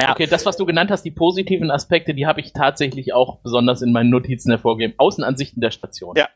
Ja. 0.00 0.10
Okay, 0.12 0.26
das, 0.26 0.44
was 0.44 0.58
du 0.58 0.66
genannt 0.66 0.90
hast, 0.90 1.02
die 1.02 1.10
positiven 1.10 1.70
Aspekte, 1.70 2.12
die 2.12 2.26
habe 2.26 2.40
ich 2.40 2.52
tatsächlich 2.52 3.14
auch 3.14 3.38
besonders 3.40 3.80
in 3.80 3.92
meinen 3.92 4.10
Notizen 4.10 4.50
hervorgegeben. 4.50 4.94
Außenansichten 4.98 5.60
der 5.60 5.70
Station. 5.70 6.16
Ja. 6.16 6.28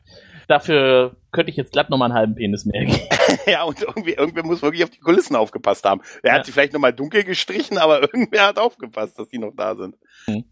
Dafür 0.47 1.15
könnte 1.31 1.51
ich 1.51 1.57
jetzt 1.57 1.71
glatt 1.71 1.89
nochmal 1.89 2.09
einen 2.09 2.17
halben 2.17 2.35
Penis 2.35 2.65
mehr 2.65 2.85
geben. 2.85 2.99
ja, 3.45 3.63
und 3.63 3.81
irgendwie, 3.81 4.13
irgendwer 4.13 4.43
muss 4.43 4.63
wirklich 4.63 4.83
auf 4.83 4.89
die 4.89 4.99
Kulissen 4.99 5.35
aufgepasst 5.35 5.85
haben. 5.85 6.01
Er 6.23 6.31
ja. 6.31 6.39
hat 6.39 6.45
sie 6.45 6.51
vielleicht 6.51 6.73
nochmal 6.73 6.91
dunkel 6.91 7.23
gestrichen, 7.23 7.77
aber 7.77 8.01
irgendwer 8.13 8.47
hat 8.47 8.57
aufgepasst, 8.57 9.19
dass 9.19 9.29
die 9.29 9.37
noch 9.37 9.53
da 9.55 9.75
sind. 9.75 9.95
Hm. 10.25 10.43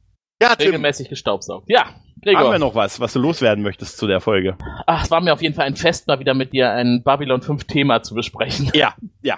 Ja, 0.41 0.55
Tim. 0.55 0.67
Regelmäßig 0.67 1.09
gestaubsaugt. 1.09 1.65
Ja, 1.67 1.95
Gregor. 2.21 2.43
Haben 2.43 2.51
wir 2.51 2.59
noch 2.59 2.75
was, 2.75 2.99
was 2.99 3.11
du 3.11 3.19
loswerden 3.19 3.63
möchtest 3.63 3.97
zu 3.97 4.07
der 4.07 4.21
Folge? 4.21 4.57
Ach, 4.85 5.03
es 5.03 5.11
war 5.11 5.19
mir 5.19 5.33
auf 5.33 5.41
jeden 5.41 5.55
Fall 5.55 5.65
ein 5.65 5.75
Fest, 5.75 6.07
mal 6.07 6.19
wieder 6.19 6.33
mit 6.33 6.53
dir 6.53 6.71
ein 6.71 7.01
Babylon 7.03 7.41
5 7.41 7.65
Thema 7.65 8.01
zu 8.01 8.13
besprechen. 8.13 8.71
Ja, 8.73 8.93
ja. 9.21 9.37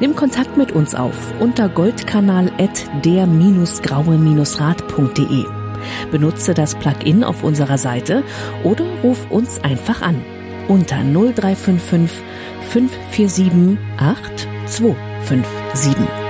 Nimm 0.00 0.16
Kontakt 0.16 0.56
mit 0.56 0.72
uns 0.72 0.94
auf 0.94 1.34
unter 1.40 1.68
goldkanal 1.68 2.50
at 2.58 2.86
der-graue-rat.de. 3.04 5.44
Benutze 6.10 6.54
das 6.54 6.74
Plugin 6.74 7.22
auf 7.24 7.42
unserer 7.42 7.78
Seite 7.78 8.22
oder 8.64 8.84
ruf 9.02 9.30
uns 9.30 9.64
einfach 9.64 10.02
an 10.02 10.22
unter 10.68 11.02
0355 11.02 12.22
547 12.70 13.78
8257. 13.98 16.29